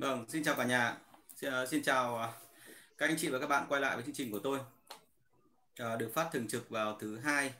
Vâng, 0.00 0.24
xin 0.28 0.42
chào 0.42 0.54
cả 0.54 0.64
nhà. 0.64 0.96
Xin, 1.36 1.50
ờ, 1.50 1.66
xin 1.66 1.82
chào 1.82 2.16
ờ, 2.16 2.32
các 2.98 3.06
anh 3.06 3.16
chị 3.18 3.28
và 3.28 3.38
các 3.38 3.46
bạn 3.46 3.66
quay 3.68 3.80
lại 3.80 3.96
với 3.96 4.04
chương 4.04 4.14
trình 4.14 4.32
của 4.32 4.38
tôi. 4.38 4.58
Ờ, 5.78 5.96
được 5.96 6.10
phát 6.14 6.28
thường 6.32 6.48
trực 6.48 6.70
vào 6.70 6.98
thứ 7.00 7.18
hai 7.18 7.52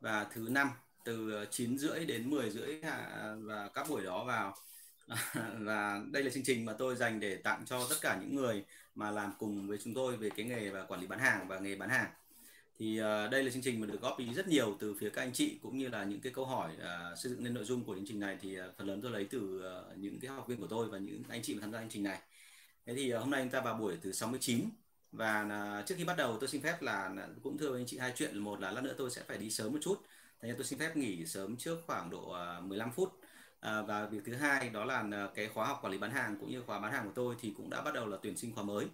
và 0.00 0.26
thứ 0.34 0.46
năm 0.50 0.70
từ 1.04 1.46
9 1.50 1.78
rưỡi 1.78 2.04
đến 2.04 2.30
10 2.30 2.50
rưỡi 2.50 2.80
à, 2.82 3.34
và 3.38 3.68
các 3.74 3.86
buổi 3.88 4.04
đó 4.04 4.24
vào 4.24 4.56
và 5.58 6.00
đây 6.12 6.22
là 6.22 6.30
chương 6.30 6.44
trình 6.44 6.64
mà 6.64 6.72
tôi 6.78 6.96
dành 6.96 7.20
để 7.20 7.36
tặng 7.36 7.62
cho 7.66 7.86
tất 7.90 7.96
cả 8.00 8.18
những 8.20 8.36
người 8.36 8.64
mà 8.94 9.10
làm 9.10 9.32
cùng 9.38 9.68
với 9.68 9.78
chúng 9.84 9.94
tôi 9.94 10.16
về 10.16 10.30
cái 10.36 10.46
nghề 10.46 10.70
và 10.70 10.84
quản 10.84 11.00
lý 11.00 11.06
bán 11.06 11.18
hàng 11.18 11.48
và 11.48 11.58
nghề 11.58 11.76
bán 11.76 11.88
hàng 11.88 12.10
thì 12.78 13.00
uh, 13.00 13.30
đây 13.30 13.44
là 13.44 13.50
chương 13.50 13.62
trình 13.62 13.80
mà 13.80 13.86
được 13.86 14.00
góp 14.00 14.18
ý 14.18 14.34
rất 14.34 14.48
nhiều 14.48 14.76
từ 14.80 14.94
phía 15.00 15.10
các 15.10 15.22
anh 15.22 15.32
chị 15.32 15.58
cũng 15.62 15.78
như 15.78 15.88
là 15.88 16.04
những 16.04 16.20
cái 16.20 16.32
câu 16.32 16.46
hỏi 16.46 16.70
uh, 16.76 17.18
xây 17.18 17.32
dựng 17.32 17.44
nên 17.44 17.54
nội 17.54 17.64
dung 17.64 17.84
của 17.84 17.94
chương 17.94 18.06
trình 18.06 18.20
này 18.20 18.38
thì 18.40 18.60
uh, 18.60 18.64
phần 18.78 18.86
lớn 18.86 19.00
tôi 19.02 19.10
lấy 19.10 19.24
từ 19.30 19.62
uh, 19.90 19.98
những 19.98 20.20
cái 20.20 20.30
học 20.30 20.48
viên 20.48 20.60
của 20.60 20.66
tôi 20.66 20.88
và 20.88 20.98
những 20.98 21.22
anh 21.28 21.42
chị 21.42 21.54
mà 21.54 21.60
tham 21.60 21.72
gia 21.72 21.80
chương 21.80 21.88
trình 21.88 22.02
này. 22.02 22.18
Thế 22.86 22.94
thì 22.94 23.14
uh, 23.14 23.20
hôm 23.20 23.30
nay 23.30 23.42
chúng 23.42 23.50
ta 23.50 23.60
vào 23.60 23.74
buổi 23.74 23.96
thứ 24.02 24.12
69 24.12 24.60
và 25.12 25.42
uh, 25.80 25.86
trước 25.86 25.94
khi 25.98 26.04
bắt 26.04 26.16
đầu 26.16 26.36
tôi 26.40 26.48
xin 26.48 26.62
phép 26.62 26.82
là 26.82 27.10
cũng 27.42 27.58
thưa 27.58 27.70
với 27.70 27.80
anh 27.80 27.86
chị 27.86 27.98
hai 27.98 28.12
chuyện. 28.16 28.38
Một 28.38 28.60
là 28.60 28.70
lát 28.70 28.84
nữa 28.84 28.94
tôi 28.98 29.10
sẽ 29.10 29.22
phải 29.28 29.38
đi 29.38 29.50
sớm 29.50 29.72
một 29.72 29.78
chút. 29.82 30.02
Thế 30.40 30.48
nên 30.48 30.56
tôi 30.56 30.64
xin 30.64 30.78
phép 30.78 30.96
nghỉ 30.96 31.26
sớm 31.26 31.56
trước 31.56 31.78
khoảng 31.86 32.10
độ 32.10 32.34
uh, 32.58 32.64
15 32.64 32.92
phút. 32.92 33.20
À, 33.60 33.82
và 33.82 34.06
việc 34.06 34.22
thứ 34.24 34.34
hai 34.34 34.70
đó 34.70 34.84
là 34.84 35.28
cái 35.34 35.48
khóa 35.48 35.66
học 35.66 35.78
quản 35.82 35.92
lý 35.92 35.98
bán 35.98 36.10
hàng 36.10 36.36
cũng 36.40 36.50
như 36.50 36.62
khóa 36.62 36.80
bán 36.80 36.92
hàng 36.92 37.04
của 37.06 37.12
tôi 37.14 37.34
thì 37.40 37.54
cũng 37.56 37.70
đã 37.70 37.82
bắt 37.82 37.94
đầu 37.94 38.06
là 38.06 38.16
tuyển 38.22 38.36
sinh 38.36 38.54
khóa 38.54 38.64
mới 38.64 38.86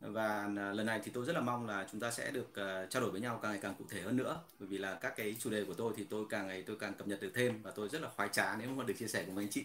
và 0.00 0.48
à, 0.56 0.72
lần 0.72 0.86
này 0.86 1.00
thì 1.04 1.10
tôi 1.14 1.24
rất 1.24 1.32
là 1.32 1.40
mong 1.40 1.66
là 1.66 1.86
chúng 1.92 2.00
ta 2.00 2.10
sẽ 2.10 2.30
được 2.30 2.48
uh, 2.50 2.90
trao 2.90 3.02
đổi 3.02 3.10
với 3.10 3.20
nhau 3.20 3.38
càng 3.42 3.52
ngày 3.52 3.60
càng 3.62 3.74
cụ 3.78 3.84
thể 3.90 4.00
hơn 4.00 4.16
nữa. 4.16 4.40
Bởi 4.58 4.68
vì 4.68 4.78
là 4.78 4.94
các 4.94 5.16
cái 5.16 5.36
chủ 5.40 5.50
đề 5.50 5.64
của 5.64 5.74
tôi 5.74 5.92
thì 5.96 6.04
tôi 6.10 6.24
càng 6.30 6.46
ngày 6.46 6.62
tôi 6.66 6.76
càng 6.80 6.94
cập 6.94 7.08
nhật 7.08 7.20
được 7.20 7.30
thêm 7.34 7.62
và 7.62 7.70
tôi 7.70 7.88
rất 7.88 8.02
là 8.02 8.08
khoái 8.16 8.28
trá 8.32 8.56
nếu 8.56 8.70
mà 8.70 8.84
được 8.84 8.94
chia 8.98 9.06
sẻ 9.06 9.24
cùng 9.26 9.36
anh 9.36 9.48
chị. 9.50 9.64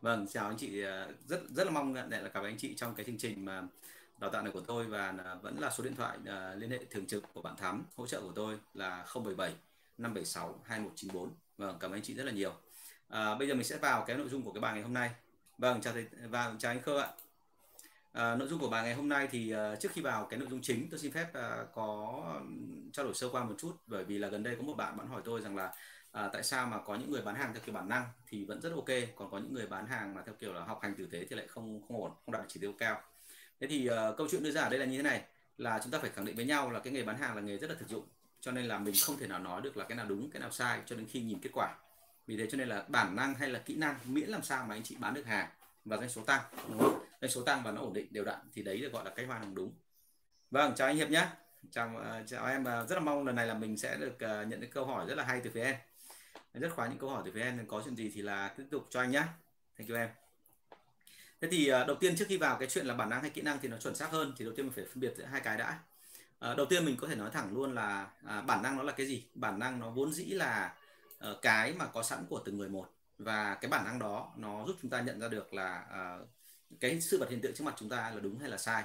Vâng 0.00 0.26
chào 0.28 0.46
anh 0.46 0.56
chị 0.56 0.84
uh, 0.84 1.28
rất 1.28 1.40
rất 1.50 1.64
là 1.64 1.70
mong 1.70 1.92
nhận 1.92 2.10
là 2.10 2.18
gặp 2.18 2.42
anh 2.42 2.56
chị 2.58 2.74
trong 2.74 2.94
cái 2.94 3.06
chương 3.06 3.18
trình 3.18 3.44
mà 3.44 3.62
đào 4.18 4.30
tạo 4.30 4.42
này 4.42 4.52
của 4.52 4.60
tôi 4.60 4.86
và 4.86 5.14
uh, 5.36 5.42
vẫn 5.42 5.60
là 5.60 5.70
số 5.70 5.84
điện 5.84 5.94
thoại 5.96 6.18
uh, 6.22 6.58
liên 6.58 6.70
hệ 6.70 6.78
thường 6.90 7.06
trực 7.06 7.24
của 7.34 7.42
bạn 7.42 7.56
Thắm 7.56 7.84
hỗ 7.96 8.06
trợ 8.06 8.20
của 8.20 8.32
tôi 8.34 8.58
là 8.74 9.06
077 9.14 9.54
576 9.98 10.60
2194 10.64 11.30
vâng 11.58 11.76
cảm 11.80 11.90
ơn 11.90 11.96
anh 11.96 12.02
chị 12.02 12.14
rất 12.14 12.24
là 12.24 12.32
nhiều. 12.32 12.52
À, 13.08 13.34
bây 13.34 13.48
giờ 13.48 13.54
mình 13.54 13.64
sẽ 13.64 13.78
vào 13.78 14.04
cái 14.06 14.16
nội 14.16 14.28
dung 14.28 14.42
của 14.42 14.52
cái 14.52 14.60
bài 14.60 14.72
ngày 14.72 14.82
hôm 14.82 14.94
nay. 14.94 15.10
Vâng 15.58 15.80
chào 15.80 15.92
thầy 15.92 16.06
và 16.28 16.54
chào 16.58 16.72
anh 16.72 16.82
Khơ 16.82 16.98
ạ. 17.00 17.08
À, 18.12 18.34
nội 18.34 18.48
dung 18.48 18.60
của 18.60 18.68
bài 18.68 18.82
ngày 18.82 18.94
hôm 18.94 19.08
nay 19.08 19.28
thì 19.30 19.54
uh, 19.54 19.80
trước 19.80 19.92
khi 19.92 20.00
vào 20.00 20.26
cái 20.30 20.38
nội 20.38 20.48
dung 20.50 20.60
chính 20.62 20.90
tôi 20.90 21.00
xin 21.00 21.12
phép 21.12 21.28
uh, 21.28 21.68
có 21.74 22.22
trao 22.92 23.04
đổi 23.04 23.14
sơ 23.14 23.28
qua 23.28 23.44
một 23.44 23.54
chút. 23.58 23.72
Bởi 23.86 24.04
vì 24.04 24.18
là 24.18 24.28
gần 24.28 24.42
đây 24.42 24.56
có 24.56 24.62
một 24.62 24.74
bạn 24.76 24.96
bạn 24.96 25.06
hỏi 25.06 25.22
tôi 25.24 25.40
rằng 25.40 25.56
là 25.56 25.66
uh, 25.66 26.32
tại 26.32 26.42
sao 26.42 26.66
mà 26.66 26.78
có 26.78 26.94
những 26.94 27.10
người 27.10 27.22
bán 27.22 27.34
hàng 27.34 27.52
theo 27.52 27.62
kiểu 27.66 27.74
bản 27.74 27.88
năng 27.88 28.04
thì 28.26 28.44
vẫn 28.44 28.60
rất 28.60 28.72
ok 28.74 28.88
còn 29.16 29.30
có 29.30 29.38
những 29.38 29.54
người 29.54 29.66
bán 29.66 29.86
hàng 29.86 30.14
mà 30.14 30.22
theo 30.26 30.34
kiểu 30.38 30.52
là 30.52 30.64
học 30.64 30.78
hành 30.82 30.94
tử 30.94 31.06
tế 31.06 31.24
thì 31.30 31.36
lại 31.36 31.46
không 31.48 31.80
không 31.88 32.02
ổn 32.02 32.10
không 32.26 32.32
đạt 32.32 32.42
chỉ 32.48 32.60
tiêu 32.60 32.72
cao. 32.78 33.00
Thế 33.60 33.66
thì 33.66 33.88
uh, 33.90 34.16
câu 34.16 34.28
chuyện 34.30 34.42
đưa 34.42 34.50
ra 34.50 34.62
ở 34.62 34.68
đây 34.68 34.78
là 34.78 34.86
như 34.86 34.96
thế 34.96 35.02
này 35.02 35.22
là 35.58 35.80
chúng 35.82 35.92
ta 35.92 35.98
phải 35.98 36.10
khẳng 36.10 36.24
định 36.24 36.36
với 36.36 36.44
nhau 36.44 36.70
là 36.70 36.80
cái 36.80 36.92
nghề 36.92 37.02
bán 37.02 37.18
hàng 37.18 37.36
là 37.36 37.42
nghề 37.42 37.56
rất 37.56 37.70
là 37.70 37.76
thực 37.78 37.88
dụng 37.88 38.04
cho 38.40 38.52
nên 38.52 38.64
là 38.64 38.78
mình 38.78 38.94
không 39.02 39.16
thể 39.16 39.26
nào 39.26 39.38
nói 39.38 39.60
được 39.62 39.76
là 39.76 39.84
cái 39.84 39.96
nào 39.96 40.06
đúng 40.06 40.30
cái 40.30 40.40
nào 40.40 40.50
sai 40.50 40.80
cho 40.86 40.96
đến 40.96 41.06
khi 41.10 41.20
nhìn 41.20 41.38
kết 41.42 41.50
quả. 41.52 41.74
Vì 42.26 42.36
thế 42.36 42.46
cho 42.50 42.58
nên 42.58 42.68
là 42.68 42.84
bản 42.88 43.16
năng 43.16 43.34
hay 43.34 43.48
là 43.48 43.58
kỹ 43.58 43.76
năng 43.76 43.96
miễn 44.04 44.28
làm 44.28 44.42
sao 44.42 44.66
mà 44.66 44.74
anh 44.74 44.82
chị 44.82 44.96
bán 45.00 45.14
được 45.14 45.26
hàng 45.26 45.48
và 45.84 45.96
doanh 45.96 46.08
số 46.08 46.22
tăng 46.24 46.42
đúng 46.68 46.78
không? 46.78 47.09
Doanh 47.20 47.30
số 47.30 47.42
tăng 47.42 47.62
và 47.62 47.70
nó 47.70 47.80
ổn 47.80 47.92
định 47.92 48.06
đều 48.10 48.24
đặn. 48.24 48.38
Thì 48.52 48.62
đấy 48.62 48.80
được 48.80 48.92
gọi 48.92 49.04
là 49.04 49.10
cách 49.10 49.26
hoàn 49.26 49.40
hàng 49.40 49.54
đúng. 49.54 49.72
Vâng 50.50 50.74
chào 50.76 50.86
anh 50.86 50.96
hiệp 50.96 51.10
nhé 51.10 51.26
chào 51.70 51.94
uh, 51.96 52.26
chào 52.26 52.46
em 52.46 52.62
uh, 52.62 52.88
rất 52.88 52.94
là 52.94 53.00
mong 53.00 53.26
lần 53.26 53.36
này 53.36 53.46
là 53.46 53.54
mình 53.54 53.76
sẽ 53.76 53.96
được 53.96 54.14
uh, 54.14 54.48
nhận 54.48 54.60
được 54.60 54.68
câu 54.72 54.84
hỏi 54.84 55.06
rất 55.08 55.14
là 55.14 55.24
hay 55.24 55.40
từ 55.44 55.50
phía 55.54 55.62
em. 55.62 55.76
Rất 56.54 56.68
khóa 56.74 56.88
những 56.88 56.98
câu 56.98 57.10
hỏi 57.10 57.22
từ 57.24 57.32
phía 57.34 57.42
em 57.42 57.66
có 57.66 57.82
chuyện 57.84 57.96
gì 57.96 58.10
thì 58.14 58.22
là 58.22 58.54
tiếp 58.56 58.64
tục 58.70 58.86
cho 58.90 59.00
anh 59.00 59.10
nhé 59.10 59.22
thank 59.78 59.90
you 59.90 59.96
em. 59.96 60.08
Thế 61.40 61.48
thì 61.50 61.72
uh, 61.72 61.86
đầu 61.86 61.96
tiên 62.00 62.16
trước 62.16 62.24
khi 62.28 62.36
vào 62.36 62.58
cái 62.58 62.68
chuyện 62.68 62.86
là 62.86 62.94
bản 62.94 63.10
năng 63.10 63.20
hay 63.20 63.30
kỹ 63.30 63.42
năng 63.42 63.58
thì 63.62 63.68
nó 63.68 63.76
chuẩn 63.76 63.94
xác 63.94 64.10
hơn 64.10 64.32
thì 64.36 64.44
đầu 64.44 64.54
tiên 64.56 64.66
mình 64.66 64.72
phải 64.74 64.84
phân 64.84 65.00
biệt 65.00 65.14
giữa 65.16 65.24
hai 65.24 65.40
cái 65.40 65.58
đã. 65.58 65.78
Uh, 66.50 66.56
đầu 66.56 66.66
tiên 66.66 66.84
mình 66.84 66.96
có 66.96 67.08
thể 67.08 67.14
nói 67.14 67.30
thẳng 67.32 67.54
luôn 67.54 67.74
là 67.74 68.10
uh, 68.24 68.46
bản 68.46 68.62
năng 68.62 68.76
nó 68.76 68.82
là 68.82 68.92
cái 68.92 69.06
gì? 69.06 69.26
Bản 69.34 69.58
năng 69.58 69.80
nó 69.80 69.90
vốn 69.90 70.12
dĩ 70.12 70.24
là 70.24 70.74
uh, 71.30 71.42
cái 71.42 71.72
mà 71.72 71.86
có 71.86 72.02
sẵn 72.02 72.26
của 72.28 72.42
từng 72.44 72.58
người 72.58 72.68
một. 72.68 72.94
Và 73.18 73.54
cái 73.54 73.68
bản 73.68 73.84
năng 73.84 73.98
đó 73.98 74.32
nó 74.36 74.64
giúp 74.66 74.76
chúng 74.82 74.90
ta 74.90 75.00
nhận 75.00 75.20
ra 75.20 75.28
được 75.28 75.54
là 75.54 75.84
uh, 76.22 76.28
cái 76.80 77.00
sự 77.00 77.18
vật 77.18 77.30
hiện 77.30 77.40
tượng 77.40 77.54
trước 77.54 77.64
mặt 77.64 77.74
chúng 77.78 77.88
ta 77.88 78.10
là 78.10 78.20
đúng 78.20 78.38
hay 78.38 78.50
là 78.50 78.58
sai? 78.58 78.84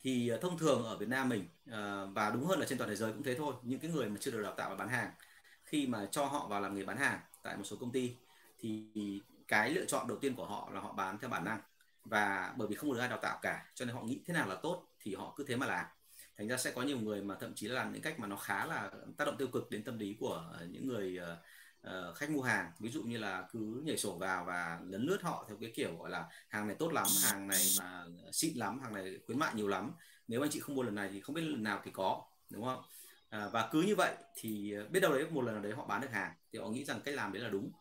Thì 0.00 0.28
ờ, 0.28 0.38
thông 0.38 0.58
thường 0.58 0.84
ở 0.84 0.96
Việt 0.96 1.08
Nam 1.08 1.28
mình 1.28 1.48
ờ, 1.70 2.06
và 2.06 2.30
đúng 2.30 2.46
hơn 2.46 2.60
là 2.60 2.66
trên 2.66 2.78
toàn 2.78 2.90
thế 2.90 2.96
giới 2.96 3.12
cũng 3.12 3.22
thế 3.22 3.34
thôi, 3.34 3.54
những 3.62 3.80
cái 3.80 3.90
người 3.90 4.08
mà 4.08 4.16
chưa 4.20 4.30
được 4.30 4.42
đào 4.42 4.54
tạo 4.56 4.70
và 4.70 4.76
bán 4.76 4.88
hàng, 4.88 5.10
khi 5.64 5.86
mà 5.86 6.08
cho 6.10 6.24
họ 6.24 6.46
vào 6.48 6.60
làm 6.60 6.74
nghề 6.74 6.84
bán 6.84 6.96
hàng 6.96 7.20
tại 7.42 7.56
một 7.56 7.64
số 7.64 7.76
công 7.76 7.92
ty, 7.92 8.16
thì 8.58 8.86
cái 9.48 9.70
lựa 9.70 9.84
chọn 9.84 10.08
đầu 10.08 10.18
tiên 10.18 10.34
của 10.34 10.46
họ 10.46 10.70
là 10.72 10.80
họ 10.80 10.92
bán 10.92 11.18
theo 11.18 11.30
bản 11.30 11.44
năng. 11.44 11.60
Và 12.04 12.54
bởi 12.56 12.68
vì 12.68 12.74
không 12.74 12.92
được 12.92 13.00
ai 13.00 13.08
đào 13.08 13.18
tạo 13.22 13.38
cả, 13.42 13.66
cho 13.74 13.84
nên 13.84 13.94
họ 13.94 14.02
nghĩ 14.02 14.20
thế 14.26 14.34
nào 14.34 14.48
là 14.48 14.54
tốt 14.54 14.86
thì 15.00 15.14
họ 15.14 15.34
cứ 15.36 15.44
thế 15.44 15.56
mà 15.56 15.66
làm. 15.66 15.86
Thành 16.38 16.48
ra 16.48 16.56
sẽ 16.56 16.70
có 16.70 16.82
nhiều 16.82 16.98
người 16.98 17.22
mà 17.22 17.36
thậm 17.40 17.54
chí 17.54 17.68
là 17.68 17.74
làm 17.74 17.92
những 17.92 18.02
cách 18.02 18.20
mà 18.20 18.26
nó 18.26 18.36
khá 18.36 18.66
là 18.66 18.90
tác 19.16 19.24
động 19.24 19.36
tiêu 19.38 19.48
cực 19.48 19.70
đến 19.70 19.84
tâm 19.84 19.98
lý 19.98 20.16
của 20.20 20.50
ờ, 20.58 20.66
những 20.70 20.88
người 20.88 21.18
uh, 21.90 22.16
khách 22.16 22.30
mua 22.30 22.42
hàng 22.42 22.70
ví 22.78 22.90
dụ 22.90 23.02
như 23.02 23.18
là 23.18 23.48
cứ 23.52 23.82
nhảy 23.84 23.96
sổ 23.96 24.18
vào 24.18 24.44
và 24.44 24.80
lấn 24.84 25.02
lướt 25.02 25.22
họ 25.22 25.44
theo 25.48 25.56
cái 25.60 25.72
kiểu 25.74 25.96
gọi 25.98 26.10
là 26.10 26.24
hàng 26.48 26.66
này 26.66 26.76
tốt 26.78 26.92
lắm 26.92 27.06
hàng 27.22 27.48
này 27.48 27.62
mà 27.78 28.04
xịn 28.32 28.56
lắm 28.56 28.80
hàng 28.82 28.94
này 28.94 29.18
khuyến 29.26 29.38
mại 29.38 29.54
nhiều 29.54 29.68
lắm. 29.68 29.92
Nếu 30.28 30.42
anh 30.42 30.50
chị 30.50 30.60
không 30.60 30.76
mua 30.76 30.82
lần 30.82 30.94
này 30.94 31.10
thì 31.12 31.20
không 31.20 31.34
biết 31.34 31.42
lần 31.42 31.62
nào 31.62 31.80
thì 31.84 31.90
có 31.94 32.24
đúng 32.50 32.64
không? 32.64 32.82
À, 33.28 33.48
và 33.52 33.68
cứ 33.72 33.82
như 33.82 33.94
vậy 33.96 34.14
thì 34.34 34.74
biết 34.90 35.00
đâu 35.00 35.12
đấy 35.12 35.26
một 35.30 35.42
lần 35.42 35.54
nào 35.54 35.62
đấy 35.62 35.72
họ 35.72 35.86
bán 35.86 36.00
được 36.00 36.10
hàng 36.12 36.32
thì 36.52 36.58
họ 36.58 36.68
nghĩ 36.68 36.84
rằng 36.84 37.00
cách 37.04 37.14
làm 37.14 37.32
đấy 37.32 37.42
là 37.42 37.48
đúng. 37.48 37.72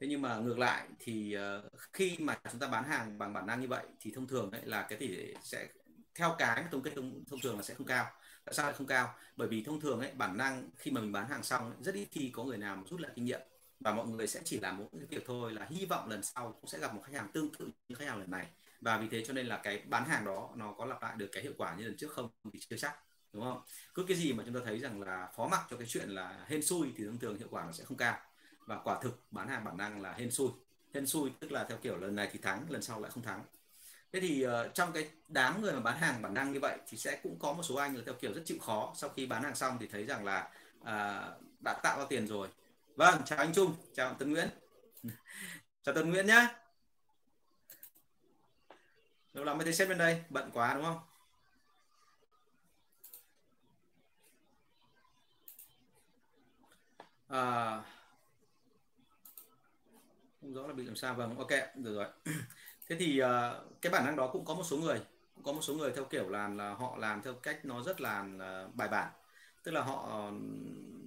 Thế 0.00 0.06
nhưng 0.06 0.22
mà 0.22 0.36
ngược 0.36 0.58
lại 0.58 0.88
thì 0.98 1.36
uh, 1.36 1.72
khi 1.92 2.16
mà 2.20 2.38
chúng 2.50 2.60
ta 2.60 2.66
bán 2.66 2.84
hàng 2.84 3.18
bằng 3.18 3.32
bản 3.32 3.46
năng 3.46 3.60
như 3.60 3.68
vậy 3.68 3.86
thì 4.00 4.12
thông 4.14 4.26
thường 4.26 4.50
ấy 4.50 4.60
là 4.64 4.82
cái 4.82 4.98
tỷ 4.98 5.08
lệ 5.08 5.34
sẽ 5.42 5.68
theo 6.14 6.34
cái 6.38 6.64
thống 6.70 6.82
kê 6.82 6.90
thông, 6.96 7.24
thông 7.30 7.40
thường 7.40 7.56
là 7.56 7.62
sẽ 7.62 7.74
không 7.74 7.86
cao 7.86 8.10
tại 8.48 8.54
sao 8.54 8.66
lại 8.66 8.74
không 8.74 8.86
cao? 8.86 9.14
Bởi 9.36 9.48
vì 9.48 9.62
thông 9.62 9.80
thường 9.80 10.00
ấy 10.00 10.10
bản 10.14 10.36
năng 10.36 10.70
khi 10.76 10.90
mà 10.90 11.00
mình 11.00 11.12
bán 11.12 11.28
hàng 11.28 11.42
xong 11.42 11.64
ấy, 11.64 11.76
rất 11.80 11.94
ít 11.94 12.08
khi 12.12 12.30
có 12.34 12.44
người 12.44 12.58
nào 12.58 12.84
rút 12.90 13.00
lại 13.00 13.12
kinh 13.14 13.24
nghiệm. 13.24 13.40
Và 13.80 13.92
mọi 13.92 14.06
người 14.06 14.26
sẽ 14.26 14.40
chỉ 14.44 14.60
làm 14.60 14.78
một 14.78 14.88
cái 14.92 15.06
việc 15.10 15.24
thôi 15.26 15.52
là 15.52 15.66
hy 15.70 15.86
vọng 15.86 16.08
lần 16.08 16.22
sau 16.22 16.52
cũng 16.52 16.66
sẽ 16.70 16.78
gặp 16.78 16.94
một 16.94 17.02
khách 17.04 17.14
hàng 17.14 17.28
tương 17.32 17.52
tự 17.54 17.68
như 17.88 17.94
khách 17.94 18.08
hàng 18.08 18.18
lần 18.18 18.30
này. 18.30 18.46
Và 18.80 18.98
vì 18.98 19.08
thế 19.08 19.24
cho 19.26 19.32
nên 19.32 19.46
là 19.46 19.60
cái 19.62 19.82
bán 19.88 20.04
hàng 20.08 20.24
đó 20.24 20.50
nó 20.56 20.72
có 20.72 20.84
lặp 20.84 21.02
lại 21.02 21.14
được 21.16 21.28
cái 21.32 21.42
hiệu 21.42 21.52
quả 21.56 21.76
như 21.76 21.84
lần 21.84 21.96
trước 21.96 22.12
không 22.12 22.30
thì 22.52 22.58
chưa 22.60 22.76
chắc 22.76 22.94
đúng 23.32 23.42
không? 23.42 23.62
Cứ 23.94 24.04
cái 24.08 24.16
gì 24.16 24.32
mà 24.32 24.44
chúng 24.46 24.54
ta 24.54 24.60
thấy 24.64 24.78
rằng 24.78 25.02
là 25.02 25.28
phó 25.36 25.48
mặc 25.48 25.66
cho 25.70 25.76
cái 25.76 25.86
chuyện 25.86 26.08
là 26.10 26.44
hên 26.48 26.62
xui 26.62 26.92
thì 26.96 27.04
thông 27.04 27.18
thường 27.18 27.38
hiệu 27.38 27.48
quả 27.50 27.64
nó 27.64 27.72
sẽ 27.72 27.84
không 27.84 27.96
cao. 27.96 28.18
Và 28.66 28.78
quả 28.84 29.00
thực 29.02 29.22
bán 29.30 29.48
hàng 29.48 29.64
bản 29.64 29.76
năng 29.76 30.02
là 30.02 30.12
hên 30.12 30.30
xui. 30.30 30.48
Hên 30.94 31.06
xui 31.06 31.30
tức 31.40 31.52
là 31.52 31.64
theo 31.68 31.78
kiểu 31.78 31.96
lần 31.96 32.16
này 32.16 32.28
thì 32.32 32.38
thắng 32.38 32.70
lần 32.70 32.82
sau 32.82 33.00
lại 33.00 33.10
không 33.10 33.22
thắng 33.22 33.44
thế 34.12 34.20
thì 34.20 34.46
uh, 34.46 34.74
trong 34.74 34.92
cái 34.92 35.10
đám 35.28 35.62
người 35.62 35.72
mà 35.72 35.80
bán 35.80 35.98
hàng 35.98 36.22
bản 36.22 36.34
năng 36.34 36.52
như 36.52 36.60
vậy 36.60 36.78
thì 36.88 36.98
sẽ 36.98 37.20
cũng 37.22 37.38
có 37.38 37.52
một 37.52 37.62
số 37.62 37.74
anh 37.74 37.96
là 37.96 38.02
theo 38.06 38.14
kiểu 38.14 38.32
rất 38.32 38.42
chịu 38.44 38.58
khó. 38.58 38.92
Sau 38.96 39.10
khi 39.10 39.26
bán 39.26 39.42
hàng 39.42 39.54
xong 39.54 39.76
thì 39.80 39.86
thấy 39.86 40.06
rằng 40.06 40.24
là 40.24 40.48
uh, 40.80 41.42
đã 41.64 41.80
tạo 41.82 41.98
ra 41.98 42.04
tiền 42.08 42.26
rồi. 42.26 42.48
Vâng 42.96 43.22
chào 43.24 43.38
anh 43.38 43.52
Trung 43.52 43.74
chào 43.94 44.14
Tân 44.14 44.32
Nguyễn. 44.32 44.48
Chào 45.82 45.94
Tân 45.94 46.10
Nguyễn 46.10 46.26
nhá. 46.26 46.48
Lâu 49.32 49.44
lắm 49.44 49.58
mới 49.58 49.64
thấy 49.64 49.74
sếp 49.74 49.88
bên 49.88 49.98
đây 49.98 50.22
bận 50.30 50.50
quá 50.52 50.74
đúng 50.74 50.84
không? 50.84 50.98
À, 57.28 57.82
không 60.40 60.54
rõ 60.54 60.66
là 60.66 60.72
bị 60.72 60.84
làm 60.84 60.96
sao. 60.96 61.14
Vâng 61.14 61.38
ok 61.38 61.50
được 61.74 61.94
rồi. 61.94 62.06
thế 62.88 62.96
thì 62.98 63.22
uh, 63.22 63.28
cái 63.82 63.92
bản 63.92 64.04
năng 64.04 64.16
đó 64.16 64.30
cũng 64.32 64.44
có 64.44 64.54
một 64.54 64.64
số 64.64 64.76
người 64.76 65.00
cũng 65.34 65.44
có 65.44 65.52
một 65.52 65.62
số 65.62 65.74
người 65.74 65.92
theo 65.92 66.04
kiểu 66.04 66.28
làm 66.28 66.58
là 66.58 66.74
họ 66.74 66.96
làm 66.96 67.22
theo 67.22 67.34
cách 67.34 67.64
nó 67.64 67.82
rất 67.82 68.00
là 68.00 68.20
uh, 68.20 68.74
bài 68.74 68.88
bản. 68.88 69.12
Tức 69.62 69.72
là 69.72 69.82
họ 69.82 70.30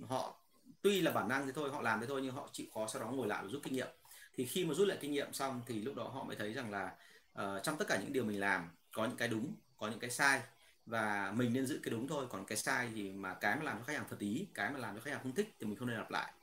họ 0.09 0.35
tuy 0.81 1.01
là 1.01 1.11
bản 1.11 1.27
năng 1.27 1.45
thế 1.45 1.51
thôi 1.55 1.69
họ 1.71 1.81
làm 1.81 1.99
thế 1.99 2.05
thôi 2.07 2.21
nhưng 2.23 2.35
họ 2.35 2.49
chịu 2.51 2.67
khó 2.73 2.87
sau 2.87 3.01
đó 3.01 3.11
ngồi 3.11 3.27
lại 3.27 3.43
và 3.43 3.49
rút 3.49 3.63
kinh 3.63 3.73
nghiệm. 3.73 3.87
Thì 4.35 4.45
khi 4.45 4.65
mà 4.65 4.73
rút 4.73 4.87
lại 4.87 4.97
kinh 5.01 5.11
nghiệm 5.11 5.33
xong 5.33 5.61
thì 5.65 5.81
lúc 5.81 5.95
đó 5.95 6.03
họ 6.03 6.23
mới 6.23 6.35
thấy 6.35 6.53
rằng 6.53 6.71
là 6.71 6.95
uh, 7.41 7.63
trong 7.63 7.77
tất 7.77 7.85
cả 7.87 7.99
những 8.01 8.13
điều 8.13 8.23
mình 8.23 8.39
làm 8.39 8.69
có 8.91 9.05
những 9.05 9.17
cái 9.17 9.27
đúng 9.27 9.55
có 9.77 9.87
những 9.87 9.99
cái 9.99 10.09
sai 10.09 10.41
và 10.85 11.31
mình 11.35 11.53
nên 11.53 11.65
giữ 11.65 11.79
cái 11.83 11.91
đúng 11.91 12.07
thôi. 12.07 12.25
Còn 12.29 12.45
cái 12.45 12.57
sai 12.57 12.89
thì 12.95 13.11
mà 13.11 13.33
cái 13.33 13.55
mà 13.55 13.63
làm 13.63 13.77
cho 13.77 13.83
khách 13.83 13.93
hàng 13.93 14.05
thật 14.09 14.19
ý 14.19 14.47
cái 14.53 14.71
mà 14.71 14.79
làm 14.79 14.95
cho 14.95 15.01
khách 15.01 15.11
hàng 15.11 15.23
không 15.23 15.35
thích 15.35 15.55
thì 15.59 15.65
mình 15.65 15.75
không 15.75 15.87
nên 15.87 15.97
lặp 15.97 16.11
lại 16.11 16.33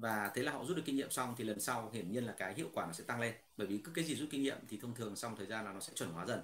và 0.00 0.30
thế 0.34 0.42
là 0.42 0.52
họ 0.52 0.64
rút 0.64 0.76
được 0.76 0.82
kinh 0.86 0.96
nghiệm 0.96 1.10
xong 1.10 1.34
thì 1.38 1.44
lần 1.44 1.60
sau 1.60 1.90
hiển 1.92 2.12
nhiên 2.12 2.24
là 2.24 2.34
cái 2.38 2.54
hiệu 2.54 2.68
quả 2.74 2.86
nó 2.86 2.92
sẽ 2.92 3.04
tăng 3.04 3.20
lên. 3.20 3.34
Bởi 3.56 3.66
vì 3.66 3.78
cứ 3.78 3.92
cái 3.94 4.04
gì 4.04 4.14
rút 4.14 4.28
kinh 4.30 4.42
nghiệm 4.42 4.58
thì 4.68 4.78
thông 4.82 4.94
thường 4.94 5.16
xong 5.16 5.36
thời 5.36 5.46
gian 5.46 5.64
là 5.64 5.72
nó 5.72 5.80
sẽ 5.80 5.92
chuẩn 5.94 6.10
hóa 6.12 6.26
dần. 6.26 6.40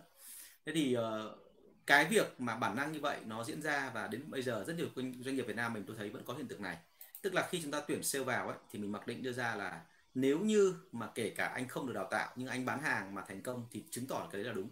Thế 0.66 0.72
thì 0.74 0.96
uh, 0.96 1.38
cái 1.86 2.04
việc 2.04 2.40
mà 2.40 2.56
bản 2.56 2.76
năng 2.76 2.92
như 2.92 3.00
vậy 3.00 3.18
nó 3.26 3.44
diễn 3.44 3.62
ra 3.62 3.90
và 3.94 4.08
đến 4.08 4.22
bây 4.30 4.42
giờ 4.42 4.64
rất 4.66 4.74
nhiều 4.76 4.88
doanh 4.96 5.36
nghiệp 5.36 5.46
Việt 5.46 5.56
Nam 5.56 5.72
mình 5.72 5.84
tôi 5.86 5.96
thấy 5.96 6.10
vẫn 6.10 6.22
có 6.24 6.34
hiện 6.34 6.48
tượng 6.48 6.62
này. 6.62 6.78
Tức 7.22 7.34
là 7.34 7.48
khi 7.50 7.62
chúng 7.62 7.70
ta 7.70 7.80
tuyển 7.80 8.02
sale 8.02 8.24
vào 8.24 8.48
ấy 8.48 8.56
thì 8.70 8.78
mình 8.78 8.92
mặc 8.92 9.06
định 9.06 9.22
đưa 9.22 9.32
ra 9.32 9.54
là 9.54 9.80
nếu 10.14 10.38
như 10.38 10.74
mà 10.92 11.10
kể 11.14 11.30
cả 11.30 11.46
anh 11.46 11.68
không 11.68 11.86
được 11.86 11.92
đào 11.92 12.08
tạo 12.10 12.32
nhưng 12.36 12.48
anh 12.48 12.64
bán 12.64 12.82
hàng 12.82 13.14
mà 13.14 13.22
thành 13.28 13.42
công 13.42 13.66
thì 13.70 13.84
chứng 13.90 14.06
tỏ 14.06 14.28
cái 14.32 14.42
đấy 14.42 14.44
là 14.44 14.52
đúng. 14.52 14.68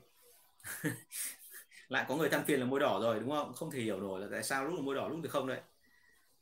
Lại 1.89 2.05
có 2.09 2.17
người 2.17 2.29
than 2.29 2.45
phiền 2.45 2.61
là 2.61 2.67
môi 2.67 2.81
đỏ 2.81 2.99
rồi 3.03 3.21
đúng 3.21 3.31
không? 3.31 3.53
Không 3.55 3.71
thể 3.71 3.81
hiểu 3.81 4.01
nổi 4.01 4.21
là 4.21 4.27
tại 4.31 4.43
sao 4.43 4.65
lúc 4.65 4.75
là 4.75 4.81
môi 4.83 4.95
đỏ 4.95 5.09
lúc 5.09 5.21
thì 5.23 5.29
không 5.29 5.47
đấy 5.47 5.61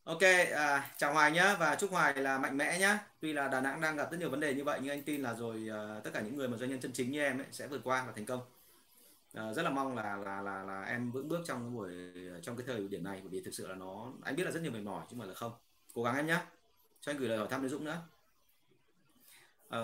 ok 0.05 0.23
à, 0.55 0.91
chào 0.97 1.13
hoài 1.13 1.33
nhé 1.33 1.57
và 1.59 1.77
chúc 1.77 1.91
hoài 1.91 2.15
là 2.15 2.39
mạnh 2.39 2.57
mẽ 2.57 2.79
nhé. 2.79 2.99
tuy 3.21 3.33
là 3.33 3.49
đà 3.49 3.61
nẵng 3.61 3.81
đang 3.81 3.97
gặp 3.97 4.11
rất 4.11 4.19
nhiều 4.19 4.31
vấn 4.31 4.41
đề 4.41 4.55
như 4.55 4.65
vậy 4.65 4.81
nhưng 4.83 4.91
anh 4.91 5.03
tin 5.03 5.23
là 5.23 5.35
rồi 5.35 5.69
à, 5.73 6.01
tất 6.05 6.11
cả 6.15 6.21
những 6.21 6.37
người 6.37 6.49
mà 6.49 6.57
doanh 6.57 6.71
nhân 6.71 6.81
chân 6.81 6.93
chính 6.93 7.11
như 7.11 7.21
em 7.21 7.39
ấy 7.39 7.47
sẽ 7.53 7.67
vượt 7.69 7.81
qua 7.85 8.05
và 8.07 8.13
thành 8.17 8.27
công. 8.27 8.41
À, 9.35 9.53
rất 9.55 9.63
là 9.63 9.71
mong 9.71 9.97
là 9.97 10.17
là 10.17 10.43
là 10.43 10.63
là 10.63 10.83
em 10.83 11.11
vững 11.13 11.29
bước 11.29 11.41
trong 11.47 11.61
cái 11.61 11.71
buổi 11.71 11.93
trong 12.43 12.57
cái 12.57 12.67
thời 12.67 12.89
điểm 12.89 13.05
này 13.05 13.21
bởi 13.23 13.31
vì 13.31 13.41
thực 13.41 13.55
sự 13.55 13.69
là 13.69 13.75
nó 13.75 14.13
anh 14.23 14.37
biết 14.37 14.45
là 14.45 14.51
rất 14.51 14.61
nhiều 14.63 14.73
mệt 14.73 14.81
mỏi 14.81 15.07
chứ 15.11 15.17
mà 15.17 15.25
là 15.25 15.35
không. 15.35 15.53
Cố 15.95 16.03
gắng 16.03 16.17
em 16.17 16.27
nhé 16.27 16.39
cho 17.01 17.13
anh 17.13 17.19
gửi 17.19 17.29
lời 17.29 17.39
hỏi 17.39 17.49
thăm 17.51 17.63
đến 17.63 17.71
Dũng 17.71 17.85
nữa. 17.85 17.99
À, 19.69 19.81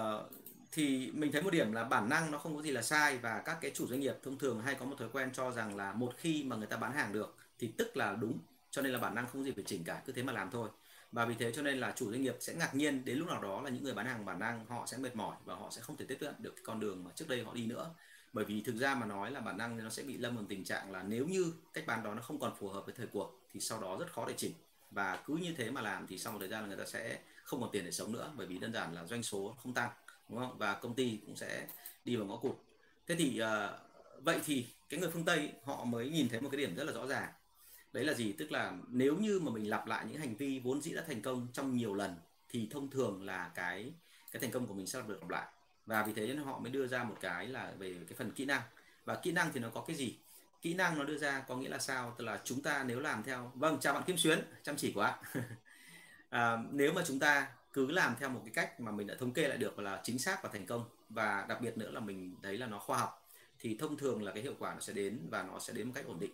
thì 0.73 1.11
mình 1.15 1.33
thấy 1.33 1.43
một 1.43 1.51
điểm 1.51 1.73
là 1.73 1.85
bản 1.85 2.09
năng 2.09 2.31
nó 2.31 2.39
không 2.39 2.57
có 2.57 2.63
gì 2.63 2.71
là 2.71 2.83
sai 2.83 3.19
và 3.19 3.43
các 3.45 3.59
cái 3.61 3.71
chủ 3.75 3.87
doanh 3.87 4.01
nghiệp 4.01 4.15
thông 4.23 4.39
thường 4.39 4.61
hay 4.61 4.75
có 4.75 4.87
một 4.87 4.97
thói 4.99 5.09
quen 5.13 5.31
cho 5.33 5.53
rằng 5.53 5.77
là 5.77 5.93
một 5.93 6.15
khi 6.17 6.45
mà 6.45 6.57
người 6.57 6.67
ta 6.67 6.77
bán 6.77 6.93
hàng 6.93 7.13
được 7.13 7.37
thì 7.59 7.73
tức 7.79 7.97
là 7.97 8.17
đúng 8.21 8.39
cho 8.77 8.83
nên 8.83 8.93
là 8.93 8.99
bản 8.99 9.15
năng 9.15 9.27
không 9.27 9.45
gì 9.45 9.53
phải 9.53 9.65
chỉnh 9.67 9.85
cả 9.85 10.03
cứ 10.07 10.13
thế 10.13 10.23
mà 10.23 10.33
làm 10.33 10.51
thôi. 10.51 10.69
Và 11.13 11.25
vì 11.25 11.35
thế 11.35 11.53
cho 11.53 11.63
nên 11.63 11.79
là 11.79 11.93
chủ 11.97 12.11
doanh 12.11 12.23
nghiệp 12.23 12.37
sẽ 12.41 12.55
ngạc 12.55 12.75
nhiên 12.75 13.05
đến 13.05 13.19
lúc 13.19 13.29
nào 13.29 13.43
đó 13.43 13.61
là 13.61 13.71
những 13.71 13.85
người 13.85 13.95
bán 13.95 14.07
hàng 14.07 14.25
bản 14.25 14.39
năng 14.39 14.67
họ 14.67 14.87
sẽ 14.87 14.97
mệt 14.97 15.17
mỏi 15.17 15.37
và 15.45 15.55
họ 15.55 15.71
sẽ 15.71 15.81
không 15.81 15.97
thể 15.97 16.05
tiếp 16.09 16.17
cận 16.21 16.35
được 16.39 16.53
cái 16.57 16.63
con 16.65 16.81
đường 16.81 17.05
mà 17.05 17.11
trước 17.15 17.29
đây 17.29 17.45
họ 17.45 17.55
đi 17.55 17.67
nữa. 17.67 17.91
Bởi 18.33 18.45
vì 18.45 18.61
thực 18.61 18.77
ra 18.77 18.95
mà 18.95 19.07
nói 19.07 19.31
là 19.31 19.41
bản 19.41 19.57
năng 19.57 19.85
nó 19.85 19.91
sẽ 19.91 20.03
bị 20.03 20.17
lâm 20.17 20.37
vào 20.37 20.45
tình 20.49 20.65
trạng 20.65 20.93
là 20.93 21.03
nếu 21.03 21.27
như 21.27 21.53
cách 21.73 21.85
bán 21.87 22.03
đó 22.03 22.15
nó 22.15 22.23
không 22.23 22.41
còn 22.41 22.55
phù 22.59 22.69
hợp 22.69 22.87
với 22.87 22.95
thời 22.95 23.07
cuộc 23.07 23.41
thì 23.53 23.61
sau 23.61 23.81
đó 23.81 23.97
rất 24.01 24.13
khó 24.13 24.25
để 24.29 24.35
chỉnh. 24.37 24.53
Và 24.91 25.23
cứ 25.27 25.35
như 25.35 25.55
thế 25.57 25.71
mà 25.71 25.81
làm 25.81 26.07
thì 26.07 26.19
sau 26.19 26.33
một 26.33 26.39
thời 26.39 26.49
gian 26.49 26.63
là 26.63 26.69
người 26.69 26.77
ta 26.77 26.85
sẽ 26.87 27.19
không 27.45 27.61
còn 27.61 27.71
tiền 27.73 27.85
để 27.85 27.91
sống 27.91 28.13
nữa 28.13 28.33
bởi 28.37 28.47
vì 28.47 28.59
đơn 28.59 28.73
giản 28.73 28.95
là 28.95 29.05
doanh 29.07 29.23
số 29.23 29.57
không 29.63 29.75
tăng 29.75 29.91
đúng 30.29 30.39
không? 30.39 30.59
Và 30.59 30.75
công 30.75 30.95
ty 30.95 31.19
cũng 31.27 31.37
sẽ 31.37 31.67
đi 32.05 32.17
vào 32.17 32.27
ngõ 32.27 32.37
cụt. 32.37 32.57
Thế 33.07 33.15
thì 33.15 33.41
uh, 33.43 34.25
vậy 34.25 34.41
thì 34.45 34.67
cái 34.89 35.01
người 35.01 35.11
phương 35.11 35.25
tây 35.25 35.53
họ 35.65 35.85
mới 35.85 36.11
nhìn 36.11 36.29
thấy 36.29 36.41
một 36.41 36.49
cái 36.53 36.59
điểm 36.59 36.75
rất 36.75 36.85
là 36.85 36.93
rõ 36.93 37.07
ràng 37.07 37.33
đấy 37.97 38.05
là 38.05 38.15
gì? 38.15 38.33
Tức 38.33 38.53
là 38.53 38.73
nếu 38.89 39.17
như 39.17 39.41
mà 39.41 39.51
mình 39.51 39.71
lặp 39.71 39.87
lại 39.87 40.05
những 40.09 40.21
hành 40.21 40.37
vi 40.37 40.61
vốn 40.65 40.81
dĩ 40.81 40.93
đã 40.93 41.03
thành 41.07 41.23
công 41.23 41.49
trong 41.53 41.77
nhiều 41.77 41.95
lần 41.95 42.17
thì 42.49 42.69
thông 42.71 42.91
thường 42.91 43.23
là 43.23 43.51
cái 43.55 43.93
cái 44.33 44.41
thành 44.41 44.51
công 44.51 44.67
của 44.67 44.75
mình 44.75 44.87
sẽ 44.87 45.03
được 45.09 45.21
lặp 45.21 45.31
lại. 45.31 45.47
Và 45.87 46.03
vì 46.03 46.13
thế 46.13 46.27
nên 46.27 46.37
họ 46.37 46.59
mới 46.59 46.73
đưa 46.73 46.87
ra 46.87 47.05
một 47.05 47.17
cái 47.21 47.47
là 47.47 47.73
về 47.79 47.97
cái 48.09 48.17
phần 48.19 48.31
kỹ 48.31 48.45
năng. 48.45 48.63
Và 49.05 49.15
kỹ 49.15 49.33
năng 49.33 49.53
thì 49.53 49.61
nó 49.61 49.71
có 49.71 49.81
cái 49.81 49.97
gì? 49.97 50.19
Kỹ 50.63 50.75
năng 50.75 50.99
nó 50.99 51.05
đưa 51.05 51.19
ra 51.19 51.41
có 51.49 51.57
nghĩa 51.57 51.69
là 51.69 51.79
sao? 51.79 52.15
Tức 52.19 52.25
là 52.25 52.41
chúng 52.45 52.63
ta 52.63 52.85
nếu 52.85 53.01
làm 53.01 53.23
theo 53.23 53.53
vâng 53.55 53.79
chào 53.81 53.95
bạn 53.95 54.03
Kim 54.07 54.17
Xuyến 54.17 54.39
chăm 54.63 54.77
chỉ 54.77 54.93
quá 54.95 55.19
à, 56.29 56.57
nếu 56.71 56.93
mà 56.93 57.03
chúng 57.07 57.19
ta 57.19 57.49
cứ 57.73 57.91
làm 57.91 58.15
theo 58.21 58.29
một 58.29 58.41
cái 58.45 58.53
cách 58.55 58.81
mà 58.81 58.93
mình 58.93 59.07
đã 59.07 59.15
thống 59.15 59.33
kê 59.33 59.49
lại 59.49 59.59
được 59.59 59.79
là 59.79 60.01
chính 60.05 60.19
xác 60.19 60.43
và 60.43 60.49
thành 60.53 60.67
công 60.67 60.85
và 61.09 61.47
đặc 61.49 61.61
biệt 61.61 61.79
nữa 61.79 61.91
là 61.91 62.01
mình 62.01 62.37
thấy 62.43 62.59
là 62.59 62.67
nó 62.67 62.79
khoa 62.79 62.99
học 62.99 63.29
thì 63.59 63.77
thông 63.81 63.97
thường 63.97 64.23
là 64.23 64.33
cái 64.33 64.43
hiệu 64.43 64.55
quả 64.59 64.75
nó 64.75 64.81
sẽ 64.81 64.93
đến 64.93 65.19
và 65.31 65.43
nó 65.43 65.59
sẽ 65.59 65.73
đến 65.73 65.87
một 65.87 65.93
cách 65.95 66.07
ổn 66.07 66.21
định 66.21 66.33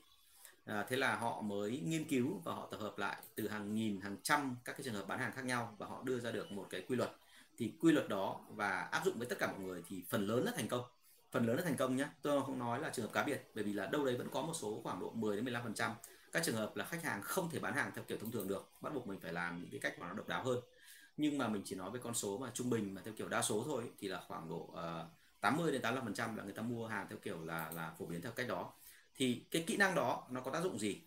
à, 0.64 0.84
thế 0.88 0.96
là 0.96 1.16
họ 1.16 1.40
mới 1.40 1.80
nghiên 1.84 2.04
cứu 2.04 2.40
và 2.44 2.54
họ 2.54 2.68
tập 2.70 2.80
hợp 2.80 2.98
lại 2.98 3.16
từ 3.34 3.48
hàng 3.48 3.74
nghìn 3.74 4.00
hàng 4.00 4.16
trăm 4.22 4.56
các 4.64 4.72
cái 4.72 4.82
trường 4.84 4.94
hợp 4.94 5.08
bán 5.08 5.18
hàng 5.18 5.32
khác 5.32 5.44
nhau 5.44 5.76
và 5.78 5.86
họ 5.86 6.02
đưa 6.04 6.20
ra 6.20 6.30
được 6.30 6.52
một 6.52 6.66
cái 6.70 6.84
quy 6.88 6.96
luật. 6.96 7.10
Thì 7.58 7.72
quy 7.80 7.92
luật 7.92 8.08
đó 8.08 8.40
và 8.48 8.80
áp 8.80 9.04
dụng 9.04 9.18
với 9.18 9.26
tất 9.26 9.38
cả 9.38 9.52
mọi 9.52 9.60
người 9.60 9.82
thì 9.88 10.02
phần 10.08 10.26
lớn 10.26 10.44
là 10.44 10.52
thành 10.56 10.68
công. 10.68 10.82
Phần 11.30 11.46
lớn 11.46 11.56
là 11.56 11.62
thành 11.62 11.76
công 11.76 11.96
nhé 11.96 12.08
tôi 12.22 12.42
không 12.42 12.58
nói 12.58 12.80
là 12.80 12.90
trường 12.90 13.06
hợp 13.06 13.12
cá 13.12 13.22
biệt 13.22 13.50
bởi 13.54 13.64
vì 13.64 13.72
là 13.72 13.86
đâu 13.86 14.04
đấy 14.04 14.16
vẫn 14.16 14.28
có 14.32 14.42
một 14.42 14.54
số 14.54 14.80
khoảng 14.82 15.00
độ 15.00 15.10
10 15.10 15.36
đến 15.36 15.44
15 15.44 15.62
phần 15.62 15.74
trăm. 15.74 15.92
Các 16.32 16.44
trường 16.44 16.56
hợp 16.56 16.76
là 16.76 16.84
khách 16.84 17.02
hàng 17.02 17.22
không 17.22 17.50
thể 17.50 17.58
bán 17.58 17.74
hàng 17.74 17.90
theo 17.94 18.04
kiểu 18.08 18.18
thông 18.18 18.30
thường 18.30 18.48
được 18.48 18.70
bắt 18.80 18.94
buộc 18.94 19.06
mình 19.06 19.20
phải 19.20 19.32
làm 19.32 19.60
những 19.60 19.70
cái 19.70 19.80
cách 19.80 19.98
mà 19.98 20.08
nó 20.08 20.14
độc 20.14 20.28
đáo 20.28 20.44
hơn. 20.44 20.58
Nhưng 21.16 21.38
mà 21.38 21.48
mình 21.48 21.62
chỉ 21.64 21.76
nói 21.76 21.90
về 21.90 22.00
con 22.02 22.14
số 22.14 22.38
mà 22.38 22.50
trung 22.54 22.70
bình 22.70 22.94
mà 22.94 23.02
theo 23.04 23.14
kiểu 23.14 23.28
đa 23.28 23.42
số 23.42 23.62
thôi 23.66 23.90
thì 23.98 24.08
là 24.08 24.20
khoảng 24.28 24.48
độ 24.48 24.70
ờ, 24.74 25.00
uh, 25.00 25.40
80 25.40 25.72
đến 25.72 25.82
85 25.82 26.04
phần 26.04 26.14
trăm 26.14 26.36
là 26.36 26.44
người 26.44 26.52
ta 26.52 26.62
mua 26.62 26.86
hàng 26.86 27.06
theo 27.08 27.18
kiểu 27.22 27.44
là 27.44 27.70
là 27.74 27.92
phổ 27.98 28.06
biến 28.06 28.22
theo 28.22 28.32
cách 28.32 28.48
đó 28.48 28.72
thì 29.16 29.42
cái 29.50 29.64
kỹ 29.66 29.76
năng 29.76 29.94
đó 29.94 30.26
nó 30.30 30.40
có 30.40 30.50
tác 30.50 30.62
dụng 30.62 30.78
gì? 30.78 31.00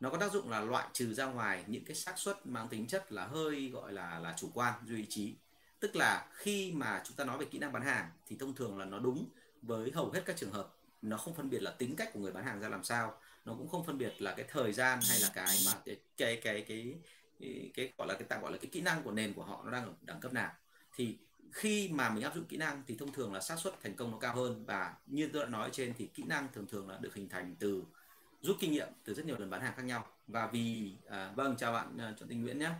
Nó 0.00 0.10
có 0.10 0.16
tác 0.16 0.32
dụng 0.32 0.50
là 0.50 0.60
loại 0.60 0.88
trừ 0.92 1.14
ra 1.14 1.26
ngoài 1.26 1.64
những 1.66 1.84
cái 1.84 1.96
xác 1.96 2.18
suất 2.18 2.46
mang 2.46 2.68
tính 2.68 2.86
chất 2.86 3.12
là 3.12 3.26
hơi 3.26 3.70
gọi 3.72 3.92
là 3.92 4.18
là 4.18 4.34
chủ 4.36 4.50
quan 4.54 4.74
duy 4.86 5.06
trí 5.08 5.34
tức 5.82 5.96
là 5.96 6.26
khi 6.32 6.72
mà 6.72 7.02
chúng 7.04 7.16
ta 7.16 7.24
nói 7.24 7.38
về 7.38 7.46
kỹ 7.50 7.58
năng 7.58 7.72
bán 7.72 7.82
hàng 7.82 8.10
thì 8.26 8.36
thông 8.36 8.54
thường 8.54 8.78
là 8.78 8.84
nó 8.84 8.98
đúng 8.98 9.28
với 9.62 9.90
hầu 9.94 10.10
hết 10.10 10.22
các 10.26 10.36
trường 10.36 10.52
hợp. 10.52 10.74
Nó 11.02 11.16
không 11.16 11.34
phân 11.34 11.50
biệt 11.50 11.62
là 11.62 11.70
tính 11.70 11.96
cách 11.96 12.10
của 12.12 12.20
người 12.20 12.32
bán 12.32 12.44
hàng 12.44 12.60
ra 12.60 12.68
làm 12.68 12.84
sao. 12.84 13.18
Nó 13.44 13.54
cũng 13.54 13.68
không 13.68 13.84
phân 13.84 13.98
biệt 13.98 14.22
là 14.22 14.34
cái 14.34 14.46
thời 14.48 14.72
gian 14.72 14.98
hay 15.08 15.20
là 15.20 15.30
cái 15.34 15.56
mà 15.66 15.72
cái 15.84 15.96
cái 16.16 16.40
cái 16.44 16.64
cái 16.68 16.94
cái, 17.40 17.70
cái 17.74 17.92
gọi 17.98 18.08
là 18.08 18.14
cái 18.14 18.24
tạm 18.28 18.42
gọi 18.42 18.52
là 18.52 18.58
cái 18.58 18.70
kỹ 18.72 18.80
năng 18.80 19.02
của 19.02 19.10
nền 19.10 19.34
của 19.34 19.44
họ 19.44 19.62
nó 19.64 19.70
đang 19.70 19.86
ở 19.86 19.92
đẳng 20.02 20.20
cấp 20.20 20.32
nào. 20.32 20.52
Thì 20.96 21.18
khi 21.52 21.88
mà 21.92 22.10
mình 22.10 22.24
áp 22.24 22.34
dụng 22.34 22.44
kỹ 22.44 22.56
năng 22.56 22.82
thì 22.86 22.96
thông 22.96 23.12
thường 23.12 23.32
là 23.32 23.40
xác 23.40 23.58
suất 23.58 23.80
thành 23.82 23.96
công 23.96 24.10
nó 24.10 24.18
cao 24.18 24.34
hơn 24.34 24.64
và 24.66 24.94
như 25.06 25.30
tôi 25.32 25.42
đã 25.42 25.48
nói 25.48 25.70
trên 25.72 25.94
thì 25.98 26.06
kỹ 26.06 26.22
năng 26.22 26.48
thường 26.52 26.66
thường 26.66 26.88
là 26.88 26.98
được 27.00 27.14
hình 27.14 27.28
thành 27.28 27.56
từ 27.58 27.82
rút 28.40 28.56
kinh 28.60 28.72
nghiệm 28.72 28.88
từ 29.04 29.14
rất 29.14 29.26
nhiều 29.26 29.38
lần 29.38 29.50
bán 29.50 29.60
hàng 29.60 29.72
khác 29.76 29.82
nhau. 29.82 30.06
Và 30.26 30.46
vì 30.46 30.92
à, 31.10 31.32
vâng 31.36 31.56
chào 31.58 31.72
bạn 31.72 31.96
uh, 31.96 32.18
Trần 32.18 32.28
Tinh 32.28 32.42
Nguyễn 32.42 32.58
nhé. 32.58 32.70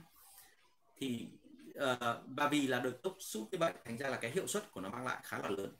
Thì 0.98 1.26
à, 1.74 1.96
và 2.26 2.48
vì 2.48 2.66
là 2.66 2.80
được 2.80 3.02
đốc 3.02 3.16
xúc 3.20 3.48
cái 3.52 3.58
vậy 3.58 3.72
thành 3.84 3.98
ra 3.98 4.08
là 4.08 4.16
cái 4.16 4.30
hiệu 4.30 4.46
suất 4.46 4.72
của 4.72 4.80
nó 4.80 4.88
mang 4.88 5.06
lại 5.06 5.20
khá 5.24 5.38
là 5.38 5.48
lớn. 5.48 5.72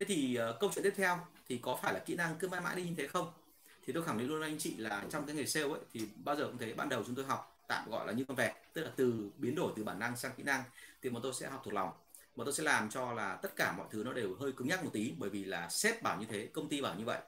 Thế 0.00 0.06
thì 0.06 0.36
à, 0.36 0.46
câu 0.60 0.70
chuyện 0.74 0.82
tiếp 0.82 0.94
theo 0.96 1.18
thì 1.48 1.58
có 1.58 1.78
phải 1.82 1.94
là 1.94 2.00
kỹ 2.00 2.14
năng 2.14 2.36
cứ 2.38 2.48
mãi 2.48 2.60
mãi 2.60 2.76
đi 2.76 2.82
như 2.82 2.94
thế 2.96 3.06
không? 3.06 3.32
Thì 3.86 3.92
tôi 3.92 4.02
khẳng 4.02 4.18
định 4.18 4.28
luôn 4.28 4.42
anh 4.42 4.58
chị 4.58 4.76
là 4.76 5.04
trong 5.10 5.26
cái 5.26 5.36
nghề 5.36 5.46
sale 5.46 5.66
ấy 5.66 5.80
thì 5.92 6.08
bao 6.24 6.36
giờ 6.36 6.46
cũng 6.46 6.58
thế. 6.58 6.74
Ban 6.74 6.88
đầu 6.88 7.04
chúng 7.06 7.14
tôi 7.14 7.24
học 7.24 7.64
tạm 7.68 7.90
gọi 7.90 8.06
là 8.06 8.12
như 8.12 8.24
con 8.24 8.36
vẹt 8.36 8.52
tức 8.72 8.82
là 8.82 8.90
từ 8.96 9.30
biến 9.36 9.54
đổi 9.54 9.72
từ 9.76 9.84
bản 9.84 9.98
năng 9.98 10.16
sang 10.16 10.32
kỹ 10.36 10.42
năng 10.42 10.62
thì 11.02 11.10
bọn 11.10 11.22
tôi 11.22 11.32
sẽ 11.34 11.48
học 11.48 11.60
thuộc 11.64 11.74
lòng 11.74 11.90
mà 12.40 12.44
tôi 12.44 12.54
sẽ 12.54 12.62
làm 12.62 12.90
cho 12.90 13.12
là 13.12 13.36
tất 13.42 13.56
cả 13.56 13.74
mọi 13.76 13.86
thứ 13.90 14.04
nó 14.04 14.12
đều 14.12 14.36
hơi 14.40 14.52
cứng 14.52 14.68
nhắc 14.68 14.84
một 14.84 14.90
tí 14.92 15.12
bởi 15.18 15.30
vì 15.30 15.44
là 15.44 15.68
sếp 15.68 16.02
bảo 16.02 16.20
như 16.20 16.26
thế 16.30 16.46
công 16.46 16.68
ty 16.68 16.80
bảo 16.80 16.94
như 16.94 17.04
vậy. 17.04 17.18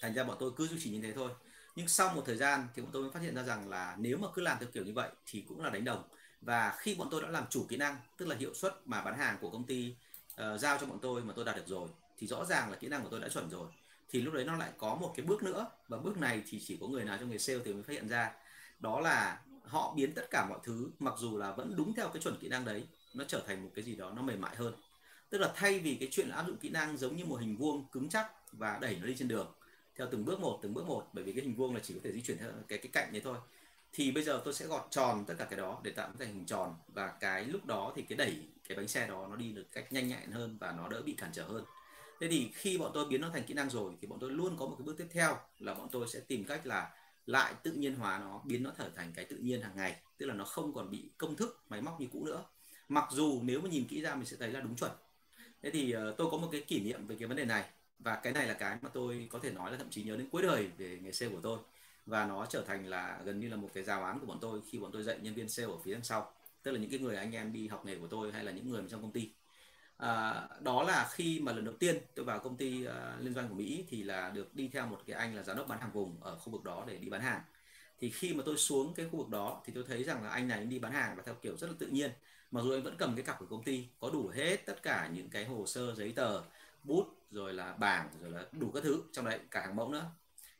Thành 0.00 0.14
ra 0.14 0.24
bọn 0.24 0.36
tôi 0.40 0.50
cứ 0.56 0.66
duy 0.66 0.80
trì 0.80 0.90
như 0.90 1.02
thế 1.02 1.12
thôi. 1.12 1.30
Nhưng 1.76 1.88
sau 1.88 2.14
một 2.14 2.22
thời 2.26 2.36
gian 2.36 2.68
thì 2.74 2.82
bọn 2.82 2.90
tôi 2.92 3.02
mới 3.02 3.10
phát 3.10 3.22
hiện 3.22 3.34
ra 3.34 3.42
rằng 3.42 3.68
là 3.68 3.96
nếu 3.98 4.18
mà 4.18 4.28
cứ 4.34 4.42
làm 4.42 4.58
theo 4.60 4.68
kiểu 4.72 4.84
như 4.84 4.92
vậy 4.92 5.10
thì 5.26 5.44
cũng 5.48 5.62
là 5.62 5.70
đánh 5.70 5.84
đồng. 5.84 6.02
Và 6.40 6.74
khi 6.78 6.94
bọn 6.94 7.08
tôi 7.10 7.22
đã 7.22 7.28
làm 7.28 7.44
chủ 7.50 7.66
kỹ 7.68 7.76
năng 7.76 7.96
tức 8.16 8.28
là 8.28 8.36
hiệu 8.36 8.54
suất 8.54 8.74
mà 8.84 9.02
bán 9.02 9.18
hàng 9.18 9.38
của 9.40 9.50
công 9.50 9.64
ty 9.64 9.94
uh, 10.32 10.60
giao 10.60 10.78
cho 10.78 10.86
bọn 10.86 10.98
tôi 11.02 11.22
mà 11.22 11.32
tôi 11.36 11.44
đạt 11.44 11.56
được 11.56 11.66
rồi 11.66 11.88
thì 12.18 12.26
rõ 12.26 12.44
ràng 12.44 12.70
là 12.70 12.76
kỹ 12.76 12.88
năng 12.88 13.02
của 13.02 13.08
tôi 13.10 13.20
đã 13.20 13.28
chuẩn 13.28 13.50
rồi. 13.50 13.68
Thì 14.10 14.20
lúc 14.20 14.34
đấy 14.34 14.44
nó 14.44 14.56
lại 14.56 14.70
có 14.78 14.94
một 14.94 15.12
cái 15.16 15.26
bước 15.26 15.42
nữa 15.42 15.66
và 15.88 15.98
bước 15.98 16.18
này 16.18 16.42
thì 16.48 16.60
chỉ 16.66 16.78
có 16.80 16.86
người 16.86 17.04
nào 17.04 17.16
trong 17.20 17.30
nghề 17.30 17.38
sale 17.38 17.60
thì 17.64 17.72
mới 17.72 17.82
phát 17.82 17.92
hiện 17.92 18.08
ra. 18.08 18.32
Đó 18.80 19.00
là 19.00 19.40
họ 19.64 19.94
biến 19.96 20.14
tất 20.14 20.30
cả 20.30 20.46
mọi 20.48 20.58
thứ 20.62 20.90
mặc 20.98 21.14
dù 21.18 21.38
là 21.38 21.52
vẫn 21.52 21.76
đúng 21.76 21.94
theo 21.94 22.08
cái 22.08 22.22
chuẩn 22.22 22.38
kỹ 22.40 22.48
năng 22.48 22.64
đấy 22.64 22.86
nó 23.14 23.24
trở 23.28 23.42
thành 23.46 23.64
một 23.64 23.70
cái 23.74 23.84
gì 23.84 23.96
đó 23.96 24.12
nó 24.16 24.22
mềm 24.22 24.40
mại 24.40 24.56
hơn. 24.56 24.74
Tức 25.30 25.38
là 25.38 25.52
thay 25.56 25.78
vì 25.78 25.94
cái 25.94 26.08
chuyện 26.12 26.28
là 26.28 26.36
áp 26.36 26.46
dụng 26.46 26.56
kỹ 26.56 26.68
năng 26.68 26.96
giống 26.96 27.16
như 27.16 27.24
một 27.24 27.40
hình 27.40 27.56
vuông 27.56 27.88
cứng 27.92 28.08
chắc 28.08 28.32
và 28.52 28.78
đẩy 28.80 28.96
nó 29.00 29.06
đi 29.06 29.14
trên 29.18 29.28
đường, 29.28 29.52
theo 29.96 30.08
từng 30.10 30.24
bước 30.24 30.40
một, 30.40 30.58
từng 30.62 30.74
bước 30.74 30.86
một, 30.86 31.08
bởi 31.12 31.24
vì 31.24 31.32
cái 31.32 31.44
hình 31.44 31.54
vuông 31.54 31.74
là 31.74 31.80
chỉ 31.82 31.94
có 31.94 32.00
thể 32.04 32.12
di 32.12 32.22
chuyển 32.22 32.38
theo 32.38 32.50
cái 32.68 32.78
cái 32.78 32.90
cạnh 32.92 33.12
đấy 33.12 33.22
thôi, 33.24 33.38
thì 33.92 34.12
bây 34.12 34.22
giờ 34.22 34.42
tôi 34.44 34.54
sẽ 34.54 34.66
gọt 34.66 34.86
tròn 34.90 35.24
tất 35.26 35.34
cả 35.38 35.44
cái 35.44 35.58
đó 35.58 35.80
để 35.84 35.90
tạo 35.90 36.12
thành 36.18 36.28
hình 36.28 36.46
tròn 36.46 36.74
và 36.88 37.08
cái 37.20 37.44
lúc 37.44 37.66
đó 37.66 37.92
thì 37.96 38.02
cái 38.02 38.16
đẩy 38.16 38.48
cái 38.68 38.76
bánh 38.76 38.88
xe 38.88 39.06
đó 39.06 39.26
nó 39.30 39.36
đi 39.36 39.52
được 39.52 39.66
cách 39.72 39.92
nhanh 39.92 40.08
nhẹn 40.08 40.30
hơn 40.30 40.56
và 40.60 40.72
nó 40.72 40.88
đỡ 40.88 41.02
bị 41.02 41.12
cản 41.12 41.30
trở 41.32 41.44
hơn. 41.44 41.64
Thế 42.20 42.28
thì 42.28 42.50
khi 42.54 42.78
bọn 42.78 42.90
tôi 42.94 43.08
biến 43.08 43.20
nó 43.20 43.30
thành 43.32 43.44
kỹ 43.44 43.54
năng 43.54 43.70
rồi 43.70 43.92
thì 44.00 44.06
bọn 44.06 44.18
tôi 44.20 44.30
luôn 44.30 44.56
có 44.58 44.66
một 44.66 44.74
cái 44.78 44.84
bước 44.84 44.94
tiếp 44.98 45.08
theo 45.10 45.38
là 45.58 45.74
bọn 45.74 45.88
tôi 45.92 46.08
sẽ 46.08 46.20
tìm 46.20 46.44
cách 46.44 46.66
là 46.66 46.90
lại 47.26 47.54
tự 47.62 47.72
nhiên 47.72 47.94
hóa 47.94 48.18
nó, 48.18 48.42
biến 48.44 48.62
nó 48.62 48.72
trở 48.78 48.90
thành 48.96 49.12
cái 49.16 49.24
tự 49.24 49.36
nhiên 49.36 49.62
hàng 49.62 49.76
ngày. 49.76 49.96
Tức 50.18 50.26
là 50.26 50.34
nó 50.34 50.44
không 50.44 50.74
còn 50.74 50.90
bị 50.90 51.10
công 51.18 51.36
thức 51.36 51.64
máy 51.68 51.82
móc 51.82 52.00
như 52.00 52.06
cũ 52.12 52.24
nữa 52.24 52.44
mặc 52.88 53.04
dù 53.10 53.40
nếu 53.44 53.60
mà 53.60 53.68
nhìn 53.68 53.84
kỹ 53.88 54.00
ra 54.02 54.14
mình 54.14 54.26
sẽ 54.26 54.36
thấy 54.36 54.48
là 54.48 54.60
đúng 54.60 54.76
chuẩn. 54.76 54.90
Thế 55.62 55.70
thì 55.70 55.94
uh, 55.96 56.16
tôi 56.16 56.30
có 56.30 56.36
một 56.36 56.48
cái 56.52 56.60
kỷ 56.60 56.80
niệm 56.80 57.06
về 57.06 57.16
cái 57.18 57.28
vấn 57.28 57.36
đề 57.36 57.44
này. 57.44 57.64
Và 57.98 58.16
cái 58.16 58.32
này 58.32 58.46
là 58.46 58.54
cái 58.54 58.76
mà 58.82 58.88
tôi 58.88 59.28
có 59.30 59.38
thể 59.38 59.50
nói 59.50 59.70
là 59.70 59.76
thậm 59.76 59.90
chí 59.90 60.02
nhớ 60.02 60.16
đến 60.16 60.28
cuối 60.32 60.42
đời 60.42 60.68
về 60.78 60.98
nghề 61.02 61.12
sale 61.12 61.32
của 61.32 61.40
tôi. 61.42 61.58
Và 62.06 62.26
nó 62.26 62.46
trở 62.46 62.62
thành 62.62 62.86
là 62.86 63.20
gần 63.24 63.40
như 63.40 63.48
là 63.48 63.56
một 63.56 63.68
cái 63.74 63.84
giáo 63.84 64.04
án 64.04 64.20
của 64.20 64.26
bọn 64.26 64.38
tôi 64.40 64.60
khi 64.70 64.78
bọn 64.78 64.90
tôi 64.92 65.02
dạy 65.02 65.18
nhân 65.22 65.34
viên 65.34 65.48
sale 65.48 65.68
ở 65.68 65.78
phía 65.84 65.92
đằng 65.92 66.04
sau. 66.04 66.32
Tức 66.62 66.72
là 66.72 66.78
những 66.78 66.90
cái 66.90 66.98
người 66.98 67.16
anh 67.16 67.32
em 67.32 67.52
đi 67.52 67.68
học 67.68 67.86
nghề 67.86 67.96
của 67.96 68.06
tôi 68.06 68.32
hay 68.32 68.44
là 68.44 68.52
những 68.52 68.70
người 68.70 68.82
trong 68.90 69.02
công 69.02 69.12
ty. 69.12 69.30
À, 69.96 70.48
đó 70.60 70.82
là 70.82 71.08
khi 71.12 71.40
mà 71.40 71.52
lần 71.52 71.64
đầu 71.64 71.74
tiên 71.74 71.96
tôi 72.14 72.24
vào 72.24 72.38
công 72.38 72.56
ty 72.56 72.86
uh, 72.86 72.92
liên 73.20 73.34
doanh 73.34 73.48
của 73.48 73.54
Mỹ 73.54 73.84
thì 73.88 74.02
là 74.02 74.30
được 74.30 74.54
đi 74.54 74.68
theo 74.68 74.86
một 74.86 75.00
cái 75.06 75.16
anh 75.16 75.36
là 75.36 75.42
giám 75.42 75.56
đốc 75.56 75.68
bán 75.68 75.80
hàng 75.80 75.92
vùng 75.92 76.22
ở 76.22 76.38
khu 76.38 76.52
vực 76.52 76.64
đó 76.64 76.84
để 76.88 76.96
đi 76.96 77.08
bán 77.08 77.20
hàng. 77.20 77.40
Thì 77.98 78.10
khi 78.10 78.34
mà 78.34 78.42
tôi 78.46 78.56
xuống 78.56 78.94
cái 78.94 79.06
khu 79.10 79.18
vực 79.18 79.28
đó 79.28 79.62
thì 79.64 79.72
tôi 79.72 79.84
thấy 79.88 80.04
rằng 80.04 80.24
là 80.24 80.30
anh 80.30 80.48
này 80.48 80.64
đi 80.64 80.78
bán 80.78 80.92
hàng 80.92 81.16
và 81.16 81.22
theo 81.26 81.34
kiểu 81.34 81.56
rất 81.56 81.66
là 81.66 81.74
tự 81.78 81.86
nhiên 81.86 82.10
mặc 82.52 82.60
dù 82.64 82.72
anh 82.72 82.82
vẫn 82.82 82.96
cầm 82.98 83.16
cái 83.16 83.24
cặp 83.24 83.38
của 83.38 83.46
công 83.46 83.64
ty 83.64 83.88
có 84.00 84.10
đủ 84.10 84.28
hết 84.34 84.56
tất 84.66 84.82
cả 84.82 85.10
những 85.12 85.30
cái 85.30 85.44
hồ 85.44 85.66
sơ 85.66 85.94
giấy 85.94 86.12
tờ 86.16 86.42
bút 86.84 87.06
rồi 87.30 87.54
là 87.54 87.72
bảng 87.72 88.08
rồi 88.22 88.30
là 88.30 88.46
đủ 88.52 88.70
các 88.74 88.82
thứ 88.82 89.02
trong 89.12 89.24
đấy 89.24 89.40
cả 89.50 89.60
hàng 89.60 89.76
mẫu 89.76 89.88
nữa. 89.88 90.10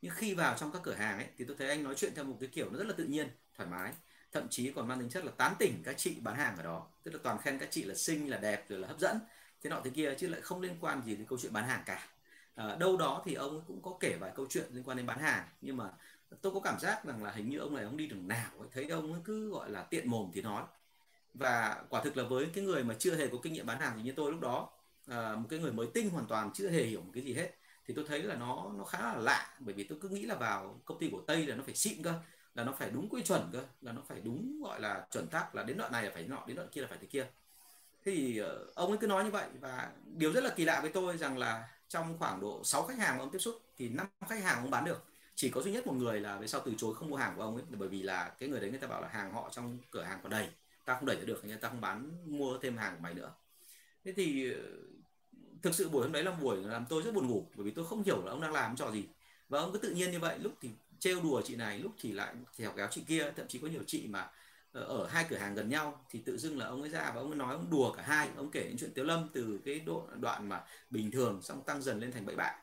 Nhưng 0.03 0.13
khi 0.15 0.35
vào 0.35 0.57
trong 0.59 0.73
các 0.73 0.83
cửa 0.83 0.95
hàng 0.95 1.19
ấy 1.19 1.27
thì 1.39 1.45
tôi 1.45 1.57
thấy 1.59 1.69
anh 1.69 1.83
nói 1.85 1.95
chuyện 1.95 2.13
theo 2.15 2.25
một 2.25 2.37
cái 2.41 2.49
kiểu 2.53 2.71
nó 2.71 2.79
rất 2.79 2.87
là 2.87 2.95
tự 2.97 3.05
nhiên 3.05 3.29
thoải 3.57 3.69
mái. 3.69 3.93
Thậm 4.33 4.49
chí 4.51 4.73
còn 4.73 4.89
mang 4.89 5.01
tính 5.01 5.11
chất 5.11 5.25
là 5.25 5.33
tán 5.37 5.55
tỉnh 5.59 5.83
các 5.85 5.95
chị 5.99 6.17
bán 6.21 6.37
hàng 6.37 6.57
ở 6.57 6.63
đó. 6.63 6.87
Tức 7.03 7.15
là 7.15 7.21
toàn 7.23 7.39
khen 7.39 7.59
các 7.59 7.69
chị 7.71 7.85
là 7.85 7.95
xinh 7.95 8.31
là 8.31 8.39
đẹp 8.39 8.69
rồi 8.69 8.79
là 8.79 8.89
hấp 8.89 8.99
dẫn. 8.99 9.19
Thế 9.63 9.71
nọ 9.71 9.81
thế 9.85 9.91
kia 9.91 10.15
chứ 10.19 10.29
lại 10.29 10.41
không 10.41 10.61
liên 10.61 10.77
quan 10.81 11.03
gì 11.03 11.17
đến 11.17 11.27
câu 11.27 11.39
chuyện 11.39 11.53
bán 11.53 11.65
hàng 11.65 11.83
cả. 11.87 12.09
À, 12.55 12.77
đâu 12.77 12.97
đó 12.97 13.23
thì 13.25 13.35
ông 13.35 13.65
cũng 13.67 13.83
có 13.83 13.97
kể 14.01 14.17
vài 14.21 14.33
câu 14.35 14.47
chuyện 14.51 14.65
liên 14.71 14.85
quan 14.85 14.97
đến 14.97 15.07
bán 15.07 15.19
hàng. 15.19 15.49
Nhưng 15.61 15.77
mà 15.77 15.91
tôi 16.41 16.53
có 16.55 16.61
cảm 16.61 16.81
giác 16.81 17.05
rằng 17.05 17.25
là 17.25 17.31
hình 17.31 17.49
như 17.49 17.59
ông 17.59 17.75
này 17.75 17.85
ông 17.85 17.97
đi 17.97 18.07
đường 18.07 18.29
nào 18.29 18.51
ấy, 18.59 18.69
thấy 18.73 18.89
ông 18.89 19.23
cứ 19.25 19.51
gọi 19.51 19.71
là 19.71 19.83
tiện 19.83 20.11
mồm 20.11 20.31
thì 20.35 20.43
nói 20.43 20.63
và 21.35 21.83
quả 21.89 22.03
thực 22.05 22.17
là 22.17 22.25
với 22.25 22.47
cái 22.55 22.65
người 22.65 22.85
mà 22.85 22.95
chưa 22.99 23.17
hề 23.17 23.27
có 23.27 23.39
kinh 23.43 23.53
nghiệm 23.53 23.67
bán 23.67 23.81
hàng 23.81 23.93
thì 23.97 24.03
như 24.03 24.13
tôi 24.17 24.33
lúc 24.33 24.41
đó 24.41 24.71
à, 25.07 25.35
một 25.37 25.47
cái 25.51 25.59
người 25.59 25.73
mới 25.73 25.87
tinh 25.95 26.11
hoàn 26.11 26.27
toàn 26.27 26.51
chưa 26.55 26.71
hề 26.71 26.83
hiểu 26.83 27.01
một 27.01 27.11
cái 27.15 27.25
gì 27.25 27.35
hết 27.35 27.51
thì 27.87 27.95
tôi 27.95 28.05
thấy 28.09 28.23
là 28.23 28.35
nó 28.35 28.71
nó 28.79 28.85
khá 28.85 28.99
là 28.99 29.17
lạ. 29.17 29.57
Bởi 29.61 29.75
vì 29.75 29.85
tôi 29.85 29.99
cứ 30.03 30.09
nghĩ 30.09 30.23
là 30.23 30.35
vào 30.35 30.81
công 30.85 30.99
ty 30.99 31.09
của 31.11 31.23
tây 31.27 31.47
là 31.47 31.57
nó 31.57 31.63
phải 31.63 31.75
xịn 31.75 32.03
cơ 32.03 32.15
là 32.55 32.65
nó 32.65 32.73
phải 32.73 32.91
đúng 32.91 33.09
quy 33.09 33.23
chuẩn 33.23 33.51
cơ 33.53 33.65
là 33.81 33.93
nó 33.93 34.03
phải 34.09 34.21
đúng 34.21 34.63
gọi 34.63 34.81
là 34.81 35.07
chuẩn 35.11 35.27
tắc 35.27 35.55
là 35.55 35.63
đến 35.63 35.79
đoạn 35.79 35.93
này 35.93 36.05
là 36.05 36.11
phải 36.15 36.25
nọ 36.25 36.45
đến 36.47 36.57
đoạn 36.57 36.69
kia 36.73 36.81
là 36.81 36.87
phải 36.87 36.99
thế 37.01 37.07
kia. 37.07 37.27
Thì 38.05 38.43
uh, 38.43 38.75
ông 38.75 38.89
ấy 38.91 38.99
cứ 38.99 39.07
nói 39.07 39.25
như 39.25 39.31
vậy 39.31 39.49
và 39.61 39.93
điều 40.05 40.33
rất 40.33 40.45
là 40.45 40.51
kỳ 40.57 40.65
lạ 40.65 40.81
với 40.81 40.91
tôi 40.91 41.19
rằng 41.19 41.39
là 41.39 41.69
trong 41.89 42.19
khoảng 42.19 42.41
độ 42.41 42.65
6 42.65 42.83
khách 42.83 42.99
hàng 42.99 43.17
mà 43.17 43.25
ông 43.25 43.31
tiếp 43.31 43.39
xúc 43.39 43.55
thì 43.77 43.89
năm 43.89 44.07
khách 44.29 44.43
hàng 44.43 44.63
ông 44.63 44.71
bán 44.71 44.85
được. 44.85 45.05
Chỉ 45.35 45.51
có 45.51 45.63
duy 45.63 45.73
nhất 45.73 45.87
một 45.87 45.95
người 45.95 46.21
là 46.21 46.37
về 46.37 46.47
sau 46.47 46.61
từ 46.65 46.75
chối 46.79 46.95
không 46.95 47.11
mua 47.11 47.17
hàng 47.17 47.35
của 47.37 47.43
ông 47.43 47.55
ấy 47.55 47.65
bởi 47.69 47.89
vì 47.89 48.03
là 48.03 48.33
cái 48.39 48.49
người 48.49 48.61
đấy 48.61 48.71
người 48.71 48.81
ta 48.81 48.87
bảo 48.87 49.03
là 49.03 49.09
hàng 49.09 49.33
họ 49.33 49.49
trong 49.53 49.79
cửa 49.91 50.03
hàng 50.03 50.19
còn 50.23 50.31
đầy 50.31 50.49
ta 50.85 50.95
không 50.95 51.07
đẩy 51.07 51.17
được 51.17 51.45
nên 51.45 51.61
ta 51.61 51.69
không 51.69 51.81
bán, 51.81 52.11
mua 52.39 52.59
thêm 52.59 52.77
hàng 52.77 52.95
của 52.95 53.01
mày 53.03 53.15
nữa. 53.15 53.33
Thế 54.05 54.13
thì, 54.13 54.53
thực 55.63 55.75
sự 55.75 55.89
buổi 55.89 56.03
hôm 56.03 56.13
đấy 56.13 56.25
là 56.25 56.31
buổi 56.31 56.57
làm 56.57 56.87
tôi 56.89 57.03
rất 57.03 57.15
buồn 57.15 57.27
ngủ, 57.27 57.47
bởi 57.55 57.65
vì 57.65 57.71
tôi 57.71 57.87
không 57.87 58.03
hiểu 58.03 58.25
là 58.25 58.31
ông 58.31 58.41
đang 58.41 58.53
làm 58.53 58.77
trò 58.77 58.91
gì. 58.91 59.05
Và 59.49 59.61
ông 59.61 59.73
cứ 59.73 59.79
tự 59.79 59.91
nhiên 59.91 60.11
như 60.11 60.19
vậy, 60.19 60.39
lúc 60.39 60.53
thì 60.61 60.71
trêu 60.99 61.23
đùa 61.23 61.43
chị 61.45 61.57
này, 61.57 61.79
lúc 61.79 61.93
thì 62.01 62.13
lại 62.13 62.35
thèo 62.59 62.73
kéo 62.77 62.89
chị 62.91 63.05
kia, 63.09 63.33
thậm 63.37 63.49
chí 63.49 63.59
có 63.59 63.69
nhiều 63.69 63.83
chị 63.87 64.07
mà 64.09 64.31
ờ, 64.73 64.85
ở 64.85 65.07
hai 65.07 65.27
cửa 65.29 65.37
hàng 65.37 65.55
gần 65.55 65.69
nhau, 65.69 66.07
thì 66.11 66.23
tự 66.25 66.39
dưng 66.39 66.59
là 66.59 66.67
ông 66.67 66.81
ấy 66.81 66.91
ra 66.91 67.13
và 67.15 67.21
ông 67.21 67.31
ấy 67.31 67.37
nói 67.37 67.55
ông 67.55 67.71
đùa 67.71 67.93
cả 67.93 68.03
hai, 68.03 68.29
ông 68.37 68.51
kể 68.51 68.65
những 68.69 68.79
chuyện 68.79 68.93
tiếu 68.95 69.05
lâm 69.05 69.29
từ 69.33 69.61
cái 69.65 69.81
độ, 69.81 70.09
đoạn 70.21 70.49
mà 70.49 70.65
bình 70.91 71.11
thường, 71.11 71.43
xong 71.43 71.63
tăng 71.65 71.83
dần 71.83 72.01
lên 72.01 72.13
thành 72.13 72.27
bậy 72.27 72.37
bạ. 72.37 72.55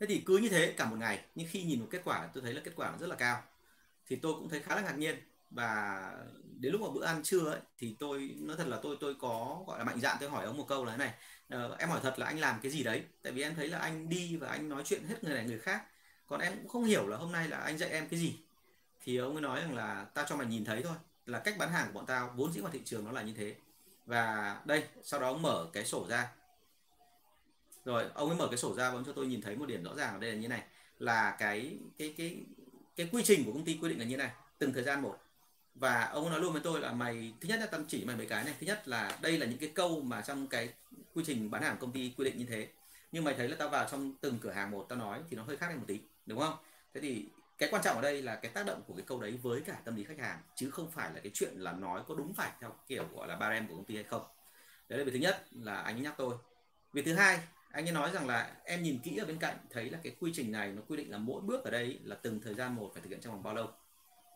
Thế 0.00 0.06
thì 0.06 0.22
cứ 0.26 0.36
như 0.36 0.48
thế 0.48 0.74
cả 0.76 0.90
một 0.90 0.96
ngày, 0.96 1.24
nhưng 1.34 1.48
khi 1.50 1.62
nhìn 1.62 1.80
một 1.80 1.86
kết 1.90 2.00
quả, 2.04 2.30
tôi 2.34 2.42
thấy 2.42 2.54
là 2.54 2.60
kết 2.64 2.72
quả 2.76 2.96
rất 3.00 3.06
là 3.06 3.16
cao. 3.16 3.42
Thì 4.06 4.16
tôi 4.16 4.34
cũng 4.34 4.48
thấy 4.48 4.60
khá 4.60 4.74
là 4.74 4.82
ngạc 4.82 4.98
nhiên 4.98 5.16
và 5.54 6.10
đến 6.60 6.72
lúc 6.72 6.80
mà 6.80 6.88
bữa 6.94 7.04
ăn 7.04 7.22
trưa 7.22 7.50
ấy, 7.50 7.60
thì 7.78 7.96
tôi 7.98 8.34
nói 8.40 8.56
thật 8.56 8.66
là 8.66 8.78
tôi 8.82 8.96
tôi 9.00 9.14
có 9.14 9.64
gọi 9.66 9.78
là 9.78 9.84
mạnh 9.84 10.00
dạn 10.00 10.16
tôi 10.20 10.30
hỏi 10.30 10.44
ông 10.44 10.56
một 10.56 10.68
câu 10.68 10.84
là 10.84 10.92
thế 10.92 10.98
này 10.98 11.14
uh, 11.66 11.78
em 11.78 11.88
hỏi 11.88 12.00
thật 12.02 12.18
là 12.18 12.26
anh 12.26 12.40
làm 12.40 12.60
cái 12.62 12.72
gì 12.72 12.82
đấy? 12.82 13.02
Tại 13.22 13.32
vì 13.32 13.42
em 13.42 13.54
thấy 13.54 13.68
là 13.68 13.78
anh 13.78 14.08
đi 14.08 14.36
và 14.36 14.48
anh 14.48 14.68
nói 14.68 14.82
chuyện 14.86 15.04
hết 15.04 15.24
người 15.24 15.34
này 15.34 15.44
người 15.44 15.58
khác 15.58 15.84
còn 16.26 16.40
em 16.40 16.52
cũng 16.56 16.68
không 16.68 16.84
hiểu 16.84 17.06
là 17.06 17.16
hôm 17.16 17.32
nay 17.32 17.48
là 17.48 17.56
anh 17.56 17.78
dạy 17.78 17.90
em 17.90 18.08
cái 18.08 18.20
gì. 18.20 18.36
Thì 19.04 19.16
ông 19.16 19.32
ấy 19.32 19.42
nói 19.42 19.60
rằng 19.60 19.74
là 19.74 20.06
tao 20.14 20.24
cho 20.28 20.36
mày 20.36 20.46
nhìn 20.46 20.64
thấy 20.64 20.82
thôi 20.82 20.96
là 21.26 21.38
cách 21.38 21.54
bán 21.58 21.72
hàng 21.72 21.86
của 21.86 21.92
bọn 21.92 22.06
tao 22.06 22.34
vốn 22.36 22.52
dĩ 22.52 22.60
ngoài 22.60 22.72
thị 22.72 22.80
trường 22.84 23.04
nó 23.04 23.12
là 23.12 23.22
như 23.22 23.32
thế. 23.36 23.54
Và 24.06 24.56
đây 24.64 24.84
sau 25.02 25.20
đó 25.20 25.28
ông 25.28 25.42
mở 25.42 25.66
cái 25.72 25.84
sổ 25.84 26.06
ra. 26.08 26.28
Rồi 27.84 28.04
ông 28.14 28.28
ấy 28.28 28.38
mở 28.38 28.48
cái 28.48 28.56
sổ 28.56 28.74
ra 28.74 28.90
và 28.90 28.96
ông 28.96 29.04
cho 29.04 29.12
tôi 29.12 29.26
nhìn 29.26 29.42
thấy 29.42 29.56
một 29.56 29.66
điểm 29.66 29.84
rõ 29.84 29.94
ràng 29.94 30.14
ở 30.14 30.20
đây 30.20 30.32
là 30.32 30.38
như 30.38 30.48
này 30.48 30.62
là 30.98 31.36
cái 31.38 31.78
cái 31.98 32.14
cái 32.16 32.36
cái 32.96 33.08
quy 33.12 33.22
trình 33.24 33.44
của 33.44 33.52
công 33.52 33.64
ty 33.64 33.78
quy 33.82 33.88
định 33.88 33.98
là 33.98 34.04
như 34.04 34.16
này. 34.16 34.30
Từng 34.58 34.72
thời 34.72 34.82
gian 34.82 35.02
một 35.02 35.18
và 35.74 36.04
ông 36.04 36.30
nói 36.30 36.40
luôn 36.40 36.52
với 36.52 36.62
tôi 36.64 36.80
là 36.80 36.92
mày, 36.92 37.32
thứ 37.40 37.48
nhất 37.48 37.60
là 37.60 37.66
tâm 37.66 37.84
chỉ 37.88 38.04
mày 38.04 38.16
mấy 38.16 38.26
cái 38.26 38.44
này. 38.44 38.54
Thứ 38.60 38.66
nhất 38.66 38.88
là 38.88 39.18
đây 39.22 39.38
là 39.38 39.46
những 39.46 39.58
cái 39.58 39.72
câu 39.74 40.00
mà 40.00 40.20
trong 40.20 40.46
cái 40.46 40.68
quy 41.14 41.24
trình 41.26 41.50
bán 41.50 41.62
hàng 41.62 41.76
công 41.80 41.92
ty 41.92 42.12
quy 42.16 42.24
định 42.24 42.38
như 42.38 42.46
thế. 42.48 42.68
Nhưng 43.12 43.24
mày 43.24 43.34
thấy 43.34 43.48
là 43.48 43.56
tao 43.58 43.68
vào 43.68 43.88
trong 43.90 44.14
từng 44.20 44.38
cửa 44.38 44.50
hàng 44.50 44.70
một, 44.70 44.86
tao 44.88 44.98
nói 44.98 45.20
thì 45.30 45.36
nó 45.36 45.42
hơi 45.42 45.56
khác 45.56 45.68
đi 45.70 45.76
một 45.76 45.84
tí, 45.86 46.00
đúng 46.26 46.38
không? 46.40 46.54
Thế 46.94 47.00
thì 47.00 47.28
cái 47.58 47.68
quan 47.72 47.82
trọng 47.82 47.96
ở 47.96 48.02
đây 48.02 48.22
là 48.22 48.36
cái 48.36 48.50
tác 48.50 48.66
động 48.66 48.82
của 48.86 48.94
cái 48.94 49.04
câu 49.06 49.20
đấy 49.20 49.38
với 49.42 49.60
cả 49.60 49.80
tâm 49.84 49.96
lý 49.96 50.04
khách 50.04 50.18
hàng, 50.18 50.38
chứ 50.56 50.70
không 50.70 50.90
phải 50.90 51.10
là 51.14 51.20
cái 51.20 51.30
chuyện 51.34 51.52
là 51.56 51.72
nói 51.72 52.02
có 52.08 52.14
đúng 52.14 52.34
phải 52.34 52.50
theo 52.60 52.74
kiểu 52.86 53.04
gọi 53.14 53.28
là 53.28 53.36
barem 53.36 53.68
của 53.68 53.74
công 53.74 53.84
ty 53.84 53.94
hay 53.94 54.04
không. 54.04 54.22
Đấy 54.88 54.98
là 54.98 55.04
việc 55.04 55.10
thứ 55.12 55.18
nhất 55.18 55.44
là 55.50 55.76
anh 55.76 55.96
ấy 55.96 56.02
nhắc 56.02 56.14
tôi. 56.18 56.36
Việc 56.92 57.04
thứ 57.04 57.14
hai, 57.14 57.40
anh 57.70 57.88
ấy 57.88 57.92
nói 57.92 58.10
rằng 58.10 58.26
là 58.26 58.56
em 58.64 58.82
nhìn 58.82 58.98
kỹ 58.98 59.16
ở 59.16 59.26
bên 59.26 59.38
cạnh, 59.38 59.56
thấy 59.70 59.90
là 59.90 59.98
cái 60.02 60.16
quy 60.20 60.32
trình 60.34 60.52
này 60.52 60.72
nó 60.72 60.82
quy 60.88 60.96
định 60.96 61.10
là 61.10 61.18
mỗi 61.18 61.40
bước 61.40 61.64
ở 61.64 61.70
đây 61.70 62.00
là 62.04 62.16
từng 62.22 62.40
thời 62.40 62.54
gian 62.54 62.74
một 62.74 62.90
phải 62.94 63.02
thực 63.02 63.10
hiện 63.10 63.20
trong 63.20 63.32
vòng 63.32 63.42
bao 63.42 63.54
lâu 63.54 63.72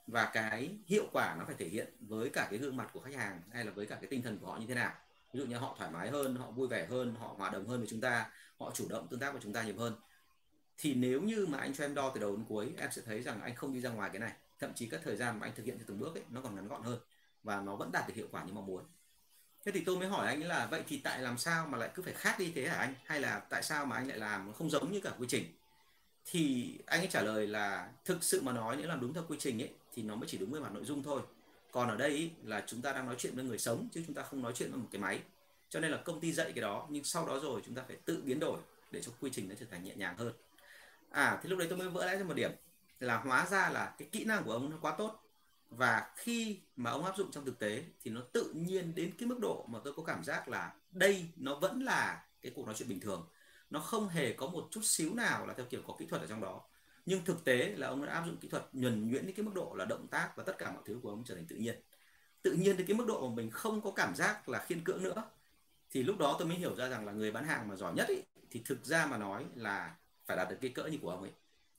và 0.09 0.31
cái 0.33 0.77
hiệu 0.87 1.05
quả 1.13 1.37
nó 1.39 1.45
phải 1.45 1.55
thể 1.59 1.69
hiện 1.69 1.89
với 2.01 2.31
cả 2.31 2.47
cái 2.51 2.59
gương 2.59 2.77
mặt 2.77 2.91
của 2.93 3.01
khách 3.01 3.15
hàng 3.15 3.43
hay 3.53 3.65
là 3.65 3.73
với 3.73 3.87
cả 3.87 3.95
cái 4.01 4.07
tinh 4.11 4.23
thần 4.23 4.39
của 4.39 4.47
họ 4.47 4.57
như 4.59 4.67
thế 4.67 4.75
nào. 4.75 4.93
Ví 5.33 5.41
dụ 5.41 5.47
như 5.47 5.57
họ 5.57 5.75
thoải 5.79 5.91
mái 5.91 6.11
hơn, 6.11 6.37
họ 6.37 6.51
vui 6.51 6.69
vẻ 6.69 6.87
hơn, 6.87 7.15
họ 7.19 7.35
hòa 7.39 7.51
đồng 7.51 7.69
hơn 7.69 7.79
với 7.79 7.89
chúng 7.91 8.01
ta, 8.01 8.31
họ 8.59 8.71
chủ 8.75 8.89
động 8.89 9.07
tương 9.11 9.21
tác 9.21 9.33
với 9.33 9.41
chúng 9.45 9.53
ta 9.53 9.63
nhiều 9.63 9.79
hơn. 9.79 9.95
Thì 10.79 10.95
nếu 10.95 11.23
như 11.23 11.47
mà 11.47 11.59
anh 11.59 11.75
cho 11.75 11.85
em 11.85 11.95
đo 11.95 12.11
từ 12.15 12.21
đầu 12.21 12.37
đến 12.37 12.45
cuối, 12.49 12.73
em 12.79 12.91
sẽ 12.93 13.03
thấy 13.07 13.23
rằng 13.23 13.43
anh 13.43 13.55
không 13.55 13.75
đi 13.75 13.81
ra 13.81 13.91
ngoài 13.91 14.11
cái 14.13 14.21
này. 14.21 14.33
Thậm 14.61 14.75
chí 14.75 14.87
các 14.87 15.01
thời 15.05 15.17
gian 15.17 15.39
mà 15.41 15.47
anh 15.47 15.55
thực 15.55 15.67
hiện 15.67 15.79
theo 15.79 15.85
từng 15.89 15.99
bước 15.99 16.15
ấy, 16.15 16.25
nó 16.31 16.41
còn 16.41 16.55
ngắn 16.55 16.69
gọn 16.69 16.83
hơn 16.83 16.99
và 17.43 17.61
nó 17.61 17.77
vẫn 17.77 17.93
đạt 17.93 18.09
được 18.09 18.15
hiệu 18.15 18.29
quả 18.31 18.45
như 18.45 18.53
mong 18.53 18.67
muốn. 18.67 18.85
Thế 19.65 19.73
thì 19.73 19.83
tôi 19.87 19.97
mới 19.99 20.09
hỏi 20.09 20.27
anh 20.27 20.43
là, 20.43 20.67
vậy 20.67 20.83
thì 20.89 21.01
tại 21.05 21.23
làm 21.23 21.39
sao 21.39 21.67
mà 21.67 21.79
lại 21.79 21.91
cứ 21.95 22.03
phải 22.03 22.13
khác 22.13 22.37
đi 22.39 22.53
thế 22.55 22.69
hả 22.69 22.77
anh? 22.77 22.95
Hay 23.05 23.21
là 23.21 23.39
tại 23.39 23.63
sao 23.63 23.87
mà 23.87 23.97
anh 23.97 24.09
lại 24.09 24.19
làm 24.19 24.53
không 24.53 24.71
giống 24.71 24.93
như 24.93 25.01
cả 25.01 25.11
quy 25.19 25.27
trình? 25.29 25.45
Thì 26.25 26.73
anh 26.87 27.01
ấy 27.01 27.09
trả 27.11 27.23
lời 27.23 27.47
là, 27.47 27.89
thực 28.05 28.25
sự 28.25 28.43
mà 28.43 28.53
nói, 28.53 28.77
nếu 28.77 28.89
làm 28.89 29.01
đúng 29.01 29.15
theo 29.15 29.25
quy 29.29 29.37
trình 29.41 29.63
ấy 29.63 29.71
thì 29.99 30.05
nó 30.05 30.17
mới 30.17 30.29
chỉ 30.29 30.39
đúng 30.39 30.51
về 30.51 30.61
mặt 30.61 30.73
nội 30.73 30.85
dung 30.85 31.03
thôi. 31.03 31.23
Còn 31.73 31.89
ở 31.89 31.97
đây 31.97 32.11
ý, 32.11 32.31
là 32.45 32.65
chúng 32.67 32.83
ta 32.83 32.93
đang 32.93 33.07
nói 33.07 33.17
chuyện 33.19 33.35
với 33.35 33.45
người 33.45 33.59
sống 33.59 33.89
chứ 33.93 34.03
chúng 34.07 34.15
ta 34.15 34.23
không 34.23 34.43
nói 34.43 34.53
chuyện 34.57 34.71
với 34.71 34.81
một 34.81 34.89
cái 34.91 35.01
máy. 35.01 35.21
Cho 35.71 35.81
nên 35.81 35.91
là 35.91 36.03
công 36.05 36.21
ty 36.21 36.33
dạy 36.33 36.53
cái 36.55 36.63
đó 36.63 36.87
nhưng 36.91 37.05
sau 37.05 37.27
đó 37.27 37.39
rồi 37.43 37.63
chúng 37.67 37.75
ta 37.75 37.83
phải 37.87 37.97
tự 38.05 38.23
biến 38.25 38.41
đổi 38.41 38.61
để 38.91 39.01
cho 39.03 39.13
quy 39.21 39.31
trình 39.33 39.49
nó 39.49 39.55
trở 39.61 39.67
thành 39.71 39.85
nhẹ 39.85 39.95
nhàng 39.97 40.17
hơn. 40.17 40.33
À 41.11 41.41
thì 41.43 41.49
lúc 41.49 41.59
đấy 41.59 41.69
tôi 41.71 41.79
mới 41.79 41.89
vỡ 41.89 42.07
lẽ 42.07 42.17
ra 42.17 42.25
một 42.25 42.35
điểm 42.35 42.51
là 43.01 43.19
hóa 43.19 43.47
ra 43.51 43.71
là 43.71 43.95
cái 43.99 44.09
kỹ 44.13 44.25
năng 44.25 44.45
của 44.45 44.53
ông 44.53 44.71
nó 44.71 44.77
quá 44.81 44.95
tốt. 44.99 45.21
Và 45.71 46.11
khi 46.17 46.61
mà 46.77 46.91
ông 46.91 47.05
áp 47.05 47.17
dụng 47.17 47.31
trong 47.31 47.45
thực 47.45 47.59
tế 47.59 47.85
thì 48.03 48.11
nó 48.11 48.21
tự 48.33 48.53
nhiên 48.55 48.95
đến 48.95 49.13
cái 49.19 49.29
mức 49.29 49.39
độ 49.41 49.67
mà 49.69 49.79
tôi 49.85 49.95
có 49.97 50.03
cảm 50.03 50.25
giác 50.25 50.49
là 50.49 50.73
đây 50.91 51.29
nó 51.37 51.55
vẫn 51.55 51.83
là 51.83 52.25
cái 52.43 52.53
cuộc 52.57 52.67
nói 52.67 52.75
chuyện 52.79 52.89
bình 52.89 53.01
thường. 53.01 53.29
Nó 53.71 53.81
không 53.81 54.09
hề 54.09 54.33
có 54.33 54.47
một 54.47 54.69
chút 54.71 54.81
xíu 54.85 55.15
nào 55.15 55.47
là 55.47 55.55
theo 55.55 55.67
kiểu 55.67 55.83
có 55.87 55.95
kỹ 55.99 56.07
thuật 56.07 56.23
ở 56.23 56.27
trong 56.27 56.41
đó 56.41 56.65
nhưng 57.09 57.25
thực 57.25 57.45
tế 57.45 57.75
là 57.77 57.89
ông 57.89 58.07
đã 58.07 58.13
áp 58.13 58.27
dụng 58.27 58.37
kỹ 58.37 58.49
thuật 58.49 58.69
nhuần 58.73 59.11
nhuyễn 59.11 59.27
đến 59.27 59.35
cái 59.37 59.45
mức 59.45 59.53
độ 59.55 59.75
là 59.75 59.85
động 59.85 60.07
tác 60.07 60.33
và 60.37 60.45
tất 60.45 60.59
cả 60.59 60.71
mọi 60.71 60.83
thứ 60.87 60.99
của 61.03 61.11
ông 61.11 61.25
trở 61.25 61.35
thành 61.35 61.47
tự 61.47 61.57
nhiên. 61.57 61.81
Tự 62.43 62.53
nhiên 62.53 62.77
đến 62.77 62.87
cái 62.87 62.97
mức 62.97 63.05
độ 63.09 63.29
mà 63.29 63.35
mình 63.35 63.51
không 63.51 63.81
có 63.83 63.91
cảm 63.91 64.15
giác 64.15 64.49
là 64.49 64.65
khiên 64.65 64.85
cưỡng 64.85 65.03
nữa. 65.03 65.23
Thì 65.91 66.03
lúc 66.03 66.19
đó 66.19 66.37
tôi 66.39 66.49
mới 66.49 66.57
hiểu 66.57 66.77
ra 66.77 66.89
rằng 66.89 67.07
là 67.07 67.13
người 67.13 67.33
bán 67.33 67.45
hàng 67.45 67.69
mà 67.69 67.77
giỏi 67.77 67.95
nhất 67.95 68.09
ý, 68.09 68.17
thì 68.51 68.63
thực 68.65 68.85
ra 68.85 69.07
mà 69.07 69.17
nói 69.17 69.45
là 69.55 69.97
phải 70.27 70.37
đạt 70.37 70.51
được 70.51 70.57
cái 70.61 70.71
cỡ 70.71 70.85
như 70.85 70.99
của 71.03 71.11
ông 71.11 71.23
ấy. 71.23 71.33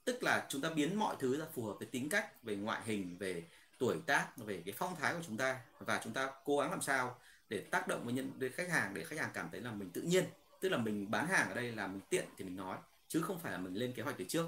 Tức 0.04 0.24
là 0.24 0.46
chúng 0.50 0.62
ta 0.62 0.70
biến 0.70 0.96
mọi 0.96 1.16
thứ 1.20 1.40
ra 1.40 1.46
phù 1.54 1.66
hợp 1.66 1.74
với 1.80 1.88
tính 1.88 2.10
cách 2.10 2.44
về 2.44 2.56
ngoại 2.56 2.82
hình 2.86 3.18
về 3.18 3.44
tuổi 3.78 3.98
tác 4.06 4.38
về 4.38 4.62
cái 4.66 4.74
phong 4.78 4.96
thái 4.96 5.14
của 5.14 5.22
chúng 5.28 5.38
ta. 5.38 5.60
Và 5.80 6.02
chúng 6.04 6.14
ta 6.14 6.32
cố 6.46 6.58
gắng 6.58 6.72
làm 6.72 6.82
sao 6.82 7.20
để 7.50 7.62
tác 7.62 7.88
động 7.88 8.02
với 8.06 8.14
nhân 8.14 8.32
với 8.40 8.50
khách 8.50 8.70
hàng 8.70 8.94
để 8.94 9.04
khách 9.04 9.20
hàng 9.20 9.30
cảm 9.34 9.50
thấy 9.52 9.62
là 9.62 9.72
mình 9.72 9.90
tự 9.90 10.02
nhiên. 10.02 10.24
Tức 10.60 10.70
là 10.70 10.78
mình 10.78 11.12
bán 11.12 11.28
hàng 11.28 11.50
ở 11.50 11.56
đây 11.56 11.72
là 11.72 11.88
mình 11.88 12.02
tiện 12.10 12.26
thì 12.38 12.46
mình 12.46 12.56
nói 12.56 12.78
chứ 13.08 13.22
không 13.22 13.40
phải 13.40 13.52
là 13.52 13.58
mình 13.58 13.74
lên 13.74 13.94
kế 13.94 14.04
hoạch 14.04 14.16
từ 14.18 14.26
trước 14.28 14.46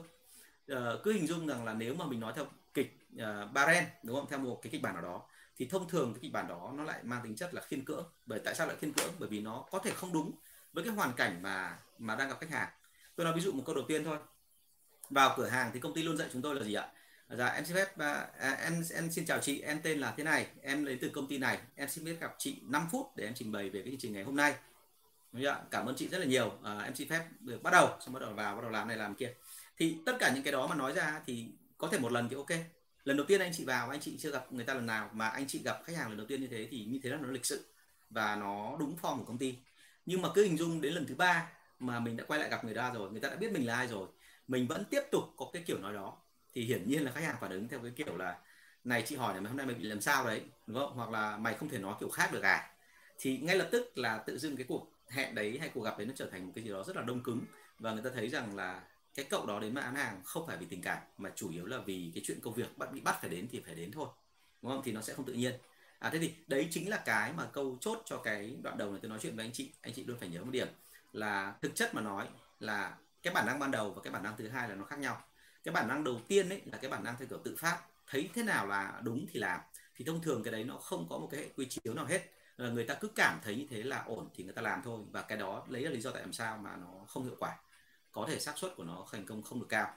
uh, 0.74 1.04
cứ 1.04 1.14
hình 1.14 1.28
dung 1.28 1.48
rằng 1.48 1.66
là 1.66 1.74
nếu 1.74 1.96
mà 1.96 2.06
mình 2.06 2.20
nói 2.20 2.34
theo 2.36 2.46
kịch 2.74 3.00
uh, 3.16 3.52
Baren 3.54 3.84
đúng 4.04 4.16
không? 4.16 4.30
Theo 4.30 4.40
một 4.40 4.60
cái 4.62 4.72
kịch 4.72 4.82
bản 4.82 4.94
nào 4.94 5.04
đó 5.04 5.22
thì 5.58 5.68
thông 5.68 5.90
thường 5.90 6.14
cái 6.14 6.20
kịch 6.22 6.32
bản 6.32 6.48
đó 6.48 6.74
nó 6.76 6.84
lại 6.84 7.00
mang 7.04 7.24
tính 7.24 7.36
chất 7.36 7.54
là 7.54 7.62
khiên 7.62 7.86
cưỡng. 7.86 8.06
Bởi 8.26 8.40
tại 8.40 8.56
sao 8.56 8.68
lại 8.68 8.76
khiên 8.82 8.94
cưỡng? 8.94 9.14
Bởi 9.20 9.30
vì 9.30 9.40
nó 9.40 9.66
có 9.72 9.80
thể 9.80 9.92
không 9.92 10.14
đúng 10.14 10.32
với 10.74 10.84
cái 10.84 10.94
hoàn 10.94 11.14
cảnh 11.14 11.42
mà 11.42 11.78
mà 11.98 12.16
đang 12.16 12.30
gặp 12.30 12.38
khách 12.40 12.50
hàng. 12.50 12.70
Tôi 13.16 13.26
nói 13.26 13.34
ví 13.36 13.42
dụ 13.42 13.52
một 13.52 13.64
câu 13.66 13.76
đầu 13.76 13.86
tiên 13.88 14.04
thôi. 14.04 14.18
Vào 15.10 15.34
cửa 15.38 15.48
hàng 15.48 15.72
thì 15.74 15.80
công 15.80 15.94
ty 15.94 16.04
luôn 16.04 16.18
dạy 16.18 16.30
chúng 16.34 16.42
tôi 16.42 16.56
là 16.56 16.64
gì 16.64 16.74
ạ? 16.74 16.92
Dạ 17.38 17.48
em 17.48 17.66
xin 17.66 17.76
phép 17.76 17.98
à, 17.98 18.28
à 18.40 18.52
em 18.52 18.84
em 18.96 19.12
xin 19.12 19.26
chào 19.26 19.40
chị 19.40 19.62
em 19.62 19.80
tên 19.84 20.00
là 20.00 20.14
thế 20.18 20.24
này 20.24 20.48
em 20.62 20.86
đến 20.86 20.98
từ 21.02 21.10
công 21.10 21.28
ty 21.28 21.38
này 21.38 21.60
em 21.76 21.90
xin 21.90 22.06
phép 22.06 22.16
gặp 22.20 22.36
chị 22.38 22.62
5 22.64 22.88
phút 22.92 23.12
để 23.16 23.26
em 23.26 23.34
trình 23.34 23.52
bày 23.52 23.70
về 23.70 23.82
cái 23.82 23.92
chương 23.92 24.00
trình 24.00 24.14
ngày 24.14 24.24
hôm 24.24 24.36
nay. 24.36 24.56
Cảm 25.72 25.86
ơn 25.86 25.96
chị 25.96 26.08
rất 26.08 26.18
là 26.18 26.26
nhiều. 26.26 26.54
À, 26.64 26.80
em 26.80 26.96
xin 26.96 27.10
phép 27.10 27.24
được 27.40 27.64
bắt 27.64 27.72
đầu 27.72 27.90
xong 28.00 28.14
bắt 28.14 28.20
đầu 28.20 28.34
vào 28.34 28.56
bắt 28.56 28.62
đầu 28.62 28.72
làm 28.72 28.88
này 28.88 28.98
làm 28.98 29.16
kia 29.16 29.34
thì 29.78 29.98
tất 30.06 30.14
cả 30.20 30.32
những 30.36 30.44
cái 30.44 30.52
đó 30.52 30.68
mà 30.68 30.76
nói 30.76 30.94
ra 30.94 31.22
thì 31.26 31.48
có 31.78 31.88
thể 31.88 32.00
một 32.00 32.12
lần 32.12 32.30
thì 32.30 32.36
ok. 32.36 32.50
Lần 33.04 33.18
đầu 33.18 33.26
tiên 33.26 33.42
anh 33.42 33.52
chị 33.54 33.66
vào, 33.66 33.90
anh 33.90 34.00
chị 34.00 34.18
chưa 34.20 34.32
gặp 34.32 34.54
người 34.54 34.66
ta 34.66 34.74
lần 34.74 34.86
nào, 34.86 35.10
mà 35.14 35.28
anh 35.28 35.48
chị 35.48 35.62
gặp 35.64 35.82
khách 35.86 35.96
hàng 35.98 36.10
lần 36.10 36.18
đầu 36.18 36.28
tiên 36.28 36.42
như 36.42 36.48
thế 36.48 36.68
thì 36.72 36.86
như 36.86 37.00
thế 37.04 37.10
là 37.10 37.18
nó 37.18 37.32
lịch 37.32 37.46
sự 37.46 37.66
và 38.10 38.36
nó 38.36 38.76
đúng 38.80 38.96
form 39.02 39.18
của 39.18 39.26
công 39.26 39.38
ty. 39.38 39.56
Nhưng 40.06 40.22
mà 40.22 40.30
cứ 40.36 40.44
hình 40.44 40.58
dung 40.58 40.82
đến 40.82 40.94
lần 40.94 41.06
thứ 41.08 41.16
ba 41.16 41.50
mà 41.80 42.00
mình 42.00 42.18
đã 42.18 42.24
quay 42.24 42.40
lại 42.40 42.50
gặp 42.50 42.66
người 42.66 42.74
ta 42.74 42.92
rồi, 42.94 43.12
người 43.12 43.22
ta 43.22 43.30
đã 43.30 43.36
biết 43.36 43.52
mình 43.52 43.68
là 43.68 43.76
ai 43.76 43.88
rồi, 43.88 44.08
mình 44.48 44.68
vẫn 44.68 44.84
tiếp 44.90 45.02
tục 45.12 45.24
có 45.38 45.50
cái 45.54 45.64
kiểu 45.66 45.78
nói 45.80 45.94
đó, 45.94 46.18
thì 46.54 46.64
hiển 46.64 46.90
nhiên 46.90 47.04
là 47.04 47.12
khách 47.12 47.24
hàng 47.24 47.36
phản 47.42 47.52
ứng 47.52 47.68
theo 47.68 47.80
cái 47.80 47.92
kiểu 47.96 48.18
là, 48.18 48.38
này, 48.84 49.04
chị 49.08 49.16
hỏi 49.16 49.34
này 49.34 49.44
hôm 49.44 49.58
nay 49.58 49.66
mày 49.66 49.76
bị 49.76 49.84
làm 49.84 50.02
sao 50.02 50.26
đấy? 50.26 50.42
Đúng 50.68 50.78
không? 50.78 50.94
Hoặc 50.96 51.10
là, 51.10 51.38
mày 51.38 51.54
không 51.54 51.70
thể 51.70 51.78
nói 51.78 51.96
kiểu 52.00 52.10
khác 52.10 52.30
được 52.34 52.44
à? 52.44 52.70
Thì 53.20 53.38
ngay 53.38 53.56
lập 53.56 53.70
tức 53.72 53.98
là 53.98 54.18
tự 54.18 54.38
dưng 54.38 54.58
cái 54.58 54.66
cuộc 54.70 54.92
hẹn 55.10 55.36
đấy 55.36 55.58
hay 55.60 55.70
cuộc 55.74 55.82
gặp 55.82 55.98
đấy 55.98 56.08
nó 56.08 56.14
trở 56.16 56.30
thành 56.30 56.46
một 56.46 56.52
cái 56.56 56.64
gì 56.64 56.70
đó 56.70 56.84
rất 56.84 56.96
là 56.96 57.02
đông 57.02 57.24
cứng 57.24 57.46
và 57.80 57.94
người 57.94 58.04
ta 58.04 58.10
thấy 58.14 58.30
rằng 58.30 58.56
là 58.56 58.82
cái 59.16 59.26
cậu 59.30 59.46
đó 59.46 59.60
đến 59.60 59.74
bán 59.74 59.96
hàng 59.96 60.22
không 60.24 60.48
phải 60.48 60.58
vì 60.58 60.66
tình 60.66 60.82
cảm, 60.82 60.98
mà 61.18 61.32
chủ 61.36 61.52
yếu 61.52 61.66
là 61.66 61.78
vì 61.86 62.12
cái 62.16 62.24
chuyện 62.26 62.40
công 62.44 62.54
việc 62.54 62.78
bắt 62.78 62.92
bị 62.92 63.02
bắt 63.02 63.18
phải 63.22 63.30
đến 63.30 63.48
thì 63.52 63.62
phải 63.66 63.76
đến 63.76 63.92
thôi, 63.92 64.08
đúng 64.62 64.72
không? 64.72 64.82
Thì 64.84 64.92
nó 64.92 65.02
sẽ 65.02 65.14
không 65.14 65.26
tự 65.26 65.34
nhiên. 65.34 65.54
À 66.00 66.10
thế 66.14 66.20
thì 66.20 66.34
đấy 66.48 66.68
chính 66.72 66.90
là 66.90 66.98
cái 67.06 67.34
mà 67.34 67.46
câu 67.54 67.78
chốt 67.82 68.02
cho 68.06 68.18
cái 68.18 68.56
đoạn 68.64 68.78
đầu 68.78 68.92
này 68.92 69.00
tôi 69.02 69.10
nói 69.10 69.20
chuyện 69.22 69.36
với 69.36 69.46
anh 69.46 69.52
chị. 69.54 69.72
Anh 69.82 69.94
chị 69.94 70.04
luôn 70.04 70.18
phải 70.20 70.30
nhớ 70.30 70.44
một 70.44 70.52
điểm 70.52 70.68
là 71.14 71.56
thực 71.62 71.76
chất 71.76 71.96
mà 71.96 72.02
nói 72.02 72.28
là 72.60 72.98
cái 73.24 73.34
bản 73.34 73.46
năng 73.46 73.60
ban 73.60 73.72
đầu 73.72 73.92
và 73.92 74.02
cái 74.02 74.14
bản 74.14 74.24
năng 74.24 74.38
thứ 74.38 74.48
hai 74.48 74.70
là 74.70 74.76
nó 74.76 74.86
khác 74.86 75.00
nhau. 75.00 75.22
Cái 75.64 75.74
bản 75.74 75.88
năng 75.88 76.04
đầu 76.04 76.22
tiên 76.28 76.50
ấy 76.50 76.62
là 76.66 76.78
cái 76.78 76.92
bản 76.92 77.04
năng 77.04 77.16
theo 77.18 77.28
kiểu 77.28 77.40
tự 77.44 77.56
phát, 77.60 77.80
thấy 78.08 78.30
thế 78.34 78.44
nào 78.44 78.68
là 78.68 79.02
đúng 79.04 79.26
thì 79.32 79.40
làm. 79.40 79.62
Thì 79.96 80.06
thông 80.06 80.22
thường 80.22 80.44
cái 80.44 80.52
đấy 80.52 80.64
nó 80.64 80.78
không 80.78 81.08
có 81.10 81.18
một 81.18 81.28
cái 81.32 81.40
hệ 81.40 81.50
quy 81.56 81.66
chiếu 81.70 81.94
nào 81.94 82.06
hết. 82.06 82.22
Ờ, 82.58 82.72
người 82.72 82.84
ta 82.86 82.94
cứ 82.94 83.08
cảm 83.08 83.40
thấy 83.44 83.56
như 83.56 83.68
thế 83.70 83.84
là 83.84 84.04
ổn 84.08 84.30
thì 84.36 84.44
người 84.44 84.54
ta 84.54 84.62
làm 84.62 84.82
thôi. 84.84 85.00
Và 85.12 85.22
cái 85.22 85.38
đó 85.38 85.66
lấy 85.70 85.82
là 85.82 85.92
lý 85.92 86.02
do 86.02 86.12
tại 86.12 86.22
làm 86.22 86.34
sao 86.34 86.58
mà 86.58 86.76
nó 86.76 87.06
không 87.08 87.24
hiệu 87.24 87.36
quả 87.40 87.58
có 88.12 88.26
thể 88.30 88.40
xác 88.40 88.58
suất 88.58 88.76
của 88.76 88.84
nó 88.84 89.06
thành 89.12 89.26
công 89.26 89.44
không 89.44 89.60
được 89.60 89.70
cao. 89.70 89.94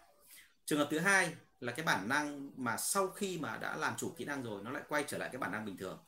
Trường 0.65 0.79
hợp 0.79 0.89
thứ 0.91 0.99
hai 0.99 1.35
là 1.61 1.73
cái 1.73 1.87
bản 1.87 2.09
năng 2.09 2.51
mà 2.57 2.77
sau 2.77 3.09
khi 3.09 3.39
mà 3.39 3.57
đã 3.57 3.77
làm 3.77 3.97
chủ 3.97 4.15
kỹ 4.17 4.25
năng 4.25 4.43
rồi, 4.43 4.63
nó 4.63 4.71
lại 4.71 4.83
quay 4.89 5.05
trở 5.07 5.19
lại 5.19 5.29
cái 5.33 5.39
bản 5.39 5.53
năng 5.53 5.65
bình 5.65 5.77
thường, 5.77 5.99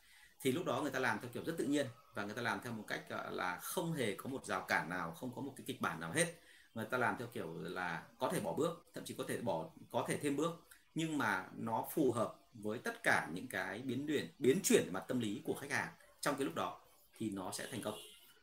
thì 0.41 0.53
lúc 0.53 0.65
đó 0.65 0.83
người 0.83 0.91
ta 0.91 0.99
làm 0.99 1.19
theo 1.21 1.31
kiểu 1.35 1.45
rất 1.45 1.55
tự 1.59 1.65
nhiên 1.65 1.87
và 2.15 2.25
người 2.25 2.35
ta 2.35 2.43
làm 2.43 2.61
theo 2.65 2.73
một 2.73 2.85
cách 2.87 3.05
là, 3.31 3.59
không 3.63 3.93
hề 3.93 4.15
có 4.15 4.31
một 4.31 4.47
rào 4.47 4.65
cản 4.69 4.89
nào, 4.89 5.13
không 5.13 5.35
có 5.35 5.43
một 5.43 5.53
cái 5.57 5.65
kịch 5.67 5.81
bản 5.81 6.01
nào 6.01 6.13
hết. 6.13 6.35
Người 6.75 6.85
ta 6.85 6.99
làm 6.99 7.17
theo 7.19 7.29
kiểu 7.33 7.59
là 7.59 8.03
có 8.19 8.31
thể 8.33 8.41
bỏ 8.41 8.53
bước, 8.53 8.87
thậm 8.95 9.05
chí 9.05 9.15
có 9.19 9.25
thể 9.29 9.41
bỏ, 9.41 9.71
có 9.91 10.05
thể 10.09 10.19
thêm 10.23 10.37
bước, 10.37 10.67
nhưng 10.95 11.19
mà 11.19 11.47
nó 11.57 11.87
phù 11.95 12.13
hợp 12.13 12.35
với 12.55 12.79
tất 12.79 13.03
cả 13.03 13.29
những 13.33 13.47
cái 13.49 13.83
biến 13.83 14.07
chuyển 14.09 14.29
biến 14.39 14.61
chuyển 14.65 14.93
mặt 14.93 15.05
tâm 15.09 15.21
lý 15.21 15.43
của 15.45 15.55
khách 15.55 15.71
hàng 15.71 15.89
trong 16.21 16.37
cái 16.37 16.45
lúc 16.45 16.55
đó 16.55 16.81
thì 17.19 17.31
nó 17.31 17.53
sẽ 17.53 17.67
thành 17.71 17.83
công 17.83 17.95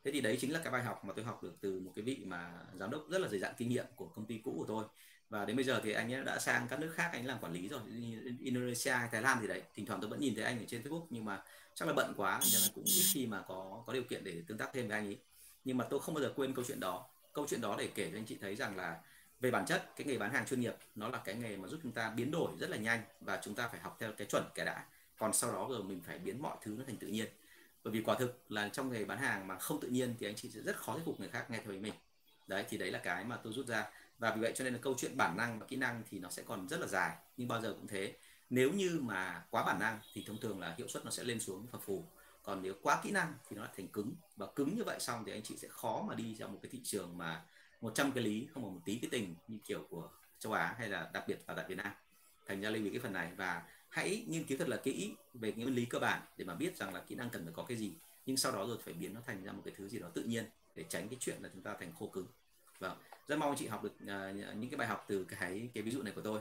thế 0.04 0.10
thì 0.12 0.20
đấy 0.20 0.38
chính 0.40 0.52
là 0.52 0.60
cái 0.62 0.72
bài 0.72 0.82
học 0.82 1.04
mà 1.04 1.12
tôi 1.16 1.24
học 1.24 1.42
được 1.42 1.56
từ 1.60 1.80
một 1.80 1.92
cái 1.94 2.04
vị 2.04 2.22
mà 2.24 2.52
giám 2.74 2.90
đốc 2.90 3.08
rất 3.10 3.18
là 3.18 3.28
dày 3.28 3.40
dặn 3.40 3.54
kinh 3.58 3.68
nghiệm 3.68 3.86
của 3.96 4.06
công 4.06 4.26
ty 4.26 4.38
cũ 4.38 4.54
của 4.58 4.64
tôi. 4.68 4.84
Và 5.28 5.44
đến 5.44 5.56
bây 5.56 5.64
giờ 5.64 5.80
thì 5.84 5.92
anh 5.92 6.12
ấy 6.12 6.24
đã 6.24 6.38
sang 6.38 6.68
các 6.68 6.80
nước 6.80 6.92
khác, 6.94 7.10
anh 7.12 7.26
làm 7.26 7.38
quản 7.38 7.52
lý 7.52 7.68
rồi 7.68 7.80
Indonesia 8.40 8.90
hay 8.90 9.08
Thái 9.12 9.22
Lan 9.22 9.38
thì 9.40 9.46
đấy. 9.46 9.62
Thỉnh 9.74 9.86
thoảng 9.86 10.00
tôi 10.00 10.10
vẫn 10.10 10.20
nhìn 10.20 10.34
thấy 10.34 10.44
anh 10.44 10.58
ở 10.58 10.64
trên 10.68 10.82
Facebook, 10.82 11.06
nhưng 11.10 11.24
mà 11.24 11.42
chắc 11.74 11.88
là 11.88 11.94
bận 11.94 12.14
quá, 12.16 12.40
nên 12.52 12.62
là 12.62 12.68
cũng 12.74 12.84
ít 12.84 13.02
khi 13.12 13.26
mà 13.26 13.42
có 13.48 13.82
có 13.86 13.92
điều 13.92 14.02
kiện 14.02 14.24
để 14.24 14.42
tương 14.46 14.58
tác 14.58 14.70
thêm 14.72 14.88
với 14.88 14.98
anh 14.98 15.06
ấy. 15.06 15.18
Nhưng 15.64 15.76
mà 15.76 15.84
tôi 15.90 16.00
không 16.00 16.14
bao 16.14 16.22
giờ 16.22 16.32
quên 16.36 16.54
câu 16.54 16.64
chuyện 16.68 16.80
đó. 16.80 17.06
Câu 17.32 17.46
chuyện 17.48 17.60
đó 17.60 17.76
để 17.78 17.88
kể 17.94 18.10
cho 18.12 18.18
anh 18.18 18.24
chị 18.26 18.36
thấy 18.40 18.56
rằng 18.56 18.76
là 18.76 19.00
về 19.40 19.50
bản 19.50 19.66
chất, 19.66 19.96
cái 19.96 20.06
nghề 20.06 20.18
bán 20.18 20.32
hàng 20.32 20.46
chuyên 20.46 20.60
nghiệp, 20.60 20.74
nó 20.94 21.08
là 21.08 21.20
cái 21.24 21.34
nghề 21.34 21.56
mà 21.56 21.68
giúp 21.68 21.80
chúng 21.82 21.92
ta 21.92 22.10
biến 22.10 22.30
đổi 22.30 22.52
rất 22.58 22.70
là 22.70 22.76
nhanh 22.76 23.02
và 23.20 23.40
chúng 23.42 23.54
ta 23.54 23.68
phải 23.68 23.80
học 23.80 23.96
theo 24.00 24.12
cái 24.12 24.26
chuẩn 24.26 24.44
cái 24.54 24.66
đã 24.66 24.86
còn 25.18 25.32
sau 25.32 25.52
đó 25.52 25.66
rồi 25.70 25.82
mình 25.82 26.00
phải 26.06 26.18
biến 26.18 26.42
mọi 26.42 26.56
thứ 26.62 26.74
nó 26.78 26.84
thành 26.86 26.96
tự 26.96 27.06
nhiên 27.06 27.26
bởi 27.84 27.92
vì 27.92 28.02
quả 28.02 28.16
thực 28.18 28.44
là 28.48 28.68
trong 28.68 28.92
nghề 28.92 29.04
bán 29.04 29.18
hàng 29.18 29.46
mà 29.46 29.58
không 29.58 29.80
tự 29.80 29.88
nhiên 29.88 30.14
thì 30.18 30.26
anh 30.26 30.34
chị 30.34 30.50
sẽ 30.50 30.60
rất 30.60 30.76
khó 30.76 30.94
thuyết 30.94 31.02
phục 31.04 31.20
người 31.20 31.28
khác 31.28 31.50
nghe 31.50 31.60
theo 31.64 31.72
ý 31.72 31.78
mình. 31.78 31.94
Đấy, 32.46 32.64
thì 32.68 32.78
đấy 32.78 32.90
là 32.90 32.98
cái 32.98 33.24
mà 33.24 33.36
tôi 33.36 33.52
rút 33.52 33.66
ra. 33.66 33.90
Và 34.18 34.34
vì 34.34 34.40
vậy 34.40 34.52
cho 34.56 34.64
nên 34.64 34.72
là 34.72 34.78
câu 34.82 34.94
chuyện 34.98 35.16
bản 35.16 35.36
năng 35.36 35.58
và 35.58 35.66
kỹ 35.66 35.76
năng 35.76 36.02
thì 36.10 36.18
nó 36.18 36.30
sẽ 36.30 36.42
còn 36.46 36.68
rất 36.68 36.80
là 36.80 36.86
dài, 36.86 37.16
nhưng 37.36 37.48
bao 37.48 37.60
giờ 37.60 37.72
cũng 37.72 37.86
thế. 37.86 38.16
Nếu 38.50 38.72
như 38.72 38.98
mà 39.02 39.44
quá 39.50 39.64
bản 39.64 39.80
năng 39.80 40.00
thì 40.12 40.24
thông 40.26 40.40
thường 40.40 40.60
là 40.60 40.74
hiệu 40.78 40.88
suất 40.88 41.04
nó 41.04 41.10
sẽ 41.10 41.24
lên 41.24 41.40
xuống 41.40 41.66
phập 41.66 41.82
phù. 41.82 42.04
Còn 42.42 42.62
nếu 42.62 42.74
quá 42.82 43.00
kỹ 43.04 43.10
năng 43.10 43.34
thì 43.48 43.56
nó 43.56 43.62
lại 43.62 43.72
thành 43.76 43.88
cứng. 43.88 44.14
Và 44.36 44.46
cứng 44.54 44.76
như 44.76 44.84
vậy 44.84 45.00
xong 45.00 45.24
thì 45.26 45.32
anh 45.32 45.42
chị 45.42 45.56
sẽ 45.56 45.68
khó 45.68 46.04
mà 46.08 46.14
đi 46.14 46.34
ra 46.34 46.46
một 46.46 46.58
cái 46.62 46.70
thị 46.72 46.80
trường 46.84 47.18
mà 47.18 47.42
100 47.80 48.12
cái 48.12 48.24
lý, 48.24 48.48
không 48.54 48.62
có 48.62 48.68
một 48.68 48.80
tí 48.84 48.98
cái 48.98 49.08
tình 49.10 49.34
như 49.48 49.58
kiểu 49.64 49.86
của 49.90 50.08
châu 50.38 50.52
Á 50.52 50.74
hay 50.78 50.88
là 50.88 51.10
đặc 51.12 51.24
biệt 51.28 51.38
là 51.46 51.54
tại 51.54 51.64
Việt 51.68 51.74
Nam. 51.74 51.92
Thành 52.46 52.60
ra 52.60 52.70
lưu 52.70 52.84
ý 52.84 52.90
cái 52.90 53.00
phần 53.00 53.12
này. 53.12 53.32
Và 53.36 53.62
hãy 53.94 54.24
nghiên 54.28 54.44
cứu 54.44 54.58
thật 54.58 54.68
là 54.68 54.76
kỹ 54.76 55.14
về 55.34 55.52
những 55.52 55.62
nguyên 55.62 55.76
lý 55.76 55.84
cơ 55.84 55.98
bản 55.98 56.22
để 56.36 56.44
mà 56.44 56.54
biết 56.54 56.76
rằng 56.76 56.94
là 56.94 57.00
kỹ 57.00 57.14
năng 57.14 57.30
cần 57.30 57.44
phải 57.44 57.52
có 57.56 57.62
cái 57.62 57.76
gì. 57.76 57.92
Nhưng 58.26 58.36
sau 58.36 58.52
đó 58.52 58.66
rồi 58.66 58.78
phải 58.84 58.94
biến 58.94 59.14
nó 59.14 59.20
thành 59.26 59.44
ra 59.44 59.52
một 59.52 59.62
cái 59.64 59.74
thứ 59.76 59.88
gì 59.88 59.98
đó 59.98 60.08
tự 60.14 60.22
nhiên 60.22 60.44
để 60.74 60.84
tránh 60.88 61.08
cái 61.08 61.16
chuyện 61.20 61.36
là 61.42 61.48
chúng 61.52 61.62
ta 61.62 61.74
thành 61.80 61.92
khô 61.98 62.06
cứng. 62.06 62.26
Vâng 62.78 62.96
rất 63.28 63.38
mong 63.38 63.54
chị 63.58 63.66
học 63.66 63.82
được 63.82 63.94
uh, 64.02 64.56
những 64.56 64.70
cái 64.70 64.78
bài 64.78 64.88
học 64.88 65.04
từ 65.08 65.24
cái 65.24 65.68
cái 65.74 65.82
ví 65.82 65.90
dụ 65.90 66.02
này 66.02 66.12
của 66.16 66.20
tôi. 66.20 66.40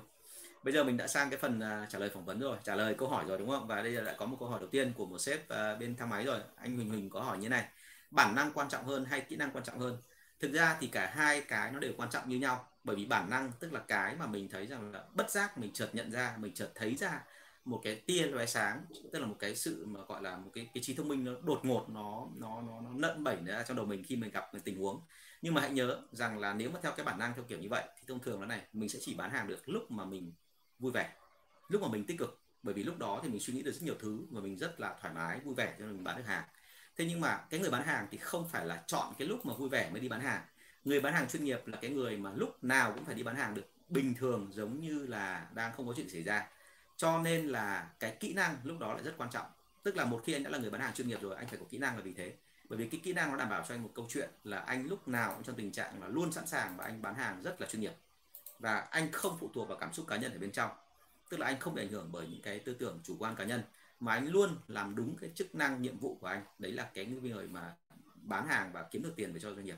Bây 0.63 0.73
giờ 0.73 0.83
mình 0.83 0.97
đã 0.97 1.07
sang 1.07 1.29
cái 1.29 1.39
phần 1.39 1.59
uh, 1.59 1.89
trả 1.89 1.99
lời 1.99 2.09
phỏng 2.09 2.25
vấn 2.25 2.39
rồi 2.39 2.57
trả 2.63 2.75
lời 2.75 2.95
câu 2.97 3.07
hỏi 3.07 3.25
rồi 3.27 3.37
đúng 3.37 3.49
không? 3.49 3.67
Và 3.67 3.81
đây 3.81 3.91
là 3.91 4.01
đã 4.01 4.15
có 4.17 4.25
một 4.25 4.37
câu 4.39 4.49
hỏi 4.49 4.59
đầu 4.59 4.69
tiên 4.69 4.93
của 4.97 5.05
một 5.05 5.17
sếp 5.17 5.39
uh, 5.39 5.79
bên 5.79 5.95
thang 5.95 6.09
máy 6.09 6.25
rồi. 6.25 6.39
Anh 6.55 6.75
Huỳnh 6.75 6.89
Huỳnh 6.89 7.09
có 7.09 7.21
hỏi 7.21 7.37
như 7.37 7.49
này. 7.49 7.65
Bản 8.11 8.35
năng 8.35 8.51
quan 8.53 8.69
trọng 8.69 8.85
hơn 8.85 9.05
hay 9.05 9.21
kỹ 9.21 9.35
năng 9.35 9.51
quan 9.51 9.63
trọng 9.63 9.79
hơn? 9.79 9.97
Thực 10.39 10.53
ra 10.53 10.77
thì 10.79 10.87
cả 10.87 11.13
hai 11.15 11.41
cái 11.41 11.71
nó 11.71 11.79
đều 11.79 11.93
quan 11.97 12.09
trọng 12.09 12.29
như 12.29 12.37
nhau. 12.37 12.67
Bởi 12.83 12.95
vì 12.95 13.05
bản 13.05 13.29
năng 13.29 13.51
tức 13.59 13.73
là 13.73 13.79
cái 13.87 14.15
mà 14.15 14.27
mình 14.27 14.49
thấy 14.49 14.67
rằng 14.67 14.91
là 14.91 15.03
bất 15.13 15.29
giác 15.29 15.57
mình 15.57 15.71
chợt 15.73 15.89
nhận 15.93 16.11
ra 16.11 16.35
mình 16.37 16.53
chợt 16.53 16.71
thấy 16.75 16.95
ra 16.95 17.21
một 17.65 17.81
cái 17.83 17.95
tia 17.95 18.27
lóe 18.27 18.45
sáng 18.45 18.85
tức 19.11 19.19
là 19.19 19.25
một 19.25 19.35
cái 19.39 19.55
sự 19.55 19.85
mà 19.85 19.99
gọi 20.07 20.21
là 20.21 20.37
một 20.37 20.51
cái 20.53 20.69
cái 20.73 20.83
trí 20.83 20.95
thông 20.95 21.07
minh 21.07 21.23
nó 21.23 21.31
đột 21.43 21.59
ngột 21.63 21.89
nó 21.89 22.27
nó 22.35 22.61
nó, 22.61 22.81
nó 22.81 22.89
nận 22.93 23.23
bẩy 23.23 23.37
ra 23.45 23.63
trong 23.63 23.77
đầu 23.77 23.85
mình 23.85 24.03
khi 24.03 24.15
mình 24.15 24.31
gặp 24.31 24.53
một 24.53 24.59
tình 24.63 24.77
huống. 24.77 25.01
Nhưng 25.41 25.53
mà 25.53 25.61
hãy 25.61 25.71
nhớ 25.71 26.01
rằng 26.11 26.39
là 26.39 26.53
nếu 26.53 26.69
mà 26.69 26.79
theo 26.83 26.91
cái 26.97 27.05
bản 27.05 27.19
năng 27.19 27.33
theo 27.35 27.43
kiểu 27.47 27.59
như 27.59 27.69
vậy 27.69 27.83
thì 27.97 28.03
thông 28.07 28.19
thường 28.19 28.41
là 28.41 28.47
này 28.47 28.61
mình 28.73 28.89
sẽ 28.89 28.99
chỉ 29.01 29.15
bán 29.15 29.31
hàng 29.31 29.47
được 29.47 29.69
lúc 29.69 29.91
mà 29.91 30.05
mình 30.05 30.33
vui 30.79 30.91
vẻ 30.91 31.13
lúc 31.69 31.81
mà 31.81 31.87
mình 31.87 32.05
tích 32.05 32.19
cực. 32.19 32.39
Bởi 32.63 32.73
vì 32.73 32.83
lúc 32.83 32.97
đó 32.99 33.19
thì 33.23 33.29
mình 33.29 33.39
suy 33.39 33.53
nghĩ 33.53 33.61
được 33.61 33.71
rất 33.71 33.83
nhiều 33.83 33.95
thứ 33.99 34.25
và 34.31 34.41
mình 34.41 34.57
rất 34.57 34.79
là 34.79 34.95
thoải 35.01 35.13
mái 35.13 35.39
vui 35.39 35.55
vẻ 35.55 35.75
cho 35.79 35.85
nên 35.85 35.93
mình 35.93 36.03
bán 36.03 36.17
được 36.17 36.23
hàng. 36.25 36.43
Thế 36.97 37.05
nhưng 37.05 37.21
mà 37.21 37.37
cái 37.49 37.59
người 37.59 37.69
bán 37.69 37.83
hàng 37.83 38.07
thì 38.11 38.17
không 38.17 38.49
phải 38.49 38.65
là 38.65 38.83
chọn 38.87 39.13
cái 39.19 39.27
lúc 39.27 39.45
mà 39.45 39.53
vui 39.53 39.69
vẻ 39.69 39.89
mới 39.91 39.99
đi 39.99 40.09
bán 40.09 40.21
hàng. 40.21 40.41
Người 40.83 41.01
bán 41.01 41.13
hàng 41.13 41.27
chuyên 41.27 41.43
nghiệp 41.43 41.67
là 41.67 41.77
cái 41.81 41.91
người 41.91 42.17
mà 42.17 42.31
lúc 42.33 42.63
nào 42.63 42.91
cũng 42.95 43.05
phải 43.05 43.15
đi 43.15 43.23
bán 43.23 43.35
hàng 43.35 43.55
được. 43.55 43.69
Bình 43.89 44.13
thường 44.19 44.49
giống 44.53 44.79
như 44.79 45.05
là 45.05 45.47
đang 45.53 45.73
không 45.73 45.87
có 45.87 45.93
chuyện 45.97 46.09
xảy 46.09 46.23
ra 46.23 46.49
cho 47.03 47.19
nên 47.19 47.47
là 47.47 47.89
cái 47.99 48.17
kỹ 48.19 48.33
năng 48.33 48.57
lúc 48.63 48.79
đó 48.79 48.93
lại 48.93 49.03
rất 49.03 49.13
quan 49.17 49.29
trọng. 49.29 49.45
Tức 49.83 49.95
là 49.95 50.05
một 50.05 50.21
khi 50.25 50.33
anh 50.33 50.43
đã 50.43 50.49
là 50.49 50.57
người 50.57 50.69
bán 50.69 50.81
hàng 50.81 50.93
chuyên 50.93 51.07
nghiệp 51.07 51.21
rồi, 51.21 51.35
anh 51.35 51.47
phải 51.47 51.57
có 51.57 51.65
kỹ 51.69 51.77
năng 51.77 51.95
là 51.95 52.01
vì 52.01 52.13
thế. 52.13 52.33
Bởi 52.69 52.79
vì 52.79 52.87
cái 52.89 52.99
kỹ 53.03 53.13
năng 53.13 53.31
nó 53.31 53.37
đảm 53.37 53.49
bảo 53.49 53.65
cho 53.67 53.75
anh 53.75 53.83
một 53.83 53.89
câu 53.95 54.05
chuyện 54.09 54.29
là 54.43 54.59
anh 54.59 54.87
lúc 54.87 55.07
nào 55.07 55.33
cũng 55.33 55.43
trong 55.43 55.55
tình 55.55 55.71
trạng 55.71 56.01
là 56.01 56.07
luôn 56.07 56.31
sẵn 56.31 56.47
sàng 56.47 56.77
và 56.77 56.83
anh 56.83 57.01
bán 57.01 57.15
hàng 57.15 57.41
rất 57.43 57.61
là 57.61 57.67
chuyên 57.67 57.81
nghiệp. 57.81 57.93
Và 58.59 58.79
anh 58.79 59.11
không 59.11 59.37
phụ 59.39 59.49
thuộc 59.53 59.67
vào 59.67 59.77
cảm 59.77 59.93
xúc 59.93 60.05
cá 60.07 60.17
nhân 60.17 60.31
ở 60.31 60.39
bên 60.39 60.51
trong. 60.51 60.71
Tức 61.29 61.39
là 61.39 61.47
anh 61.47 61.59
không 61.59 61.75
bị 61.75 61.81
ảnh 61.81 61.89
hưởng 61.89 62.09
bởi 62.11 62.27
những 62.27 62.41
cái 62.41 62.59
tư 62.59 62.73
tưởng 62.73 62.99
chủ 63.03 63.15
quan 63.19 63.35
cá 63.35 63.43
nhân, 63.43 63.63
mà 63.99 64.13
anh 64.13 64.27
luôn 64.27 64.57
làm 64.67 64.95
đúng 64.95 65.15
cái 65.21 65.29
chức 65.35 65.55
năng, 65.55 65.81
nhiệm 65.81 65.97
vụ 65.97 66.17
của 66.21 66.27
anh. 66.27 66.43
Đấy 66.59 66.71
là 66.71 66.89
cái 66.93 67.05
người 67.05 67.47
mà 67.47 67.75
bán 68.15 68.47
hàng 68.47 68.71
và 68.73 68.83
kiếm 68.83 69.03
được 69.03 69.13
tiền 69.15 69.33
về 69.33 69.39
cho 69.39 69.53
doanh 69.53 69.65
nghiệp 69.65 69.77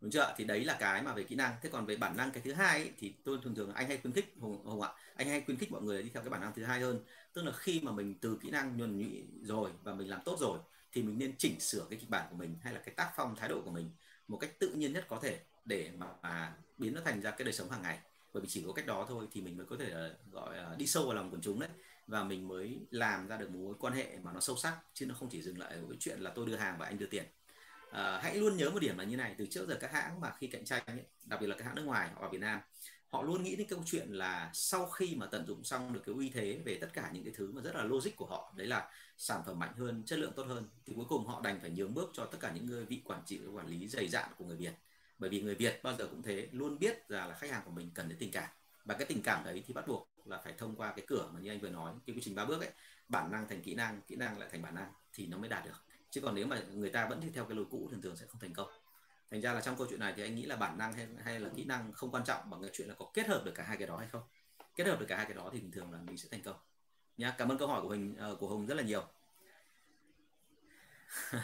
đúng 0.00 0.10
chưa 0.10 0.34
thì 0.36 0.44
đấy 0.44 0.64
là 0.64 0.76
cái 0.80 1.02
mà 1.02 1.14
về 1.14 1.22
kỹ 1.22 1.34
năng. 1.36 1.54
Thế 1.62 1.68
còn 1.68 1.86
về 1.86 1.96
bản 1.96 2.16
năng 2.16 2.30
cái 2.30 2.42
thứ 2.42 2.52
hai 2.52 2.80
ấy, 2.80 2.92
thì 2.98 3.14
tôi 3.24 3.38
thường 3.42 3.54
thường 3.54 3.72
anh 3.72 3.88
hay 3.88 3.98
khuyến 3.98 4.12
khích 4.12 4.34
hùng, 4.40 4.64
hùng 4.64 4.82
ạ 4.82 4.88
anh 5.14 5.28
hay 5.28 5.42
khuyến 5.46 5.56
khích 5.56 5.72
mọi 5.72 5.82
người 5.82 6.02
đi 6.02 6.10
theo 6.14 6.22
cái 6.22 6.30
bản 6.30 6.40
năng 6.40 6.54
thứ 6.54 6.64
hai 6.64 6.80
hơn. 6.80 7.00
Tức 7.32 7.42
là 7.42 7.52
khi 7.52 7.80
mà 7.80 7.92
mình 7.92 8.14
từ 8.14 8.38
kỹ 8.42 8.50
năng 8.50 8.76
nhuần 8.76 8.98
nhụy 8.98 9.24
rồi 9.42 9.70
và 9.82 9.94
mình 9.94 10.10
làm 10.10 10.20
tốt 10.24 10.36
rồi 10.40 10.58
thì 10.92 11.02
mình 11.02 11.18
nên 11.18 11.34
chỉnh 11.38 11.60
sửa 11.60 11.86
cái 11.90 11.98
kịch 11.98 12.10
bản 12.10 12.26
của 12.30 12.36
mình 12.36 12.56
hay 12.62 12.74
là 12.74 12.80
cái 12.80 12.94
tác 12.94 13.10
phong 13.16 13.36
thái 13.36 13.48
độ 13.48 13.62
của 13.64 13.70
mình 13.70 13.90
một 14.28 14.36
cách 14.36 14.58
tự 14.58 14.70
nhiên 14.70 14.92
nhất 14.92 15.06
có 15.08 15.18
thể 15.22 15.40
để 15.64 15.90
mà, 15.98 16.06
mà 16.22 16.54
biến 16.78 16.94
nó 16.94 17.00
thành 17.04 17.20
ra 17.20 17.30
cái 17.30 17.44
đời 17.44 17.52
sống 17.52 17.70
hàng 17.70 17.82
ngày. 17.82 17.98
Bởi 18.32 18.40
vì 18.40 18.48
chỉ 18.48 18.64
có 18.66 18.72
cách 18.72 18.86
đó 18.86 19.06
thôi 19.08 19.28
thì 19.32 19.40
mình 19.40 19.56
mới 19.56 19.66
có 19.66 19.76
thể 19.76 19.86
uh, 19.86 20.32
gọi 20.32 20.56
uh, 20.72 20.78
đi 20.78 20.86
sâu 20.86 21.04
vào 21.04 21.14
lòng 21.14 21.30
quần 21.30 21.40
chúng 21.40 21.60
đấy 21.60 21.70
và 22.06 22.24
mình 22.24 22.48
mới 22.48 22.78
làm 22.90 23.28
ra 23.28 23.36
được 23.36 23.50
mối 23.50 23.74
quan 23.80 23.92
hệ 23.92 24.18
mà 24.22 24.32
nó 24.32 24.40
sâu 24.40 24.56
sắc 24.56 24.78
chứ 24.94 25.06
nó 25.06 25.14
không 25.14 25.28
chỉ 25.28 25.42
dừng 25.42 25.58
lại 25.58 25.72
ở 25.72 25.82
cái 25.88 25.96
chuyện 26.00 26.20
là 26.20 26.30
tôi 26.30 26.46
đưa 26.46 26.56
hàng 26.56 26.76
và 26.78 26.86
anh 26.86 26.98
đưa 26.98 27.06
tiền 27.06 27.24
à, 27.90 28.20
hãy 28.22 28.36
luôn 28.36 28.56
nhớ 28.56 28.70
một 28.70 28.78
điểm 28.78 28.98
là 28.98 29.04
như 29.04 29.16
này 29.16 29.34
từ 29.38 29.46
trước 29.50 29.68
giờ 29.68 29.76
các 29.80 29.92
hãng 29.92 30.20
mà 30.20 30.32
khi 30.38 30.46
cạnh 30.46 30.64
tranh 30.64 30.82
ấy, 30.86 31.02
đặc 31.24 31.40
biệt 31.40 31.46
là 31.46 31.56
các 31.58 31.64
hãng 31.64 31.74
nước 31.74 31.84
ngoài 31.84 32.10
họ 32.14 32.22
ở 32.22 32.28
Việt 32.28 32.40
Nam 32.40 32.60
họ 33.08 33.22
luôn 33.22 33.42
nghĩ 33.42 33.56
đến 33.56 33.66
câu 33.70 33.82
chuyện 33.86 34.08
là 34.12 34.50
sau 34.54 34.86
khi 34.86 35.14
mà 35.16 35.26
tận 35.26 35.46
dụng 35.46 35.64
xong 35.64 35.92
được 35.92 36.02
cái 36.06 36.14
uy 36.14 36.30
thế 36.30 36.60
về 36.64 36.78
tất 36.80 36.88
cả 36.92 37.10
những 37.12 37.24
cái 37.24 37.32
thứ 37.36 37.52
mà 37.52 37.62
rất 37.62 37.76
là 37.76 37.82
logic 37.84 38.16
của 38.16 38.26
họ 38.26 38.54
đấy 38.56 38.66
là 38.66 38.90
sản 39.16 39.42
phẩm 39.46 39.58
mạnh 39.58 39.72
hơn 39.76 40.02
chất 40.06 40.18
lượng 40.18 40.32
tốt 40.36 40.44
hơn 40.46 40.68
thì 40.86 40.92
cuối 40.96 41.04
cùng 41.08 41.26
họ 41.26 41.40
đành 41.44 41.60
phải 41.60 41.70
nhường 41.70 41.94
bước 41.94 42.10
cho 42.12 42.24
tất 42.24 42.38
cả 42.40 42.52
những 42.54 42.66
người 42.66 42.84
vị 42.84 43.02
quản 43.04 43.22
trị 43.26 43.40
quản 43.54 43.66
lý 43.66 43.88
dày 43.88 44.08
dạn 44.08 44.30
của 44.36 44.44
người 44.44 44.56
Việt. 44.56 44.72
Bởi 45.18 45.30
vì 45.30 45.42
người 45.42 45.54
Việt 45.54 45.80
bao 45.82 45.96
giờ 45.96 46.06
cũng 46.06 46.22
thế 46.22 46.48
luôn 46.52 46.78
biết 46.78 47.08
rằng 47.08 47.28
là 47.28 47.34
khách 47.34 47.50
hàng 47.50 47.62
của 47.64 47.70
mình 47.70 47.90
cần 47.94 48.08
đến 48.08 48.18
tình 48.18 48.30
cảm. 48.32 48.48
Và 48.84 48.94
cái 48.94 49.06
tình 49.06 49.22
cảm 49.22 49.44
đấy 49.44 49.64
thì 49.66 49.74
bắt 49.74 49.88
buộc 49.88 50.08
là 50.24 50.38
phải 50.44 50.54
thông 50.58 50.76
qua 50.76 50.92
cái 50.96 51.04
cửa 51.08 51.30
mà 51.34 51.40
như 51.40 51.50
anh 51.50 51.60
vừa 51.60 51.68
nói 51.68 51.92
cái 52.06 52.16
quy 52.16 52.22
trình 52.22 52.34
ba 52.34 52.44
bước 52.44 52.60
ấy 52.60 52.70
bản 53.08 53.32
năng 53.32 53.48
thành 53.48 53.62
kỹ 53.62 53.74
năng 53.74 54.02
kỹ 54.02 54.16
năng 54.16 54.38
lại 54.38 54.48
thành 54.52 54.62
bản 54.62 54.74
năng 54.74 54.92
thì 55.12 55.26
nó 55.26 55.38
mới 55.38 55.48
đạt 55.48 55.64
được 55.64 55.84
chứ 56.10 56.20
còn 56.20 56.34
nếu 56.34 56.46
mà 56.46 56.62
người 56.72 56.90
ta 56.90 57.08
vẫn 57.08 57.20
đi 57.20 57.28
theo 57.34 57.44
cái 57.44 57.56
lối 57.56 57.64
cũ 57.70 57.88
thường 57.90 58.02
thường 58.02 58.16
sẽ 58.16 58.26
không 58.26 58.40
thành 58.40 58.54
công. 58.54 58.68
Thành 59.30 59.40
ra 59.40 59.52
là 59.52 59.60
trong 59.60 59.76
câu 59.76 59.86
chuyện 59.90 60.00
này 60.00 60.12
thì 60.16 60.22
anh 60.22 60.34
nghĩ 60.34 60.42
là 60.42 60.56
bản 60.56 60.78
năng 60.78 60.92
hay, 60.92 61.06
hay 61.24 61.40
là 61.40 61.48
kỹ 61.56 61.64
năng 61.64 61.92
không 61.92 62.10
quan 62.10 62.24
trọng 62.24 62.50
bằng 62.50 62.62
cái 62.62 62.70
chuyện 62.74 62.88
là 62.88 62.94
có 62.98 63.06
kết 63.14 63.26
hợp 63.26 63.42
được 63.44 63.52
cả 63.54 63.62
hai 63.62 63.76
cái 63.76 63.86
đó 63.86 63.96
hay 63.96 64.08
không. 64.08 64.22
Kết 64.76 64.86
hợp 64.86 65.00
được 65.00 65.06
cả 65.08 65.16
hai 65.16 65.26
cái 65.26 65.34
đó 65.34 65.50
thì 65.52 65.60
thường 65.60 65.70
thường 65.70 65.92
là 65.92 65.98
mình 66.06 66.16
sẽ 66.16 66.28
thành 66.30 66.42
công. 66.42 66.56
Nhá 67.16 67.34
cảm 67.38 67.48
ơn 67.48 67.58
câu 67.58 67.68
hỏi 67.68 67.82
của 67.82 67.88
hình 67.88 68.12
uh, 68.12 68.18
ờ, 68.18 68.34
của 68.34 68.48
hùng 68.48 68.66
rất 68.66 68.74
là 68.74 68.82
nhiều. 68.82 69.04
Uh, 71.30 71.42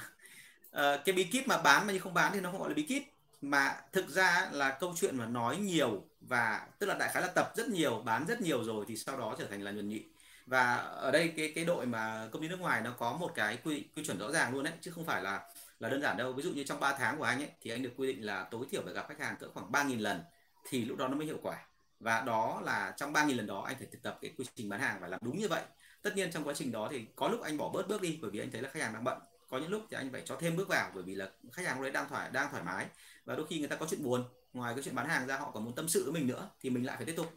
cái 1.04 1.12
bí 1.16 1.24
kíp 1.24 1.48
mà 1.48 1.62
bán 1.62 1.86
mà 1.86 1.92
nhưng 1.92 2.02
không 2.02 2.14
bán 2.14 2.32
thì 2.32 2.40
nó 2.40 2.50
không 2.50 2.60
gọi 2.60 2.68
là 2.68 2.74
bí 2.74 2.82
kíp 2.82 3.02
mà 3.40 3.80
thực 3.92 4.08
ra 4.08 4.48
là 4.52 4.76
câu 4.80 4.94
chuyện 4.96 5.16
mà 5.16 5.26
nói 5.26 5.56
nhiều 5.56 6.04
và 6.20 6.68
tức 6.78 6.86
là 6.86 6.94
đại 6.94 7.10
khái 7.12 7.22
là 7.22 7.28
tập 7.28 7.52
rất 7.56 7.68
nhiều 7.68 8.02
bán 8.04 8.26
rất 8.26 8.40
nhiều 8.40 8.64
rồi 8.64 8.84
thì 8.88 8.96
sau 8.96 9.18
đó 9.18 9.36
trở 9.38 9.46
thành 9.46 9.62
là 9.62 9.70
nhuần 9.70 9.88
nhị 9.88 10.04
và 10.46 10.76
ở 10.76 11.10
đây 11.10 11.32
cái 11.36 11.52
cái 11.54 11.64
đội 11.64 11.86
mà 11.86 12.28
công 12.32 12.42
ty 12.42 12.48
nước 12.48 12.60
ngoài 12.60 12.80
nó 12.80 12.90
có 12.98 13.12
một 13.12 13.32
cái 13.34 13.58
quy 13.64 13.84
quy 13.96 14.04
chuẩn 14.04 14.18
rõ 14.18 14.30
ràng 14.30 14.52
luôn 14.52 14.64
đấy, 14.64 14.72
chứ 14.80 14.90
không 14.90 15.04
phải 15.04 15.22
là 15.22 15.48
là 15.80 15.88
đơn 15.88 16.02
giản 16.02 16.16
đâu. 16.16 16.32
Ví 16.32 16.42
dụ 16.42 16.52
như 16.52 16.64
trong 16.64 16.80
3 16.80 16.96
tháng 16.98 17.18
của 17.18 17.24
anh 17.24 17.38
ấy, 17.38 17.50
thì 17.60 17.70
anh 17.70 17.82
được 17.82 17.92
quy 17.96 18.06
định 18.06 18.26
là 18.26 18.44
tối 18.50 18.66
thiểu 18.70 18.82
phải 18.84 18.94
gặp 18.94 19.06
khách 19.08 19.20
hàng 19.20 19.36
cỡ 19.40 19.48
khoảng 19.54 19.72
3.000 19.72 20.00
lần, 20.00 20.22
thì 20.68 20.84
lúc 20.84 20.98
đó 20.98 21.08
nó 21.08 21.16
mới 21.16 21.26
hiệu 21.26 21.38
quả. 21.42 21.66
Và 22.00 22.20
đó 22.20 22.60
là 22.64 22.94
trong 22.96 23.12
3.000 23.12 23.36
lần 23.36 23.46
đó 23.46 23.62
anh 23.66 23.76
phải 23.78 23.86
thực 23.92 24.02
tập 24.02 24.18
cái 24.20 24.32
quy 24.38 24.44
trình 24.54 24.68
bán 24.68 24.80
hàng 24.80 25.00
và 25.00 25.08
làm 25.08 25.20
đúng 25.22 25.38
như 25.38 25.48
vậy. 25.48 25.62
Tất 26.02 26.16
nhiên 26.16 26.32
trong 26.32 26.44
quá 26.44 26.54
trình 26.54 26.72
đó 26.72 26.88
thì 26.90 27.06
có 27.16 27.28
lúc 27.28 27.40
anh 27.42 27.56
bỏ 27.56 27.68
bớt 27.68 27.88
bước 27.88 28.02
đi, 28.02 28.18
bởi 28.22 28.30
vì 28.30 28.40
anh 28.40 28.50
thấy 28.50 28.62
là 28.62 28.68
khách 28.72 28.82
hàng 28.82 28.94
đang 28.94 29.04
bận. 29.04 29.18
Có 29.48 29.58
những 29.58 29.70
lúc 29.70 29.82
thì 29.90 29.96
anh 29.96 30.12
phải 30.12 30.22
cho 30.24 30.36
thêm 30.36 30.56
bước 30.56 30.68
vào, 30.68 30.90
bởi 30.94 31.02
vì 31.02 31.14
là 31.14 31.30
khách 31.52 31.66
hàng 31.66 31.76
lúc 31.76 31.82
đấy 31.82 31.92
đang 31.92 32.08
thoải 32.08 32.30
đang 32.32 32.50
thoải 32.50 32.62
mái. 32.62 32.86
Và 33.24 33.34
đôi 33.34 33.46
khi 33.46 33.58
người 33.58 33.68
ta 33.68 33.76
có 33.76 33.86
chuyện 33.90 34.04
buồn, 34.04 34.24
ngoài 34.52 34.74
cái 34.74 34.84
chuyện 34.84 34.94
bán 34.94 35.08
hàng 35.08 35.26
ra 35.26 35.38
họ 35.38 35.50
còn 35.50 35.64
muốn 35.64 35.74
tâm 35.74 35.88
sự 35.88 36.04
với 36.04 36.12
mình 36.12 36.26
nữa, 36.26 36.50
thì 36.60 36.70
mình 36.70 36.86
lại 36.86 36.96
phải 36.96 37.06
tiếp 37.06 37.14
tục 37.16 37.32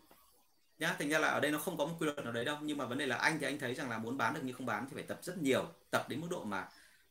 nhá 0.80 0.96
thành 1.00 1.10
ra 1.10 1.20
là 1.20 1.28
ở 1.28 1.40
đây 1.40 1.52
nó 1.52 1.60
không 1.60 1.78
có 1.78 1.86
một 1.86 1.96
quy 2.00 2.06
luật 2.06 2.18
nào 2.18 2.34
đấy 2.34 2.46
đâu. 2.46 2.58
Nhưng 2.62 2.78
mà 2.78 2.86
vấn 2.86 2.98
đề 2.98 3.06
là 3.06 3.16
anh 3.16 3.40
thì 3.40 3.46
anh 3.46 3.60
thấy 3.60 3.76
rằng 3.76 3.90
là 3.90 3.98
muốn 3.98 4.18
bán 4.18 4.34
được 4.34 4.40
nhưng 4.44 4.56
không 4.56 4.66
bán 4.66 4.86
thì 4.90 4.96
phải 4.96 5.04
tập 5.04 5.20
rất 5.24 5.38
nhiều 5.38 5.66
tập 5.92 6.06
đến 6.10 6.22
mức 6.22 6.28
độ 6.32 6.44
mà 6.44 6.68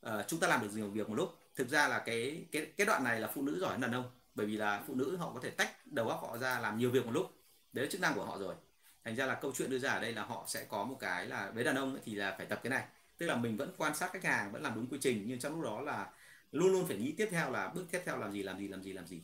uh, 0.07 0.13
chúng 0.29 0.41
ta 0.41 0.49
làm 0.49 0.63
được 0.63 0.69
nhiều 0.75 0.91
việc 0.91 1.09
một 1.09 1.15
lúc. 1.15 1.39
Thực 1.57 1.69
ra 1.69 1.89
là 1.89 1.99
cái 1.99 2.45
cái 2.53 2.67
cái 2.77 2.87
đoạn 2.87 3.05
này 3.05 3.21
là 3.21 3.29
phụ 3.35 3.43
nữ 3.43 3.59
giỏi 3.61 3.71
hơn 3.71 3.81
đàn 3.81 3.93
ông 3.93 4.11
bởi 4.35 4.47
vì 4.47 4.57
là 4.57 4.83
phụ 4.87 4.95
nữ 4.95 5.17
họ 5.17 5.31
có 5.35 5.41
thể 5.41 5.51
tách 5.51 5.87
đầu 5.87 6.09
óc 6.09 6.21
họ 6.23 6.39
ra 6.39 6.61
làm 6.61 6.79
nhiều 6.79 6.91
việc 6.91 7.07
một 7.07 7.13
lúc. 7.13 7.31
Đấy 7.73 7.85
là 7.85 7.91
chức 7.91 8.01
năng 8.01 8.15
của 8.15 8.25
họ 8.25 8.39
rồi. 8.39 8.55
Thành 9.05 9.17
ra 9.17 9.27
là 9.27 9.35
câu 9.35 9.53
chuyện 9.57 9.71
đưa 9.71 9.79
ra 9.79 9.91
ở 9.91 10.01
đây 10.01 10.13
là 10.13 10.25
họ 10.25 10.45
sẽ 10.47 10.65
có 10.65 10.85
một 10.85 10.97
cái 11.01 11.27
là 11.27 11.51
với 11.51 11.65
đàn 11.65 11.77
ông 11.77 11.99
thì 12.05 12.15
là 12.15 12.35
phải 12.39 12.47
tập 12.47 12.61
cái 12.63 12.71
này. 12.71 12.85
Tức 13.19 13.27
là 13.27 13.37
mình 13.37 13.57
vẫn 13.57 13.73
quan 13.77 13.95
sát 13.95 14.13
khách 14.13 14.25
hàng 14.25 14.53
vẫn 14.53 14.63
làm 14.63 14.75
đúng 14.75 14.87
quy 14.87 14.99
trình 15.01 15.25
nhưng 15.27 15.39
trong 15.39 15.55
lúc 15.55 15.65
đó 15.65 15.81
là 15.81 16.11
luôn 16.53 16.73
luôn 16.73 16.87
phải 16.87 16.97
nghĩ 16.97 17.13
tiếp 17.13 17.29
theo 17.31 17.51
là 17.51 17.69
bước 17.69 17.87
tiếp 17.91 18.03
theo 18.05 18.19
làm 18.19 18.33
gì 18.33 18.43
làm 18.43 18.59
gì 18.59 18.69
làm 18.69 18.83
gì 18.83 18.93
làm 18.93 19.07
gì 19.07 19.23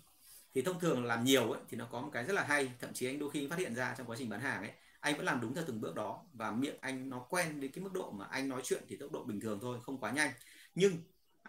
thì 0.54 0.62
thông 0.62 0.80
thường 0.80 1.04
làm 1.04 1.24
nhiều 1.24 1.52
ấy, 1.52 1.62
thì 1.68 1.76
nó 1.76 1.88
có 1.92 2.00
một 2.00 2.10
cái 2.12 2.24
rất 2.24 2.32
là 2.32 2.44
hay. 2.44 2.72
Thậm 2.80 2.92
chí 2.92 3.06
anh 3.06 3.18
đôi 3.18 3.30
khi 3.30 3.48
phát 3.48 3.58
hiện 3.58 3.74
ra 3.74 3.94
trong 3.98 4.06
quá 4.06 4.16
trình 4.18 4.28
bán 4.28 4.40
hàng 4.40 4.62
ấy 4.62 4.72
anh 5.00 5.16
vẫn 5.16 5.26
làm 5.26 5.40
đúng 5.40 5.54
theo 5.54 5.64
từng 5.66 5.80
bước 5.80 5.94
đó 5.94 6.24
và 6.32 6.50
miệng 6.50 6.76
anh 6.80 7.10
nó 7.10 7.18
quen 7.18 7.60
đến 7.60 7.72
cái 7.72 7.84
mức 7.84 7.92
độ 7.92 8.10
mà 8.10 8.24
anh 8.24 8.48
nói 8.48 8.60
chuyện 8.64 8.82
thì 8.88 8.96
tốc 8.96 9.12
độ 9.12 9.24
bình 9.24 9.40
thường 9.40 9.58
thôi 9.62 9.78
không 9.82 9.98
quá 9.98 10.10
nhanh. 10.10 10.30
Nhưng 10.74 10.92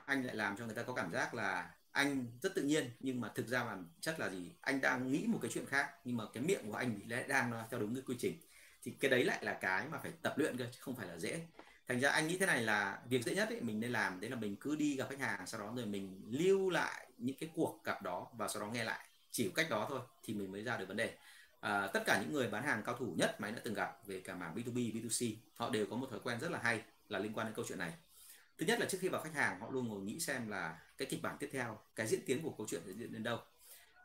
anh 0.06 0.26
lại 0.26 0.36
làm 0.36 0.58
cho 0.58 0.65
người 0.65 0.76
ta 0.76 0.84
có 0.84 0.94
cảm 0.94 1.12
giác 1.12 1.34
là 1.34 1.76
anh 1.91 2.26
rất 2.41 2.56
tự 2.56 2.63
nhiên 2.63 2.91
nhưng 3.00 3.22
mà 3.22 3.32
thực 3.36 3.48
ra 3.48 3.63
là 3.63 3.78
chất 4.02 4.20
là 4.20 4.30
gì? 4.30 4.52
Anh 4.62 4.82
đang 4.82 5.12
nghĩ 5.12 5.26
một 5.28 5.39
cái 5.41 5.52
chuyện 5.54 5.65
khác 5.65 5.89
nhưng 6.04 6.18
mà 6.18 6.24
cái 6.34 6.44
miệng 6.44 6.72
của 6.72 6.76
anh 6.76 7.00
lại 7.08 7.26
đang 7.28 7.52
theo 7.72 7.80
đúng 7.80 7.96
cái 7.96 8.04
quy 8.08 8.15
trình. 8.20 8.41
Thì 8.84 8.91
cái 8.91 9.12
đấy 9.12 9.24
lại 9.24 9.46
là 9.46 9.54
cái 9.54 9.88
mà 9.91 9.98
phải 9.98 10.12
tập 10.22 10.34
luyện 10.38 10.58
cơ 10.58 10.65
chứ 10.72 10.78
không 10.82 10.96
phải 10.96 11.08
là 11.08 11.18
dễ 11.18 11.48
thành 11.88 12.00
ra 12.00 12.10
anh 12.10 12.28
nghĩ 12.28 12.38
thế 12.38 12.45
này 12.45 12.62
là 12.62 13.00
việc 13.10 13.26
dễ 13.26 13.36
nhất 13.36 13.50
ấy, 13.50 13.62
mình 13.62 13.80
nên 13.80 13.91
làm. 13.91 14.19
Đấy 14.19 14.30
là 14.30 14.36
mình 14.36 14.56
cứ 14.56 14.76
đi 14.76 14.95
gặp 14.95 15.08
khách 15.10 15.19
hàng 15.19 15.48
sau 15.48 15.60
đó 15.62 15.74
rồi 15.76 15.86
mình 15.86 16.21
lưu 16.30 16.69
lại 16.69 17.08
những 17.17 17.36
cái 17.39 17.50
cuộc 17.56 17.84
gặp 17.84 18.02
đó 18.02 18.28
và 18.38 18.48
sau 18.48 18.62
đó 18.62 18.67
nghe 18.67 18.84
lại. 18.84 19.06
Chỉ 19.32 19.52
cách 19.56 19.67
đó 19.69 19.86
thôi 19.89 20.00
thì 20.24 20.34
mình 20.34 20.52
mới 20.52 20.63
ra 20.63 20.78
được 20.78 20.88
vấn 20.88 20.98
đề. 20.98 21.13
À, 21.60 21.88
tất 21.93 22.04
cả 22.06 22.21
những 22.21 22.34
người 22.34 22.48
bán 22.48 22.63
hàng 22.63 22.84
cao 22.86 22.95
thủ 22.95 23.13
nhất 23.17 23.41
mà 23.41 23.48
anh 23.48 23.56
đã 23.56 23.62
từng 23.63 23.74
gặp 23.74 24.08
về 24.08 24.21
cả 24.21 24.36
mảng 24.36 24.56
B2B, 24.56 24.74
B2C 24.74 25.36
họ 25.56 25.69
đều 25.69 25.86
có 25.89 25.95
một 25.95 26.08
thói 26.12 26.19
quen 26.24 26.39
rất 26.39 26.52
là 26.52 26.60
hay 26.63 26.82
là 27.10 27.19
liên 27.19 27.34
quan 27.34 27.48
đến 27.48 27.56
câu 27.56 27.65
chuyện 27.67 27.80
này. 27.80 27.93
Thứ 28.58 28.65
nhất 28.65 28.80
là 28.80 28.86
trước 28.86 28.98
khi 29.02 29.08
vào 29.08 29.21
khách 29.21 29.34
hàng 29.34 29.60
họ 29.60 29.69
luôn 29.71 29.88
ngồi 29.88 30.02
nghĩ 30.02 30.19
xem 30.19 30.48
là 30.48 30.80
cái 30.98 31.08
kịch 31.12 31.21
bản 31.21 31.38
tiếp 31.39 31.50
theo 31.54 31.80
cái 31.95 32.08
diễn 32.08 32.19
tiến 32.26 32.43
của 32.43 32.52
câu 32.58 32.67
chuyện 32.69 32.82
sẽ 32.86 32.93
diễn 32.93 33.13
đến 33.13 33.24
đâu. 33.24 33.39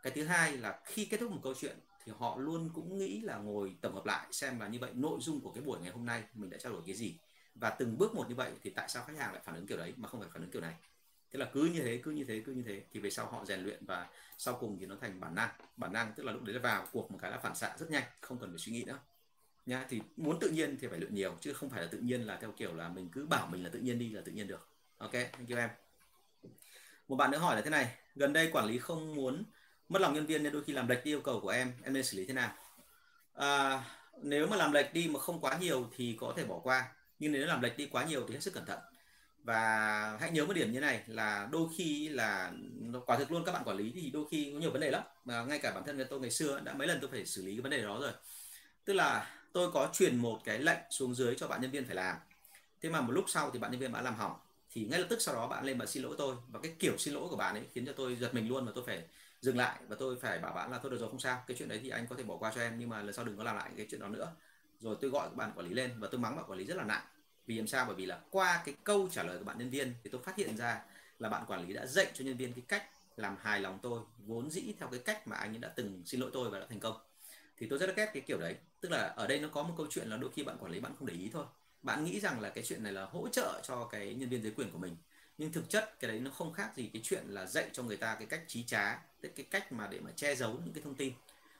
Cái 0.03 0.13
thứ 0.17 0.25
hai 0.25 0.57
là 0.57 0.81
khi 0.85 1.05
kết 1.05 1.17
thúc 1.21 1.31
một 1.31 1.41
câu 1.43 1.55
chuyện 1.61 1.79
thì 2.05 2.13
họ 2.19 2.37
luôn 2.39 2.71
cũng 2.75 2.99
nghĩ 2.99 3.21
là 3.21 3.37
ngồi 3.37 3.77
tổng 3.81 3.95
hợp 3.95 4.07
lại 4.07 4.27
xem 4.33 4.61
là 4.61 4.69
như 4.69 4.79
vậy 4.79 4.91
nội 4.95 5.19
dung 5.21 5.41
của 5.41 5.53
cái 5.53 5.63
buổi 5.63 5.81
ngày 5.81 5.91
hôm 5.91 6.07
nay 6.07 6.23
mình 6.35 6.51
đã 6.51 6.59
trao 6.59 6.73
đổi 6.73 6.83
cái 6.87 6.95
gì 6.95 7.19
và 7.55 7.71
từng 7.71 7.99
bước 7.99 8.15
một 8.15 8.29
như 8.29 8.35
vậy 8.35 8.53
thì 8.63 8.71
tại 8.71 8.89
sao 8.89 9.05
khách 9.07 9.17
hàng 9.19 9.33
lại 9.33 9.43
phản 9.45 9.55
ứng 9.55 9.67
kiểu 9.67 9.79
đấy 9.79 9.95
mà 9.97 10.09
không 10.09 10.21
phải 10.21 10.31
phản 10.33 10.43
ứng 10.43 10.51
kiểu 10.51 10.63
này? 10.63 10.75
Thế 11.33 11.39
là 11.39 11.51
cứ 11.53 11.65
như 11.65 11.81
thế 11.81 12.01
cứ 12.03 12.11
như 12.11 12.25
thế 12.25 12.43
cứ 12.47 12.53
như 12.53 12.63
thế 12.67 12.83
thì 12.93 13.01
về 13.01 13.11
sau 13.11 13.27
họ 13.27 13.45
rèn 13.45 13.61
luyện 13.61 13.87
và 13.87 14.09
sau 14.39 14.57
cùng 14.61 14.77
thì 14.81 14.87
nó 14.87 14.97
thành 15.01 15.21
bản 15.21 15.35
năng. 15.35 15.51
Bản 15.77 15.93
năng 15.93 16.13
tức 16.17 16.23
là 16.23 16.33
lúc 16.33 16.43
đấy 16.43 16.55
là 16.55 16.61
vào 16.61 16.87
cuộc 16.93 17.11
một 17.11 17.19
cái 17.23 17.31
là 17.31 17.39
phản 17.39 17.55
xạ 17.55 17.77
rất 17.79 17.91
nhanh 17.91 18.05
không 18.21 18.39
cần 18.39 18.51
phải 18.51 18.59
suy 18.59 18.73
nghĩ 18.73 18.85
nữa. 18.85 18.99
Nha 19.67 19.87
thì 19.89 20.01
muốn 20.17 20.41
tự 20.41 20.51
nhiên 20.51 20.79
thì 20.81 20.89
phải 20.89 20.99
luyện 20.99 21.15
nhiều 21.15 21.37
chứ 21.41 21.53
không 21.53 21.71
phải 21.71 21.83
là 21.83 21.89
tự 21.91 21.99
nhiên 21.99 22.23
là 22.23 22.39
theo 22.41 22.53
kiểu 22.53 22.75
là 22.75 22.89
mình 22.89 23.09
cứ 23.13 23.27
bảo 23.27 23.47
mình 23.47 23.65
là 23.65 23.71
tự 23.73 23.79
nhiên 23.79 23.99
đi 23.99 24.11
là 24.11 24.23
tự 24.25 24.33
nhiên 24.33 24.47
được. 24.47 24.69
Ok 24.99 25.13
thank 25.13 25.49
you 25.49 25.57
em. 25.57 25.71
Một 27.09 27.17
bạn 27.17 27.31
nữa 27.31 27.39
hỏi 27.39 27.57
là 27.57 27.63
thế 27.63 27.71
này 27.71 27.95
gần 28.15 28.33
đây 28.33 28.51
quản 28.53 28.67
lý 28.67 28.79
không 28.79 29.15
muốn 29.15 29.45
mất 29.89 30.03
lòng 30.03 30.15
nhân 30.15 30.27
viên 30.27 30.43
nên 30.43 30.53
đôi 30.53 30.65
khi 30.65 30.73
làm 30.73 30.89
lệch 30.89 31.05
đi 31.05 31.11
yêu 31.11 31.21
cầu 31.21 31.41
của 31.41 31.49
em 31.49 31.73
em 31.83 31.93
nên 31.93 32.05
xử 32.05 32.19
lý 32.19 32.27
thế 32.27 32.35
nào? 32.35 32.55
À, 33.35 33.85
nếu 34.23 34.47
mà 34.47 34.57
làm 34.57 34.73
lệch 34.73 34.95
đi 34.95 35.09
mà 35.09 35.21
không 35.21 35.41
quá 35.41 35.59
nhiều 35.59 35.91
thì 35.97 36.17
có 36.21 36.33
thể 36.37 36.45
bỏ 36.45 36.59
qua 36.59 36.93
nhưng 37.21 37.33
nếu 37.33 37.47
làm 37.47 37.63
lệch 37.63 37.77
đi 37.77 37.87
quá 37.87 38.05
nhiều 38.05 38.25
thì 38.29 38.35
hết 38.35 38.41
sức 38.41 38.55
cẩn 38.55 38.67
thận. 38.67 38.79
Và 39.45 40.17
hãy 40.21 40.31
nhớ 40.31 40.45
một 40.45 40.53
điểm 40.53 40.73
như 40.73 40.81
này 40.81 41.03
là 41.07 41.49
đôi 41.53 41.69
khi 41.77 42.09
là 42.09 42.53
quả 43.07 43.19
thực 43.19 43.33
luôn, 43.33 43.45
các 43.45 43.53
bạn 43.53 43.63
quản 43.65 43.77
lý 43.77 43.93
thì 43.95 44.11
đôi 44.11 44.25
khi 44.31 44.51
có 44.53 44.59
nhiều 44.59 44.71
vấn 44.71 44.81
đề 44.81 44.91
lắm. 44.91 45.03
Mà 45.25 45.45
ngay 45.45 45.59
cả 45.59 45.73
bản 45.75 45.85
thân 45.87 46.07
tôi 46.11 46.21
ngày 46.21 46.31
xưa 46.31 46.61
đã 46.61 46.75
mấy 46.75 46.89
lần 46.89 46.99
tôi 47.01 47.11
phải 47.11 47.27
xử 47.27 47.45
lý 47.45 47.53
cái 47.53 47.61
vấn 47.61 47.71
đề 47.71 47.83
đó 47.83 47.99
rồi. 48.01 48.13
Tức 48.85 48.93
là 48.93 49.31
tôi 49.53 49.73
có 49.73 49.91
truyền 49.93 50.17
một 50.17 50.41
cái 50.45 50.59
lệnh 50.59 50.79
xuống 50.91 51.15
dưới 51.15 51.35
cho 51.35 51.49
bạn 51.49 51.61
nhân 51.61 51.71
viên 51.71 51.85
phải 51.85 51.95
làm. 51.95 52.17
Thế 52.83 52.89
mà 52.89 53.01
một 53.01 53.13
lúc 53.13 53.25
sau 53.29 53.51
thì 53.51 53.59
bạn 53.59 53.71
nhân 53.71 53.81
viên 53.81 53.93
bạn 53.93 54.05
làm 54.05 54.15
hỏng. 54.15 54.37
Thì 54.73 54.85
ngay 54.85 55.01
lập 55.01 55.07
tức 55.11 55.23
sau 55.23 55.35
đó 55.35 55.47
bạn 55.47 55.65
lên 55.65 55.79
bạn 55.79 55.89
xin 55.89 56.03
lỗi 56.03 56.15
tôi. 56.19 56.37
Và 56.49 56.61
cái 56.63 56.73
kiểu 56.79 56.99
xin 56.99 57.15
lỗi 57.15 57.29
của 57.31 57.37
bạn 57.37 57.55
ấy 57.55 57.65
khiến 57.75 57.87
cho 57.87 57.93
tôi 57.93 58.17
giật 58.17 58.35
mình 58.35 58.49
luôn 58.49 58.67
và 58.67 58.73
tôi 58.75 58.85
phải 58.87 59.03
dừng 59.41 59.57
lại 59.57 59.81
và 59.89 59.97
tôi 59.99 60.17
phải 60.21 60.39
bảo 60.39 60.53
bạn 60.53 60.71
là 60.71 60.79
thôi 60.79 60.91
được 60.91 61.01
rồi, 61.01 61.09
không 61.09 61.21
sao. 61.21 61.45
Cái 61.47 61.57
chuyện 61.59 61.69
đấy 61.69 61.81
thì 61.83 61.89
anh 61.89 62.07
có 62.07 62.17
thể 62.17 62.23
bỏ 62.23 62.37
qua 62.37 62.53
cho 62.55 62.61
em, 62.61 62.79
nhưng 62.79 62.89
mà 62.89 63.03
lần 63.03 63.13
sau 63.13 63.25
đừng 63.25 63.37
có 63.37 63.45
làm 63.45 63.57
lại 63.57 63.71
cái 63.77 63.87
chuyện 63.91 64.01
đó 64.01 64.09
nữa. 64.09 64.33
Rồi 64.81 64.97
tôi 65.01 65.11
gọi 65.11 65.29
bạn 65.35 65.53
quản 65.57 65.67
lý 65.67 65.75
lên 65.75 65.95
và 65.99 66.09
tôi 66.11 66.21
mắng 66.21 66.37
bạn 66.37 66.45
quản 66.49 66.59
lý 66.59 66.65
rất 66.65 66.77
là 66.77 66.85
nặng 66.85 67.03
vì 67.47 67.59
làm 67.59 67.67
sao? 67.67 67.85
Bởi 67.87 67.95
vì 67.95 68.07
là 68.07 68.21
qua 68.31 68.63
cái 68.65 68.75
câu 68.85 69.09
trả 69.13 69.23
lời 69.23 69.39
của 69.39 69.45
bạn 69.45 69.59
nhân 69.59 69.71
viên 69.71 69.95
thì 70.05 70.11
tôi 70.11 70.23
phát 70.25 70.37
hiện 70.37 70.57
ra 70.57 70.83
là 71.19 71.29
bạn 71.29 71.45
quản 71.47 71.67
lý 71.67 71.75
đã 71.75 71.87
dạy 71.87 72.11
cho 72.15 72.25
nhân 72.25 72.37
viên 72.37 72.53
cái 72.53 72.63
cách 72.69 72.85
làm 73.17 73.37
hài 73.41 73.61
lòng 73.61 73.79
tôi, 73.83 74.01
vốn 74.27 74.51
dĩ 74.51 74.75
theo 74.79 74.89
cái 74.89 75.01
cách 75.05 75.29
mà 75.29 75.37
anh 75.37 75.53
ấy 75.53 75.59
đã 75.59 75.69
từng 75.69 76.03
xin 76.07 76.21
lỗi 76.21 76.31
tôi 76.33 76.51
và 76.51 76.59
đã 76.59 76.67
thành 76.69 76.81
công. 76.81 76.97
Thì 77.57 77.67
tôi 77.71 77.79
rất 77.79 77.87
là 77.87 77.93
ghét 77.93 78.11
cái 78.15 78.23
kiểu 78.27 78.39
đấy. 78.39 78.57
Tức 78.81 78.89
là 78.89 78.99
ở 79.17 79.27
đây 79.27 79.41
nó 79.41 79.49
có 79.49 79.63
một 79.63 79.75
câu 79.77 79.87
chuyện 79.91 80.09
là 80.09 80.17
đôi 80.17 80.31
khi 80.35 80.43
bạn 80.43 80.57
quản 80.61 80.73
lý 80.73 80.81
bạn 80.81 80.93
không 80.99 81.07
để 81.07 81.15
ý 81.15 81.31
thôi. 81.33 81.45
Bạn 81.83 82.05
nghĩ 82.05 82.21
rằng 82.21 82.41
là 82.41 82.49
cái 82.49 82.65
chuyện 82.65 82.83
này 82.83 82.93
là 82.93 83.05
hỗ 83.05 83.29
trợ 83.29 83.61
cho 83.63 83.85
cái 83.85 84.15
nhân 84.15 84.29
viên 84.29 84.43
dưới 84.43 84.53
quyền 84.57 84.71
của 84.71 84.79
mình. 84.79 84.97
Nhưng 85.39 85.53
thực 85.53 85.71
chất 85.71 86.01
cái 86.01 86.11
đấy 86.11 86.21
nó 86.21 86.31
không 86.31 86.53
khác 86.53 86.71
gì 86.77 86.91
cái 86.93 87.03
chuyện 87.05 87.25
là 87.27 87.47
dạy 87.47 87.71
cho 87.73 87.83
người 87.83 87.97
ta 87.97 88.15
cái 88.15 88.27
cách 88.27 88.43
trí 88.47 88.65
trá, 88.65 89.03
tức 89.21 89.33
cái 89.37 89.47
cách 89.51 89.73
mà 89.73 89.89
để 89.91 90.01
mà 90.01 90.11
che 90.17 90.35
giấu 90.35 90.61
những 90.65 90.75
cái 90.75 90.83
thông 90.83 90.95
tin 90.95 91.13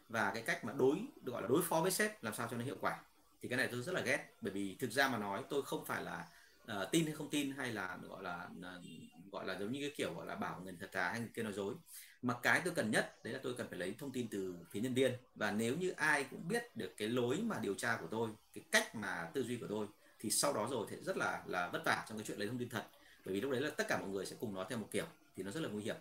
và 0.09 0.31
cái 0.35 0.43
cách 0.43 0.65
mà 0.65 0.73
đối 0.73 0.97
được 1.23 1.33
gọi 1.33 1.43
là 1.43 1.49
đối 1.49 1.63
phó 1.63 1.81
với 1.81 1.91
sếp 1.91 2.25
làm 2.25 2.35
sao 2.35 2.49
cho 2.51 2.57
nó 2.57 2.65
hiệu 2.65 2.77
quả 2.81 2.99
thì 3.43 3.49
cái 3.49 3.57
này 3.57 3.69
tôi 3.73 3.83
rất 3.83 3.93
là 3.93 4.01
ghét 4.01 4.27
bởi 4.41 4.53
vì 4.53 4.77
thực 4.81 4.91
ra 4.91 5.09
mà 5.09 5.19
nói 5.19 5.43
tôi 5.51 5.63
không 5.63 5.85
phải 5.85 6.03
là 6.03 6.27
uh, 6.65 6.91
tin 6.91 7.05
hay 7.05 7.15
không 7.15 7.31
tin 7.31 7.51
hay 7.51 7.73
là 7.73 7.99
gọi 8.03 8.23
là 8.23 8.49
uh, 8.59 8.85
gọi 9.33 9.47
là 9.47 9.59
giống 9.59 9.73
như 9.73 9.81
cái 9.81 9.93
kiểu 9.97 10.15
gọi 10.15 10.27
là 10.27 10.35
bảo 10.35 10.61
người 10.61 10.75
thật 10.81 10.89
thà 10.93 11.11
hay 11.11 11.21
người 11.21 11.31
kia 11.35 11.43
nói 11.43 11.53
dối. 11.53 11.75
Mà 12.23 12.35
cái 12.43 12.61
tôi 12.65 12.75
cần 12.75 12.91
nhất 12.91 13.25
đấy 13.25 13.33
là 13.33 13.41
tôi 13.43 13.55
cần 13.55 13.69
phải 13.71 13.79
lấy 13.79 13.95
thông 13.99 14.13
tin 14.13 14.29
từ 14.29 14.55
phía 14.71 14.81
nhân 14.81 14.95
viên. 14.95 15.13
Và 15.35 15.51
nếu 15.51 15.77
như 15.77 15.91
ai 15.91 16.25
cũng 16.31 16.49
biết 16.49 16.77
được 16.77 16.97
cái 16.97 17.09
lối 17.09 17.37
mà 17.37 17.59
điều 17.63 17.75
tra 17.75 17.97
của 17.97 18.07
tôi 18.11 18.31
cái 18.55 18.65
cách 18.73 18.95
mà 18.95 19.31
tư 19.35 19.43
duy 19.43 19.57
của 19.57 19.67
tôi 19.69 19.87
thì 20.19 20.31
sau 20.31 20.53
đó 20.53 20.69
rồi 20.71 20.87
thì 20.91 20.97
rất 20.97 21.17
là 21.17 21.43
là 21.47 21.69
vất 21.73 21.83
vả 21.85 22.05
trong 22.09 22.19
cái 22.19 22.25
chuyện 22.27 22.39
lấy 22.39 22.49
thông 22.49 22.59
tin 22.59 22.69
thật. 22.69 22.85
Bởi 23.25 23.35
vì 23.35 23.41
lúc 23.41 23.51
đấy 23.51 23.61
là 23.61 23.71
tất 23.71 23.89
cả 23.89 23.99
mọi 23.99 24.09
người 24.09 24.27
sẽ 24.27 24.37
cùng 24.41 24.55
nói 24.55 24.67
theo 24.69 24.79
một 24.79 24.89
kiểu 24.91 25.07
thì 25.37 25.43
nó 25.43 25.51
rất 25.51 25.61
là 25.61 25.69
nguy 25.69 25.83
hiểm. 25.83 25.97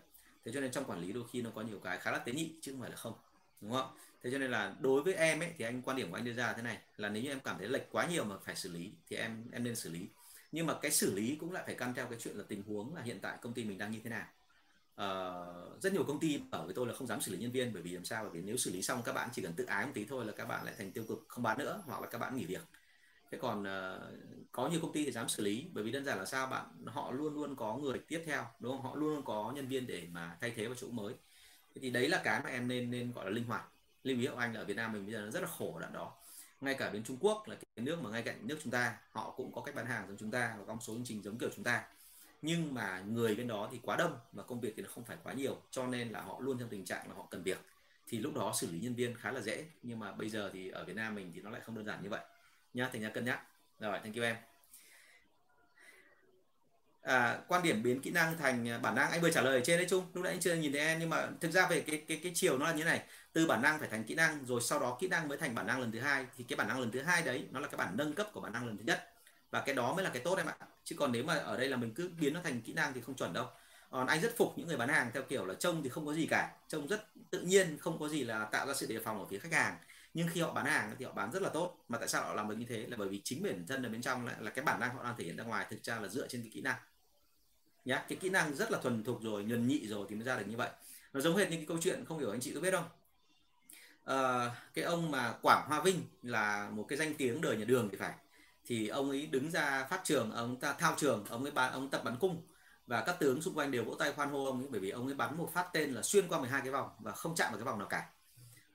Thế 0.45 0.51
cho 0.51 0.59
nên 0.61 0.71
trong 0.71 0.85
quản 0.85 1.01
lý 1.01 1.13
đôi 1.13 1.23
khi 1.31 1.41
nó 1.41 1.49
có 1.55 1.61
nhiều 1.61 1.79
cái 1.79 1.97
khá 1.97 2.11
là 2.11 2.17
tế 2.17 2.33
nhị 2.33 2.53
chứ 2.61 2.71
không 2.71 2.81
phải 2.81 2.89
là 2.89 2.95
không 2.95 3.13
đúng 3.61 3.71
không? 3.71 3.89
Thế 4.23 4.31
cho 4.31 4.37
nên 4.37 4.51
là 4.51 4.75
đối 4.79 5.03
với 5.03 5.13
em 5.13 5.39
ấy 5.39 5.53
thì 5.57 5.65
anh 5.65 5.81
quan 5.81 5.97
điểm 5.97 6.09
của 6.09 6.17
anh 6.17 6.25
đưa 6.25 6.33
ra 6.33 6.53
thế 6.53 6.61
này 6.61 6.77
là 6.97 7.09
nếu 7.09 7.23
như 7.23 7.29
em 7.29 7.39
cảm 7.39 7.57
thấy 7.57 7.67
lệch 7.67 7.91
quá 7.91 8.07
nhiều 8.07 8.23
mà 8.23 8.35
phải 8.45 8.55
xử 8.55 8.71
lý 8.71 8.91
thì 9.07 9.15
em 9.15 9.45
em 9.51 9.63
nên 9.63 9.75
xử 9.75 9.89
lý. 9.89 10.07
Nhưng 10.51 10.65
mà 10.65 10.73
cái 10.81 10.91
xử 10.91 11.13
lý 11.13 11.35
cũng 11.35 11.51
lại 11.51 11.63
phải 11.65 11.75
căn 11.75 11.93
theo 11.93 12.07
cái 12.07 12.19
chuyện 12.19 12.35
là 12.35 12.43
tình 12.47 12.63
huống 12.63 12.95
là 12.95 13.01
hiện 13.01 13.19
tại 13.21 13.37
công 13.41 13.53
ty 13.53 13.63
mình 13.63 13.77
đang 13.77 13.91
như 13.91 13.99
thế 14.03 14.09
nào. 14.09 14.25
Uh, 15.01 15.81
rất 15.81 15.93
nhiều 15.93 16.03
công 16.03 16.19
ty 16.19 16.37
bảo 16.37 16.65
với 16.65 16.73
tôi 16.73 16.87
là 16.87 16.93
không 16.93 17.07
dám 17.07 17.21
xử 17.21 17.31
lý 17.31 17.37
nhân 17.37 17.51
viên 17.51 17.73
bởi 17.73 17.81
vì 17.81 17.91
làm 17.91 18.05
sao? 18.05 18.23
Bởi 18.23 18.31
vì 18.33 18.41
nếu 18.41 18.57
xử 18.57 18.71
lý 18.71 18.81
xong 18.81 19.01
các 19.05 19.13
bạn 19.13 19.29
chỉ 19.33 19.41
cần 19.41 19.53
tự 19.53 19.65
ái 19.65 19.85
một 19.85 19.91
tí 19.95 20.05
thôi 20.05 20.25
là 20.25 20.31
các 20.31 20.45
bạn 20.45 20.65
lại 20.65 20.73
thành 20.77 20.91
tiêu 20.91 21.03
cực 21.09 21.25
không 21.27 21.43
bán 21.43 21.57
nữa 21.57 21.83
hoặc 21.85 22.01
là 22.01 22.07
các 22.07 22.17
bạn 22.17 22.35
nghỉ 22.35 22.45
việc. 22.45 22.61
Thế 23.31 23.37
còn 23.41 23.61
uh, 23.61 24.01
có 24.51 24.69
nhiều 24.69 24.79
công 24.81 24.93
ty 24.93 25.05
thì 25.05 25.11
dám 25.11 25.29
xử 25.29 25.43
lý 25.43 25.65
bởi 25.73 25.83
vì 25.83 25.91
đơn 25.91 26.05
giản 26.05 26.17
là 26.17 26.25
sao? 26.25 26.47
Bạn 26.47 26.85
họ 26.85 27.11
luôn 27.11 27.33
luôn 27.33 27.55
có 27.55 27.77
người 27.77 27.99
tiếp 28.07 28.23
theo 28.25 28.45
đúng 28.59 28.71
không? 28.71 28.81
Họ 28.81 28.95
luôn 28.95 29.15
luôn 29.15 29.25
có 29.25 29.51
nhân 29.55 29.67
viên 29.67 29.87
để 29.87 30.07
mà 30.11 30.37
thay 30.41 30.53
thế 30.55 30.65
vào 30.65 30.75
chỗ 30.75 30.87
mới 30.87 31.13
thế 31.75 31.81
thì 31.81 31.89
đấy 31.89 32.09
là 32.09 32.21
cái 32.23 32.41
mà 32.43 32.49
em 32.49 32.67
nên 32.67 32.91
nên 32.91 33.11
gọi 33.11 33.25
là 33.25 33.31
linh 33.31 33.45
hoạt. 33.45 33.63
Lưu 34.03 34.17
ý 34.19 34.27
của 34.27 34.37
anh 34.37 34.53
là 34.53 34.61
ở 34.61 34.65
Việt 34.65 34.77
Nam 34.77 34.93
mình 34.93 35.05
bây 35.05 35.13
giờ 35.13 35.21
nó 35.21 35.31
rất 35.31 35.41
là 35.41 35.47
khổ 35.47 35.73
ở 35.73 35.81
đoạn 35.81 35.93
đó. 35.93 36.13
Ngay 36.61 36.73
cả 36.73 36.89
bên 36.89 37.03
Trung 37.03 37.17
Quốc 37.19 37.47
là 37.47 37.55
cái 37.55 37.85
nước 37.85 38.01
mà 38.01 38.09
ngay 38.09 38.21
cạnh 38.21 38.47
nước 38.47 38.59
chúng 38.63 38.71
ta, 38.71 38.97
họ 39.11 39.33
cũng 39.37 39.51
có 39.53 39.61
cách 39.61 39.75
bán 39.75 39.85
hàng 39.85 40.07
giống 40.07 40.17
chúng 40.17 40.31
ta 40.31 40.55
và 40.59 40.65
có 40.65 40.73
một 40.73 40.79
số 40.83 40.93
chương 40.93 41.05
trình 41.05 41.23
giống 41.23 41.37
kiểu 41.37 41.49
chúng 41.55 41.63
ta. 41.63 41.83
Nhưng 42.41 42.73
mà 42.73 42.99
người 42.99 43.35
bên 43.35 43.47
đó 43.47 43.69
thì 43.71 43.79
quá 43.83 43.95
đông 43.95 44.17
và 44.31 44.43
công 44.43 44.59
việc 44.59 44.73
thì 44.77 44.83
nó 44.83 44.89
không 44.89 45.03
phải 45.03 45.17
quá 45.23 45.33
nhiều, 45.33 45.61
cho 45.71 45.87
nên 45.87 46.09
là 46.09 46.21
họ 46.21 46.39
luôn 46.39 46.59
trong 46.59 46.69
tình 46.69 46.85
trạng 46.85 47.09
là 47.09 47.15
họ 47.15 47.27
cần 47.31 47.43
việc. 47.43 47.59
Thì 48.07 48.19
lúc 48.19 48.35
đó 48.35 48.53
xử 48.55 48.71
lý 48.71 48.79
nhân 48.79 48.95
viên 48.95 49.15
khá 49.15 49.31
là 49.31 49.41
dễ, 49.41 49.65
nhưng 49.83 49.99
mà 49.99 50.11
bây 50.11 50.29
giờ 50.29 50.49
thì 50.53 50.69
ở 50.69 50.85
Việt 50.85 50.95
Nam 50.95 51.15
mình 51.15 51.31
thì 51.35 51.41
nó 51.41 51.49
lại 51.49 51.61
không 51.61 51.75
đơn 51.75 51.85
giản 51.85 52.03
như 52.03 52.09
vậy. 52.09 52.21
Nha 52.73 52.89
thành 52.93 53.01
ra 53.01 53.09
cân 53.09 53.25
nhắc. 53.25 53.41
Rồi, 53.79 53.99
thank 54.03 54.15
you 54.15 54.23
em 54.23 54.35
à, 57.01 57.39
quan 57.47 57.63
điểm 57.63 57.83
biến 57.83 58.01
kỹ 58.01 58.11
năng 58.11 58.37
thành 58.37 58.69
à, 58.69 58.77
bản 58.77 58.95
năng. 58.95 59.11
Anh 59.11 59.21
vừa 59.21 59.31
trả 59.31 59.41
lời 59.41 59.55
ở 59.55 59.61
trên 59.65 59.77
đấy 59.77 59.87
chung 59.89 60.05
lúc 60.13 60.23
nãy 60.23 60.33
anh 60.33 60.39
chưa 60.39 60.55
nhìn 60.55 60.71
thấy 60.71 60.81
em 60.81 60.99
nhưng 60.99 61.09
mà 61.09 61.27
thực 61.41 61.51
ra 61.51 61.67
về 61.67 61.81
cái 61.81 62.03
cái 62.07 62.19
cái 62.23 62.31
chiều 62.35 62.57
nó 62.57 62.65
là 62.65 62.73
như 62.73 62.83
này. 62.83 63.01
Từ 63.33 63.47
bản 63.47 63.61
năng 63.61 63.79
phải 63.79 63.89
thành 63.89 64.03
kỹ 64.03 64.15
năng 64.15 64.45
rồi 64.45 64.61
sau 64.61 64.79
đó 64.79 64.97
kỹ 65.01 65.07
năng 65.07 65.27
mới 65.27 65.37
thành 65.37 65.55
bản 65.55 65.67
năng 65.67 65.81
lần 65.81 65.91
thứ 65.91 65.99
hai. 65.99 66.25
Thì 66.37 66.43
cái 66.43 66.57
bản 66.57 66.67
năng 66.67 66.79
lần 66.79 66.91
thứ 66.91 67.01
hai 67.01 67.21
đấy 67.21 67.47
nó 67.51 67.59
là 67.59 67.67
cái 67.67 67.77
bản 67.77 67.97
nâng 67.97 68.13
cấp 68.13 68.29
của 68.33 68.41
bản 68.41 68.53
năng 68.53 68.67
lần 68.67 68.77
thứ 68.77 68.83
nhất. 68.83 69.13
Và 69.51 69.61
cái 69.61 69.75
đó 69.75 69.93
mới 69.93 70.03
là 70.03 70.09
cái 70.09 70.21
tốt 70.21 70.35
em 70.37 70.47
ạ. 70.47 70.55
Chứ 70.83 70.95
còn 70.99 71.11
nếu 71.11 71.23
mà 71.23 71.35
ở 71.35 71.57
đây 71.57 71.69
là 71.69 71.77
mình 71.77 71.93
cứ 71.93 72.09
biến 72.19 72.33
nó 72.33 72.39
thành 72.43 72.61
kỹ 72.61 72.73
năng 72.73 72.93
thì 72.93 73.01
không 73.01 73.15
chuẩn 73.15 73.33
đâu. 73.33 73.47
Còn 73.89 74.07
anh 74.07 74.21
rất 74.21 74.37
phục 74.37 74.53
những 74.57 74.67
người 74.67 74.77
bán 74.77 74.89
hàng 74.89 75.11
theo 75.13 75.23
kiểu 75.23 75.45
là 75.45 75.53
trông 75.53 75.83
thì 75.83 75.89
không 75.89 76.05
có 76.05 76.13
gì 76.13 76.27
cả. 76.29 76.51
Trông 76.67 76.87
rất 76.87 77.07
tự 77.29 77.41
nhiên 77.41 77.77
không 77.79 77.99
có 77.99 78.09
gì 78.09 78.23
là 78.23 78.45
tạo 78.45 78.67
ra 78.67 78.73
sự 78.73 78.87
đề 78.87 78.99
phòng 79.03 79.19
ở 79.19 79.25
phía 79.29 79.39
khách 79.39 79.53
hàng 79.53 79.77
nhưng 80.13 80.27
khi 80.27 80.41
họ 80.41 80.53
bán 80.53 80.65
hàng 80.65 80.95
thì 80.99 81.05
họ 81.05 81.11
bán 81.11 81.31
rất 81.31 81.41
là 81.41 81.49
tốt. 81.49 81.85
Mà 81.87 81.97
tại 81.97 82.07
sao 82.07 82.23
họ 82.23 82.33
làm 82.33 82.49
được 82.49 82.55
như 82.57 82.65
thế? 82.69 82.87
Là 82.87 82.97
bởi 82.97 83.09
vì 83.09 83.21
chính 83.23 83.43
bản 83.43 83.65
thân 83.67 83.83
ở 83.83 83.89
bên 83.89 84.01
trong 84.01 84.25
lại 84.25 84.35
là 84.39 84.51
cái 84.51 84.65
bản 84.65 84.79
năng 84.79 84.95
họ 84.95 85.03
đang 85.03 85.15
thể 85.17 85.23
hiện 85.23 85.37
ra 85.37 85.43
ngoài 85.43 85.65
thực 85.69 85.83
ra 85.83 85.99
là 85.99 86.07
dựa 86.07 86.27
trên 86.27 86.41
cái 86.41 86.51
kỹ 86.53 86.61
năng. 86.61 86.77
Nhá 87.85 88.05
cái 88.09 88.17
kỹ 88.21 88.29
năng 88.29 88.55
rất 88.55 88.71
là 88.71 88.79
thuần 88.79 89.03
thục 89.03 89.21
rồi 89.21 89.43
nhuần 89.43 89.67
nhị 89.67 89.87
rồi 89.87 90.05
thì 90.09 90.15
mới 90.15 90.25
ra 90.25 90.37
được 90.37 90.45
như 90.47 90.57
vậy. 90.57 90.69
Nó 91.13 91.21
giống 91.21 91.35
hệt 91.35 91.49
như 91.49 91.55
cái 91.55 91.65
câu 91.67 91.77
chuyện 91.81 92.05
không 92.05 92.19
hiểu 92.19 92.31
anh 92.31 92.39
chị 92.39 92.53
có 92.53 92.61
biết 92.61 92.71
không? 92.71 92.87
À, 94.05 94.51
cái 94.73 94.85
ông 94.85 95.11
mà 95.11 95.33
Quảng 95.41 95.65
Hoa 95.67 95.81
Vinh 95.81 96.01
là 96.23 96.69
một 96.69 96.85
cái 96.87 96.97
danh 96.97 97.13
tiếng 97.13 97.41
đời 97.41 97.57
nhà 97.57 97.65
đường 97.65 97.89
thì 97.91 97.97
phải. 97.97 98.13
Thì 98.65 98.87
ông 98.87 99.09
ấy 99.09 99.27
đứng 99.27 99.51
ra 99.51 99.87
phát 99.89 100.01
trường 100.03 100.31
ông 100.31 100.59
ta 100.59 100.73
thao 100.73 100.93
trường 100.97 101.25
ông 101.29 101.43
ấy 101.43 101.51
bán 101.51 101.73
ông 101.73 101.89
tập 101.89 102.01
bắn 102.03 102.17
cung. 102.17 102.47
Và 102.87 103.03
các 103.05 103.19
tướng 103.19 103.41
xung 103.41 103.53
quanh 103.53 103.71
đều 103.71 103.83
vỗ 103.83 103.95
tay 103.95 104.13
khoan 104.13 104.29
hô 104.29 104.45
ông 104.45 104.59
ấy 104.59 104.67
bởi 104.71 104.79
vì 104.79 104.89
ông 104.89 105.05
ấy 105.05 105.15
bắn 105.15 105.37
một 105.37 105.49
phát 105.53 105.69
tên 105.73 105.93
là 105.93 106.01
xuyên 106.01 106.27
qua 106.27 106.39
12 106.39 106.61
cái 106.61 106.71
vòng 106.71 106.89
và 106.99 107.11
không 107.11 107.35
chạm 107.35 107.51
vào 107.51 107.57
cái 107.57 107.65
vòng 107.65 107.79
nào 107.79 107.87
cả 107.87 108.09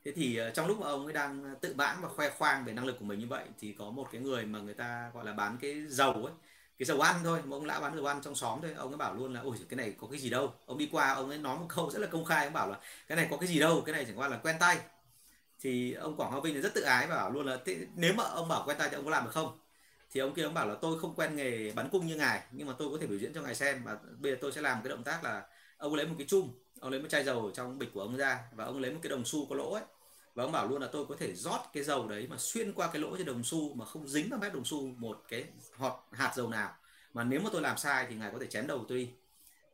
thế 0.04 0.12
thì 0.12 0.36
ờ, 0.36 0.50
trong 0.50 0.66
lúc 0.66 0.80
mà 0.80 0.86
ông 0.86 1.04
ấy 1.04 1.12
đang 1.12 1.44
ờ, 1.44 1.50
tự 1.60 1.74
mãn 1.74 1.96
và 2.02 2.08
khoe 2.08 2.30
khoang 2.30 2.64
về 2.64 2.72
năng 2.72 2.84
lực 2.86 2.96
của 2.98 3.04
mình 3.04 3.18
như 3.18 3.26
vậy 3.26 3.44
thì 3.60 3.72
có 3.78 3.90
một 3.90 4.08
cái 4.12 4.20
người 4.20 4.44
mà 4.44 4.58
người 4.58 4.74
ta, 4.74 5.10
gọi 5.14 5.24
là, 5.24 5.32
bán 5.32 5.56
cái 5.60 5.82
dầu 5.88 6.12
ấy, 6.12 6.32
cái 6.78 6.86
dầu 6.86 7.00
ăn 7.00 7.16
thôi, 7.24 7.40
mà 7.44 7.56
ông 7.56 7.64
lão 7.64 7.80
bán 7.80 7.96
dầu 7.96 8.06
ăn 8.06 8.20
trong 8.22 8.34
xóm 8.34 8.58
thôi. 8.62 8.72
Ông 8.76 8.90
ấy 8.90 8.96
bảo 8.98 9.14
luôn 9.14 9.34
là, 9.34 9.40
ôi 9.40 9.56
cái 9.68 9.76
này 9.76 9.94
có 10.00 10.06
cái 10.10 10.20
gì 10.20 10.30
đâu. 10.30 10.54
Ông 10.66 10.78
đi 10.78 10.88
qua, 10.92 11.12
ông 11.12 11.28
ấy 11.28 11.38
nói 11.38 11.58
một 11.58 11.66
câu 11.68 11.90
rất 11.90 11.98
là 11.98 12.06
công 12.06 12.24
khai, 12.24 12.44
ông 12.44 12.52
bảo 12.52 12.68
là, 12.70 12.78
cái 13.06 13.16
này 13.16 13.28
có 13.30 13.36
cái 13.36 13.48
gì 13.48 13.58
đâu, 13.58 13.82
cái 13.86 13.92
này 13.92 14.04
chẳng 14.04 14.18
qua 14.18 14.28
là 14.28 14.36
quen 14.36 14.56
tay. 14.60 14.78
Thì 15.60 15.92
ông 15.92 16.16
Quảng 16.16 16.30
Hoa 16.30 16.40
Vinh 16.40 16.60
rất 16.62 16.74
tự 16.74 16.82
ái 16.82 17.06
và 17.06 17.16
bảo 17.16 17.30
luôn 17.30 17.46
là 17.46 17.58
nếu 17.96 18.14
mà 18.14 18.24
ông 18.24 18.48
bảo 18.48 18.62
quen 18.66 18.76
tay 18.78 18.88
thì 18.90 18.96
ông 18.96 19.04
có 19.04 19.10
làm 19.10 19.24
được 19.24 19.30
không? 19.30 19.58
Thì 20.12 20.20
ông 20.20 20.34
kia 20.34 20.42
ông 20.42 20.54
bảo 20.54 20.68
là, 20.68 20.74
tôi 20.82 21.00
không 21.00 21.14
quen 21.14 21.36
nghề 21.36 21.72
bắn 21.72 21.88
cung 21.90 22.06
như 22.06 22.16
ngài, 22.16 22.42
nhưng 22.52 22.66
mà 22.68 22.74
tôi 22.78 22.88
có 22.92 22.98
thể 23.00 23.06
biểu 23.06 23.18
diễn 23.18 23.34
cho 23.34 23.42
ngài 23.42 23.54
xem 23.54 23.84
và 23.84 23.98
bây 24.18 24.32
giờ 24.32 24.38
tôi 24.40 24.52
sẽ 24.52 24.60
làm 24.60 24.82
cái 24.82 24.90
động 24.90 25.04
tác 25.04 25.24
là 25.24 25.42
ông 25.76 25.94
lấy 25.94 26.06
một 26.06 26.14
cái 26.18 26.26
chum, 26.26 26.50
ông 26.80 26.90
lấy 26.90 27.00
một 27.00 27.08
chai 27.10 27.24
dầu 27.24 27.50
trong 27.54 27.78
bịch 27.78 27.90
của 27.94 28.00
ông 28.00 28.16
ra 28.16 28.38
và 28.52 28.64
ông 28.64 28.80
lấy 28.80 28.92
một 28.92 29.00
cái 29.02 29.10
đồng 29.10 29.24
xu 29.24 29.46
có 29.46 29.56
lỗ 29.56 29.72
ấy 29.72 29.82
và 30.34 30.44
ông 30.44 30.52
bảo 30.52 30.68
luôn 30.68 30.82
là 30.82 30.88
tôi 30.92 31.06
có 31.06 31.16
thể 31.18 31.34
rót 31.34 31.60
cái 31.72 31.82
dầu 31.82 32.08
đấy 32.08 32.26
mà 32.30 32.36
xuyên 32.38 32.72
qua 32.72 32.90
cái 32.92 33.02
lỗ 33.02 33.16
trên 33.16 33.26
đồng 33.26 33.44
xu 33.44 33.74
mà 33.74 33.84
không 33.84 34.08
dính 34.08 34.30
vào 34.30 34.40
mép 34.40 34.54
đồng 34.54 34.64
xu 34.64 34.86
một 34.86 35.22
cái 35.28 35.44
hột 35.76 35.94
hạt 36.12 36.32
dầu 36.36 36.48
nào. 36.50 36.76
Mà 37.14 37.24
nếu 37.24 37.40
mà 37.40 37.50
tôi 37.52 37.62
làm 37.62 37.78
sai 37.78 38.06
thì 38.08 38.14
ngài 38.16 38.30
có 38.32 38.38
thể 38.38 38.46
chém 38.46 38.66
đầu 38.66 38.84
tôi 38.88 39.14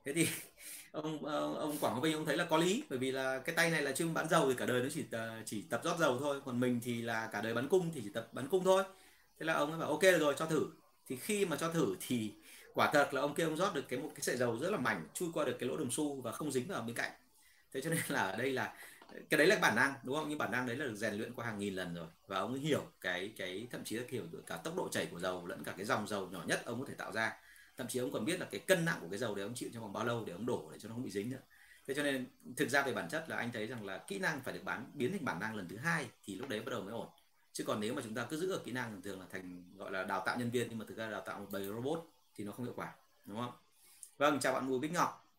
thế 0.04 0.12
thì 0.12 0.28
ông 0.92 1.24
ông 1.56 1.78
Quảng 1.80 1.92
Hoa 1.92 2.00
Vinh 2.02 2.14
ông 2.14 2.24
thấy 2.24 2.36
là 2.36 2.44
có 2.44 2.56
lý, 2.56 2.84
bởi 2.90 2.98
vì 2.98 3.12
là 3.12 3.38
cái 3.38 3.54
tay 3.56 3.70
này 3.70 3.82
là 3.82 3.92
chuyên 3.92 4.14
bán 4.14 4.28
dầu 4.28 4.48
thì 4.48 4.54
cả 4.58 4.66
đời 4.66 4.82
nó 4.82 4.88
chỉ 4.94 5.04
ờ, 5.12 5.42
chỉ 5.46 5.62
tập 5.70 5.80
rót 5.84 5.98
dầu 5.98 6.18
thôi. 6.18 6.40
Còn 6.44 6.60
mình 6.60 6.80
thì 6.84 7.02
là 7.02 7.28
cả 7.32 7.40
đời 7.40 7.54
bắn 7.54 7.68
cung 7.68 7.90
thì 7.94 8.00
chỉ 8.04 8.10
tập 8.14 8.28
bắn 8.32 8.48
cung 8.48 8.64
thôi. 8.64 8.84
Thế 9.38 9.46
là 9.46 9.54
ông 9.54 9.70
ấy 9.70 9.80
bảo, 9.80 9.88
ok 9.88 10.02
rồi, 10.20 10.34
cho 10.38 10.46
thử. 10.46 10.66
Thì 11.06 11.16
khi 11.16 11.44
mà 11.46 11.56
cho 11.56 11.72
thử 11.72 11.96
thì 12.00 12.32
quả 12.74 12.90
thật 12.92 13.14
là 13.14 13.20
ông 13.20 13.34
kia 13.34 13.44
ông 13.44 13.56
rót 13.56 13.74
được 13.74 13.84
cái 13.88 13.98
một 13.98 14.10
cái 14.14 14.22
sợi 14.22 14.36
dầu 14.36 14.58
rất 14.58 14.70
là 14.70 14.78
mảnh, 14.78 15.08
chui 15.14 15.28
qua 15.34 15.44
được 15.44 15.56
cái 15.60 15.68
lỗ 15.68 15.76
đồng 15.76 15.90
xu 15.90 16.20
và 16.22 16.32
không 16.32 16.52
dính 16.52 16.68
vào 16.68 16.82
bên 16.82 16.96
cạnh. 16.96 17.12
Thế 17.72 17.80
cho 17.80 17.90
nên 17.90 18.00
là 18.08 18.22
ở 18.22 18.36
đây 18.36 18.52
là 18.52 18.74
cái 19.30 19.38
đấy 19.38 19.46
là 19.46 19.58
bản 19.62 19.76
năng, 19.76 19.94
đúng 20.02 20.16
không? 20.16 20.28
Nhưng 20.28 20.38
bản 20.38 20.50
năng 20.50 20.66
đấy 20.66 20.76
là 20.76 20.84
được 20.84 20.94
rèn 20.94 21.14
luyện 21.14 21.34
qua 21.34 21.46
hàng 21.46 21.58
nghìn 21.58 21.74
lần 21.74 21.94
rồi. 21.94 22.08
Và 22.26 22.38
ông 22.38 22.52
ấy 22.52 22.60
hiểu 22.60 22.86
cái 23.00 23.32
cái, 23.36 23.68
thậm 23.70 23.84
chí 23.84 23.96
là 23.96 24.02
hiểu 24.08 24.24
được 24.30 24.42
cả 24.46 24.56
tốc 24.56 24.76
độ 24.76 24.88
chảy 24.88 25.06
của 25.06 25.20
dầu 25.20 25.46
lẫn 25.46 25.64
cả 25.64 25.74
cái 25.76 25.86
dòng 25.86 26.08
dầu 26.08 26.28
nhỏ 26.28 26.44
nhất 26.46 26.62
ông 26.64 26.80
có 26.80 26.86
thể 26.88 26.94
tạo 26.94 27.12
ra. 27.12 27.36
Thậm 27.76 27.88
chí 27.88 27.98
ông 27.98 28.12
còn 28.12 28.24
biết 28.24 28.40
là 28.40 28.46
cái 28.50 28.60
cân 28.60 28.84
nặng 28.84 28.98
của 29.00 29.08
cái 29.10 29.18
dầu 29.18 29.34
đấy 29.34 29.42
ông 29.42 29.54
chịu 29.54 29.70
trong 29.72 29.82
vòng 29.82 29.92
bao 29.92 30.04
lâu 30.04 30.24
để 30.24 30.32
ông 30.32 30.46
đổ 30.46 30.68
để 30.72 30.78
cho 30.78 30.88
nó 30.88 30.94
không 30.94 31.04
bị 31.04 31.10
dính 31.10 31.30
nữa. 31.30 31.40
Thế 31.86 31.94
cho 31.94 32.02
nên 32.02 32.26
thực 32.56 32.68
ra 32.68 32.82
về 32.82 32.94
bản 32.94 33.08
chất 33.08 33.24
là 33.28 33.36
anh 33.36 33.52
thấy 33.52 33.66
rằng 33.66 33.86
là 33.86 33.98
kỹ 33.98 34.18
năng 34.18 34.40
phải 34.40 34.54
được 34.54 34.64
bán, 34.64 34.90
biến 34.94 35.12
thành 35.12 35.24
bản 35.24 35.40
năng 35.40 35.56
lần 35.56 35.68
thứ 35.68 35.76
hai 35.76 36.06
thì 36.24 36.34
lúc 36.36 36.48
đấy 36.48 36.60
bắt 36.60 36.70
đầu 36.70 36.82
mới 36.82 36.92
ổn. 36.92 37.08
Chứ 37.52 37.64
còn 37.64 37.80
nếu 37.80 37.94
mà 37.94 38.02
chúng 38.04 38.14
ta 38.14 38.26
cứ 38.30 38.36
giữ 38.36 38.52
ở 38.52 38.58
kỹ 38.64 38.72
năng 38.72 39.02
thường 39.02 39.20
là 39.20 39.26
thành, 39.30 39.64
gọi 39.76 39.92
là 39.92 40.04
đào 40.04 40.22
tạo 40.26 40.38
nhân 40.38 40.50
viên 40.50 40.68
nhưng 40.68 40.78
mà 40.78 40.84
thực 40.88 40.96
ra 40.96 41.10
đào 41.10 41.20
tạo 41.20 41.40
một 41.40 41.46
bầy 41.50 41.64
robot 41.64 42.04
thì 42.34 42.44
nó 42.44 42.52
không 42.52 42.64
hiệu 42.64 42.74
quả, 42.76 42.92
đúng 43.24 43.36
không? 43.36 43.52
Vâng 44.18 44.40
chào 44.40 44.52
bạn 44.52 44.68
Bùi 44.68 44.78
Bích 44.78 44.92
Ngọc 44.92 45.29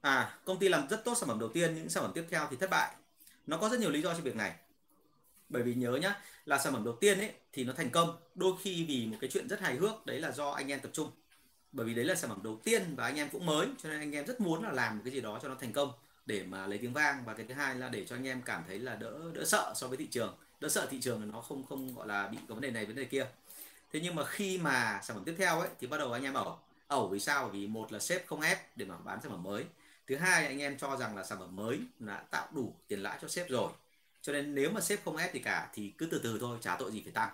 à 0.00 0.38
công 0.44 0.58
ty 0.58 0.68
làm 0.68 0.88
rất 0.88 1.04
tốt 1.04 1.14
sản 1.14 1.28
phẩm 1.28 1.38
đầu 1.38 1.48
tiên, 1.48 1.74
những 1.74 1.88
sản 1.88 2.02
phẩm 2.02 2.12
tiếp 2.14 2.24
theo 2.30 2.46
thì 2.50 2.56
thất 2.56 2.70
bại. 2.70 2.94
Nó 3.46 3.56
có 3.56 3.68
rất 3.68 3.80
nhiều 3.80 3.90
lý 3.90 4.02
do 4.02 4.14
cho 4.14 4.20
việc 4.20 4.36
này. 4.36 4.54
Bởi 5.48 5.62
vì 5.62 5.74
nhớ 5.74 5.98
nhá, 6.02 6.20
là 6.46 6.58
sản 6.58 6.72
phẩm 6.72 6.84
đầu 6.84 6.96
tiên 7.00 7.18
ấy, 7.18 7.32
thì 7.52 7.64
nó 7.64 7.72
thành 7.72 7.90
công. 7.90 8.16
Đôi 8.34 8.52
khi 8.62 8.84
vì 8.84 9.06
một 9.06 9.16
cái 9.20 9.30
chuyện 9.30 9.48
rất 9.48 9.60
hài 9.60 9.76
hước, 9.76 10.06
đấy 10.06 10.20
là 10.20 10.32
do 10.32 10.50
anh 10.50 10.68
em 10.68 10.80
tập 10.80 10.90
trung. 10.92 11.10
Bởi 11.72 11.86
vì 11.86 11.94
đấy 11.94 12.04
là 12.04 12.14
sản 12.14 12.30
phẩm 12.30 12.40
đầu 12.42 12.60
tiên 12.64 12.94
và 12.96 13.04
anh 13.04 13.16
em 13.16 13.28
cũng 13.30 13.46
mới, 13.46 13.68
cho 13.82 13.88
nên 13.88 14.00
anh 14.00 14.12
em 14.12 14.26
rất 14.26 14.40
muốn 14.40 14.64
là 14.64 14.72
làm 14.72 15.00
cái 15.04 15.12
gì 15.12 15.20
đó 15.20 15.38
cho 15.42 15.48
nó 15.48 15.54
thành 15.54 15.72
công. 15.72 15.92
Để 16.26 16.42
mà 16.42 16.66
lấy 16.66 16.78
tiếng 16.78 16.92
vang, 16.92 17.24
và 17.24 17.34
cái 17.34 17.46
thứ 17.48 17.54
hai 17.54 17.74
là 17.74 17.88
để 17.88 18.04
cho 18.04 18.16
anh 18.16 18.26
em 18.26 18.42
cảm 18.42 18.64
thấy 18.66 18.78
là 18.78 18.94
đỡ 18.94 19.18
đỡ 19.34 19.44
sợ 19.44 19.72
so 19.76 19.88
với 19.88 19.96
thị 19.96 20.06
trường. 20.06 20.36
Đỡ 20.60 20.68
sợ 20.68 20.86
thị 20.90 21.00
trường 21.00 21.30
nó 21.32 21.40
không 21.40 21.66
không 21.66 21.94
gọi 21.94 22.06
là 22.06 22.28
bị 22.28 22.38
có 22.48 22.54
vấn 22.54 22.62
đề 22.62 22.70
này, 22.70 22.86
vấn 22.86 22.96
đề 22.96 23.04
kia. 23.04 23.26
Thế 23.92 24.00
nhưng 24.00 24.14
mà 24.14 24.24
khi 24.24 24.58
mà 24.58 25.00
sản 25.02 25.16
phẩm 25.16 25.24
tiếp 25.24 25.34
theo 25.38 25.60
ấy, 25.60 25.68
thì 25.80 25.86
bắt 25.86 25.98
đầu 25.98 26.12
anh 26.12 26.22
em 26.22 26.34
ẩu 26.34 26.58
ẩu 26.88 27.08
vì 27.08 27.20
sao? 27.20 27.48
Vì 27.48 27.66
một 27.66 27.92
là 27.92 27.98
sếp 27.98 28.26
không 28.26 28.40
ép 28.40 28.76
để 28.76 28.84
mà 28.84 28.96
bán 29.04 29.18
sản 29.22 29.30
phẩm 29.30 29.42
mới 29.42 29.64
thứ 30.08 30.16
hai 30.16 30.46
anh 30.46 30.58
em 30.58 30.78
cho 30.78 30.96
rằng 30.96 31.16
là 31.16 31.24
sản 31.24 31.38
phẩm 31.38 31.56
mới 31.56 31.80
đã 31.98 32.24
tạo 32.30 32.48
đủ 32.54 32.76
tiền 32.88 33.02
lãi 33.02 33.18
cho 33.22 33.28
sếp 33.28 33.48
rồi. 33.48 33.72
Cho 34.22 34.32
nên 34.32 34.54
nếu 34.54 34.70
mà 34.70 34.80
sếp 34.80 35.04
không 35.04 35.16
ép 35.16 35.34
gì 35.34 35.40
cả 35.40 35.70
thì 35.74 35.94
cứ 35.98 36.06
từ 36.06 36.20
từ 36.22 36.38
thôi, 36.40 36.58
chả 36.60 36.76
tội 36.78 36.92
gì 36.92 37.02
phải 37.02 37.12
tăng. 37.12 37.30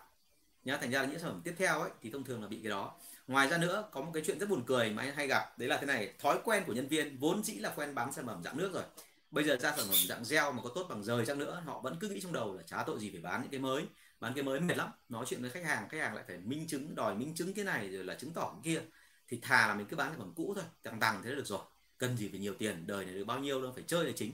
Nhá, 0.64 0.76
thành 0.76 0.90
ra 0.90 1.02
là 1.02 1.08
những 1.08 1.18
sản 1.18 1.30
phẩm 1.30 1.40
tiếp 1.44 1.54
theo 1.58 1.80
ấy, 1.80 1.90
thì 2.02 2.10
thông 2.10 2.24
thường 2.24 2.42
là 2.42 2.48
bị 2.48 2.60
cái 2.62 2.70
đó. 2.70 2.94
Ngoài 3.26 3.48
ra 3.48 3.58
nữa, 3.58 3.88
có 3.92 4.00
một 4.00 4.10
cái 4.14 4.22
chuyện 4.26 4.38
rất 4.38 4.48
buồn 4.48 4.62
cười 4.66 4.90
mà 4.90 5.02
anh 5.02 5.14
hay 5.14 5.26
gặp, 5.26 5.58
đấy 5.58 5.68
là 5.68 5.76
thế 5.76 5.87
này, 5.87 6.14
thói 6.18 6.38
quen 6.44 6.64
của 6.66 6.72
nhân 6.72 6.88
viên 6.88 7.18
vốn 7.18 7.44
dĩ 7.44 7.52
là 7.52 7.72
quen 7.76 7.94
bán 7.94 8.12
sản 8.12 8.26
phẩm 8.26 8.42
dạng 8.44 8.56
nước 8.56 8.72
rồi. 8.72 8.82
Bây 9.30 9.44
giờ 9.44 9.56
ra 9.56 9.74
sản 9.76 9.87
phẩm 9.88 9.96
dạng 10.08 10.22
gel 10.30 10.44
mà 10.54 10.62
có 10.62 10.70
tốt 10.74 10.87
bằng 10.90 11.04
rời 11.04 11.26
chăng 11.26 11.38
nữa, 11.38 11.62
họ 11.66 11.80
vẫn 11.80 11.96
cứ 12.00 12.08
nghĩ 12.08 12.20
trong 12.20 12.32
đầu 12.32 12.54
là 12.56 12.62
chả 12.62 12.82
tội 12.87 13.00
gì 13.00 13.10
phải 13.10 13.20
bán 13.20 13.42
những 13.42 13.50
cái 13.50 13.60
mới. 13.60 13.84
Bán 14.20 14.34
cái 14.34 14.44
mới 14.44 14.60
mệt 14.60 14.76
lắm, 14.76 14.90
nói 15.08 15.24
chuyện 15.28 15.40
với 15.40 15.50
khách 15.50 15.64
hàng 15.64 15.88
khách 15.88 15.98
hàng 16.00 16.14
lại 16.14 16.24
phải 16.26 16.38
minh 16.38 16.66
chứng, 16.66 16.94
đòi 16.94 17.14
minh 17.14 17.34
chứng 17.34 17.54
cái 17.54 17.64
này, 17.64 17.88
rồi 17.88 18.04
là 18.04 18.14
chứng 18.14 18.32
tỏ 18.32 18.52
cái 18.52 18.74
kia. 18.74 18.82
Thì 19.28 19.40
thà 19.42 19.66
là 19.68 19.74
mình 19.74 19.87
cứ 19.87 19.96
bán 19.96 20.10
sản 20.10 20.18
phẩm 20.18 20.32
cũ 20.37 20.52
thôi, 20.56 20.64
tằng 20.82 21.00
tằng 21.00 21.22
thế 21.22 21.30
là 21.30 21.37
được 21.37 21.46
rồi 21.46 21.60
cần 21.98 22.16
gì 22.16 22.28
phải 22.28 22.40
nhiều 22.40 22.54
tiền 22.59 22.87
đời 22.87 23.04
này 23.04 23.14
được 23.14 23.24
bao 23.24 23.38
nhiêu 23.38 23.62
đâu 23.62 23.72
phải 23.74 23.85
chơi 23.87 24.04
là 24.04 24.12
chính. 24.16 24.33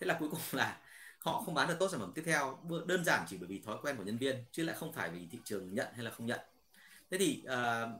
Thế 0.00 0.06
là 0.06 0.16
cuối 0.20 0.28
cùng 0.30 0.40
là 0.52 0.80
họ 1.18 1.42
không 1.42 1.54
bán 1.54 1.68
được 1.68 1.76
tốt 1.78 1.88
sản 1.90 2.00
phẩm 2.00 2.12
tiếp 2.14 2.22
theo 2.26 2.58
đơn 2.86 3.04
giản 3.04 3.26
chỉ 3.28 3.36
bởi 3.36 3.48
vì 3.48 3.60
thói 3.60 3.76
quen 3.82 3.96
của 3.96 4.02
nhân 4.02 4.18
viên 4.18 4.44
chứ 4.52 4.64
lại 4.64 4.76
không 4.76 4.92
phải 4.92 5.10
vì 5.10 5.26
thị 5.30 5.38
trường 5.44 5.74
nhận 5.74 5.86
hay 5.94 6.04
là 6.04 6.10
không 6.10 6.26
nhận. 6.26 6.40
Thế 7.10 7.18
thì 7.18 7.42
uh, 7.44 7.90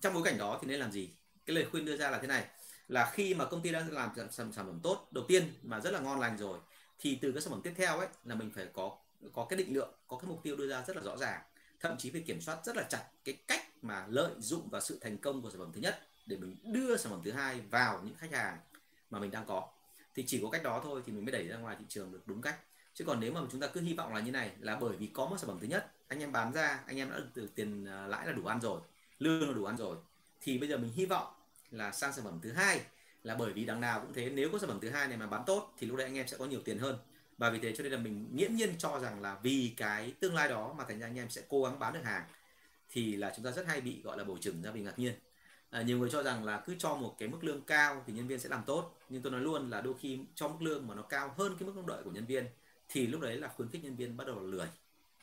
trong 0.00 0.14
bối 0.14 0.22
cảnh 0.24 0.38
đó 0.38 0.58
thì 0.62 0.68
nên 0.68 0.80
làm 0.80 0.92
gì? 0.92 1.10
Cái 1.46 1.56
lời 1.56 1.66
khuyên 1.70 1.84
đưa 1.84 1.96
ra 1.96 2.10
là 2.10 2.18
thế 2.18 2.26
này 2.26 2.46
là 2.88 3.10
khi 3.14 3.34
mà 3.34 3.44
công 3.44 3.62
ty 3.62 3.72
đã 3.72 3.86
làm 3.90 4.10
sản, 4.30 4.52
sản 4.52 4.66
phẩm 4.66 4.80
tốt 4.82 5.08
đầu 5.10 5.24
tiên 5.28 5.54
mà 5.62 5.80
rất 5.80 5.90
là 5.90 6.00
ngon 6.00 6.20
lành 6.20 6.38
rồi 6.38 6.58
thì 6.98 7.18
từ 7.22 7.32
các 7.32 7.42
sản 7.42 7.50
phẩm 7.50 7.60
tiếp 7.62 7.72
theo 7.76 7.98
ấy 7.98 8.08
là 8.24 8.34
mình 8.34 8.50
phải 8.54 8.66
có 8.72 8.96
có 9.32 9.46
cái 9.50 9.56
định 9.56 9.74
lượng 9.74 9.94
có 10.08 10.16
cái 10.16 10.28
mục 10.28 10.40
tiêu 10.42 10.56
đưa 10.56 10.68
ra 10.68 10.84
rất 10.86 10.96
là 10.96 11.02
rõ 11.02 11.16
ràng. 11.16 11.40
Thậm 11.80 11.96
chí 11.98 12.10
phải 12.10 12.20
kiểm 12.20 12.40
soát 12.40 12.58
rất 12.64 12.76
là 12.76 12.82
chặt 12.82 13.04
cái 13.24 13.34
cách 13.48 13.84
mà 13.84 14.06
lợi 14.08 14.32
dụng 14.38 14.68
vào 14.68 14.80
sự 14.80 14.98
thành 15.00 15.18
công 15.18 15.42
của 15.42 15.50
sản 15.50 15.58
phẩm 15.58 15.72
thứ 15.74 15.80
nhất 15.80 16.08
để 16.26 16.36
mình 16.36 16.56
đưa 16.62 16.96
sản 16.96 17.12
phẩm 17.12 17.20
thứ 17.24 17.32
hai 17.32 17.60
vào 17.60 18.02
những 18.04 18.14
khách 18.18 18.32
hàng 18.32 18.58
mà 19.10 19.18
mình 19.18 19.30
đang 19.30 19.46
có. 19.46 19.68
Thì 20.14 20.24
chỉ 20.26 20.40
có 20.42 20.50
cách 20.50 20.62
đó 20.62 20.80
thôi 20.84 21.02
thì 21.06 21.12
mình 21.12 21.24
mới 21.24 21.32
đẩy 21.32 21.48
ra 21.48 21.56
ngoài 21.56 21.76
thị 21.78 21.84
trường 21.88 22.12
được 22.12 22.22
đúng 22.26 22.42
cách. 22.42 22.56
Chứ 22.94 23.04
còn 23.04 23.20
nếu 23.20 23.32
mà 23.32 23.40
chúng 23.52 23.60
ta 23.60 23.66
cứ 23.66 23.80
hy 23.80 23.94
vọng 23.94 24.14
là 24.14 24.20
như 24.20 24.30
này, 24.30 24.50
là 24.60 24.76
bởi 24.76 24.96
vì 24.96 25.06
có 25.06 25.26
một 25.26 25.36
sản 25.38 25.48
phẩm 25.48 25.58
thứ 25.60 25.66
nhất, 25.66 25.92
anh 26.08 26.20
em 26.20 26.32
bán 26.32 26.52
ra, 26.52 26.80
anh 26.86 26.96
em 26.96 27.10
đã 27.10 27.20
được 27.34 27.54
tiền 27.54 27.84
à, 27.86 28.06
lãi 28.06 28.26
là 28.26 28.32
đủ 28.32 28.46
ăn 28.46 28.60
rồi, 28.60 28.80
lương 29.18 29.48
là 29.48 29.54
đủ 29.54 29.64
ăn 29.64 29.76
rồi, 29.76 29.96
thì 30.40 30.58
bây 30.58 30.68
giờ 30.68 30.76
mình 30.76 30.92
hy 30.92 31.06
vọng 31.06 31.26
là 31.70 31.92
sang 31.92 32.12
sản 32.12 32.24
phẩm 32.24 32.38
thứ 32.42 32.52
hai 32.52 32.80
là 33.22 33.34
bởi 33.34 33.52
vì 33.52 33.64
đằng 33.64 33.80
nào 33.80 34.00
cũng 34.00 34.12
thế. 34.12 34.30
Nếu 34.30 34.48
có 34.52 34.58
sản 34.58 34.68
phẩm 34.68 34.78
thứ 34.80 34.90
hai 34.90 35.08
này 35.08 35.16
mà 35.16 35.26
bán 35.26 35.42
tốt 35.46 35.74
thì 35.78 35.86
lúc 35.86 35.96
đấy 35.96 36.06
anh 36.06 36.16
em 36.16 36.28
sẽ 36.28 36.36
có 36.36 36.46
nhiều 36.46 36.60
tiền 36.64 36.78
hơn. 36.78 36.98
Và 37.38 37.50
vì 37.50 37.58
thế 37.58 37.76
cho 37.76 37.82
nên 37.82 37.92
là 37.92 37.98
mình 37.98 38.28
nghiễm 38.32 38.54
nhiên 38.54 38.74
cho 38.78 38.98
rằng 38.98 39.22
là 39.22 39.38
vì 39.42 39.74
cái 39.76 40.12
tương 40.20 40.34
lai 40.34 40.48
đó 40.48 40.74
mà 40.78 40.84
thành 40.84 40.98
ra 40.98 41.06
anh 41.06 41.18
em 41.18 41.30
sẽ 41.30 41.42
cố 41.48 41.64
gắng 41.64 41.78
bán 41.78 41.92
được 41.92 42.04
hàng 42.04 42.24
thì 42.90 43.16
là 43.16 43.32
chúng 43.36 43.44
ta 43.44 43.50
rất 43.50 43.66
hay 43.66 43.80
bị 43.80 44.02
gọi 44.02 44.18
là 44.18 44.24
bổ 44.24 44.38
trừng 44.38 44.62
ra 44.62 44.70
vì 44.70 44.80
ngạc 44.80 44.98
nhiên 44.98 45.14
à, 45.72 45.82
nhiều 45.82 45.98
người 45.98 46.10
cho 46.10 46.22
rằng 46.22 46.44
là 46.44 46.62
cứ 46.66 46.74
cho 46.78 46.94
một 46.94 47.14
cái 47.18 47.28
mức 47.28 47.44
lương 47.44 47.60
cao 47.60 48.04
thì 48.06 48.12
nhân 48.12 48.26
viên 48.26 48.38
sẽ 48.38 48.48
làm 48.48 48.62
tốt. 48.66 48.98
Nhưng 49.08 49.22
tôi 49.22 49.32
nói 49.32 49.40
luôn 49.40 49.70
là 49.70 49.80
đôi 49.80 49.94
khi 50.00 50.18
cho 50.34 50.48
mức 50.48 50.62
lương 50.62 50.86
mà 50.86 50.94
nó 50.94 51.02
cao 51.02 51.34
hơn 51.38 51.56
cái 51.58 51.66
mức 51.66 51.72
mong 51.76 51.86
đợi 51.86 52.02
của 52.04 52.10
nhân 52.10 52.26
viên 52.26 52.46
thì 52.88 53.06
lúc 53.06 53.20
đấy 53.20 53.36
là 53.36 53.48
khuyến 53.48 53.68
khích 53.68 53.84
nhân 53.84 53.96
viên 53.96 54.16
bắt 54.16 54.26
đầu 54.26 54.40
lười. 54.40 54.66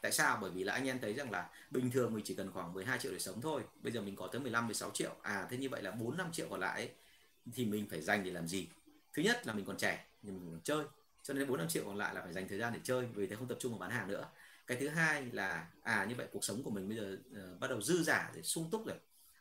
Tại 0.01 0.11
sao? 0.11 0.37
Bởi 0.41 0.51
vì 0.51 0.63
là 0.63 0.73
anh 0.73 0.87
em 0.87 0.99
thấy 0.99 1.13
rằng 1.13 1.31
là 1.31 1.49
bình 1.71 1.91
thường 1.91 2.13
mình 2.13 2.23
chỉ 2.23 2.35
cần 2.35 2.51
khoảng 2.51 2.73
12 2.73 2.99
triệu 2.99 3.11
để 3.11 3.19
sống 3.19 3.41
thôi 3.41 3.61
bây 3.81 3.91
giờ 3.91 4.01
mình 4.01 4.15
có 4.15 4.27
tới 4.27 4.41
15 4.41 4.67
16 4.67 4.91
triệu. 4.93 5.15
À 5.21 5.47
thế 5.49 5.57
như 5.57 5.69
vậy 5.69 5.83
là 5.83 5.91
4 5.91 6.17
5 6.17 6.31
triệu 6.31 6.47
còn 6.49 6.59
lại 6.59 6.81
ấy, 6.81 6.89
thì 7.53 7.65
mình 7.65 7.87
phải 7.89 8.01
dành 8.01 8.23
để 8.23 8.31
làm 8.31 8.47
gì? 8.47 8.67
Thứ 9.13 9.23
nhất 9.23 9.47
là 9.47 9.53
mình 9.53 9.65
còn 9.65 9.77
trẻ 9.77 10.05
nhưng 10.21 10.35
mình 10.39 10.51
còn 10.51 10.61
chơi. 10.61 10.85
Cho 11.23 11.33
nên 11.33 11.47
4 11.47 11.57
5 11.57 11.67
triệu 11.67 11.83
còn 11.85 11.97
lại 11.97 12.15
là 12.15 12.21
phải 12.21 12.33
dành 12.33 12.47
thời 12.47 12.59
gian 12.59 12.73
để 12.73 12.79
chơi 12.83 13.05
vì 13.05 13.27
thế 13.27 13.35
không 13.35 13.47
tập 13.47 13.57
trung 13.59 13.71
vào 13.71 13.79
bán 13.79 13.91
hàng 13.91 14.07
nữa. 14.07 14.25
Cái 14.67 14.77
thứ 14.77 14.87
hai 14.87 15.25
là 15.31 15.67
à 15.81 16.05
như 16.09 16.15
vậy 16.15 16.27
cuộc 16.31 16.43
sống 16.43 16.63
của 16.63 16.71
mình 16.71 16.89
bây 16.89 16.97
giờ 16.97 17.17
uh, 17.53 17.59
bắt 17.59 17.69
đầu 17.69 17.81
dư 17.81 18.03
giả 18.03 18.31
để 18.35 18.41
sung 18.41 18.69
túc 18.71 18.85
rồi 18.85 18.97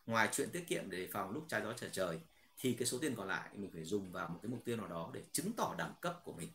ngoài 0.09 0.29
chuyện 0.33 0.51
tiết 0.51 0.69
kiệm 0.69 0.91
để 0.91 1.09
phòng 1.13 1.31
lúc 1.31 1.45
trái 1.49 1.63
gió 1.63 1.73
trở 1.73 1.89
trời 1.89 2.21
thì 2.59 2.73
cái 2.73 2.87
số 2.87 2.99
tiền 2.99 3.15
còn 3.15 3.29
lại 3.29 3.49
mình 3.53 3.71
phải 3.73 3.85
dùng 3.85 4.13
vào 4.13 4.29
một 4.29 4.39
cái 4.43 4.51
mục 4.51 4.61
tiêu 4.65 4.77
nào 4.77 4.89
đó 4.89 5.11
để 5.15 5.23
chứng 5.33 5.53
tỏ 5.53 5.75
đẳng 5.79 5.93
cấp 6.01 6.21
của 6.25 6.33
mình. 6.33 6.49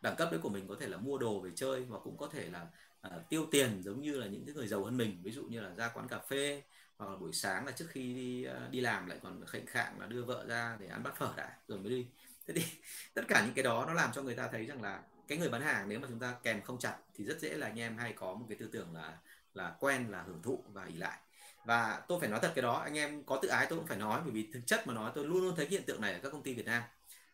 Đẳng 0.00 0.16
cấp 0.16 0.28
đấy 0.30 0.40
của 0.42 0.48
mình 0.48 0.68
có 0.68 0.76
thể 0.80 0.88
là 0.88 0.96
mua 0.96 1.18
đồ 1.18 1.40
về 1.40 1.50
chơi 1.54 1.84
và 1.84 1.98
cũng 1.98 2.16
có 2.16 2.26
thể 2.26 2.48
là 2.50 2.66
uh, 3.06 3.28
tiêu 3.28 3.46
tiền 3.50 3.82
giống 3.84 4.02
như 4.02 4.12
là 4.20 4.26
những 4.26 4.44
cái 4.46 4.54
người 4.54 4.68
giàu 4.68 4.84
hơn 4.84 4.96
mình. 4.96 5.20
Ví 5.22 5.32
dụ 5.32 5.44
như 5.44 5.60
là 5.60 5.74
ra 5.74 5.88
quán 5.94 6.08
cà 6.08 6.18
phê 6.18 6.62
hoặc 6.96 7.10
là 7.10 7.16
buổi 7.16 7.32
sáng 7.32 7.66
là 7.66 7.72
trước 7.72 7.86
khi 7.88 8.14
đi, 8.14 8.46
uh, 8.48 8.70
đi 8.70 8.80
làm 8.80 9.06
lại 9.06 9.18
còn 9.22 9.46
khệnh 9.46 9.66
khạng 9.66 10.00
là 10.00 10.06
đưa 10.06 10.24
vợ 10.24 10.46
ra 10.48 10.76
để 10.80 10.86
ăn 10.86 11.02
bát 11.02 11.16
phở 11.16 11.34
đã 11.36 11.56
rồi 11.68 11.78
mới 11.78 11.90
đi. 11.90 12.06
Thế 12.46 12.54
thì 12.54 12.64
tất 13.14 13.22
cả 13.28 13.42
những 13.44 13.54
cái 13.54 13.62
đó 13.62 13.84
nó 13.86 13.92
làm 13.92 14.12
cho 14.12 14.22
người 14.22 14.34
ta 14.34 14.48
thấy 14.48 14.66
rằng 14.66 14.82
là 14.82 15.02
cái 15.28 15.38
người 15.38 15.48
bán 15.48 15.62
hàng 15.62 15.88
nếu 15.88 16.00
mà 16.00 16.08
chúng 16.10 16.18
ta 16.18 16.34
kèm 16.42 16.62
không 16.62 16.78
chặt 16.78 16.96
thì 17.14 17.24
rất 17.24 17.40
dễ 17.40 17.54
là 17.54 17.66
anh 17.66 17.78
em 17.78 17.98
hay 17.98 18.12
có 18.12 18.34
một 18.34 18.46
cái 18.48 18.58
tư 18.58 18.68
tưởng 18.72 18.94
là 18.94 19.18
là 19.54 19.76
quen 19.80 20.10
là 20.10 20.22
hưởng 20.22 20.42
thụ 20.42 20.64
và 20.72 20.84
ỉ 20.84 20.94
lại 20.94 21.18
và 21.64 22.02
tôi 22.08 22.20
phải 22.20 22.28
nói 22.28 22.40
thật 22.42 22.52
cái 22.54 22.62
đó, 22.62 22.72
anh 22.72 22.98
em 22.98 23.24
có 23.24 23.38
tự 23.42 23.48
ái 23.48 23.66
tôi 23.70 23.78
cũng 23.78 23.88
phải 23.88 23.98
nói, 23.98 24.20
bởi 24.24 24.32
vì 24.32 24.48
thực 24.52 24.60
chất 24.66 24.86
mà 24.86 24.94
nói 24.94 25.12
tôi 25.14 25.24
luôn 25.24 25.42
luôn 25.42 25.56
thấy 25.56 25.66
hiện 25.66 25.82
tượng 25.86 26.00
này 26.00 26.12
ở 26.12 26.18
các 26.22 26.32
công 26.32 26.42
ty 26.42 26.54
Việt 26.54 26.66
Nam. 26.66 26.82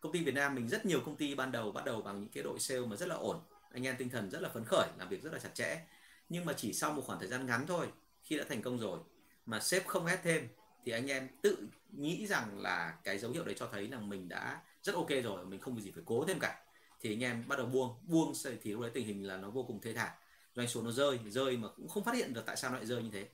Công 0.01 0.13
ty 0.13 0.25
Việt 0.25 0.35
Nam 0.35 0.55
mình 0.55 0.69
rất 0.69 0.87
nhiều 0.87 1.01
công 1.05 1.17
ty 1.17 1.35
ban 1.35 1.53
đầu 1.53 1.73
bắt 1.73 1.85
đầu 1.85 2.03
bằng 2.03 2.21
những 2.21 2.31
cái 2.31 2.43
đội 2.43 2.59
sale 2.59 2.81
mà 2.81 2.97
rất 2.97 3.09
là 3.09 3.15
ổn, 3.15 3.41
anh 3.73 3.87
em 3.87 3.97
tinh 3.99 4.11
thần 4.11 4.31
rất 4.31 4.43
là 4.43 4.49
phấn 4.49 4.65
khởi, 4.67 4.89
làm 4.99 5.09
việc 5.09 5.23
rất 5.23 5.33
là 5.33 5.39
chặt 5.39 5.55
chẽ. 5.55 5.81
Nhưng 6.29 6.45
mà 6.45 6.53
chỉ 6.53 6.73
sau 6.73 6.93
một 6.93 7.03
khoảng 7.07 7.19
thời 7.19 7.29
gian 7.29 7.47
ngắn 7.47 7.67
thôi, 7.67 7.87
khi 8.23 8.39
đã 8.39 8.45
thành 8.49 8.63
công 8.63 8.79
rồi, 8.79 8.99
mà 9.47 9.61
sếp 9.61 9.87
không 9.87 10.07
ép 10.07 10.23
thêm, 10.23 10.49
thì 10.85 10.93
anh 10.93 11.11
em 11.11 11.29
tự 11.43 11.69
nghĩ 11.93 12.27
rằng 12.27 12.61
là 12.61 12.95
cái 13.05 13.19
dấu 13.19 13.31
hiệu 13.31 13.45
đấy 13.45 13.55
cho 13.59 13.69
thấy 13.73 13.89
là 13.89 13.99
mình 14.01 14.29
đã 14.29 14.63
rất 14.83 14.95
ok 14.95 15.09
rồi, 15.25 15.47
mình 15.47 15.61
không 15.61 15.75
có 15.75 15.81
gì 15.81 15.91
phải 15.91 16.03
cố 16.07 16.25
thêm 16.25 16.39
cả. 16.41 16.65
Thì 17.01 17.13
anh 17.13 17.23
em 17.23 17.49
bắt 17.49 17.59
đầu 17.59 17.67
buông 17.67 17.95
buông 18.03 18.33
thì 18.63 18.73
lúc 18.73 18.81
đấy, 18.81 18.91
tình 18.95 19.07
hình 19.07 19.27
là 19.27 19.37
nó 19.37 19.51
vô 19.51 19.63
cùng 19.63 19.81
thê 19.81 19.93
thảm. 19.93 20.11
Doanh 20.55 20.69
số 20.69 20.83
nó 20.83 20.91
rơi 20.91 21.19
rơi 21.27 21.57
mà 21.57 21.69
cũng 21.77 21.89
không 21.89 22.05
phát 22.05 22.15
hiện 22.15 22.35
được 22.35 22.43
tại 22.47 22.57
sao 22.57 22.71
nó 22.71 22.77
lại 22.77 22.87
rơi 22.87 23.03
như 23.03 23.11
thế 23.13 23.29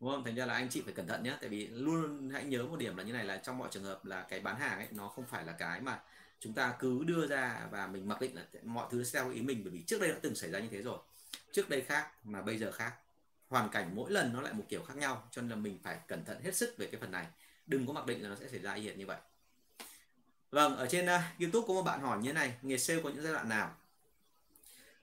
đúng 0.00 0.10
không? 0.10 0.24
Thành 0.24 0.34
ra 0.34 0.46
là 0.46 0.54
anh 0.54 0.68
chị 0.68 0.82
phải 0.84 0.94
cẩn 0.94 1.06
thận 1.06 1.22
nhé 1.22 1.36
tại 1.40 1.48
vì 1.50 1.66
luôn 1.66 2.30
hãy 2.30 2.44
nhớ 2.44 2.62
một 2.62 2.78
điểm 2.78 2.96
là 2.96 3.02
như 3.02 3.12
này 3.12 3.24
là 3.24 3.36
trong 3.36 3.58
mọi 3.58 3.68
trường 3.72 3.84
hợp 3.84 4.04
là 4.04 4.22
cái 4.22 4.40
bán 4.40 4.56
hàng 4.56 4.78
ấy 4.78 4.88
nó 4.90 5.08
không 5.08 5.26
phải 5.26 5.44
là 5.44 5.52
cái 5.52 5.80
mà 5.80 6.00
chúng 6.40 6.52
ta 6.52 6.74
cứ 6.78 7.04
đưa 7.04 7.26
ra 7.26 7.66
và 7.70 7.86
mình 7.86 8.08
mặc 8.08 8.20
định 8.20 8.36
là 8.36 8.42
mọi 8.62 8.86
thứ 8.90 9.04
sẽ 9.04 9.20
theo 9.20 9.32
ý 9.32 9.42
mình. 9.42 9.60
Bởi 9.64 9.70
vì 9.70 9.82
trước 9.82 10.00
đây 10.00 10.10
đã 10.10 10.16
từng 10.22 10.34
xảy 10.34 10.50
ra 10.50 10.58
như 10.58 10.68
thế 10.70 10.82
rồi. 10.82 10.98
Trước 11.52 11.68
đây 11.68 11.80
khác 11.80 12.10
mà 12.24 12.42
bây 12.42 12.58
giờ 12.58 12.72
khác. 12.72 12.92
Hoàn 13.48 13.68
cảnh 13.68 13.90
mỗi 13.94 14.10
lần 14.10 14.32
nó 14.32 14.40
lại 14.40 14.52
một 14.52 14.64
kiểu 14.68 14.82
khác 14.82 14.96
nhau 14.96 15.28
cho 15.30 15.42
nên 15.42 15.50
là 15.50 15.56
mình 15.56 15.78
phải 15.82 15.98
cẩn 16.06 16.24
thận 16.24 16.40
hết 16.44 16.56
sức 16.56 16.74
về 16.78 16.86
cái 16.86 17.00
phần 17.00 17.10
này. 17.10 17.26
Đừng 17.66 17.86
có 17.86 17.92
mặc 17.92 18.06
định 18.06 18.22
là 18.22 18.28
nó 18.28 18.34
sẽ 18.34 18.48
xảy 18.48 18.60
ra 18.60 18.74
hiện 18.74 18.98
như 18.98 19.06
vậy. 19.06 19.18
Vâng 20.50 20.76
ở 20.76 20.86
trên 20.90 21.04
uh, 21.04 21.40
youtube 21.40 21.66
có 21.68 21.74
một 21.74 21.82
bạn 21.82 22.00
hỏi 22.00 22.18
như 22.18 22.28
thế 22.28 22.32
này 22.32 22.54
nghề 22.62 22.78
sale 22.78 23.02
có 23.02 23.10
những 23.10 23.22
giai 23.22 23.32
đoạn 23.32 23.48
nào? 23.48 23.74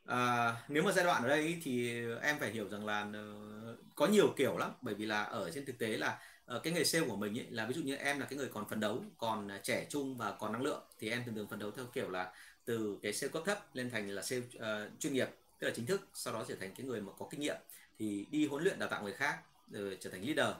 À, 0.05 0.55
nếu 0.67 0.83
mà 0.83 0.91
giai 0.91 1.05
đoạn 1.05 1.23
ở 1.23 1.29
đây 1.29 1.61
thì 1.63 2.01
em 2.21 2.39
phải 2.39 2.51
hiểu 2.51 2.69
rằng 2.69 2.85
là 2.85 3.01
uh, 3.01 3.54
có 3.95 4.07
nhiều 4.07 4.33
kiểu 4.37 4.57
lắm. 4.57 4.71
Bởi 4.81 4.93
vì 4.93 5.05
là 5.05 5.23
ở 5.23 5.51
trên 5.51 5.65
thực 5.65 5.77
tế 5.77 5.87
là 5.87 6.19
ờ, 6.45 6.59
cái 6.59 6.73
nghề 6.73 6.83
sale 6.83 7.07
của 7.07 7.15
mình 7.15 7.39
ấy, 7.39 7.45
là 7.49 7.65
ví 7.65 7.73
dụ 7.73 7.81
như 7.81 7.95
em 7.95 8.19
là 8.19 8.25
cái 8.25 8.37
người 8.37 8.49
còn 8.53 8.69
phấn 8.69 8.79
đấu 8.79 9.03
còn 9.17 9.47
à, 9.47 9.59
trẻ 9.63 9.85
trung 9.89 10.17
và 10.17 10.31
còn 10.31 10.53
năng 10.53 10.61
lượng 10.61 10.83
thì 10.99 11.09
em 11.09 11.23
thường 11.25 11.35
thường 11.35 11.47
phấn 11.47 11.59
đấu 11.59 11.71
theo 11.71 11.85
kiểu 11.93 12.09
là 12.09 12.33
từ 12.65 12.99
cái 13.01 13.13
sale 13.13 13.31
cấp 13.31 13.43
thấp 13.45 13.75
lên 13.75 13.89
thành 13.89 14.09
là 14.09 14.21
sale 14.21 14.41
uh, 14.41 14.99
chuyên 14.99 15.13
nghiệp 15.13 15.29
tức 15.59 15.67
là 15.67 15.73
chính 15.75 15.85
thức 15.85 16.07
sau 16.13 16.33
đó 16.33 16.45
trở 16.47 16.55
thành 16.55 16.75
cái 16.75 16.85
người 16.85 17.01
mà 17.01 17.11
có 17.19 17.27
kinh 17.29 17.39
nghiệm 17.39 17.57
thì 17.99 18.25
đi 18.31 18.47
huấn 18.47 18.63
luyện 18.63 18.79
đào 18.79 18.89
tạo 18.89 19.03
người 19.03 19.13
khác 19.13 19.37
rồi 19.71 19.97
trở 20.01 20.09
thành 20.09 20.23
leader. 20.25 20.55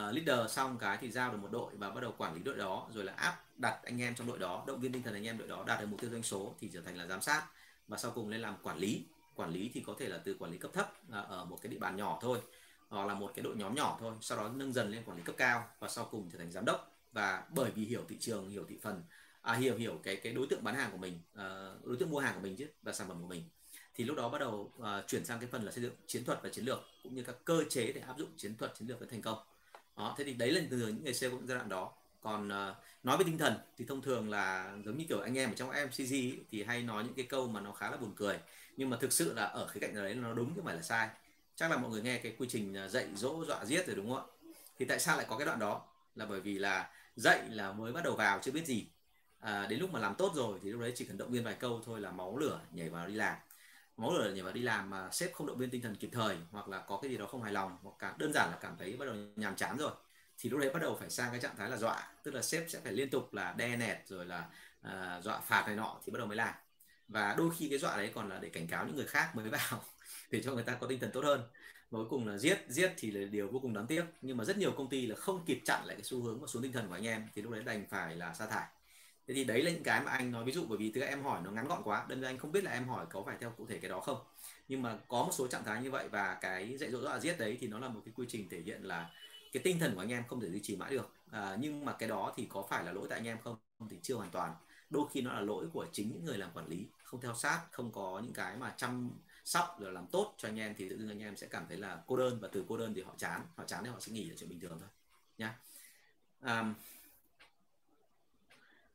Uh, 0.00 0.14
leader 0.14 0.50
xong 0.50 0.78
cái 0.78 0.98
thì 1.00 1.10
giao 1.10 1.32
được 1.32 1.38
một 1.42 1.48
đội 1.52 1.72
và 1.76 1.90
bắt 1.90 2.00
đầu 2.00 2.14
quản 2.18 2.34
lý 2.34 2.42
đội 2.42 2.56
đó 2.56 2.88
rồi 2.94 3.04
là 3.04 3.12
áp 3.12 3.44
đặt 3.56 3.80
anh 3.84 4.00
em 4.00 4.14
trong 4.14 4.26
đội 4.26 4.38
đó 4.38 4.64
động 4.66 4.80
viên 4.80 4.92
tinh 4.92 5.02
thần 5.02 5.14
anh 5.14 5.26
em 5.26 5.38
đội 5.38 5.48
đó 5.48 5.64
đạt 5.66 5.80
được 5.80 5.86
mục 5.86 6.00
tiêu 6.00 6.10
doanh 6.10 6.22
số 6.22 6.54
thì 6.60 6.70
trở 6.72 6.80
thành 6.80 6.96
là 6.96 7.06
giám 7.06 7.20
sát 7.20 7.46
và 7.88 7.98
sau 7.98 8.10
cùng 8.14 8.28
lên 8.28 8.40
làm 8.40 8.56
quản 8.62 8.78
lý. 8.78 9.04
Quản 9.34 9.50
lý 9.50 9.70
thì 9.74 9.80
có 9.86 9.94
thể 9.98 10.08
là 10.08 10.18
từ 10.24 10.36
quản 10.38 10.52
lý 10.52 10.58
cấp 10.58 10.70
thấp 10.74 10.92
uh, 11.08 11.14
ở 11.14 11.44
một 11.44 11.58
cái 11.62 11.72
địa 11.72 11.78
bàn 11.78 11.96
nhỏ 11.96 12.18
thôi 12.22 12.38
hoặc 12.88 13.06
là 13.06 13.14
một 13.14 13.32
cái 13.34 13.42
đội 13.42 13.56
nhóm 13.56 13.74
nhỏ 13.74 13.96
thôi 14.00 14.14
sau 14.20 14.38
đó 14.38 14.48
nâng 14.48 14.72
dần 14.72 14.90
lên 14.90 15.02
quản 15.06 15.16
lý 15.16 15.22
cấp 15.22 15.34
cao 15.38 15.68
và 15.78 15.88
sau 15.88 16.08
cùng 16.10 16.30
trở 16.32 16.38
thành 16.38 16.52
giám 16.52 16.64
đốc. 16.64 16.92
Và 17.12 17.44
bởi 17.50 17.70
vì 17.70 17.84
hiểu 17.84 18.04
thị 18.08 18.16
trường 18.20 18.50
hiểu 18.50 18.64
thị 18.68 18.78
phần 18.82 19.02
à, 19.42 19.54
hiểu 19.54 19.76
hiểu 19.76 20.00
cái 20.02 20.16
cái 20.16 20.32
đối 20.32 20.46
tượng 20.46 20.64
bán 20.64 20.74
hàng 20.74 20.90
của 20.90 20.98
mình 20.98 21.20
uh, 21.32 21.86
đối 21.86 21.96
tượng 21.98 22.10
mua 22.10 22.18
hàng 22.18 22.34
của 22.34 22.40
mình 22.40 22.56
chứ 22.56 22.66
và 22.82 22.92
sản 22.92 23.08
phẩm 23.08 23.20
của 23.20 23.28
mình 23.28 23.42
thì 23.94 24.04
lúc 24.04 24.16
đó 24.16 24.28
bắt 24.28 24.38
đầu 24.38 24.72
uh, 24.78 24.86
chuyển 25.06 25.24
sang 25.24 25.40
cái 25.40 25.48
phần 25.52 25.62
là 25.64 25.72
xây 25.72 25.82
dựng 25.82 25.94
chiến 26.06 26.24
thuật 26.24 26.38
và 26.42 26.48
chiến 26.48 26.64
lược 26.64 26.80
cũng 27.02 27.14
như 27.14 27.22
các 27.22 27.36
cơ 27.44 27.64
chế 27.70 27.92
để 27.92 28.00
áp 28.00 28.18
dụng 28.18 28.28
chiến 28.36 28.56
thuật 28.56 28.74
chiến 28.74 28.88
lược 28.88 29.00
để 29.00 29.06
thành 29.10 29.22
công. 29.22 29.38
Đó 29.96 30.14
thế 30.18 30.24
thì 30.24 30.34
đấy 30.34 30.52
là 30.52 30.60
từ 30.70 30.76
những 30.76 31.04
người 31.04 31.14
sale 31.14 31.30
cũng 31.30 31.46
giai 31.46 31.58
đoạn 31.58 31.68
đó. 31.68 31.92
Còn 32.20 32.48
uh, 32.48 32.76
nói 33.04 33.18
về 33.18 33.24
tinh 33.24 33.38
thần 33.38 33.54
thì 33.78 33.84
thông 33.88 34.02
thường 34.02 34.30
là 34.30 34.76
giống 34.84 34.98
như 34.98 35.04
kiểu 35.08 35.20
anh 35.20 35.38
em 35.38 35.50
ở 35.50 35.54
trong 35.54 35.70
MCG 35.70 36.12
ấy, 36.12 36.40
thì 36.50 36.62
hay 36.62 36.82
nói 36.82 37.04
những 37.04 37.14
cái 37.14 37.26
câu 37.28 37.48
mà 37.48 37.60
nó 37.60 37.72
khá 37.72 37.90
là 37.90 37.96
buồn 37.96 38.12
cười 38.16 38.38
nhưng 38.76 38.90
mà 38.90 38.96
thực 39.00 39.12
sự 39.12 39.34
là 39.34 39.44
ở 39.44 39.68
cái 39.74 39.80
cạnh 39.80 39.94
đấy 39.94 40.14
nó 40.14 40.34
đúng 40.34 40.48
chứ 40.48 40.52
không 40.56 40.64
phải 40.64 40.76
là 40.76 40.82
sai 40.82 41.08
chắc 41.56 41.70
là 41.70 41.76
mọi 41.76 41.90
người 41.90 42.02
nghe 42.02 42.18
cái 42.18 42.34
quy 42.38 42.46
trình 42.50 42.76
à, 42.76 42.88
dạy 42.88 43.06
dỗ 43.14 43.44
dọa 43.48 43.64
giết 43.64 43.86
rồi 43.86 43.96
đúng 43.96 44.10
không 44.10 44.18
ạ? 44.18 44.24
Thì 44.78 44.84
tại 44.84 44.98
sao 45.00 45.16
lại 45.16 45.26
có 45.28 45.38
cái 45.38 45.46
đoạn 45.46 45.58
đó? 45.58 45.86
Là 46.14 46.26
bởi 46.26 46.40
vì 46.40 46.58
là 46.58 46.90
dạy 47.16 47.48
là 47.50 47.72
mới 47.72 47.92
bắt 47.92 48.04
đầu 48.04 48.16
vào 48.16 48.38
chưa 48.42 48.52
biết 48.52 48.66
gì. 48.66 48.86
À, 49.38 49.66
đến 49.66 49.80
lúc 49.80 49.90
mà 49.92 50.00
làm 50.00 50.14
tốt 50.14 50.32
rồi 50.34 50.58
thì 50.62 50.70
lúc 50.70 50.80
đấy 50.80 50.92
chỉ 50.96 51.04
cần 51.04 51.18
động 51.18 51.30
viên 51.30 51.44
vài 51.44 51.54
câu 51.54 51.82
thôi 51.86 52.00
là 52.00 52.10
máu 52.10 52.38
lửa 52.38 52.60
nhảy 52.72 52.88
vào 52.88 53.06
đi 53.08 53.14
làm. 53.14 53.36
Máu 53.96 54.14
lửa 54.14 54.32
nhảy 54.34 54.42
vào 54.42 54.52
đi 54.52 54.62
làm 54.62 54.90
mà 54.90 55.10
sếp 55.12 55.34
không 55.34 55.46
động 55.46 55.58
viên 55.58 55.70
tinh 55.70 55.82
thần 55.82 55.96
kịp 55.96 56.10
thời 56.12 56.36
hoặc 56.50 56.68
là 56.68 56.78
có 56.88 56.98
cái 57.02 57.10
gì 57.10 57.16
đó 57.16 57.26
không 57.26 57.42
hài 57.42 57.52
lòng 57.52 57.78
hoặc 57.82 57.94
cả 57.98 58.14
đơn 58.18 58.32
giản 58.34 58.50
là 58.50 58.58
cảm 58.60 58.76
thấy 58.78 58.96
bắt 58.96 59.06
đầu 59.06 59.14
nhàm 59.36 59.56
chán 59.56 59.76
rồi 59.76 59.92
thì 60.38 60.50
lúc 60.50 60.60
đấy 60.60 60.70
bắt 60.74 60.82
đầu 60.82 60.96
phải 61.00 61.10
sang 61.10 61.30
cái 61.30 61.40
trạng 61.40 61.56
thái 61.56 61.70
là 61.70 61.76
dọa. 61.76 62.08
Tức 62.22 62.34
là 62.34 62.42
sếp 62.42 62.64
sẽ 62.68 62.80
phải 62.80 62.92
liên 62.92 63.10
tục 63.10 63.34
là 63.34 63.54
đe 63.58 63.76
nẹt 63.76 63.98
rồi 64.08 64.26
là 64.26 64.50
à, 64.82 65.20
dọa 65.24 65.40
phạt 65.40 65.64
này 65.66 65.76
nọ 65.76 66.00
thì 66.04 66.12
bắt 66.12 66.18
đầu 66.18 66.26
mới 66.26 66.36
làm. 66.36 66.54
Và 67.08 67.34
đôi 67.38 67.50
khi 67.56 67.68
cái 67.68 67.78
dọa 67.78 67.96
đấy 67.96 68.10
còn 68.14 68.28
là 68.28 68.38
để 68.38 68.48
cảnh 68.48 68.66
cáo 68.68 68.86
những 68.86 68.96
người 68.96 69.06
khác 69.06 69.36
mới 69.36 69.48
vào 69.50 69.84
để 70.30 70.42
cho 70.42 70.52
người 70.52 70.64
ta 70.64 70.74
có 70.74 70.86
tinh 70.86 71.00
thần 71.00 71.10
tốt 71.12 71.24
hơn. 71.24 71.40
Và 71.90 71.98
cuối 71.98 72.06
cùng 72.10 72.28
là 72.28 72.38
giết 72.38 72.64
giết 72.68 72.92
thì 72.96 73.10
là 73.10 73.28
điều 73.30 73.48
vô 73.48 73.58
cùng 73.58 73.74
đáng 73.74 73.86
tiếc. 73.86 74.04
Nhưng 74.22 74.36
mà 74.36 74.44
rất 74.44 74.58
nhiều 74.58 74.72
công 74.72 74.88
ty 74.88 75.06
là 75.06 75.16
không 75.16 75.44
kịp 75.46 75.60
chặn 75.64 75.86
lại 75.86 75.96
cái 75.96 76.04
xu 76.04 76.22
hướng 76.22 76.40
và 76.40 76.46
xuống 76.46 76.62
tinh 76.62 76.72
thần 76.72 76.88
của 76.88 76.94
anh 76.94 77.06
em 77.06 77.28
thì 77.34 77.42
lúc 77.42 77.52
đấy 77.52 77.62
đành 77.64 77.86
phải 77.90 78.16
là 78.16 78.34
sa 78.34 78.46
thải. 78.46 78.66
Thế 79.26 79.34
thì 79.34 79.44
đấy 79.44 79.62
là 79.62 79.70
những 79.70 79.82
cái 79.82 80.00
mà 80.04 80.10
anh 80.10 80.32
nói 80.32 80.44
ví 80.44 80.52
dụ 80.52 80.64
bởi 80.68 80.78
vì 80.78 80.92
từ 80.94 81.00
em 81.00 81.22
hỏi 81.22 81.40
nó 81.44 81.50
ngắn 81.50 81.68
gọn 81.68 81.82
quá 81.84 82.06
đâm 82.08 82.20
ra 82.20 82.28
anh 82.28 82.38
không 82.38 82.52
biết 82.52 82.64
là 82.64 82.70
em 82.70 82.88
hỏi 82.88 83.06
có 83.10 83.22
phải 83.26 83.36
theo 83.40 83.50
cụ 83.50 83.66
thể 83.66 83.78
cái 83.78 83.90
đó 83.90 84.00
không. 84.00 84.18
Nhưng 84.68 84.82
mà 84.82 84.98
có 85.08 85.22
một 85.22 85.32
số 85.32 85.46
trạng 85.46 85.64
thái 85.64 85.82
như 85.82 85.90
vậy 85.90 86.08
và 86.08 86.38
cái 86.40 86.76
dạy 86.78 86.90
dỗ 86.90 87.00
dọa 87.00 87.18
giết 87.18 87.38
đấy 87.38 87.56
thì 87.60 87.66
nó 87.66 87.78
là 87.78 87.88
một 87.88 88.00
cái 88.04 88.12
quy 88.16 88.26
trình 88.28 88.48
thể 88.48 88.60
hiện 88.60 88.82
là 88.82 89.10
cái 89.52 89.62
tinh 89.62 89.78
thần 89.78 89.94
của 89.94 90.00
anh 90.00 90.12
em 90.12 90.24
không 90.28 90.40
thể 90.40 90.50
duy 90.50 90.60
trì 90.62 90.76
mãi 90.76 90.90
được. 90.90 91.12
À, 91.30 91.56
nhưng 91.60 91.84
mà 91.84 91.92
cái 91.92 92.08
đó 92.08 92.32
thì 92.36 92.46
có 92.48 92.66
phải 92.70 92.84
là 92.84 92.92
lỗi 92.92 93.06
tại 93.10 93.18
anh 93.18 93.26
em 93.26 93.38
không 93.44 93.56
thì 93.90 93.96
chưa 94.02 94.14
hoàn 94.14 94.30
toàn. 94.30 94.54
Đôi 94.90 95.06
khi 95.12 95.20
nó 95.20 95.32
là 95.32 95.40
lỗi 95.40 95.66
của 95.72 95.86
chính 95.92 96.08
những 96.08 96.24
người 96.24 96.38
làm 96.38 96.50
quản 96.54 96.68
lý 96.68 96.86
không 97.02 97.20
theo 97.20 97.34
sát 97.34 97.60
không 97.70 97.92
có 97.92 98.20
những 98.24 98.32
cái 98.32 98.56
mà 98.56 98.74
chăm 98.76 99.10
sắp 99.46 99.80
rồi 99.80 99.92
làm 99.92 100.06
tốt 100.06 100.34
cho 100.38 100.48
anh 100.48 100.58
em 100.58 100.74
thì 100.78 100.88
tự 100.88 100.98
dưng 100.98 101.08
anh 101.08 101.20
em 101.20 101.36
sẽ 101.36 101.46
cảm 101.46 101.64
thấy 101.68 101.76
là 101.78 102.02
cô 102.06 102.16
đơn 102.16 102.38
và 102.40 102.48
từ 102.52 102.64
cô 102.68 102.76
đơn 102.76 102.94
thì 102.94 103.02
họ 103.02 103.14
chán 103.18 103.40
họ 103.56 103.64
chán 103.64 103.84
thì 103.84 103.90
họ 103.90 104.00
sẽ 104.00 104.12
nghỉ 104.12 104.24
là 104.24 104.36
chuyện 104.38 104.50
bình 104.50 104.60
thường 104.60 104.78
thôi 104.80 104.88
nha 105.38 105.58
à, 106.40 106.74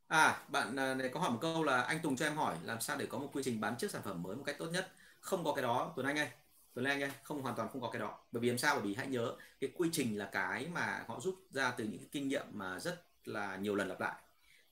à 0.07 0.43
bạn 0.47 0.75
à, 0.79 0.93
này 0.93 1.09
có 1.09 1.19
hỏi 1.19 1.31
một 1.31 1.39
câu 1.41 1.63
là 1.63 1.81
anh 1.81 1.99
Tùng 1.99 2.15
cho 2.15 2.25
em 2.25 2.35
hỏi 2.35 2.57
làm 2.63 2.81
sao 2.81 2.97
để 2.97 3.05
có 3.05 3.17
một 3.17 3.29
quy 3.33 3.43
trình 3.43 3.61
bán 3.61 3.75
trước 3.77 3.91
sản 3.91 4.01
phẩm 4.01 4.23
mới 4.23 4.35
một 4.35 4.43
cách 4.45 4.55
tốt 4.59 4.67
nhất? 4.67 4.91
Không 5.21 5.43
có 5.43 5.53
cái 5.53 5.63
đó 5.63 5.93
Tuấn 5.95 6.07
Anh 6.07 6.19
ơi. 6.19 6.29
Tuấn 6.73 6.85
Anh 6.85 7.03
ơi 7.03 7.11
không 7.23 7.41
hoàn 7.41 7.55
toàn 7.55 7.69
không 7.69 7.81
có 7.81 7.89
cái 7.91 7.99
đó. 7.99 8.19
Bởi 8.31 8.41
vì 8.41 8.49
làm 8.49 8.57
sao? 8.57 8.75
Bởi 8.75 8.83
vì 8.83 8.95
hãy 8.95 9.07
nhớ 9.07 9.35
cái 9.59 9.71
quy 9.77 9.89
trình 9.91 10.17
là 10.17 10.29
cái 10.31 10.67
mà 10.73 11.03
họ 11.07 11.19
rút 11.19 11.35
ra 11.51 11.71
từ 11.71 11.83
những 11.83 11.97
cái 11.97 12.07
kinh 12.11 12.27
nghiệm 12.27 12.45
mà 12.51 12.79
rất 12.79 13.03
là 13.25 13.55
nhiều 13.55 13.75
lần 13.75 13.87
lặp 13.87 13.99
lại. 13.99 14.21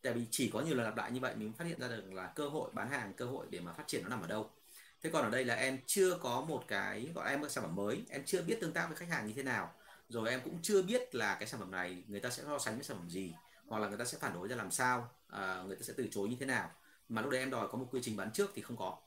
Tại 0.02 0.14
vì 0.14 0.28
chỉ 0.32 0.50
có 0.54 0.62
nhiều 0.62 0.76
lần 0.76 0.86
lặp 0.86 0.98
lại 0.98 1.12
như 1.12 1.20
vậy 1.20 1.36
mình 1.36 1.54
phát 1.54 1.66
hiện 1.66 1.80
ra 1.80 1.88
được 1.88 2.14
là 2.14 2.28
cơ 2.28 2.50
hội 2.50 2.72
bán 2.74 2.90
hàng 2.90 3.14
cơ 3.14 3.26
hội 3.26 3.48
để 3.50 3.60
mà 3.60 3.74
phát 3.74 3.88
triển 3.88 4.04
nó 4.04 4.10
nằm 4.10 4.22
ở 4.22 4.28
đâu 4.28 4.50
thế 5.04 5.10
còn 5.14 5.24
ở 5.24 5.30
đây 5.30 5.46
là 5.46 5.56
em 5.56 5.80
chưa 5.86 6.18
có 6.18 6.42
một 6.42 6.64
cái 6.68 7.10
gọi 7.16 7.30
em 7.30 7.42
có 7.42 7.50
sản 7.50 7.64
phẩm 7.64 7.76
mới 7.76 8.04
em 8.10 8.24
chưa 8.26 8.42
biết 8.42 8.58
tương 8.62 8.74
tác 8.74 8.88
với 8.88 8.98
khách 8.98 9.10
hàng 9.10 9.28
như 9.28 9.34
thế 9.34 9.44
nào. 9.44 9.74
Rồi 10.10 10.30
em 10.30 10.42
cũng 10.44 10.60
chưa 10.62 10.82
biết 10.82 11.16
là 11.16 11.36
cái 11.36 11.48
sản 11.48 11.60
phẩm 11.60 11.72
này 11.72 12.04
người 12.08 12.20
ta 12.20 12.30
sẽ 12.30 12.44
so 12.44 12.60
sánh 12.60 12.76
với 12.76 12.84
sản 12.84 12.98
phẩm 12.98 13.10
gì 13.10 13.34
hoặc 13.68 13.80
là 13.80 13.88
người 13.88 13.98
ta 13.98 14.06
sẽ 14.06 14.18
phản 14.18 14.34
đối 14.34 14.48
ra 14.48 14.56
làm 14.56 14.72
sao 14.72 15.10
à, 15.28 15.64
người 15.68 15.76
ta 15.76 15.82
sẽ 15.82 15.94
từ 15.98 16.08
chối 16.12 16.30
như 16.30 16.36
thế 16.40 16.46
nào. 16.46 16.72
Mà 17.10 17.22
lúc 17.22 17.32
đấy 17.32 17.40
em 17.40 17.50
đòi 17.50 17.68
có 17.68 17.78
một 17.78 17.88
quy 17.92 18.00
trình 18.04 18.18
bán 18.18 18.32
trước 18.32 18.52
thì 18.56 18.62
không 18.62 18.78
có. 18.78 18.98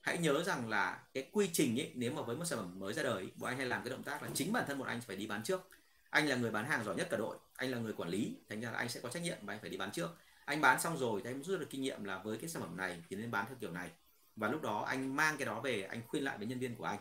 Hãy 0.00 0.18
nhớ 0.18 0.42
rằng 0.44 0.68
là 0.68 1.02
cái 1.14 1.28
quy 1.32 1.50
trình 1.52 1.80
ấy 1.80 1.92
nếu 1.94 2.12
mà 2.12 2.22
với 2.22 2.36
một 2.36 2.44
sản 2.44 2.58
phẩm 2.58 2.78
mới 2.78 2.92
ra 2.92 3.02
đời 3.02 3.28
bọn 3.36 3.50
anh 3.50 3.56
hay 3.56 3.66
làm 3.66 3.84
cái 3.84 3.90
động 3.90 4.02
tác 4.02 4.22
là 4.22 4.28
chính 4.34 4.52
bản 4.52 4.64
thân 4.66 4.78
một 4.78 4.86
anh 4.86 5.00
phải 5.00 5.16
đi 5.16 5.26
bán 5.26 5.42
trước. 5.42 5.68
Anh 6.10 6.28
là 6.28 6.36
người 6.36 6.50
bán 6.50 6.64
hàng 6.64 6.84
giỏi 6.84 6.94
nhất 6.94 7.06
cả 7.10 7.16
đội 7.16 7.36
anh 7.56 7.70
là 7.70 7.78
người 7.78 7.92
quản 7.92 8.08
lý 8.08 8.36
thành 8.48 8.60
ra 8.60 8.70
là 8.70 8.78
anh 8.78 8.88
sẽ 8.88 9.00
có 9.00 9.08
trách 9.08 9.22
nhiệm 9.22 9.38
và 9.42 9.54
anh 9.54 9.60
phải 9.60 9.70
đi 9.70 9.76
bán 9.76 9.90
trước. 9.92 10.16
Anh 10.44 10.60
bán 10.60 10.80
xong 10.80 10.98
rồi 10.98 11.20
thì 11.24 11.30
anh 11.30 11.42
rút 11.42 11.60
được 11.60 11.66
kinh 11.70 11.82
nghiệm 11.82 12.04
là 12.04 12.18
với 12.18 12.38
cái 12.38 12.48
sản 12.48 12.62
phẩm 12.62 12.76
này 12.76 13.02
thì 13.08 13.16
nên 13.16 13.30
bán 13.30 13.46
theo 13.48 13.56
kiểu 13.60 13.70
này 13.70 13.90
và 14.36 14.48
lúc 14.48 14.62
đó 14.62 14.84
anh 14.88 15.16
mang 15.16 15.36
cái 15.36 15.46
đó 15.46 15.60
về, 15.60 15.82
anh 15.82 16.02
khuyên 16.08 16.24
lại 16.24 16.38
với 16.38 16.46
nhân 16.46 16.58
viên 16.58 16.74
của 16.74 16.84
anh. 16.84 16.98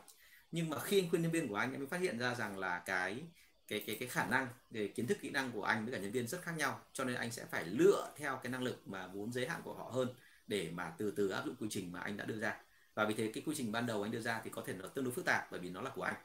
Nhưng 0.52 0.70
mà 0.70 0.80
khi 0.80 1.02
anh 1.02 1.10
khuyên 1.10 1.22
nhân 1.22 1.32
viên 1.32 1.48
của 1.48 1.56
anh, 1.56 1.72
em 1.72 1.80
mới 1.80 1.88
phát 1.88 2.02
hiện 2.02 2.20
ra 2.20 2.36
rằng 2.36 2.58
là 2.60 2.80
cái 2.80 3.24
cái 3.68 3.84
cái 3.88 3.96
cái 4.00 4.10
khả 4.10 4.26
năng 4.26 4.48
về 4.72 4.88
kiến 4.88 5.08
thức 5.08 5.18
kỹ 5.22 5.30
năng 5.30 5.52
của 5.52 5.64
anh 5.64 5.86
với 5.86 5.94
cả 5.94 6.00
nhân 6.00 6.12
viên 6.12 6.28
rất 6.28 6.42
khác 6.42 6.54
nhau. 6.58 6.82
Cho 6.94 7.04
nên 7.04 7.16
anh 7.16 7.32
sẽ 7.32 7.46
phải 7.46 7.66
lựa 7.66 8.14
theo 8.18 8.40
cái 8.44 8.52
năng 8.52 8.64
lực 8.64 8.88
mà 8.88 9.08
vốn 9.08 9.32
giới 9.32 9.48
hạn 9.48 9.62
của 9.64 9.74
họ 9.74 9.84
hơn 9.84 10.08
để 10.48 10.72
mà 10.74 10.94
từ 10.98 11.12
từ 11.12 11.30
áp 11.30 11.46
dụng 11.46 11.56
quy 11.56 11.68
trình 11.72 11.92
mà 11.92 12.00
anh 12.00 12.18
đã 12.18 12.26
đưa 12.26 12.40
ra. 12.40 12.62
Và 12.96 13.06
vì 13.06 13.14
thế 13.14 13.32
cái 13.34 13.44
quy 13.46 13.56
trình 13.58 13.72
ban 13.72 13.86
đầu 13.86 14.04
anh 14.04 14.12
đưa 14.12 14.20
ra 14.20 14.42
thì 14.44 14.50
có 14.50 14.64
thể 14.66 14.74
nó 14.74 14.88
tương 14.88 15.06
đối 15.06 15.14
phức 15.14 15.26
tạp 15.26 15.52
bởi 15.52 15.60
vì 15.60 15.70
nó 15.70 15.82
là 15.82 15.90
của 15.90 16.04
anh. 16.04 16.16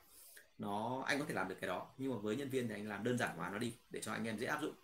Nó, 0.58 1.02
anh 1.06 1.18
có 1.18 1.24
thể 1.28 1.34
làm 1.34 1.48
được 1.48 1.56
cái 1.60 1.68
đó, 1.68 1.90
nhưng 1.98 2.12
mà 2.12 2.18
với 2.18 2.36
nhân 2.36 2.48
viên 2.48 2.68
thì 2.68 2.74
anh 2.74 2.88
làm 2.88 3.04
đơn 3.04 3.18
giản 3.18 3.36
hóa 3.36 3.50
nó 3.50 3.58
đi 3.58 3.74
để 3.90 4.00
cho 4.00 4.12
anh 4.12 4.24
em 4.24 4.38
dễ 4.38 4.46
áp 4.46 4.62
dụng. 4.62 4.74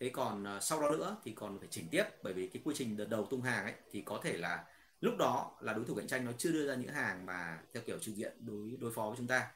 Thế 0.00 0.08
còn 0.08 0.44
ờ, 0.44 0.60
sau 0.60 0.80
đó 0.80 0.90
nữa 0.90 1.16
thì 1.24 1.32
còn 1.32 1.58
phải 1.58 1.68
chỉnh 1.70 1.88
tiếp 1.90 2.04
bởi 2.22 2.32
vì 2.32 2.46
cái 2.48 2.62
quy 2.64 2.74
trình 2.78 2.96
đợt 2.96 3.08
đầu 3.08 3.26
tung 3.26 3.42
hàng 3.42 3.64
ấy 3.64 3.74
thì 3.90 4.02
có 4.02 4.20
thể 4.22 4.36
là 4.36 4.64
lúc 5.02 5.16
đó 5.18 5.56
là 5.60 5.72
đối 5.72 5.84
thủ 5.84 5.94
cạnh 5.94 6.06
tranh 6.06 6.24
nó 6.24 6.32
chưa 6.38 6.52
đưa 6.52 6.66
ra 6.66 6.74
những 6.74 6.92
hàng 6.92 7.26
mà 7.26 7.58
theo 7.74 7.82
kiểu 7.86 7.98
trực 7.98 8.14
diện 8.14 8.32
đối 8.40 8.76
đối 8.80 8.92
phó 8.92 9.08
với 9.08 9.16
chúng 9.16 9.26
ta. 9.26 9.50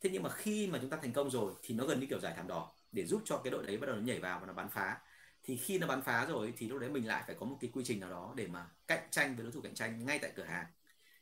Thế 0.00 0.10
nhưng 0.12 0.22
mà 0.22 0.30
khi 0.30 0.66
mà 0.66 0.78
chúng 0.82 0.90
ta 0.90 0.96
thành 0.96 1.12
công 1.12 1.30
rồi 1.30 1.52
thì 1.62 1.74
nó 1.74 1.86
gần 1.86 2.00
như 2.00 2.06
kiểu 2.06 2.20
giải 2.20 2.32
thảm 2.36 2.48
đỏ 2.48 2.72
để 2.92 3.06
giúp 3.06 3.22
cho 3.24 3.40
cái 3.44 3.50
đội 3.50 3.66
đấy 3.66 3.76
bắt 3.76 3.86
đầu 3.86 3.96
nó 3.96 4.02
nhảy 4.02 4.20
vào 4.20 4.40
và 4.40 4.46
nó 4.46 4.52
bắn 4.52 4.68
phá. 4.68 4.98
Thì 5.44 5.56
khi 5.56 5.78
nó 5.78 5.86
bắn 5.86 6.02
phá 6.02 6.26
rồi 6.26 6.54
thì 6.56 6.68
lúc 6.68 6.80
đấy 6.80 6.90
mình 6.90 7.06
lại 7.06 7.22
phải 7.26 7.36
có 7.40 7.46
một 7.46 7.56
cái 7.60 7.70
quy 7.74 7.84
trình 7.84 8.00
nào 8.00 8.10
đó 8.10 8.32
để 8.36 8.46
mà 8.46 8.66
cạnh 8.86 9.08
tranh 9.10 9.36
với 9.36 9.42
đối 9.42 9.52
thủ 9.52 9.60
cạnh 9.60 9.74
tranh 9.74 10.06
ngay 10.06 10.18
tại 10.18 10.32
cửa 10.36 10.44
hàng. 10.44 10.66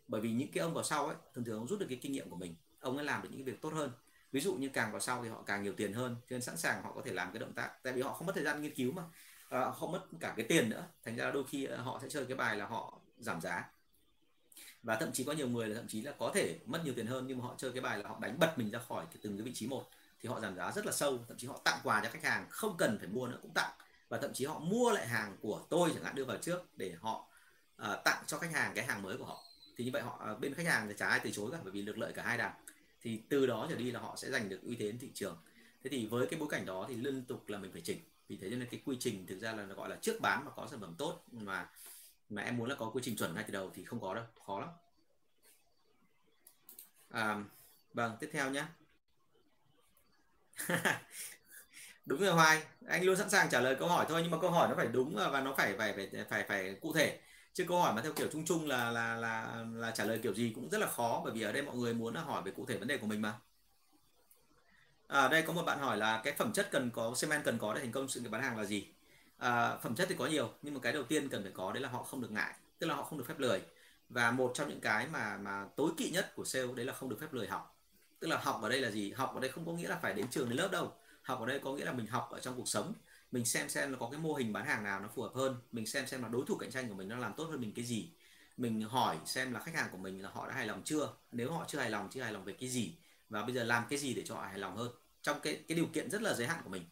Bởi 0.07 0.21
vì 0.21 0.33
những 0.33 0.53
cái 0.53 0.63
ông 0.63 0.75
vào 0.75 0.85
sau 0.85 1.07
ấy 1.07 1.17
thường 1.35 1.45
thường 1.45 1.59
ông 1.59 1.69
rút 1.69 1.81
được 1.81 1.87
cái 1.89 1.99
kinh 2.03 2.13
nghiệm 2.13 2.31
của 2.31 2.37
mình 2.37 2.55
ông 2.81 2.97
ấy 2.97 3.05
làm 3.07 3.23
được 3.23 3.29
những 3.33 3.45
việc 3.45 3.61
tốt 3.61 3.73
hơn. 3.73 3.91
Ví 4.33 4.41
dụ 4.41 4.55
như 4.55 4.69
càng 4.69 4.93
vào 4.93 5.01
sau 5.01 5.23
thì 5.23 5.29
họ 5.29 5.43
càng 5.47 5.63
nhiều 5.63 5.73
tiền 5.77 5.93
hơn 5.93 6.17
cho 6.21 6.35
nên 6.35 6.41
sẵn 6.41 6.57
sàng 6.57 6.83
họ 6.83 6.93
có 6.93 7.03
thể 7.05 7.13
làm 7.13 7.33
cái 7.33 7.41
động 7.41 7.53
tác. 7.53 7.71
Tại 7.83 7.93
vì 7.93 8.03
họ 8.03 8.13
không 8.13 8.27
mất 8.27 8.33
thời 8.35 8.45
gian 8.45 8.63
nghiên 8.63 8.75
cứu 8.75 8.93
mà. 8.93 9.03
À, 9.49 9.71
không 9.71 9.93
mất 9.93 10.07
cả 10.21 10.35
cái 10.37 10.47
tiền 10.49 10.71
nữa. 10.71 10.89
Thành 11.05 11.17
ra 11.17 11.31
đôi 11.31 11.45
khi 11.49 11.65
ờ, 11.65 11.77
họ 11.77 11.99
sẽ 12.03 12.09
chơi 12.09 12.27
cái 12.27 12.37
bài 12.37 12.57
là 12.57 12.67
họ 12.67 13.01
giảm 13.21 13.41
giá. 13.41 13.71
Và 14.83 14.97
thậm 14.97 15.13
chí 15.13 15.25
có 15.25 15.33
nhiều 15.33 15.49
người 15.49 15.69
là 15.69 15.75
thậm 15.75 15.89
chí 15.89 16.03
là 16.03 16.13
có 16.19 16.31
thể 16.35 16.59
mất 16.67 16.81
nhiều 16.85 16.95
tiền 16.97 17.07
hơn 17.07 17.27
nhưng 17.27 17.39
mà 17.39 17.45
họ 17.45 17.55
chơi 17.59 17.73
cái 17.73 17.81
bài 17.81 17.99
là 17.99 18.09
họ 18.09 18.19
đánh 18.21 18.39
bật 18.39 18.55
mình 18.57 18.71
ra 18.71 18.79
khỏi 18.89 19.05
cái 19.07 19.17
từng 19.23 19.37
cái 19.37 19.45
vị 19.45 19.53
trí 19.55 19.67
một 19.67 19.91
thì 20.21 20.29
họ 20.29 20.41
giảm 20.41 20.57
giá 20.57 20.73
rất 20.73 20.87
là 20.87 20.93
sâu 20.93 21.19
thậm 21.29 21.39
chí 21.39 21.47
họ 21.47 21.61
tặng 21.65 21.81
quà 21.85 22.01
cho 22.05 22.11
khách 22.11 22.25
hàng 22.25 22.47
không 22.51 22.77
cần 22.79 22.99
phải 22.99 23.09
mua 23.09 23.27
nữa 23.27 23.39
cũng 23.43 23.55
tặng. 23.55 23.71
Và 24.09 24.19
thậm 24.19 24.33
chí 24.35 24.45
họ 24.45 24.59
mua 24.59 24.91
lại 24.91 25.09
hàng 25.09 25.37
của 25.41 25.67
tôi 25.71 25.91
chẳng 25.95 26.05
hạn 26.05 26.15
đưa 26.15 26.25
vào 26.25 26.37
trước 26.37 26.63
để 26.77 26.95
họ 27.01 27.29
uh, 27.83 28.05
tặng 28.05 28.25
cho 28.27 28.39
khách 28.39 28.53
hàng 28.53 28.73
cái 28.75 28.87
hàng 28.87 29.03
mới 29.03 29.17
của 29.17 29.25
họ. 29.25 29.45
Thì 29.77 29.85
như 29.85 29.91
vậy 29.93 30.03
họ 30.03 30.29
uh, 30.33 30.41
bên 30.41 30.55
khách 30.55 30.67
hàng 30.67 30.89
thì 30.89 30.95
chả 30.99 31.09
ai 31.09 31.21
từ 31.25 31.31
chối 31.31 31.51
cả 31.53 31.59
bởi 31.63 31.73
vì 31.73 31.83
được 31.83 31.99
lợi 31.99 32.13
cả 32.13 32.23
hai 32.23 32.39
đằng. 32.39 32.55
Thì 33.03 33.23
từ 33.29 33.47
đó 33.47 33.67
trở 33.71 33.77
đi 33.77 33.91
là 33.91 34.01
họ 34.01 34.17
sẽ 34.17 34.31
giành 34.31 34.49
được 34.49 34.61
uy 34.63 34.77
tín 34.77 34.99
thị 34.99 35.11
trường. 35.15 35.39
Thế 35.85 35.91
thì 35.91 36.07
với 36.07 36.27
cái 36.27 36.41
bối 36.41 36.49
cảnh 36.51 36.67
đó 36.67 36.87
thì 36.89 36.95
liên 36.95 37.25
tục 37.25 37.49
là 37.49 37.59
mình 37.59 37.73
phải 37.73 37.81
chỉnh. 37.81 37.99
Vì 38.29 38.37
thế 38.37 38.51
nên 38.51 38.67
cái 38.71 38.81
quy 38.85 38.97
trình 39.01 39.27
thực 39.27 39.39
ra 39.39 39.53
là 39.53 39.65
nó 39.65 39.75
gọi 39.75 39.89
là 39.89 39.97
trước 39.97 40.21
bán 40.21 40.45
mà 40.45 40.51
có 40.57 40.69
sản 40.71 40.81
phẩm 40.81 40.95
tốt 40.99 41.25
mà 41.33 41.71
mà 42.31 42.43
em 42.43 42.57
muốn 42.57 42.69
là 42.69 42.75
có 42.75 42.91
quy 42.91 43.01
trình 43.05 43.17
chuẩn 43.17 43.35
ngay 43.35 43.45
từ 43.47 43.53
đầu 43.53 43.71
thì 43.75 43.85
không 43.85 44.01
có 44.01 44.15
đâu 44.15 44.25
khó 44.47 44.61
lắm. 44.61 44.69
À, 47.11 47.45
vâng 47.95 48.17
tiếp 48.21 48.29
theo 48.33 48.51
nhé 48.51 48.65
đúng 52.07 52.21
rồi 52.21 52.33
hoài. 52.33 52.63
Anh 52.87 53.05
luôn 53.05 53.17
sẵn 53.17 53.31
sàng 53.31 53.49
trả 53.51 53.61
lời 53.61 53.77
câu 53.79 53.89
hỏi 53.89 54.07
thôi 54.09 54.21
nhưng 54.23 54.31
mà 54.31 54.39
câu 54.41 54.51
hỏi 54.51 54.69
nó 54.69 54.75
phải 54.77 54.87
đúng 54.87 55.15
và 55.33 55.41
nó 55.41 55.55
phải 55.57 55.75
phải 55.79 55.93
phải 55.93 56.25
phải 56.31 56.45
phải 56.49 56.75
cụ 56.81 56.93
thể. 56.93 57.21
Chứ 57.55 57.65
câu 57.69 57.81
hỏi 57.83 57.95
mà 57.95 58.03
theo 58.03 58.13
kiểu 58.13 58.29
chung 58.33 58.45
chung 58.45 58.67
là 58.69 58.91
là 58.91 59.17
là 59.17 59.65
là 59.75 59.91
trả 59.91 60.05
lời 60.05 60.21
kiểu 60.23 60.35
gì 60.35 60.53
cũng 60.55 60.69
rất 60.71 60.79
là 60.79 60.87
khó 60.87 61.21
bởi 61.25 61.33
vì 61.35 61.43
ở 61.43 61.53
đây 61.53 61.63
mọi 61.63 61.77
người 61.77 61.95
muốn 61.95 62.15
là 62.15 62.21
hỏi 62.21 62.43
về 62.43 62.51
cụ 62.51 62.67
thể 62.67 62.77
vấn 62.77 62.89
đề 62.89 62.97
của 62.99 63.07
mình 63.07 63.23
mà. 63.23 63.35
Ở 65.07 65.25
à, 65.27 65.29
đây 65.29 65.43
có 65.43 65.53
một 65.53 65.63
bạn 65.63 65.79
hỏi 65.79 65.97
là 65.97 66.21
cái 66.25 66.35
phẩm 66.39 66.53
chất 66.53 66.69
cần 66.71 66.91
có 66.91 67.15
semen 67.17 67.43
cần 67.45 67.59
có 67.59 67.75
để 67.75 67.81
thành 67.81 67.93
công 67.93 68.09
sự 68.09 68.21
nghiệp 68.21 68.29
bán 68.29 68.43
hàng 68.43 68.57
là 68.59 68.65
gì? 68.65 68.89
À, 69.39 69.77
phẩm 69.77 69.95
chất 69.95 70.07
thì 70.09 70.15
có 70.19 70.27
nhiều 70.27 70.51
nhưng 70.63 70.75
mà 70.75 70.81
cái 70.81 70.93
đầu 70.93 71.03
tiên 71.03 71.29
cần 71.29 71.43
phải 71.43 71.53
có 71.53 71.73
đấy 71.73 71.83
là 71.83 71.89
họ 71.89 72.03
không 72.03 72.21
được 72.21 72.31
ngại 72.31 72.55
tức 72.79 72.87
là 72.87 72.95
họ 72.95 73.03
không 73.03 73.19
được 73.19 73.25
phép 73.29 73.39
lười. 73.39 73.63
Và 74.09 74.31
một 74.31 74.51
trong 74.55 74.69
những 74.69 74.81
cái 74.81 75.07
mà 75.07 75.37
mà 75.37 75.67
tối 75.77 75.91
kỵ 75.97 76.11
nhất 76.11 76.33
của 76.35 76.45
sale 76.45 76.67
đấy 76.77 76.87
là 76.87 76.93
không 76.93 77.09
được 77.09 77.17
phép 77.21 77.33
lười 77.33 77.47
học. 77.47 77.79
Tức 78.21 78.29
là 78.29 78.37
học 78.37 78.61
ở 78.63 78.69
đây 78.69 78.81
là 78.81 78.91
gì? 78.91 79.13
Học 79.13 79.35
ở 79.35 79.41
đây 79.41 79.51
không 79.51 79.67
có 79.67 79.73
nghĩa 79.73 79.89
là 79.89 79.99
phải 80.03 80.15
đến 80.15 80.27
trường 80.31 80.49
đến 80.49 80.59
lớp 80.59 80.69
đâu. 80.73 80.93
Học 81.23 81.41
ở 81.41 81.47
đây 81.47 81.59
có 81.59 81.75
nghĩa 81.75 81.85
là 81.85 81.93
mình 81.93 82.07
học 82.07 82.29
ở 82.31 82.41
trong 82.41 82.57
cuộc 82.57 82.69
sống. 82.69 82.93
Mình 83.33 83.45
xem 83.45 83.69
xem 83.69 83.93
là 83.93 83.99
có 83.99 84.09
cái 84.11 84.21
mô 84.21 84.35
hình 84.35 84.53
bán 84.53 84.67
hàng 84.67 84.85
nào 84.85 85.01
nó 85.01 85.09
phù 85.15 85.23
hợp 85.23 85.35
hơn. 85.35 85.57
Mình 85.73 85.87
xem 85.87 86.07
xem 86.07 86.23
là 86.23 86.29
đối 86.29 86.45
thủ 86.47 86.57
cạnh 86.57 86.71
tranh 86.71 86.89
của 86.89 86.95
mình 86.95 87.09
nó 87.09 87.17
làm 87.17 87.35
tốt 87.37 87.45
hơn 87.45 87.61
mình 87.61 87.73
cái 87.75 87.85
gì. 87.85 88.11
Mình 88.57 88.81
hỏi 88.83 89.17
xem 89.27 89.53
là 89.53 89.61
khách 89.61 89.75
hàng 89.75 89.89
của 89.93 89.99
mình 89.99 90.23
là 90.23 90.31
họ 90.31 90.49
đã 90.49 90.55
hài 90.55 90.67
lòng 90.67 90.83
chưa? 90.85 91.13
Nếu 91.33 91.53
họ 91.53 91.65
chưa 91.69 91.79
hài 91.79 91.91
lòng 91.91 92.09
chưa 92.11 92.23
hài 92.23 92.33
lòng 92.33 92.45
về 92.45 92.53
cái 92.61 92.69
gì? 92.69 92.95
Và 93.29 93.43
bây 93.43 93.55
giờ 93.55 93.65
làm 93.65 93.85
cái 93.91 93.99
gì 93.99 94.15
để 94.15 94.23
cho 94.27 94.35
họ 94.35 94.43
hài 94.43 94.59
lòng 94.59 94.77
hơn? 94.77 94.93
Trong 95.23 95.41
cái 95.41 95.65
cái 95.69 95.77
điều 95.77 95.87
kiện 95.87 96.11
rất 96.11 96.23
là 96.23 96.35
giới 96.35 96.47
hạn 96.47 96.61
của 96.65 96.71
mình 96.71 96.85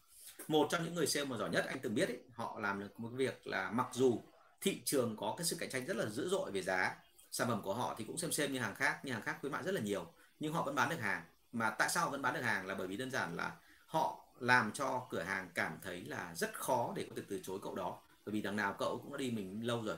một 0.48 0.68
trong 0.70 0.84
những 0.84 0.94
người 0.94 1.06
sale 1.06 1.26
mà 1.26 1.36
giỏi 1.36 1.50
nhất 1.50 1.64
anh 1.68 1.78
từng 1.82 1.94
biết 1.94 2.08
ấy, 2.08 2.18
họ 2.34 2.58
làm 2.60 2.80
được 2.80 3.00
một 3.00 3.08
việc 3.12 3.46
là 3.46 3.70
mặc 3.70 3.86
dù 3.92 4.22
thị 4.60 4.82
trường 4.84 5.16
có 5.16 5.34
cái 5.38 5.44
sự 5.44 5.56
cạnh 5.60 5.70
tranh 5.70 5.86
rất 5.86 5.96
là 5.96 6.06
dữ 6.06 6.28
dội 6.28 6.50
về 6.52 6.62
giá 6.62 6.96
sản 7.32 7.48
phẩm 7.48 7.62
của 7.62 7.74
họ 7.74 7.94
thì 7.98 8.04
cũng 8.04 8.18
xem 8.18 8.32
xem 8.32 8.52
như 8.52 8.58
hàng 8.58 8.74
khác 8.74 9.04
như 9.04 9.12
hàng 9.12 9.22
khác 9.22 9.36
khuyến 9.40 9.52
mại 9.52 9.62
rất 9.62 9.74
là 9.74 9.80
nhiều 9.80 10.06
nhưng 10.40 10.52
họ 10.52 10.62
vẫn 10.62 10.74
bán 10.74 10.88
được 10.88 11.00
hàng. 11.00 11.22
Mà 11.52 11.70
tại 11.70 11.88
sao 11.88 12.04
họ 12.04 12.10
vẫn 12.10 12.22
bán 12.22 12.34
được 12.34 12.42
hàng? 12.42 12.66
Là 12.66 12.74
bởi 12.74 12.86
vì 12.86 12.96
đơn 12.96 13.10
giản 13.10 13.36
là 13.36 13.56
họ 13.86 14.26
làm 14.40 14.72
cho 14.72 15.06
cửa 15.10 15.22
hàng 15.22 15.50
cảm 15.54 15.78
thấy 15.82 16.04
là 16.04 16.34
rất 16.34 16.54
khó 16.54 16.92
để 16.96 17.06
có 17.08 17.16
thể 17.16 17.22
từ 17.28 17.40
chối 17.42 17.58
cậu 17.62 17.74
đó 17.74 18.02
bởi 18.26 18.32
vì 18.32 18.42
đằng 18.42 18.56
nào 18.56 18.76
cậu 18.78 18.98
cũng 19.02 19.12
đã 19.12 19.18
đi 19.18 19.30
mình 19.30 19.66
lâu 19.66 19.82
rồi. 19.82 19.96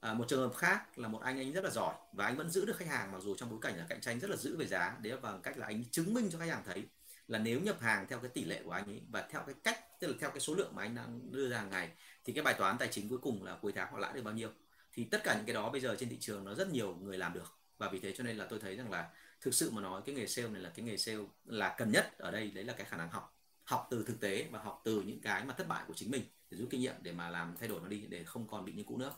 À, 0.00 0.14
một 0.14 0.24
trường 0.28 0.40
hợp 0.40 0.56
khác 0.56 0.98
là 0.98 1.08
một 1.08 1.20
anh 1.22 1.38
anh 1.38 1.52
rất 1.52 1.64
là 1.64 1.70
giỏi 1.70 1.94
và 2.12 2.24
anh 2.24 2.36
vẫn 2.36 2.50
giữ 2.50 2.64
được 2.64 2.76
khách 2.76 2.88
hàng 2.88 3.12
mặc 3.12 3.18
dù 3.22 3.34
trong 3.36 3.50
bối 3.50 3.58
cảnh 3.62 3.78
là 3.78 3.86
cạnh 3.88 4.00
tranh 4.00 4.20
rất 4.20 4.30
là 4.30 4.36
dữ 4.36 4.56
về 4.56 4.66
giá. 4.66 4.96
Đấy 5.02 5.12
là 5.12 5.20
bằng 5.20 5.42
cách 5.42 5.58
là 5.58 5.66
anh 5.66 5.84
chứng 5.90 6.14
minh 6.14 6.28
cho 6.32 6.38
khách 6.38 6.48
hàng 6.48 6.62
thấy 6.66 6.86
là 7.28 7.38
nếu 7.38 7.60
nhập 7.60 7.80
hàng 7.80 8.06
theo 8.08 8.18
cái 8.18 8.30
tỷ 8.34 8.44
lệ 8.44 8.62
của 8.64 8.70
anh 8.70 8.86
ấy 8.86 9.02
và 9.10 9.26
theo 9.30 9.42
cái 9.46 9.54
cách, 9.64 10.00
tức 10.00 10.06
là 10.06 10.14
theo 10.20 10.30
cái 10.30 10.40
số 10.40 10.54
lượng 10.54 10.74
mà 10.74 10.82
anh 10.82 10.94
đang 10.94 11.32
đưa 11.32 11.48
ra 11.48 11.58
hàng 11.58 11.70
ngày, 11.70 11.90
thì 12.24 12.32
cái 12.32 12.44
bài 12.44 12.54
toán 12.58 12.78
tài 12.78 12.88
chính 12.88 13.08
cuối 13.08 13.18
cùng 13.18 13.44
là 13.44 13.58
cuối 13.62 13.72
tháng 13.72 13.92
họ 13.92 13.98
lãi 13.98 14.12
được 14.12 14.22
bao 14.24 14.34
nhiêu? 14.34 14.50
Thì 14.92 15.04
tất 15.04 15.20
cả 15.24 15.34
những 15.36 15.46
cái 15.46 15.54
đó 15.54 15.70
bây 15.70 15.80
giờ 15.80 15.96
trên 15.98 16.08
thị 16.08 16.16
trường 16.20 16.44
nó 16.44 16.54
rất 16.54 16.70
nhiều 16.70 16.96
người 16.96 17.18
làm 17.18 17.32
được. 17.32 17.58
Và 17.78 17.88
vì 17.88 17.98
thế 18.00 18.12
cho 18.12 18.24
nên 18.24 18.36
là 18.36 18.46
tôi 18.50 18.58
thấy 18.58 18.76
rằng 18.76 18.90
là 18.90 19.10
thực 19.40 19.54
sự 19.54 19.70
mà 19.70 19.82
nói 19.82 20.02
cái 20.06 20.14
nghề 20.14 20.26
sale 20.26 20.48
này 20.48 20.62
là 20.62 20.70
cái 20.70 20.84
nghề 20.84 20.96
sale 20.96 21.18
là 21.44 21.74
cần 21.78 21.92
nhất 21.92 22.18
ở 22.18 22.30
đây, 22.30 22.50
đấy 22.50 22.64
là 22.64 22.72
cái 22.72 22.86
khả 22.86 22.96
năng 22.96 23.10
học. 23.10 23.34
Học 23.64 23.86
từ 23.90 24.04
thực 24.06 24.20
tế 24.20 24.48
và 24.50 24.58
học 24.58 24.80
từ 24.84 25.02
những 25.02 25.20
cái 25.20 25.44
mà 25.44 25.54
thất 25.54 25.68
bại 25.68 25.84
của 25.88 25.94
chính 25.94 26.10
mình 26.10 26.22
để 26.50 26.58
rút 26.58 26.68
kinh 26.70 26.80
nghiệm, 26.80 26.94
để 27.02 27.12
mà 27.12 27.30
làm 27.30 27.54
thay 27.58 27.68
đổi 27.68 27.80
nó 27.80 27.88
đi, 27.88 28.06
để 28.08 28.24
không 28.24 28.48
còn 28.48 28.64
bị 28.64 28.72
như 28.72 28.82
cũ 28.86 28.96
nữa. 28.96 29.12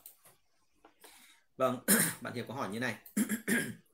Vâng 1.56 1.78
bạn 2.20 2.34
hiệp 2.34 2.48
có 2.48 2.54
hỏi 2.54 2.68
như 2.68 2.80
này. 2.80 2.96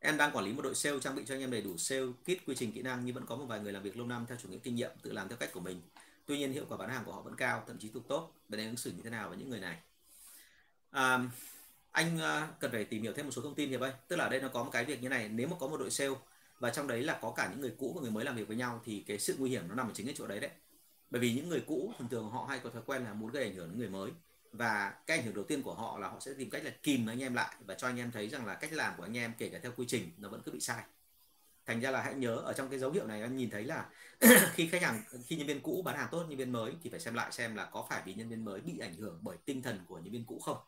em 0.00 0.16
đang 0.16 0.32
quản 0.32 0.44
lý 0.44 0.52
một 0.52 0.62
đội 0.62 0.74
sale 0.74 0.98
trang 1.00 1.16
bị 1.16 1.22
cho 1.26 1.34
anh 1.34 1.40
em 1.40 1.50
đầy 1.50 1.60
đủ 1.60 1.76
sale 1.76 2.06
kit 2.22 2.46
quy 2.46 2.54
trình 2.54 2.72
kỹ 2.72 2.82
năng 2.82 3.04
nhưng 3.04 3.14
vẫn 3.14 3.26
có 3.26 3.36
một 3.36 3.44
vài 3.44 3.60
người 3.60 3.72
làm 3.72 3.82
việc 3.82 3.96
lâu 3.96 4.06
năm 4.06 4.24
theo 4.28 4.38
chủ 4.42 4.48
nghĩa 4.48 4.58
kinh 4.58 4.74
nghiệm 4.74 4.90
tự 5.02 5.12
làm 5.12 5.28
theo 5.28 5.36
cách 5.36 5.52
của 5.52 5.60
mình. 5.60 5.80
Tuy 6.26 6.38
nhiên 6.38 6.52
hiệu 6.52 6.64
quả 6.68 6.76
bán 6.76 6.90
hàng 6.90 7.04
của 7.04 7.12
họ 7.12 7.22
vẫn 7.22 7.36
cao 7.36 7.64
thậm 7.66 7.78
chí 7.78 7.88
tục 7.88 8.04
tốt. 8.08 8.32
Bên 8.48 8.58
nên 8.58 8.68
ứng 8.68 8.76
xử 8.76 8.90
như 8.90 9.02
thế 9.04 9.10
nào 9.10 9.28
với 9.28 9.38
những 9.38 9.50
người 9.50 9.60
này? 9.60 9.76
À, 10.90 11.20
anh 11.90 12.18
à, 12.18 12.48
cần 12.60 12.70
phải 12.70 12.84
tìm 12.84 13.02
hiểu 13.02 13.12
thêm 13.12 13.26
một 13.26 13.32
số 13.32 13.42
thông 13.42 13.54
tin 13.54 13.70
hiệp 13.70 13.80
ơi. 13.80 13.92
Tức 14.08 14.16
là 14.16 14.24
ở 14.24 14.30
đây 14.30 14.40
nó 14.40 14.48
có 14.48 14.64
một 14.64 14.70
cái 14.70 14.84
việc 14.84 15.02
như 15.02 15.08
này 15.08 15.28
nếu 15.28 15.48
mà 15.48 15.56
có 15.60 15.68
một 15.68 15.76
đội 15.76 15.90
sale 15.90 16.14
và 16.58 16.70
trong 16.70 16.86
đấy 16.86 17.02
là 17.02 17.18
có 17.22 17.32
cả 17.36 17.48
những 17.50 17.60
người 17.60 17.74
cũ 17.78 17.92
và 17.96 18.02
người 18.02 18.10
mới 18.10 18.24
làm 18.24 18.36
việc 18.36 18.48
với 18.48 18.56
nhau 18.56 18.82
thì 18.84 19.04
cái 19.06 19.18
sự 19.18 19.34
nguy 19.38 19.50
hiểm 19.50 19.68
nó 19.68 19.74
nằm 19.74 19.88
ở 19.88 19.92
chính 19.94 20.06
cái 20.06 20.14
chỗ 20.18 20.26
đấy 20.26 20.40
đấy. 20.40 20.50
Bởi 21.10 21.20
vì 21.20 21.34
những 21.34 21.48
người 21.48 21.62
cũ 21.66 21.92
thường 21.98 22.08
thường 22.08 22.30
họ 22.30 22.46
hay 22.48 22.60
có 22.64 22.70
thói 22.70 22.82
quen 22.86 23.04
là 23.04 23.12
muốn 23.12 23.30
gây 23.30 23.44
ảnh 23.44 23.54
hưởng 23.54 23.68
đến 23.68 23.78
người 23.78 23.88
mới 23.88 24.10
và 24.52 24.94
cái 25.06 25.18
ảnh 25.18 25.26
hưởng 25.26 25.34
đầu 25.34 25.44
tiên 25.44 25.62
của 25.62 25.74
họ 25.74 25.98
là 25.98 26.08
họ 26.08 26.20
sẽ 26.20 26.30
tìm 26.38 26.50
cách 26.50 26.64
là 26.64 26.70
kìm 26.82 27.06
anh 27.06 27.22
em 27.22 27.34
lại 27.34 27.54
và 27.66 27.74
cho 27.74 27.86
anh 27.86 27.98
em 27.98 28.10
thấy 28.10 28.28
rằng 28.28 28.46
là 28.46 28.54
cách 28.54 28.72
làm 28.72 28.94
của 28.96 29.02
anh 29.02 29.16
em 29.16 29.32
kể 29.38 29.48
cả 29.48 29.58
theo 29.62 29.72
quy 29.76 29.86
trình 29.88 30.10
nó 30.18 30.28
vẫn 30.28 30.42
cứ 30.44 30.52
bị 30.52 30.60
sai. 30.60 30.82
Thành 31.66 31.80
ra 31.80 31.90
là 31.90 32.02
hãy 32.02 32.14
nhớ 32.14 32.36
ở 32.36 32.52
trong 32.52 32.68
cái 32.68 32.78
dấu 32.78 32.90
hiệu 32.90 33.06
này 33.06 33.22
anh 33.22 33.36
nhìn 33.36 33.50
thấy 33.50 33.64
là 33.64 33.86
khi 34.52 34.68
khách 34.68 34.82
hàng 34.82 35.02
khi 35.26 35.36
nhân 35.36 35.46
viên 35.46 35.60
cũ 35.60 35.82
bán 35.84 35.96
hàng 35.96 36.08
tốt 36.10 36.24
nhân 36.28 36.38
viên 36.38 36.52
mới 36.52 36.72
thì 36.82 36.90
phải 36.90 37.00
xem 37.00 37.14
lại 37.14 37.32
xem 37.32 37.54
là 37.54 37.64
có 37.64 37.86
phải 37.90 38.02
vì 38.04 38.14
nhân 38.14 38.28
viên 38.28 38.44
mới 38.44 38.60
bị 38.60 38.78
ảnh 38.78 38.94
hưởng 38.94 39.18
bởi 39.22 39.36
tinh 39.44 39.62
thần 39.62 39.80
của 39.88 39.98
nhân 39.98 40.12
viên 40.12 40.24
cũ 40.24 40.38
không. 40.38 40.58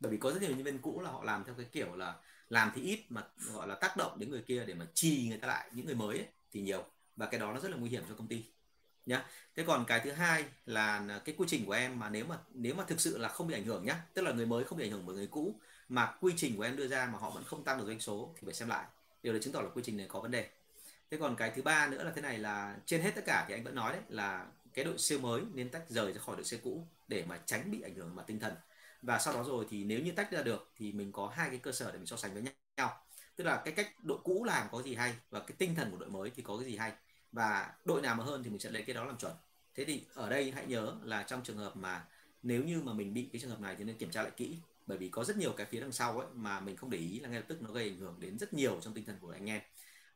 Bởi 0.00 0.12
vì 0.12 0.18
có 0.18 0.32
rất 0.32 0.42
nhiều 0.42 0.50
nhân 0.50 0.62
viên 0.62 0.78
cũ 0.78 1.00
là 1.00 1.10
họ 1.10 1.24
làm 1.24 1.44
theo 1.44 1.54
cái 1.54 1.66
kiểu 1.72 1.96
là 1.96 2.14
làm 2.48 2.72
thì 2.74 2.82
ít 2.82 3.04
mà 3.08 3.24
gọi 3.54 3.68
là 3.68 3.74
tác 3.74 3.96
động 3.96 4.18
đến 4.18 4.30
người 4.30 4.42
kia 4.42 4.64
để 4.66 4.74
mà 4.74 4.86
trì 4.94 5.28
người 5.28 5.38
ta 5.38 5.48
lại 5.48 5.70
những 5.72 5.86
người 5.86 5.94
mới 5.94 6.18
ấy, 6.18 6.26
thì 6.52 6.60
nhiều. 6.60 6.84
Và 7.16 7.26
cái 7.26 7.40
đó 7.40 7.52
nó 7.52 7.60
rất 7.60 7.70
là 7.70 7.76
nguy 7.76 7.90
hiểm 7.90 8.02
cho 8.08 8.14
công 8.14 8.28
ty 8.28 8.44
nhá. 9.06 9.26
Thế 9.56 9.64
còn 9.66 9.84
cái 9.88 10.00
thứ 10.00 10.10
hai 10.12 10.44
là 10.66 10.98
à, 11.08 11.20
cái 11.24 11.34
quy 11.38 11.46
trình 11.48 11.66
của 11.66 11.72
em 11.72 11.98
mà 11.98 12.08
nếu 12.08 12.24
mà 12.26 12.38
nếu 12.54 12.74
mà 12.74 12.84
thực 12.84 13.00
sự 13.00 13.18
là 13.18 13.28
không 13.28 13.46
bị 13.46 13.54
ảnh 13.54 13.64
hưởng 13.64 13.84
nhá, 13.86 14.02
tức 14.14 14.22
là 14.22 14.32
người 14.32 14.46
mới 14.46 14.64
không 14.64 14.78
bị 14.78 14.84
ảnh 14.84 14.90
hưởng 14.90 15.06
bởi 15.06 15.16
người 15.16 15.26
cũ 15.26 15.60
mà 15.88 16.14
quy 16.20 16.32
trình 16.36 16.56
của 16.56 16.62
em 16.62 16.76
đưa 16.76 16.88
ra 16.88 17.08
mà 17.12 17.18
họ 17.18 17.30
vẫn 17.30 17.44
không 17.44 17.64
tăng 17.64 17.78
được 17.78 17.86
doanh 17.86 18.00
số 18.00 18.34
thì 18.36 18.42
phải 18.44 18.54
xem 18.54 18.68
lại. 18.68 18.84
Điều 19.22 19.32
đấy 19.32 19.42
chứng 19.42 19.52
tỏ 19.52 19.60
là 19.60 19.70
quy 19.74 19.82
trình 19.84 19.96
này 19.96 20.06
có 20.08 20.20
vấn 20.20 20.30
đề. 20.30 20.48
Thế 21.10 21.18
còn 21.20 21.36
cái 21.36 21.50
thứ 21.56 21.62
ba 21.62 21.88
nữa 21.88 22.04
là 22.04 22.12
thế 22.14 22.22
này 22.22 22.38
là 22.38 22.76
trên 22.86 23.02
hết 23.02 23.10
tất 23.14 23.22
cả 23.26 23.44
thì 23.48 23.54
anh 23.54 23.64
vẫn 23.64 23.74
nói 23.74 23.92
đấy, 23.92 24.02
là 24.08 24.46
cái 24.74 24.84
đội 24.84 24.98
siêu 24.98 25.18
mới 25.18 25.42
nên 25.54 25.68
tách 25.68 25.90
rời 25.90 26.12
ra 26.12 26.20
khỏi 26.20 26.36
đội 26.36 26.44
siêu 26.44 26.60
cũ 26.62 26.86
để 27.08 27.24
mà 27.28 27.38
tránh 27.46 27.70
bị 27.70 27.82
ảnh 27.82 27.94
hưởng 27.94 28.14
mà 28.14 28.22
tinh 28.22 28.40
thần. 28.40 28.54
Và 29.02 29.18
sau 29.18 29.34
đó 29.34 29.44
rồi 29.44 29.66
thì 29.70 29.84
nếu 29.84 30.00
như 30.00 30.12
tách 30.12 30.32
ra 30.32 30.42
được 30.42 30.72
thì 30.76 30.92
mình 30.92 31.12
có 31.12 31.32
hai 31.34 31.48
cái 31.50 31.58
cơ 31.58 31.72
sở 31.72 31.90
để 31.92 31.98
mình 31.98 32.06
so 32.06 32.16
sánh 32.16 32.34
với 32.34 32.42
nhau. 32.76 33.04
Tức 33.36 33.44
là 33.44 33.62
cái 33.64 33.74
cách 33.74 33.88
đội 34.02 34.18
cũ 34.24 34.44
làm 34.44 34.66
có 34.72 34.82
gì 34.82 34.94
hay 34.94 35.14
và 35.30 35.40
cái 35.40 35.54
tinh 35.58 35.74
thần 35.74 35.90
của 35.90 35.96
đội 35.96 36.10
mới 36.10 36.30
thì 36.30 36.42
có 36.42 36.56
cái 36.56 36.66
gì 36.66 36.76
hay 36.76 36.92
và 37.32 37.72
đội 37.84 38.02
nào 38.02 38.14
mà 38.14 38.24
hơn 38.24 38.42
thì 38.42 38.50
mình 38.50 38.60
sẽ 38.60 38.70
lấy 38.70 38.82
cái 38.82 38.94
đó 38.94 39.04
làm 39.04 39.18
chuẩn. 39.18 39.32
Thế 39.74 39.84
thì 39.84 40.04
ở 40.14 40.30
đây 40.30 40.50
hãy 40.50 40.66
nhớ 40.66 40.94
là 41.02 41.22
trong 41.22 41.42
trường 41.44 41.56
hợp 41.56 41.76
mà 41.76 42.04
nếu 42.42 42.64
như 42.64 42.82
mà 42.82 42.92
mình 42.92 43.14
bị 43.14 43.28
cái 43.32 43.40
trường 43.40 43.50
hợp 43.50 43.60
này 43.60 43.76
thì 43.78 43.84
nên 43.84 43.96
kiểm 43.98 44.10
tra 44.10 44.22
lại 44.22 44.32
kỹ. 44.36 44.58
Bởi 44.86 44.98
vì 44.98 45.08
có 45.08 45.24
rất 45.24 45.36
nhiều 45.36 45.52
cái 45.56 45.66
phía 45.66 45.80
đằng 45.80 45.92
sau 45.92 46.18
ấy 46.18 46.28
mà 46.34 46.60
mình 46.60 46.76
không 46.76 46.90
để 46.90 46.98
ý 46.98 47.20
là 47.20 47.28
ngay 47.28 47.40
lập 47.40 47.46
tức 47.48 47.62
nó 47.62 47.70
gây 47.70 47.88
ảnh 47.88 47.96
hưởng 47.96 48.16
đến 48.20 48.38
rất 48.38 48.54
nhiều 48.54 48.80
trong 48.80 48.94
tinh 48.94 49.04
thần 49.04 49.16
của 49.20 49.30
anh 49.30 49.50
em. 49.50 49.60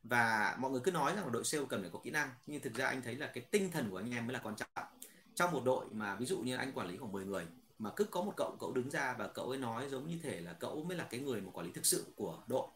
Và 0.02 0.56
mọi 0.58 0.70
người 0.70 0.80
cứ 0.84 0.90
nói 0.90 1.14
rằng 1.14 1.24
là 1.24 1.30
đội 1.30 1.44
sale 1.44 1.64
cần 1.68 1.80
phải 1.80 1.90
có 1.92 1.98
kỹ 2.04 2.10
năng 2.10 2.30
nhưng 2.46 2.60
thực 2.60 2.74
ra 2.74 2.86
anh 2.86 3.02
thấy 3.02 3.14
là 3.14 3.26
cái 3.34 3.44
tinh 3.50 3.70
thần 3.70 3.90
của 3.90 3.96
anh 3.96 4.10
em 4.10 4.26
mới 4.26 4.34
là 4.34 4.40
quan 4.42 4.56
trọng. 4.56 4.86
Trong 5.34 5.52
một 5.52 5.62
đội 5.64 5.86
mà 5.90 6.16
ví 6.16 6.26
dụ 6.26 6.38
như 6.38 6.56
anh 6.56 6.72
quản 6.72 6.88
lý 6.88 6.96
khoảng 6.96 7.12
10 7.12 7.24
người 7.24 7.46
mà 7.78 7.90
cứ 7.96 8.04
có 8.04 8.22
một 8.22 8.32
cậu 8.36 8.56
cậu 8.60 8.72
đứng 8.72 8.90
ra 8.90 9.14
và 9.18 9.28
cậu 9.28 9.48
ấy 9.48 9.58
nói 9.58 9.88
giống 9.88 10.08
như 10.08 10.18
thể 10.22 10.40
là 10.40 10.52
cậu 10.52 10.84
mới 10.84 10.96
là 10.96 11.06
cái 11.10 11.20
người 11.20 11.40
mà 11.40 11.50
quản 11.50 11.66
lý 11.66 11.72
thực 11.72 11.86
sự 11.86 12.06
của 12.16 12.42
đội. 12.46 12.66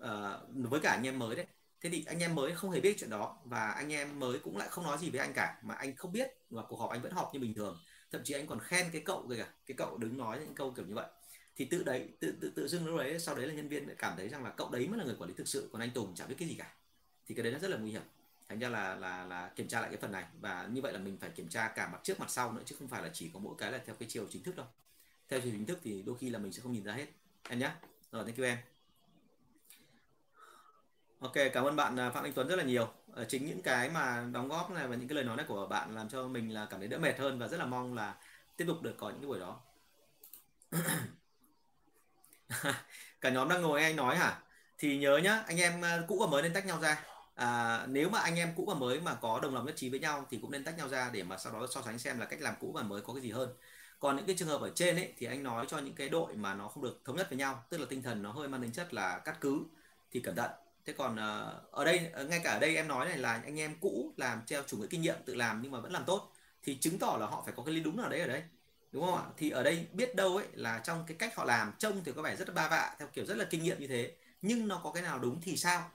À, 0.00 0.38
với 0.48 0.80
cả 0.80 0.90
anh 0.90 1.06
em 1.06 1.18
mới 1.18 1.36
đấy 1.36 1.46
thế 1.80 1.90
thì 1.90 2.04
anh 2.06 2.18
em 2.18 2.34
mới 2.34 2.54
không 2.54 2.70
hề 2.70 2.80
biết 2.80 2.96
chuyện 2.98 3.10
đó 3.10 3.38
và 3.44 3.70
anh 3.70 3.92
em 3.92 4.20
mới 4.20 4.38
cũng 4.38 4.56
lại 4.56 4.68
không 4.68 4.84
nói 4.84 4.98
gì 4.98 5.10
với 5.10 5.20
anh 5.20 5.32
cả, 5.34 5.60
mà 5.62 5.74
anh 5.74 5.96
không 5.96 6.12
biết 6.12 6.30
và 6.50 6.62
cuộc 6.68 6.76
họp 6.76 6.90
anh 6.90 7.02
vẫn 7.02 7.12
họp 7.12 7.34
như 7.34 7.40
bình 7.40 7.54
thường. 7.54 7.78
Thậm 8.12 8.20
chí 8.24 8.34
anh 8.34 8.46
còn 8.46 8.60
khen 8.60 8.90
cái 8.92 9.02
cậu 9.04 9.28
kìa, 9.28 9.46
cái 9.66 9.74
cậu 9.76 9.98
đứng 9.98 10.18
nói 10.18 10.38
những 10.40 10.54
câu 10.54 10.72
kiểu 10.76 10.86
như 10.86 10.94
vậy. 10.94 11.06
Thì 11.56 11.64
tự 11.64 11.82
đấy, 11.82 12.08
tự 12.20 12.34
tự 12.40 12.52
tự 12.56 12.68
dưng 12.68 12.86
lúc 12.86 12.98
đấy, 12.98 13.18
sau 13.20 13.34
đấy 13.34 13.46
là 13.46 13.54
nhân 13.54 13.68
viên 13.68 13.86
lại 13.86 13.96
cảm 13.98 14.16
thấy 14.16 14.28
rằng 14.28 14.44
là 14.44 14.50
cậu 14.50 14.70
đấy 14.70 14.88
mới 14.88 14.98
là 14.98 15.04
người 15.04 15.16
quản 15.18 15.28
lý 15.28 15.34
thực 15.36 15.48
sự, 15.48 15.68
còn 15.72 15.82
anh 15.82 15.90
Tùng 15.90 16.14
chẳng 16.14 16.28
biết 16.28 16.34
cái 16.38 16.48
gì 16.48 16.54
cả. 16.54 16.72
Thì 17.26 17.34
cái 17.34 17.42
đấy 17.42 17.52
nó 17.52 17.58
rất 17.58 17.68
là 17.70 17.76
nguy 17.76 17.90
hiểm. 17.90 18.02
Thành 18.48 18.58
ra 18.58 18.68
là 18.68 18.94
là 18.94 19.24
là 19.24 19.50
kiểm 19.56 19.68
tra 19.68 19.80
lại 19.80 19.90
cái 19.90 19.98
phần 20.00 20.12
này 20.12 20.24
và 20.40 20.68
như 20.72 20.80
vậy 20.82 20.92
là 20.92 20.98
mình 20.98 21.18
phải 21.20 21.30
kiểm 21.30 21.48
tra 21.48 21.68
cả 21.68 21.88
mặt 21.88 22.00
trước, 22.02 22.20
mặt 22.20 22.30
sau 22.30 22.52
nữa 22.52 22.62
chứ 22.64 22.76
không 22.78 22.88
phải 22.88 23.02
là 23.02 23.10
chỉ 23.12 23.30
có 23.34 23.40
mỗi 23.40 23.54
cái 23.58 23.72
là 23.72 23.80
theo 23.86 23.94
cái 23.94 24.08
chiều 24.08 24.26
chính 24.30 24.42
thức 24.42 24.56
đâu. 24.56 24.66
Theo 25.28 25.40
chiều 25.40 25.52
chính 25.52 25.66
thức 25.66 25.78
thì 25.82 26.02
đôi 26.02 26.18
khi 26.18 26.30
là 26.30 26.38
mình 26.38 26.52
sẽ 26.52 26.62
không 26.62 26.72
nhìn 26.72 26.84
ra 26.84 26.92
hết. 26.92 27.06
Em 27.48 27.58
nhé 27.58 27.70
rồi, 28.12 28.24
thank 28.24 28.38
you 28.38 28.44
em. 28.44 28.58
Ok, 31.20 31.32
cảm 31.52 31.64
ơn 31.64 31.76
bạn 31.76 32.00
à, 32.00 32.10
Phạm 32.10 32.24
Anh 32.24 32.32
Tuấn 32.32 32.48
rất 32.48 32.56
là 32.56 32.64
nhiều. 32.64 32.88
Ờ, 33.12 33.24
chính 33.28 33.46
những 33.46 33.62
cái 33.62 33.90
mà 33.90 34.24
đóng 34.32 34.48
góp 34.48 34.70
này 34.70 34.88
và 34.88 34.96
những 34.96 35.08
cái 35.08 35.16
lời 35.16 35.24
nói 35.24 35.36
này 35.36 35.46
của 35.48 35.66
bạn 35.66 35.94
làm 35.94 36.08
cho 36.08 36.28
mình 36.28 36.54
là 36.54 36.66
cảm 36.70 36.80
thấy 36.80 36.88
đỡ 36.88 36.98
mệt 36.98 37.18
hơn 37.18 37.38
và 37.38 37.48
rất 37.48 37.56
là 37.56 37.66
mong 37.66 37.94
là 37.94 38.14
tiếp 38.56 38.64
tục 38.68 38.82
được 38.82 38.94
có 38.98 39.10
những 39.10 39.20
cái 39.20 39.26
buổi 39.28 39.40
đó. 39.40 39.60
Cả 43.20 43.30
nhóm 43.30 43.48
đang 43.48 43.62
ngồi 43.62 43.82
anh 43.82 43.96
nói 43.96 44.16
hả? 44.16 44.38
Thì 44.78 44.98
nhớ 44.98 45.16
nhá, 45.24 45.42
anh 45.46 45.60
em 45.60 45.84
à, 45.84 45.98
cũ 46.08 46.18
và 46.20 46.26
mới 46.26 46.42
nên 46.42 46.52
tách 46.52 46.66
nhau 46.66 46.78
ra. 46.80 47.04
À, 47.34 47.80
nếu 47.86 48.08
mà 48.10 48.20
anh 48.20 48.36
em 48.36 48.52
cũ 48.56 48.64
và 48.68 48.74
mới 48.74 49.00
mà 49.00 49.14
có 49.14 49.40
đồng 49.42 49.54
lòng 49.54 49.66
nhất 49.66 49.76
trí 49.76 49.88
với 49.90 50.00
nhau 50.00 50.26
thì 50.30 50.38
cũng 50.42 50.50
nên 50.50 50.64
tách 50.64 50.78
nhau 50.78 50.88
ra 50.88 51.10
để 51.12 51.22
mà 51.22 51.36
sau 51.38 51.52
đó 51.52 51.66
so 51.70 51.82
sánh 51.82 51.98
xem 51.98 52.18
là 52.18 52.26
cách 52.26 52.40
làm 52.40 52.54
cũ 52.60 52.72
và 52.74 52.82
mới 52.82 53.00
có 53.02 53.12
cái 53.12 53.22
gì 53.22 53.30
hơn. 53.30 53.54
Còn 53.98 54.16
những 54.16 54.26
cái 54.26 54.36
trường 54.38 54.48
hợp 54.48 54.60
ở 54.60 54.70
trên 54.74 54.96
ấy 54.96 55.14
thì 55.18 55.26
anh 55.26 55.42
nói 55.42 55.66
cho 55.68 55.78
những 55.78 55.94
cái 55.94 56.08
đội 56.08 56.34
mà 56.34 56.54
nó 56.54 56.68
không 56.68 56.82
được 56.82 57.00
thống 57.04 57.16
nhất 57.16 57.26
với 57.30 57.38
nhau, 57.38 57.64
tức 57.70 57.78
là 57.78 57.86
tinh 57.90 58.02
thần 58.02 58.22
nó 58.22 58.32
hơi 58.32 58.48
mang 58.48 58.62
tính 58.62 58.72
chất 58.72 58.94
là 58.94 59.18
cắt 59.18 59.36
cứ 59.40 59.64
thì 60.12 60.20
cẩn 60.20 60.36
thận 60.36 60.50
thế 60.90 60.94
còn 60.98 61.12
uh, 61.14 61.72
ở 61.72 61.84
đây 61.84 62.10
uh, 62.22 62.30
ngay 62.30 62.40
cả 62.44 62.52
ở 62.52 62.58
đây 62.58 62.76
em 62.76 62.88
nói 62.88 63.08
này 63.08 63.18
là 63.18 63.40
anh 63.44 63.60
em 63.60 63.74
cũ 63.80 64.12
làm 64.16 64.42
theo 64.46 64.62
chủ 64.66 64.76
nghĩa 64.76 64.86
kinh 64.90 65.00
nghiệm 65.00 65.16
tự 65.24 65.34
làm 65.34 65.62
nhưng 65.62 65.72
mà 65.72 65.80
vẫn 65.80 65.92
làm 65.92 66.04
tốt 66.04 66.32
thì 66.62 66.78
chứng 66.80 66.98
tỏ 66.98 67.16
là 67.20 67.26
họ 67.26 67.42
phải 67.44 67.54
có 67.56 67.62
cái 67.62 67.74
lý 67.74 67.80
đúng 67.80 68.02
ở 68.02 68.08
đấy 68.08 68.20
ở 68.20 68.26
đấy 68.26 68.42
đúng 68.92 69.06
không 69.06 69.14
ạ? 69.16 69.24
Thì 69.36 69.50
ở 69.50 69.62
đây 69.62 69.86
biết 69.92 70.16
đâu 70.16 70.36
ấy 70.36 70.46
là 70.52 70.80
trong 70.84 71.04
cái 71.06 71.16
cách 71.18 71.36
họ 71.36 71.44
làm 71.44 71.72
trông 71.78 72.04
thì 72.04 72.12
có 72.12 72.22
vẻ 72.22 72.36
rất 72.36 72.48
là 72.48 72.54
ba 72.54 72.68
vạ 72.68 72.94
theo 72.98 73.08
kiểu 73.12 73.24
rất 73.24 73.36
là 73.36 73.44
kinh 73.44 73.62
nghiệm 73.62 73.80
như 73.80 73.86
thế 73.86 74.12
nhưng 74.42 74.68
nó 74.68 74.80
có 74.84 74.92
cái 74.92 75.02
nào 75.02 75.18
đúng 75.18 75.40
thì 75.40 75.56
sao? 75.56 75.90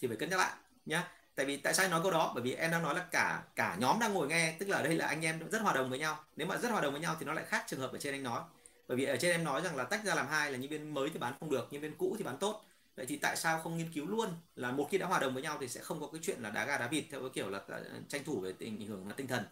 Thì 0.00 0.08
phải 0.08 0.16
cân 0.16 0.30
nhắc 0.30 0.38
lại 0.38 0.52
nhá. 0.86 1.08
Tại 1.34 1.46
vì 1.46 1.56
tại 1.56 1.74
sao 1.74 1.84
anh 1.84 1.90
nói 1.90 2.00
câu 2.02 2.12
đó? 2.12 2.32
Bởi 2.34 2.42
vì 2.42 2.54
em 2.54 2.70
đang 2.70 2.82
nói 2.82 2.94
là 2.94 3.06
cả 3.10 3.42
cả 3.56 3.76
nhóm 3.78 3.98
đang 4.00 4.14
ngồi 4.14 4.28
nghe 4.28 4.56
tức 4.58 4.68
là 4.68 4.76
ở 4.76 4.82
đây 4.82 4.94
là 4.94 5.06
anh 5.06 5.24
em 5.24 5.48
rất 5.50 5.62
hòa 5.62 5.72
đồng 5.72 5.90
với 5.90 5.98
nhau. 5.98 6.24
Nếu 6.36 6.46
mà 6.46 6.56
rất 6.56 6.70
hòa 6.70 6.80
đồng 6.80 6.92
với 6.92 7.00
nhau 7.00 7.16
thì 7.20 7.26
nó 7.26 7.32
lại 7.32 7.44
khác 7.48 7.64
trường 7.66 7.80
hợp 7.80 7.92
ở 7.92 7.98
trên 7.98 8.14
anh 8.14 8.22
nói. 8.22 8.42
Bởi 8.88 8.96
vì 8.96 9.04
ở 9.04 9.16
trên 9.16 9.30
em 9.30 9.44
nói 9.44 9.60
rằng 9.62 9.76
là 9.76 9.84
tách 9.84 10.04
ra 10.04 10.14
làm 10.14 10.28
hai 10.28 10.52
là 10.52 10.58
nhân 10.58 10.70
viên 10.70 10.94
mới 10.94 11.10
thì 11.10 11.18
bán 11.18 11.34
không 11.40 11.50
được 11.50 11.68
nhân 11.70 11.82
viên 11.82 11.96
cũ 11.96 12.14
thì 12.18 12.24
bán 12.24 12.38
tốt 12.38 12.64
vậy 12.96 13.06
thì 13.06 13.16
tại 13.16 13.36
sao 13.36 13.60
không 13.60 13.78
nghiên 13.78 13.92
cứu 13.92 14.06
luôn? 14.06 14.28
Là 14.56 14.72
một 14.72 14.88
khi 14.90 14.98
đã 14.98 15.06
hòa 15.06 15.18
đồng 15.18 15.34
với 15.34 15.42
nhau 15.42 15.58
thì 15.60 15.68
sẽ 15.68 15.80
không 15.80 16.00
có 16.00 16.06
cái 16.12 16.20
chuyện 16.24 16.42
là 16.42 16.50
đá 16.50 16.66
gà 16.66 16.78
đá 16.78 16.88
vịt 16.88 17.04
theo 17.10 17.20
cái 17.20 17.30
kiểu 17.34 17.50
là 17.50 17.60
ờ, 17.68 17.84
tranh 18.08 18.24
thủ 18.24 18.40
về 18.40 18.52
tình 18.52 18.78
ảnh 18.80 18.86
hưởng 18.86 19.08
tinh 19.16 19.26
thần. 19.26 19.44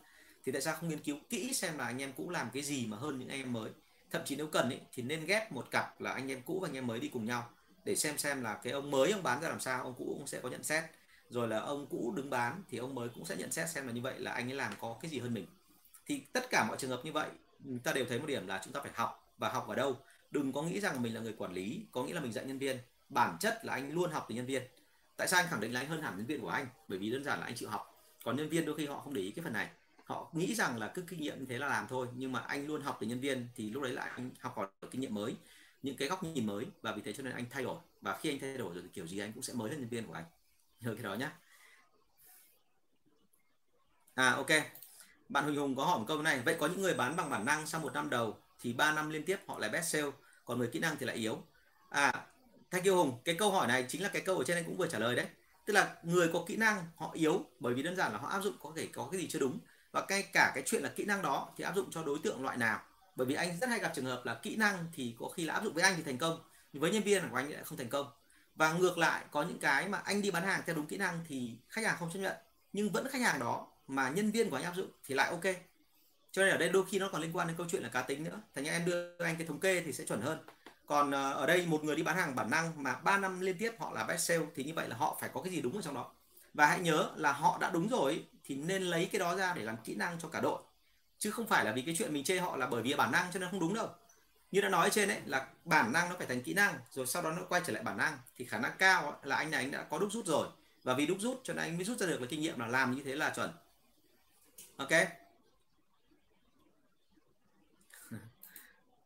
Thì 0.45 0.53
tại 0.53 0.63
sao 0.63 0.77
không 0.77 0.89
nghiên 0.89 0.99
cứu 0.99 1.17
kỹ 1.29 1.53
xem 1.55 1.79
là 1.79 1.85
anh 1.85 2.03
em 2.03 2.13
cũ 2.13 2.31
làm 2.31 2.51
cái 2.53 2.63
gì 2.63 2.87
mà 2.87 2.97
hơn 2.97 3.19
những 3.19 3.29
anh 3.29 3.41
em 3.41 3.53
mới? 3.53 3.71
Thậm 4.11 4.23
chí 4.25 4.37
nếu 4.37 4.47
cần 4.47 4.71
ý, 4.71 4.77
thì 4.93 5.03
nên 5.03 5.27
ghép 5.27 5.53
một 5.53 5.71
cặp 5.71 6.01
là 6.01 6.13
anh 6.13 6.31
em 6.31 6.43
cũ 6.43 6.59
và 6.63 6.69
anh 6.69 6.75
em 6.75 6.87
mới 6.87 7.01
đi 7.01 7.09
cùng 7.09 7.25
nhau 7.25 7.51
để 7.85 7.97
xem 7.97 8.19
xem 8.19 8.43
là 8.43 8.55
cái 8.63 8.73
ông 8.73 8.91
mới 8.91 9.13
ông 9.13 9.23
bán 9.23 9.43
ra 9.43 9.49
làm 9.49 9.61
sao 9.61 9.83
ông 9.83 9.95
cũ 9.99 10.15
cũng 10.19 10.27
sẽ 10.27 10.41
có 10.41 10.49
nhận 10.49 10.63
xét. 10.63 10.85
Rồi 11.31 11.49
là 11.49 11.59
ông 11.59 11.87
cũ 11.91 12.13
đứng 12.17 12.31
bán 12.31 12.63
thì 12.71 12.79
ông 12.79 12.95
mới 12.95 13.09
cũng 13.09 13.25
sẽ 13.25 13.37
nhận 13.37 13.53
xét 13.53 13.69
xem 13.71 13.87
là 13.87 13.93
như 13.93 14.01
vậy 14.01 14.21
là 14.21 14.33
anh 14.33 14.49
ấy 14.49 14.55
làm 14.55 14.73
có 14.81 14.99
cái 15.03 15.11
gì 15.11 15.19
hơn 15.19 15.35
mình. 15.35 15.47
Thì 16.07 16.23
tất 16.33 16.51
cả 16.51 16.65
mọi 16.69 16.77
trường 16.81 16.91
hợp 16.91 17.01
như 17.05 17.13
vậy 17.13 17.29
ta 17.85 17.93
đều 17.93 18.05
thấy 18.09 18.19
một 18.19 18.27
điểm 18.27 18.47
là 18.47 18.61
chúng 18.65 18.73
ta 18.73 18.81
phải 18.81 18.91
học. 18.95 19.35
Và 19.39 19.49
học 19.49 19.69
ở 19.69 19.75
đâu? 19.75 19.97
Đừng 20.31 20.53
có 20.53 20.63
nghĩ 20.63 20.81
rằng 20.81 21.03
mình 21.03 21.15
là 21.15 21.21
người 21.21 21.35
quản 21.39 21.53
lý 21.53 21.87
có 21.93 22.05
nghĩa 22.05 22.15
là 22.15 22.21
mình 22.21 22.33
dạy 22.33 22.45
nhân 22.45 22.59
viên 22.59 22.79
bản 23.13 23.37
chất 23.41 23.65
là 23.65 23.73
anh 23.73 23.93
luôn 23.93 24.11
học 24.11 24.27
từ 24.29 24.35
nhân 24.35 24.47
viên. 24.47 24.63
Tại 25.17 25.29
sao 25.29 25.41
anh 25.41 25.51
khẳng 25.51 25.61
định 25.61 25.73
là 25.73 25.81
anh 25.81 25.89
hơn 25.89 26.03
hẳn 26.03 26.17
nhân 26.17 26.27
viên 26.27 26.41
của 26.41 26.49
anh? 26.49 26.67
Bởi 26.89 26.99
vì 26.99 27.11
đơn 27.11 27.25
giản 27.25 27.41
là 27.41 27.47
anh 27.47 27.55
chịu 27.55 27.69
học. 27.69 28.15
Còn 28.25 28.37
nhân 28.37 28.49
viên 28.49 28.65
đôi 28.65 28.77
khi 28.77 28.87
họ 28.87 29.01
không 29.01 29.15
để 29.15 29.23
ý 29.23 29.31
cái 29.31 29.45
phần 29.45 29.53
này. 29.53 29.71
Họ 30.05 30.31
nghĩ 30.33 30.55
rằng 30.55 30.79
là 30.79 30.89
cứ 30.89 31.03
kinh 31.09 31.21
nghiệm 31.21 31.39
như 31.41 31.47
thế 31.49 31.59
là 31.59 31.69
làm 31.69 31.87
thôi. 31.89 32.09
Nhưng 32.15 32.33
mà 32.33 32.41
anh 32.41 32.67
luôn 32.67 32.83
học 32.83 32.97
từ 33.01 33.07
nhân 33.07 33.21
viên 33.21 33.49
thì 33.55 33.71
lúc 33.71 33.83
đấy 33.83 33.93
là 33.93 34.03
anh 34.03 34.31
học 34.41 34.57
hỏi 34.57 34.69
kinh 34.91 35.01
nghiệm 35.01 35.15
mới, 35.15 35.37
những 35.83 35.97
cái 35.97 36.09
góc 36.09 36.25
nhìn 36.25 36.47
mới. 36.47 36.67
Và 36.83 36.93
vì 36.93 37.03
thế 37.03 37.13
cho 37.13 37.23
nên 37.23 37.33
anh 37.33 37.45
thay 37.51 37.63
đổi. 37.63 37.79
Và 38.01 38.19
khi 38.19 38.31
anh 38.31 38.39
thay 38.41 38.59
đổi 38.59 38.75
rồi 38.75 38.83
thì 38.83 38.89
kiểu 38.93 39.07
gì 39.07 39.19
anh 39.19 39.33
cũng 39.33 39.43
sẽ 39.43 39.53
mới 39.53 39.71
hơn 39.71 39.81
nhân 39.81 39.89
viên 39.89 40.07
của 40.07 40.15
anh. 40.15 40.25
Nhớ 40.81 40.95
cái 40.95 41.03
đó 41.03 41.15
nhé 41.15 41.29
à 44.15 44.31
ok. 44.31 44.51
Bạn 45.29 45.45
Huỳnh 45.45 45.57
Hùng 45.57 45.77
có 45.77 45.85
hỏi 45.85 45.99
một 45.99 46.05
câu 46.09 46.23
này. 46.23 46.41
Vậy 46.45 46.57
có 46.61 46.67
những 46.67 46.83
người 46.83 46.95
bán 46.95 47.17
bằng 47.17 47.31
bản 47.31 47.45
năng 47.45 47.67
sau 47.67 47.81
một 47.81 47.93
năm 47.93 48.11
đầu 48.11 48.39
thì 48.61 48.73
3 48.73 48.93
năm 48.93 49.11
liên 49.11 49.25
tiếp 49.25 49.39
họ 49.47 49.59
lại 49.59 49.71
best 49.71 49.93
sale, 49.93 50.11
còn 50.45 50.59
người 50.59 50.69
kỹ 50.73 50.79
năng 50.79 50.97
thì 50.97 51.07
lại 51.07 51.17
yếu? 51.17 51.43
À 51.91 52.27
Thanh 52.73 52.83
Kiêu 52.83 52.97
Hùng, 52.97 53.19
cái 53.25 53.35
câu 53.35 53.51
hỏi 53.51 53.67
này 53.67 53.85
chính 53.89 54.03
là 54.03 54.09
cái 54.09 54.23
câu 54.23 54.39
ở 54.39 54.45
trên 54.45 54.57
anh 54.57 54.65
cũng 54.65 54.77
vừa 54.77 54.87
trả 54.87 54.99
lời 54.99 55.17
đấy. 55.17 55.27
tức 55.67 55.73
là 55.73 55.95
người 56.03 56.31
có 56.33 56.45
kỹ 56.47 56.57
năng 56.57 56.87
họ 56.97 57.11
yếu 57.13 57.45
bởi 57.61 57.75
vì 57.75 57.83
đơn 57.83 57.97
giản 57.97 58.13
là 58.13 58.19
họ 58.19 58.29
áp 58.29 58.41
dụng 58.43 58.55
có 58.61 58.73
thể 58.77 58.89
có 58.93 59.09
cái 59.13 59.21
gì 59.21 59.29
chưa 59.29 59.39
đúng. 59.39 59.59
Và 59.93 60.07
ngay 60.09 60.23
cả 60.33 60.53
cái 60.55 60.63
chuyện 60.67 60.83
là 60.83 60.89
kỹ 60.89 61.05
năng 61.05 61.23
đó 61.23 61.53
thì 61.57 61.65
áp 61.65 61.77
dụng 61.77 61.91
cho 61.91 62.03
đối 62.03 62.19
tượng 62.19 62.43
loại 62.43 62.57
nào. 62.57 62.81
Bởi 63.17 63.27
vì 63.27 63.35
anh 63.35 63.59
rất 63.61 63.71
hay 63.71 63.79
gặp 63.79 63.93
trường 63.95 64.05
hợp 64.05 64.23
là 64.25 64.35
kỹ 64.35 64.57
năng 64.57 64.87
thì 64.93 65.17
có 65.19 65.29
khi 65.29 65.45
là 65.45 65.55
áp 65.55 65.65
dụng 65.65 65.75
với 65.75 65.83
anh 65.83 65.95
thì 65.97 66.03
thành 66.03 66.19
công 66.19 66.43
với 66.73 66.93
nhân 66.93 67.03
viên 67.03 67.29
của 67.31 67.37
anh 67.37 67.53
lại 67.53 67.65
không 67.65 67.79
thành 67.79 67.89
công. 67.89 68.07
Và 68.55 68.73
ngược 68.73 68.99
lại 68.99 69.25
có 69.31 69.43
những 69.43 69.59
cái 69.59 69.89
mà 69.89 69.99
anh 69.99 70.23
đi 70.23 70.31
bán 70.31 70.43
hàng 70.43 70.63
theo 70.67 70.77
đúng 70.77 70.87
kỹ 70.87 70.97
năng 70.97 71.21
thì 71.29 71.57
khách 71.69 71.85
hàng 71.85 71.97
không 71.99 72.11
chấp 72.13 72.21
nhận. 72.21 72.37
Nhưng 72.73 72.91
vẫn 72.91 73.09
khách 73.09 73.23
hàng 73.23 73.41
đó 73.41 73.67
mà 73.87 74.11
nhân 74.11 74.31
viên 74.31 74.51
của 74.51 74.57
anh 74.57 74.65
áp 74.65 74.75
dụng 74.77 74.91
thì 75.05 75.15
lại 75.15 75.31
ok. 75.31 75.55
Cho 76.33 76.43
nên 76.43 76.51
ở 76.51 76.57
đây 76.57 76.69
đôi 76.69 76.85
khi 76.91 76.99
nó 76.99 77.09
còn 77.13 77.23
liên 77.23 77.37
quan 77.37 77.47
đến 77.49 77.57
câu 77.57 77.67
chuyện 77.71 77.83
là 77.83 77.89
cá 77.89 78.03
tính 78.03 78.25
nữa. 78.25 78.41
Thành 78.55 78.65
ra 78.65 78.73
em 78.73 78.85
đưa 78.85 79.17
anh 79.19 79.37
cái 79.37 79.47
thống 79.47 79.61
kê 79.61 79.83
thì 79.83 79.93
sẽ 79.93 80.05
chuẩn 80.05 80.21
hơn 80.21 80.39
còn 80.93 81.11
ờ, 81.11 81.33
ở 81.33 81.47
đây 81.47 81.67
một 81.67 81.85
người 81.85 81.97
đi 81.97 82.03
bán 82.03 82.17
hàng 82.17 82.35
bản 82.35 82.51
năng 82.51 82.83
mà 82.83 82.95
3 82.95 83.19
năm 83.19 83.41
liên 83.41 83.59
tiếp 83.59 83.73
họ 83.79 83.93
là 83.95 84.05
best 84.05 84.29
sale 84.29 84.47
thì 84.55 84.65
như 84.65 84.75
vậy 84.75 84.89
là 84.89 84.97
họ 84.97 85.17
phải 85.21 85.31
có 85.35 85.43
cái 85.43 85.53
gì 85.53 85.61
đúng 85.61 85.77
ở 85.77 85.83
trong 85.83 85.95
đó. 85.95 86.11
Và 86.55 86.67
hãy 86.67 86.81
nhớ 86.81 87.11
là 87.17 87.33
họ 87.33 87.59
đã 87.61 87.71
đúng 87.71 87.89
rồi 87.89 88.25
thì 88.45 88.55
nên 88.55 88.83
lấy 88.83 89.09
cái 89.13 89.19
đó 89.19 89.37
ra 89.37 89.53
để 89.57 89.63
làm 89.63 89.77
kỹ 89.85 89.95
năng 89.95 90.19
cho 90.19 90.29
cả 90.29 90.41
đội. 90.41 90.63
Chứ 91.19 91.31
không 91.31 91.47
phải 91.47 91.65
là 91.65 91.73
vì 91.73 91.83
cái 91.83 91.95
chuyện 91.99 92.15
mình 92.15 92.25
chê 92.25 92.39
họ 92.39 92.57
là 92.57 92.67
bởi 92.67 92.83
vì 92.83 92.95
bản 92.95 93.13
năng 93.13 93.33
cho 93.33 93.41
nên 93.41 93.51
không 93.51 93.61
đúng 93.61 93.75
đâu. 93.75 93.89
Như 94.51 94.61
đã 94.61 94.69
nói 94.69 94.85
ở 94.85 94.91
trên 94.91 95.09
đấy 95.09 95.21
là 95.27 95.47
bản 95.65 95.93
năng 95.93 96.09
nó 96.09 96.15
phải 96.19 96.27
thành 96.27 96.43
kỹ 96.43 96.55
năng, 96.55 96.75
rồi 96.91 97.07
sau 97.07 97.23
đó 97.23 97.31
nó 97.31 97.43
quay 97.49 97.63
trở 97.67 97.73
lại 97.73 97.83
bản 97.83 97.97
năng, 97.97 98.19
thì 98.37 98.45
khả 98.45 98.59
năng 98.59 98.73
cao 98.79 99.21
là 99.23 99.37
anh 99.37 99.51
này 99.51 99.63
anh 99.63 99.71
đã 99.71 99.83
có 99.83 99.99
đúc 99.99 100.09
rút 100.13 100.27
rồi. 100.27 100.49
Và 100.83 100.95
vì 100.95 101.07
đúc 101.07 101.19
rút 101.21 101.41
cho 101.45 101.55
nên 101.55 101.65
anh 101.65 101.77
mới 101.77 101.85
rút 101.85 101.99
ra 101.99 102.07
được 102.07 102.17
cái 102.19 102.29
kinh 102.29 102.41
nghiệm 102.41 102.61
là 102.61 102.67
làm 102.67 102.97
như 102.97 103.03
thế 103.05 103.17
là 103.17 103.31
chuẩn. 103.31 103.51
Ok? 104.77 104.91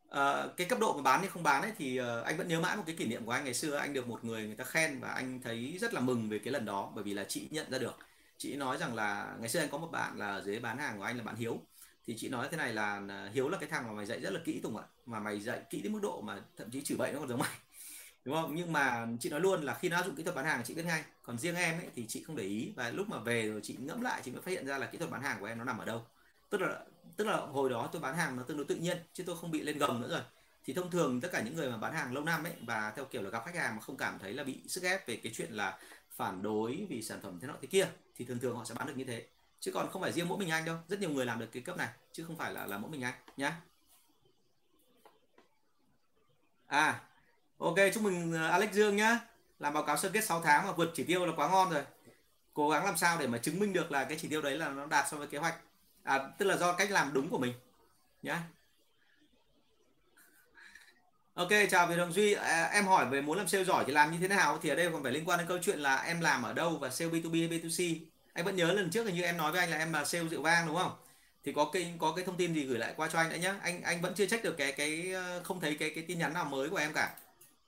À, 0.09 0.47
cái 0.57 0.67
cấp 0.67 0.79
độ 0.79 0.93
mà 0.93 1.01
bán 1.01 1.19
hay 1.19 1.29
không 1.29 1.43
bán 1.43 1.61
ấy 1.61 1.71
thì 1.77 2.01
uh, 2.01 2.25
anh 2.25 2.37
vẫn 2.37 2.47
nhớ 2.47 2.59
mãi 2.59 2.77
một 2.77 2.83
cái 2.85 2.95
kỷ 2.95 3.05
niệm 3.05 3.25
của 3.25 3.31
anh. 3.31 3.43
Ngày 3.43 3.53
xưa 3.53 3.75
anh 3.75 3.93
được 3.93 4.07
một 4.07 4.23
người 4.23 4.45
người 4.45 4.55
ta 4.55 4.63
khen 4.63 4.99
và 4.99 5.09
anh 5.09 5.41
thấy 5.43 5.77
rất 5.81 5.93
là 5.93 6.01
mừng 6.01 6.29
về 6.29 6.39
cái 6.39 6.53
lần 6.53 6.65
đó 6.65 6.91
bởi 6.95 7.03
vì 7.03 7.13
là 7.13 7.23
chị 7.23 7.47
nhận 7.51 7.71
ra 7.71 7.77
được. 7.77 7.97
Chị 8.37 8.55
nói 8.55 8.77
rằng 8.77 8.95
là 8.95 9.35
ngày 9.39 9.49
xưa 9.49 9.59
anh 9.59 9.69
có 9.69 9.77
một 9.77 9.91
bạn 9.91 10.17
là 10.19 10.41
dưới 10.41 10.59
bán 10.59 10.77
hàng 10.77 10.97
của 10.97 11.03
anh 11.03 11.17
là 11.17 11.23
bạn 11.23 11.35
hiếu. 11.35 11.61
Thì 12.07 12.15
chị 12.17 12.29
nói 12.29 12.47
thế 12.51 12.57
này 12.57 12.73
là 12.73 13.01
hiếu 13.33 13.49
là 13.49 13.57
cái 13.57 13.69
thằng 13.69 13.87
mà 13.87 13.93
mày 13.93 14.05
dạy 14.05 14.19
rất 14.21 14.33
là 14.33 14.39
kỹ 14.45 14.59
tùng 14.63 14.77
ạ. 14.77 14.83
Mà 15.05 15.19
mày 15.19 15.39
dạy 15.39 15.59
kỹ 15.69 15.81
đến 15.81 15.93
mức 15.93 15.99
độ 16.01 16.21
mà 16.21 16.41
thậm 16.57 16.71
chí 16.71 16.81
chửi 16.83 16.97
bậy 16.97 17.11
nó 17.13 17.19
còn 17.19 17.27
giống 17.29 17.39
mày. 17.39 17.49
Đúng 18.25 18.35
không? 18.35 18.55
Nhưng 18.55 18.73
mà 18.73 19.07
chị 19.19 19.29
nói 19.29 19.39
luôn 19.39 19.61
là 19.63 19.73
khi 19.73 19.89
nó 19.89 19.97
áp 19.97 20.05
dụng 20.05 20.15
kỹ 20.15 20.23
thuật 20.23 20.35
bán 20.35 20.45
hàng 20.45 20.61
chị 20.63 20.73
biết 20.73 20.85
ngay. 20.85 21.03
Còn 21.23 21.37
riêng 21.37 21.55
em 21.55 21.79
ấy 21.79 21.87
thì 21.95 22.05
chị 22.07 22.23
không 22.23 22.35
để 22.35 22.43
ý. 22.43 22.73
Và 22.75 22.89
lúc 22.89 23.09
mà 23.09 23.19
về 23.19 23.49
rồi 23.49 23.59
chị 23.63 23.75
ngẫm 23.79 24.01
lại 24.01 24.21
chị 24.25 24.31
mới 24.31 24.41
phát 24.41 24.51
hiện 24.51 24.67
ra 24.67 24.77
là 24.77 24.87
kỹ 24.87 24.97
thuật 24.97 25.11
bán 25.11 25.21
hàng 25.21 25.37
của 25.39 25.45
em 25.45 25.57
nó 25.57 25.63
nằm 25.63 25.77
ở 25.77 25.85
đâu. 25.85 26.05
Tức 26.49 26.61
là 26.61 26.79
tức 27.15 27.27
là 27.27 27.37
hồi 27.37 27.69
đó 27.69 27.89
tôi 27.91 28.01
bán 28.01 28.15
hàng 28.15 28.35
nó 28.37 28.43
tương 28.43 28.57
đối 28.57 28.65
tự 28.65 28.75
nhiên, 28.75 28.97
chứ 29.13 29.23
tôi 29.27 29.37
không 29.41 29.51
bị 29.51 29.61
lên 29.61 29.77
gầm 29.77 30.01
nữa 30.01 30.07
rồi. 30.09 30.21
Thì 30.63 30.73
thông 30.73 30.91
thường 30.91 31.21
tất 31.21 31.29
cả 31.31 31.41
những 31.41 31.55
người 31.55 31.69
mà 31.69 31.77
bán 31.77 31.93
hàng 31.93 32.13
lâu 32.13 32.23
năm 32.23 32.43
ấy, 32.43 32.53
và 32.61 32.93
theo 32.95 33.05
kiểu 33.05 33.21
là 33.21 33.29
gặp 33.29 33.43
khách 33.45 33.55
hàng 33.55 33.75
mà 33.75 33.81
không 33.81 33.97
cảm 33.97 34.19
thấy 34.19 34.33
là 34.33 34.43
bị 34.43 34.61
sức 34.67 34.83
ép 34.83 35.07
về 35.07 35.15
cái 35.23 35.33
chuyện 35.35 35.53
là 35.53 35.79
phản 36.15 36.41
đối 36.41 36.85
vì 36.89 37.01
sản 37.01 37.19
phẩm 37.23 37.39
thế 37.41 37.47
nọ 37.47 37.53
thế 37.61 37.67
kia, 37.67 37.87
thì 38.15 38.25
thường 38.25 38.39
thường 38.39 38.57
họ 38.57 38.65
sẽ 38.65 38.75
bán 38.75 38.87
được 38.87 38.93
như 38.97 39.03
thế. 39.03 39.27
Chứ 39.59 39.71
còn 39.71 39.89
không 39.91 40.01
phải 40.01 40.11
riêng 40.11 40.27
mỗi 40.27 40.37
mình 40.37 40.49
anh 40.49 40.65
đâu, 40.65 40.77
rất 40.87 40.99
nhiều 40.99 41.09
người 41.09 41.25
làm 41.25 41.39
được 41.39 41.47
cái 41.51 41.63
cấp 41.63 41.77
này, 41.77 41.89
chứ 42.13 42.23
không 42.23 42.37
phải 42.37 42.53
là 42.53 42.65
là 42.65 42.77
mỗi 42.77 42.91
mình 42.91 43.01
anh, 43.01 43.13
nhá. 43.37 43.61
À 46.67 47.01
ok, 47.57 47.75
chúc 47.93 48.03
mừng 48.03 48.33
ờ, 48.33 48.47
Alex 48.47 48.71
Dương 48.71 48.95
nhá. 48.95 49.19
Làm 49.59 49.73
báo 49.73 49.83
cáo 49.83 49.97
sơ 49.97 50.09
kết 50.09 50.23
6 50.23 50.41
tháng 50.41 50.65
mà 50.67 50.71
vượt 50.71 50.91
chỉ 50.95 51.03
tiêu 51.03 51.25
là 51.25 51.33
quá 51.35 51.49
ngon 51.49 51.69
rồi. 51.69 51.83
Cố 52.53 52.69
gắng 52.69 52.85
làm 52.85 52.97
sao 52.97 53.17
để 53.19 53.27
mà 53.27 53.37
chứng 53.37 53.59
minh 53.59 53.73
được 53.73 53.91
là 53.91 54.03
cái 54.05 54.17
chỉ 54.21 54.27
tiêu 54.27 54.41
đấy 54.41 54.57
là 54.57 54.69
nó 54.69 54.85
đạt 54.85 55.05
so 55.11 55.17
với 55.17 55.27
kế 55.27 55.37
hoạch 55.37 55.55
à, 56.07 56.19
tức 56.37 56.45
là 56.45 56.57
do 56.57 56.73
cách 56.73 56.91
làm 56.91 57.13
đúng 57.13 57.29
của 57.29 57.37
mình. 57.37 57.53
Nhá. 58.23 58.43
Ok 61.33 61.49
chào 61.69 61.87
Việt 61.87 61.95
Hồng 61.95 62.13
Duy. 62.13 62.33
À, 62.33 62.69
em 62.73 62.85
hỏi 62.85 63.05
về 63.05 63.21
muốn 63.21 63.37
làm 63.37 63.47
sale 63.47 63.63
giỏi 63.63 63.83
thì 63.87 63.93
làm 63.93 64.11
như 64.11 64.17
thế 64.21 64.27
nào? 64.27 64.59
Thì 64.61 64.69
ở 64.69 64.75
đây 64.75 64.89
còn 64.91 65.03
phải 65.03 65.11
liên 65.11 65.25
quan 65.25 65.39
đến 65.39 65.47
câu 65.47 65.57
chuyện 65.61 65.79
là 65.79 65.95
em 65.95 66.21
làm 66.21 66.43
ở 66.43 66.53
đâu 66.53 66.77
và 66.77 66.89
sale 66.89 67.11
B2B 67.11 67.49
hay 67.49 67.59
B2C 67.59 67.99
anh 68.33 68.45
vẫn 68.45 68.55
nhớ 68.55 68.73
lần 68.73 68.89
trước 68.89 69.03
là 69.05 69.11
như 69.11 69.21
em 69.23 69.37
nói 69.37 69.51
với 69.51 69.61
anh 69.61 69.69
là 69.69 69.77
em 69.77 69.93
là 69.93 70.05
sale 70.05 70.27
rượu 70.27 70.41
vang 70.41 70.67
đúng 70.67 70.75
không? 70.75 70.91
Thì 71.43 71.53
có 71.53 71.69
cái 71.73 71.93
có 71.99 72.13
cái 72.15 72.25
thông 72.25 72.37
tin 72.37 72.53
gì 72.53 72.63
gửi 72.65 72.79
lại 72.79 72.93
qua 72.97 73.09
cho 73.13 73.19
anh 73.19 73.29
đã 73.29 73.37
nhá. 73.37 73.55
Anh 73.61 73.81
anh 73.81 74.01
vẫn 74.01 74.13
chưa 74.15 74.25
check 74.25 74.43
được 74.43 74.57
cái 74.57 74.71
cái 74.71 75.11
ờ, 75.13 75.41
không 75.43 75.59
thấy 75.59 75.75
cái 75.79 75.91
cái 75.95 76.03
tin 76.07 76.19
nhắn 76.19 76.33
nào 76.33 76.45
mới 76.45 76.69
của 76.69 76.77
em 76.77 76.93
cả 76.93 77.15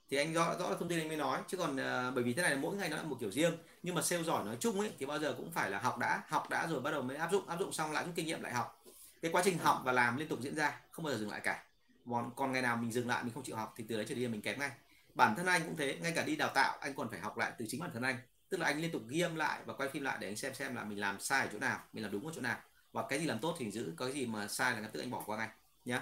thì 0.10 0.18
anh 0.18 0.34
rõ 0.34 0.56
rõ 0.60 0.70
là 0.70 0.76
thông 0.80 0.90
tin 0.90 1.00
anh 1.00 1.08
mới 1.08 1.18
nói. 1.18 1.42
Chứ 1.48 1.58
còn 1.58 1.72
uh, 1.72 2.16
bởi 2.16 2.24
vì 2.24 2.34
thế 2.34 2.42
này 2.42 2.52
là 2.52 2.58
mỗi 2.58 2.76
ngày 2.76 2.90
nó 2.90 2.98
là 2.98 3.04
một 3.04 3.18
kiểu 3.20 3.32
riêng. 3.32 3.58
Nhưng 3.84 3.96
mà 3.96 4.02
sale 4.02 4.24
giỏi 4.24 4.46
nói 4.46 4.58
chung 4.60 4.80
ấy 4.80 4.92
thì 5.00 5.06
bao 5.06 5.20
giờ 5.20 5.34
cũng 5.38 5.52
phải 5.52 5.72
là 5.72 5.80
học 5.80 5.98
đã 5.98 6.24
học 6.28 6.50
đã 6.50 6.68
rồi 6.68 6.82
bắt 6.82 6.92
đầu 6.92 7.02
mới 7.02 7.18
áp 7.18 7.32
dụng. 7.32 7.48
Áp 7.48 7.60
dụng 7.60 7.72
xong 7.72 7.92
lại 7.92 8.04
rút 8.06 8.16
kinh 8.16 8.26
nghiệm 8.26 8.42
lại 8.42 8.54
học. 8.54 8.84
Cái 9.22 9.32
quá 9.32 9.42
trình 9.46 9.58
học 9.58 9.82
và 9.86 9.92
làm 9.92 10.18
liên 10.18 10.28
tục 10.28 10.40
diễn 10.42 10.56
ra 10.56 10.82
không 10.92 11.06
bao 11.06 11.14
giờ 11.14 11.20
dừng 11.20 11.32
lại 11.32 11.42
cả. 11.44 11.64
Còn 12.10 12.32
còn 12.36 12.52
ngày 12.52 12.62
nào 12.62 12.78
mình 12.78 12.92
dừng 12.92 13.08
lại 13.08 13.24
mình 13.24 13.34
không 13.34 13.44
chịu 13.44 13.56
học 13.56 13.74
thì 13.78 13.86
từ 13.90 13.96
đấy 13.96 14.06
trở 14.10 14.16
đi 14.16 14.28
mình 14.28 14.42
kém 14.42 14.60
ngay. 14.60 14.72
Bản 15.16 15.36
thân 15.36 15.46
anh 15.46 15.62
cũng 15.66 15.76
thế 15.78 15.98
ngay 16.02 16.12
cả 16.16 16.24
đi 16.24 16.36
đào 16.36 16.50
tạo 16.54 16.78
anh 16.82 16.94
còn 16.94 17.10
phải 17.10 17.20
học 17.20 17.38
lại 17.38 17.52
từ 17.58 17.66
chính 17.70 17.82
bản 17.82 17.90
thân 17.94 18.04
anh. 18.04 18.18
Tức 18.50 18.60
là 18.60 18.66
anh 18.66 18.82
liên 18.82 18.92
tục 18.92 19.02
ghi 19.08 19.22
âm 19.22 19.36
lại 19.36 19.60
và 19.66 19.74
quay 19.74 19.90
phim 19.90 20.04
lại 20.04 20.18
để 20.22 20.28
anh 20.28 20.36
xem 20.36 20.54
xem 20.54 20.76
là 20.76 20.84
mình 20.84 21.00
làm 21.00 21.20
sai 21.20 21.42
ở 21.42 21.50
chỗ 21.54 21.60
nào 21.60 21.80
mình 21.94 22.04
làm 22.04 22.12
đúng 22.12 22.26
ở 22.26 22.32
chỗ 22.36 22.42
nào. 22.42 22.58
Và 22.92 23.04
cái 23.10 23.20
gì 23.20 23.26
làm 23.26 23.40
tốt 23.40 23.56
thì 23.60 23.72
giữ 23.72 23.94
cái 23.98 24.12
gì 24.12 24.26
mà 24.26 24.48
sai 24.48 24.74
là 24.74 24.80
ngay 24.80 24.90
tức 24.94 25.00
anh 25.00 25.12
bỏ 25.12 25.24
qua 25.26 25.38
ngay 25.38 25.50
nhé 25.86 26.00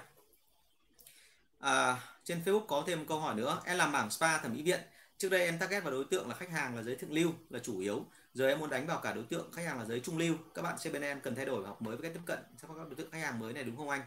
à, 1.59 1.99
trên 2.23 2.41
Facebook 2.45 2.65
có 2.65 2.83
thêm 2.87 2.99
một 2.99 3.05
câu 3.07 3.19
hỏi 3.19 3.35
nữa. 3.35 3.61
Em 3.65 3.77
làm 3.77 3.91
bảng 3.91 4.11
spa 4.11 4.37
thẩm 4.37 4.53
mỹ 4.53 4.63
viện. 4.63 4.79
Trước 5.17 5.29
đây 5.29 5.43
em 5.43 5.59
target 5.59 5.83
vào 5.83 5.91
đối 5.91 6.05
tượng 6.05 6.29
là 6.29 6.35
khách 6.35 6.49
hàng 6.49 6.75
là 6.75 6.83
giới 6.83 6.95
thượng 6.95 7.13
lưu 7.13 7.31
là 7.49 7.59
chủ 7.59 7.79
yếu. 7.79 8.05
Giờ 8.33 8.47
em 8.47 8.59
muốn 8.59 8.69
đánh 8.69 8.87
vào 8.87 8.99
cả 8.99 9.13
đối 9.13 9.23
tượng 9.23 9.51
khách 9.51 9.65
hàng 9.65 9.79
là 9.79 9.85
giới 9.85 9.99
trung 9.99 10.17
lưu. 10.17 10.35
Các 10.53 10.61
bạn 10.61 10.77
bên 10.93 11.01
em 11.01 11.21
cần 11.21 11.35
thay 11.35 11.45
đổi 11.45 11.67
học 11.67 11.81
mới 11.81 11.95
với 11.95 12.03
cách 12.03 12.11
tiếp 12.13 12.21
cận. 12.25 12.39
Chăm 12.61 12.67
sóc 12.67 12.77
các 12.77 12.87
đối 12.87 12.95
tượng 12.95 13.11
khách 13.11 13.21
hàng 13.21 13.39
mới 13.39 13.53
này 13.53 13.63
đúng 13.63 13.77
không 13.77 13.89
anh? 13.89 14.01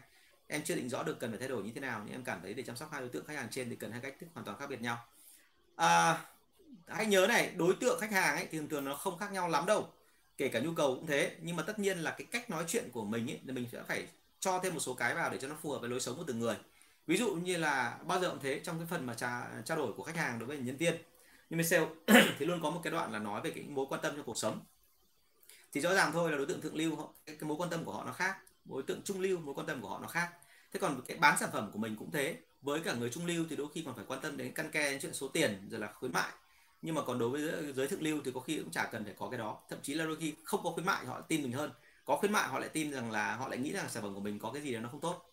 Em 0.47 0.63
chưa 0.63 0.75
định 0.75 0.89
rõ 0.89 1.03
được 1.03 1.19
cần 1.19 1.31
phải 1.31 1.39
thay 1.39 1.47
đổi 1.47 1.63
như 1.63 1.71
thế 1.75 1.81
nào 1.81 2.01
nhưng 2.05 2.15
em 2.15 2.23
cảm 2.23 2.39
thấy 2.41 2.53
để 2.53 2.63
chăm 2.63 2.75
sóc 2.75 2.89
hai 2.91 3.01
đối 3.01 3.09
tượng 3.09 3.25
khách 3.25 3.35
hàng 3.35 3.47
trên 3.51 3.69
thì 3.69 3.75
cần 3.75 3.91
hai 3.91 4.01
cách 4.01 4.15
thức 4.19 4.27
hoàn 4.33 4.45
toàn 4.45 4.57
khác 4.57 4.69
biệt 4.69 4.81
nhau. 4.81 5.05
À, 5.75 6.25
hãy 6.87 7.05
nhớ 7.05 7.27
này 7.27 7.51
đối 7.57 7.75
tượng 7.81 7.99
khách 7.99 8.11
hàng 8.11 8.35
ấy 8.35 8.47
thì 8.51 8.57
thường 8.57 8.69
thường 8.69 8.85
nó 8.85 8.95
không 8.95 9.17
khác 9.17 9.31
nhau 9.31 9.49
lắm 9.49 9.65
đâu. 9.65 9.93
Kể 10.37 10.47
cả 10.47 10.59
nhu 10.59 10.73
cầu 10.73 10.95
cũng 10.95 11.07
thế 11.07 11.35
nhưng 11.41 11.55
mà 11.55 11.63
tất 11.63 11.79
nhiên 11.79 11.97
là 11.97 12.11
cái 12.11 12.27
cách 12.31 12.49
nói 12.49 12.63
chuyện 12.67 12.89
của 12.91 13.05
mình 13.05 13.31
ấy 13.31 13.39
thì 13.45 13.51
mình 13.51 13.67
sẽ 13.71 13.83
phải 13.87 14.07
cho 14.39 14.59
thêm 14.63 14.73
một 14.73 14.79
số 14.79 14.93
cái 14.93 15.15
vào 15.15 15.29
để 15.29 15.37
cho 15.41 15.47
nó 15.47 15.55
phù 15.61 15.71
hợp 15.71 15.79
với 15.79 15.89
lối 15.89 15.99
sống 15.99 16.17
của 16.17 16.23
từng 16.27 16.39
người 16.39 16.55
ví 17.07 17.17
dụ 17.17 17.33
như 17.35 17.57
là 17.57 17.99
bao 18.07 18.19
giờ 18.19 18.29
cũng 18.29 18.39
thế 18.41 18.59
trong 18.63 18.77
cái 18.77 18.87
phần 18.89 19.05
mà 19.05 19.13
tra 19.13 19.47
trao 19.65 19.77
đổi 19.77 19.93
của 19.93 20.03
khách 20.03 20.15
hàng 20.15 20.39
đối 20.39 20.47
với 20.47 20.57
nhân 20.57 20.77
viên. 20.77 20.95
Nhưng 21.49 21.57
mà 21.57 21.63
sale 21.63 21.85
thì 22.39 22.45
luôn 22.45 22.61
có 22.63 22.69
một 22.69 22.79
cái 22.83 22.91
đoạn 22.91 23.11
là 23.11 23.19
nói 23.19 23.41
về 23.41 23.51
cái 23.51 23.63
mối 23.67 23.85
quan 23.89 24.01
tâm 24.01 24.15
trong 24.15 24.25
cuộc 24.25 24.37
sống. 24.37 24.59
Thì 25.73 25.81
rõ 25.81 25.93
ràng 25.93 26.11
thôi 26.13 26.31
là 26.31 26.37
đối 26.37 26.45
tượng 26.45 26.61
thượng 26.61 26.75
lưu 26.75 26.95
họ 26.95 27.13
cái, 27.25 27.35
cái 27.35 27.47
mối 27.47 27.57
quan 27.57 27.69
tâm 27.69 27.83
của 27.83 27.93
họ 27.93 28.03
nó 28.05 28.11
khác. 28.11 28.37
Đối 28.65 28.83
tượng 28.83 29.01
trung 29.03 29.19
lưu 29.21 29.39
mối 29.39 29.55
quan 29.55 29.67
tâm 29.67 29.81
của 29.81 29.89
họ 29.89 29.99
nó 29.99 30.07
khác. 30.07 30.29
Thế 30.73 30.79
còn 30.79 31.01
cái 31.07 31.17
bán 31.17 31.37
sản 31.39 31.49
phẩm 31.53 31.69
của 31.73 31.79
mình 31.79 31.95
cũng 31.99 32.11
thế. 32.11 32.37
Với 32.61 32.79
cả 32.79 32.93
người 32.93 33.09
trung 33.09 33.25
lưu 33.25 33.45
thì 33.49 33.55
đôi 33.55 33.67
khi 33.73 33.83
còn 33.85 33.95
phải 33.95 34.05
quan 34.07 34.21
tâm 34.21 34.37
đến 34.37 34.51
căn 34.53 34.71
ke 34.71 34.99
chuyện 35.01 35.13
số 35.13 35.27
tiền 35.27 35.67
rồi 35.71 35.79
là 35.79 35.93
khuyến 35.93 36.11
mại. 36.11 36.31
Nhưng 36.81 36.95
mà 36.95 37.01
còn 37.01 37.19
đối 37.19 37.29
với 37.29 37.73
giới 37.73 37.87
thượng 37.87 38.03
lưu 38.03 38.19
thì 38.25 38.31
có 38.33 38.39
khi 38.39 38.57
cũng 38.57 38.71
chả 38.71 38.89
cần 38.91 39.05
phải 39.05 39.13
có 39.17 39.29
cái 39.29 39.39
đó. 39.39 39.59
Thậm 39.69 39.79
chí 39.81 39.93
là 39.93 40.05
đôi 40.05 40.15
khi 40.15 40.33
không 40.43 40.63
có 40.63 40.69
khuyến 40.71 40.85
mại 40.85 41.05
họ 41.05 41.21
tin 41.21 41.41
mình 41.41 41.51
hơn. 41.51 41.71
Có 42.05 42.17
khuyến 42.17 42.31
mại 42.31 42.47
họ 42.47 42.59
lại 42.59 42.69
tin 42.69 42.91
rằng 42.91 43.11
là 43.11 43.35
họ 43.35 43.47
lại 43.47 43.57
nghĩ 43.57 43.71
rằng 43.73 43.89
sản 43.89 44.03
phẩm 44.03 44.13
của 44.13 44.19
mình 44.19 44.39
có 44.39 44.51
cái 44.51 44.61
gì 44.61 44.73
đó 44.73 44.79
nó 44.79 44.89
không 44.89 45.01
tốt 45.01 45.30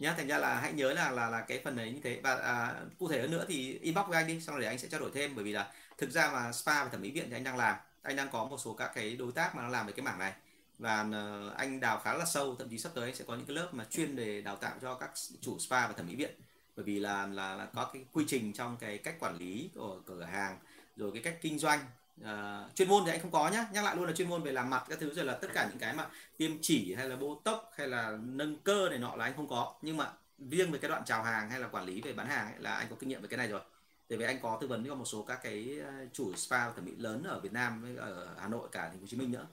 nhá 0.00 0.14
thành 0.16 0.26
ra 0.28 0.38
là 0.38 0.60
hãy 0.60 0.72
nhớ 0.72 0.92
là 0.92 1.10
là 1.10 1.30
là 1.30 1.40
cái 1.40 1.60
phần 1.64 1.76
này 1.76 1.92
như 1.92 2.00
thế. 2.04 2.20
Và 2.22 2.34
à, 2.34 2.74
cụ 2.98 3.08
thể 3.08 3.20
hơn 3.20 3.30
nữa 3.30 3.44
thì 3.48 3.78
inbox 3.78 4.06
với 4.06 4.16
anh 4.16 4.26
đi 4.26 4.40
xong 4.40 4.54
rồi 4.54 4.62
để 4.62 4.68
anh 4.68 4.78
sẽ 4.78 4.88
trao 4.88 5.00
đổi 5.00 5.10
thêm. 5.14 5.34
Bởi 5.34 5.44
vì 5.44 5.52
là 5.52 5.72
thực 5.98 6.10
ra 6.10 6.30
mà 6.32 6.52
spa 6.52 6.84
và 6.84 6.90
thẩm 6.90 7.02
mỹ 7.02 7.10
viện 7.10 7.26
thì 7.28 7.36
anh 7.36 7.44
đang 7.44 7.56
làm 7.56 7.76
anh 8.02 8.16
đang 8.16 8.28
có 8.30 8.44
một 8.44 8.60
số 8.60 8.74
các 8.74 8.90
cái 8.94 9.16
đối 9.16 9.32
tác 9.32 9.54
mà 9.54 9.62
nó 9.62 9.68
làm 9.68 9.86
về 9.86 9.92
cái 9.92 10.04
mảng 10.04 10.18
này. 10.18 10.32
Và 10.78 11.06
ờ, 11.12 11.54
anh 11.56 11.80
đào 11.80 12.00
khá 12.04 12.14
là 12.14 12.24
sâu 12.24 12.56
thậm 12.58 12.68
chí 12.68 12.78
sắp 12.78 12.92
tới 12.94 13.04
anh 13.04 13.14
sẽ 13.14 13.24
có 13.28 13.34
những 13.34 13.46
cái 13.46 13.56
lớp 13.56 13.68
mà 13.72 13.84
chuyên 13.90 14.16
để 14.16 14.40
đào 14.40 14.56
tạo 14.56 14.72
cho 14.82 14.94
các 14.94 15.10
chủ 15.40 15.58
spa 15.58 15.86
và 15.86 15.92
thẩm 15.92 16.06
mỹ 16.06 16.16
viện. 16.16 16.30
Bởi 16.76 16.84
vì 16.84 17.00
là 17.00 17.26
là, 17.26 17.54
là 17.54 17.66
có 17.74 17.90
cái 17.92 18.04
quy 18.12 18.24
trình 18.28 18.52
trong 18.52 18.76
cái 18.80 18.98
cách 18.98 19.14
quản 19.20 19.36
lý 19.36 19.70
của 19.74 20.00
cửa 20.06 20.22
hàng 20.24 20.58
rồi 20.96 21.10
cái 21.14 21.22
cách 21.22 21.38
kinh 21.42 21.58
doanh 21.58 21.80
uh, 22.22 22.76
chuyên 22.76 22.88
môn 22.88 23.02
thì 23.04 23.10
anh 23.10 23.20
không 23.20 23.30
có 23.30 23.48
nhá 23.48 23.66
nhắc 23.72 23.84
lại 23.84 23.96
luôn 23.96 24.06
là 24.06 24.12
chuyên 24.12 24.28
môn 24.28 24.42
về 24.42 24.52
làm 24.52 24.70
mặt 24.70 24.84
các 24.88 24.98
thứ 25.00 25.14
rồi 25.14 25.24
là 25.24 25.34
tất 25.34 25.48
cả 25.54 25.66
những 25.68 25.78
cái 25.78 25.94
mà 25.94 26.06
tiêm 26.36 26.50
chỉ 26.62 26.94
hay 26.94 27.08
là 27.08 27.16
bô 27.16 27.40
tốc 27.44 27.72
hay 27.76 27.88
là 27.88 28.18
nâng 28.22 28.56
cơ 28.56 28.88
này 28.88 28.98
nọ 28.98 29.16
là 29.16 29.24
anh 29.24 29.36
không 29.36 29.48
có. 29.48 29.74
Nhưng 29.82 29.96
mà 29.96 30.12
riêng 30.50 30.72
về 30.72 30.78
cái 30.78 30.88
đoạn 30.88 31.02
chào 31.06 31.22
hàng 31.22 31.50
hay 31.50 31.60
là 31.60 31.68
quản 31.68 31.84
lý 31.84 32.00
về 32.00 32.12
bán 32.12 32.26
hàng 32.26 32.46
ấy, 32.46 32.54
là 32.58 32.74
anh 32.74 32.86
có 32.90 32.96
kinh 33.00 33.08
nghiệm 33.08 33.22
về 33.22 33.28
cái 33.28 33.38
này 33.38 33.48
rồi. 33.48 33.60
Tại 34.08 34.18
vì 34.18 34.24
anh 34.24 34.40
có 34.42 34.58
tư 34.60 34.66
vấn 34.66 34.84
cho 34.86 34.94
một 34.94 35.04
số 35.04 35.22
các 35.22 35.40
cái 35.42 35.78
ờ, 35.84 35.92
chủ 36.12 36.34
spa 36.36 36.70
thẩm 36.70 36.84
mỹ 36.84 36.92
lớn 36.98 37.22
ở 37.24 37.40
Việt 37.40 37.52
Nam 37.52 37.82
với 37.82 37.96
ở 37.96 38.28
Hà 38.40 38.48
Nội 38.48 38.68
cả 38.72 38.82
thành 38.82 38.92
phố 38.92 39.00
Hồ 39.00 39.06
Chí 39.06 39.16
Minh 39.16 39.32
nữa. 39.32 39.46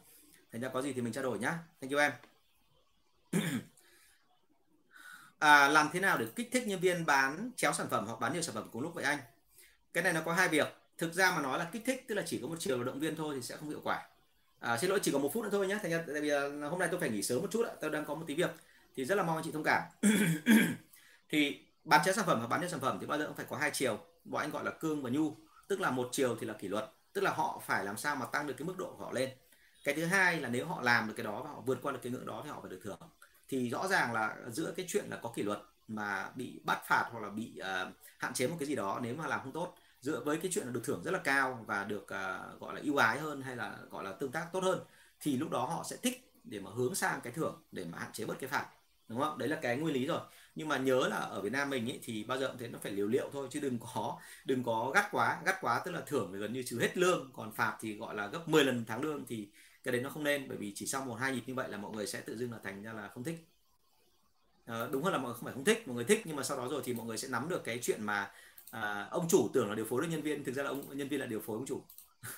Thành 0.51 0.61
ra 0.61 0.69
có 0.69 0.81
gì 0.81 0.93
thì 0.93 1.01
mình 1.01 1.13
trao 1.13 1.23
đổi 1.23 1.39
nhá. 1.39 1.59
Thank 1.81 1.91
you 1.91 1.99
em. 1.99 2.11
À, 5.39 5.67
làm 5.67 5.89
thế 5.93 5.99
nào 5.99 6.17
để 6.17 6.25
kích 6.35 6.49
thích 6.51 6.67
nhân 6.67 6.79
viên 6.79 7.05
bán 7.05 7.51
chéo 7.55 7.73
sản 7.73 7.87
phẩm 7.89 8.05
hoặc 8.07 8.19
bán 8.19 8.33
nhiều 8.33 8.41
sản 8.41 8.55
phẩm 8.55 8.69
cùng 8.71 8.81
lúc 8.81 8.93
vậy 8.93 9.03
anh? 9.03 9.17
Cái 9.93 10.03
này 10.03 10.13
nó 10.13 10.21
có 10.21 10.33
hai 10.33 10.49
việc 10.49 10.67
thực 10.97 11.13
ra 11.13 11.31
mà 11.31 11.41
nói 11.41 11.59
là 11.59 11.69
kích 11.71 11.81
thích 11.85 12.05
tức 12.07 12.15
là 12.15 12.23
chỉ 12.25 12.39
có 12.41 12.47
một 12.47 12.55
chiều 12.59 12.83
động 12.83 12.99
viên 12.99 13.15
thôi 13.15 13.35
thì 13.35 13.41
sẽ 13.41 13.57
không 13.57 13.69
hiệu 13.69 13.81
quả. 13.83 14.07
À, 14.59 14.77
xin 14.77 14.89
lỗi 14.89 14.99
chỉ 15.03 15.11
có 15.11 15.19
một 15.19 15.33
phút 15.33 15.43
nữa 15.43 15.49
thôi 15.51 15.67
nhé 15.67 15.77
thành 15.81 15.91
ra 15.91 16.03
tại 16.07 16.21
vì 16.21 16.29
hôm 16.69 16.79
nay 16.79 16.87
tôi 16.91 16.99
phải 16.99 17.09
nghỉ 17.09 17.23
sớm 17.23 17.41
một 17.41 17.47
chút 17.51 17.65
ạ 17.65 17.73
tôi 17.81 17.89
đang 17.89 18.05
có 18.05 18.15
một 18.15 18.23
tí 18.27 18.35
việc 18.35 18.51
thì 18.95 19.05
rất 19.05 19.15
là 19.15 19.23
mong 19.23 19.35
anh 19.35 19.45
chị 19.45 19.51
thông 19.51 19.63
cảm. 19.63 19.83
Thì 21.29 21.65
bán 21.83 22.01
chéo 22.05 22.13
sản 22.13 22.25
phẩm 22.25 22.41
và 22.41 22.47
bán 22.47 22.59
nhiều 22.59 22.69
sản 22.69 22.79
phẩm 22.79 22.97
thì 23.01 23.07
bao 23.07 23.19
giờ 23.19 23.25
cũng 23.27 23.35
phải 23.35 23.45
có 23.49 23.57
hai 23.57 23.71
chiều 23.73 23.99
bọn 24.23 24.41
anh 24.41 24.51
gọi 24.51 24.63
là 24.63 24.71
cương 24.71 25.03
và 25.03 25.09
nhu 25.09 25.35
tức 25.67 25.81
là 25.81 25.91
một 25.91 26.09
chiều 26.11 26.37
thì 26.39 26.47
là 26.47 26.53
kỷ 26.53 26.67
luật 26.67 26.85
tức 27.13 27.21
là 27.21 27.31
họ 27.31 27.61
phải 27.65 27.85
làm 27.85 27.97
sao 27.97 28.15
mà 28.15 28.25
tăng 28.25 28.47
được 28.47 28.53
cái 28.57 28.65
mức 28.65 28.77
độ 28.77 28.95
của 28.97 29.05
họ 29.05 29.11
lên. 29.11 29.29
Cái 29.83 29.95
thứ 29.95 30.05
hai 30.05 30.41
là 30.41 30.49
nếu 30.49 30.65
họ 30.65 30.81
làm 30.81 31.07
được 31.07 31.13
cái 31.17 31.23
đó 31.23 31.43
và 31.43 31.49
họ 31.49 31.61
vượt 31.65 31.79
qua 31.81 31.91
được 31.91 31.99
cái 32.03 32.11
ngưỡng 32.11 32.25
đó 32.25 32.41
thì 32.43 32.49
họ 32.49 32.61
phải 32.61 32.71
được 32.71 32.79
thưởng. 32.83 32.99
Thì 33.49 33.69
rõ 33.69 33.87
ràng 33.87 34.13
là 34.13 34.35
giữa 34.51 34.73
cái 34.77 34.85
chuyện 34.89 35.05
là 35.09 35.17
có 35.21 35.31
kỷ 35.35 35.43
luật 35.43 35.59
mà 35.87 36.29
bị 36.35 36.61
bắt 36.63 36.81
phạt 36.87 37.09
hoặc 37.11 37.19
là 37.19 37.29
bị 37.29 37.59
uh, 37.61 37.93
hạn 38.17 38.33
chế 38.33 38.47
một 38.47 38.55
cái 38.59 38.67
gì 38.67 38.75
đó 38.75 38.99
nếu 39.03 39.15
mà 39.15 39.27
làm 39.27 39.39
không 39.43 39.51
tốt 39.51 39.75
dựa 40.01 40.23
với 40.25 40.37
cái 40.37 40.51
chuyện 40.53 40.65
là 40.65 40.71
được 40.71 40.81
thưởng 40.83 41.01
rất 41.03 41.11
là 41.11 41.19
cao 41.23 41.63
và 41.67 41.83
được 41.83 42.03
uh, 42.03 42.61
gọi 42.61 42.75
là 42.75 42.81
ưu 42.83 42.97
ái 42.97 43.19
hơn 43.19 43.41
hay 43.41 43.55
là 43.55 43.77
gọi 43.91 44.03
là 44.03 44.11
tương 44.11 44.31
tác 44.31 44.47
tốt 44.53 44.63
hơn 44.63 44.79
thì 45.19 45.37
lúc 45.37 45.49
đó 45.49 45.65
họ 45.65 45.83
sẽ 45.89 45.97
thích 46.03 46.31
để 46.43 46.59
mà 46.59 46.71
hướng 46.75 46.95
sang 46.95 47.21
cái 47.23 47.33
thưởng 47.33 47.63
để 47.71 47.85
mà 47.85 47.97
hạn 47.99 48.11
chế 48.13 48.25
bớt 48.25 48.39
cái 48.39 48.49
phạt 48.49 48.65
đúng 49.07 49.19
không? 49.19 49.37
Đấy 49.37 49.49
là 49.49 49.59
cái 49.61 49.77
nguyên 49.77 49.93
lý 49.93 50.05
rồi. 50.05 50.19
Nhưng 50.55 50.67
mà 50.67 50.77
nhớ 50.77 51.07
là 51.07 51.17
ở 51.17 51.41
Việt 51.41 51.51
Nam 51.51 51.69
mình 51.69 51.89
ấy, 51.89 51.99
thì 52.03 52.23
bao 52.23 52.37
giờ 52.39 52.47
cũng 52.47 52.57
thế 52.57 52.67
nó 52.67 52.79
phải 52.79 52.91
liều 52.91 53.07
liệu 53.07 53.29
thôi 53.33 53.47
chứ 53.51 53.59
đừng 53.59 53.79
có 53.79 54.19
đừng 54.45 54.63
có 54.63 54.91
gắt 54.95 55.05
quá. 55.11 55.41
Gắt 55.45 55.55
quá 55.61 55.81
tức 55.85 55.91
là 55.91 56.01
thưởng 56.07 56.29
thì 56.33 56.39
gần 56.39 56.53
như 56.53 56.63
trừ 56.63 56.79
hết 56.79 56.97
lương 56.97 57.31
còn 57.33 57.51
phạt 57.51 57.77
thì 57.81 57.97
gọi 57.97 58.15
là 58.15 58.27
gấp 58.27 58.49
10 58.49 58.63
lần 58.63 58.85
tháng 58.87 59.01
lương 59.01 59.25
thì 59.25 59.49
cái 59.83 59.91
đấy 59.91 60.01
nó 60.01 60.09
không 60.09 60.23
nên 60.23 60.47
bởi 60.47 60.57
vì 60.57 60.73
chỉ 60.75 60.85
sau 60.87 61.05
một 61.05 61.15
hai 61.15 61.31
nhịp 61.33 61.43
như 61.47 61.53
vậy 61.53 61.69
là 61.69 61.77
mọi 61.77 61.91
người 61.91 62.07
sẽ 62.07 62.21
tự 62.21 62.37
dưng 62.37 62.51
là 62.51 62.57
thành 62.63 62.83
ra 62.83 62.93
là 62.93 63.07
không 63.07 63.23
thích. 63.23 63.47
À, 64.65 64.87
đúng 64.91 65.03
hơn 65.03 65.13
là 65.13 65.19
mọi 65.19 65.27
người 65.27 65.33
không 65.33 65.45
phải 65.45 65.53
không 65.53 65.65
thích 65.65 65.87
mọi 65.87 65.95
người 65.95 66.05
thích 66.05 66.21
nhưng 66.25 66.35
mà 66.35 66.43
sau 66.43 66.57
đó 66.57 66.67
rồi 66.67 66.81
thì 66.85 66.93
mọi 66.93 67.05
người 67.05 67.17
sẽ 67.17 67.27
nắm 67.27 67.49
được 67.49 67.63
cái 67.63 67.79
chuyện 67.81 68.03
mà 68.03 68.31
à, 68.71 69.07
ông 69.11 69.27
chủ 69.29 69.49
tưởng 69.53 69.69
là 69.69 69.75
điều 69.75 69.85
phối 69.85 70.01
được 70.01 70.07
nhân 70.11 70.21
viên 70.21 70.43
thực 70.43 70.55
ra 70.55 70.63
là 70.63 70.69
ông 70.69 70.97
nhân 70.97 71.09
viên 71.09 71.19
là 71.19 71.25
điều 71.25 71.39
phối 71.39 71.55
ông 71.55 71.65
chủ. 71.65 71.83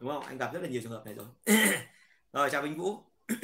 Đúng 0.00 0.10
không? 0.10 0.22
Anh 0.22 0.38
gặp 0.38 0.52
rất 0.52 0.62
là 0.62 0.68
nhiều 0.68 0.80
trường 0.82 0.92
hợp 0.92 1.06
này 1.06 1.14
rồi. 1.14 1.26
Rồi 2.32 2.50
chào 2.50 2.62
Vinh 2.62 2.78
Vũ. 2.78 2.98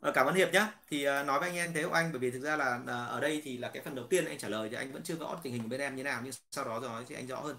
Ờ, 0.00 0.12
cảm 0.12 0.26
ơn 0.26 0.34
hiệp 0.34 0.52
nhé 0.52 0.66
thì 0.88 1.08
uh, 1.08 1.26
nói 1.26 1.40
với 1.40 1.48
anh 1.48 1.56
em 1.56 1.72
thế 1.72 1.84
của 1.84 1.92
anh 1.92 2.12
bởi 2.12 2.18
vì 2.18 2.30
thực 2.30 2.42
ra 2.42 2.56
là 2.56 2.78
uh, 2.82 2.88
ở 2.88 3.20
đây 3.20 3.42
thì 3.44 3.58
là 3.58 3.68
cái 3.68 3.82
phần 3.82 3.94
đầu 3.94 4.06
tiên 4.06 4.24
anh 4.24 4.38
trả 4.38 4.48
lời 4.48 4.68
thì 4.68 4.76
anh 4.76 4.92
vẫn 4.92 5.02
chưa 5.02 5.16
rõ 5.16 5.40
tình 5.42 5.52
hình 5.52 5.68
bên 5.68 5.80
em 5.80 5.96
như 5.96 6.02
nào 6.02 6.20
nhưng 6.24 6.32
sau 6.50 6.64
đó 6.64 6.80
rồi 6.80 7.04
thì 7.08 7.14
anh 7.14 7.26
rõ 7.26 7.40
hơn. 7.40 7.56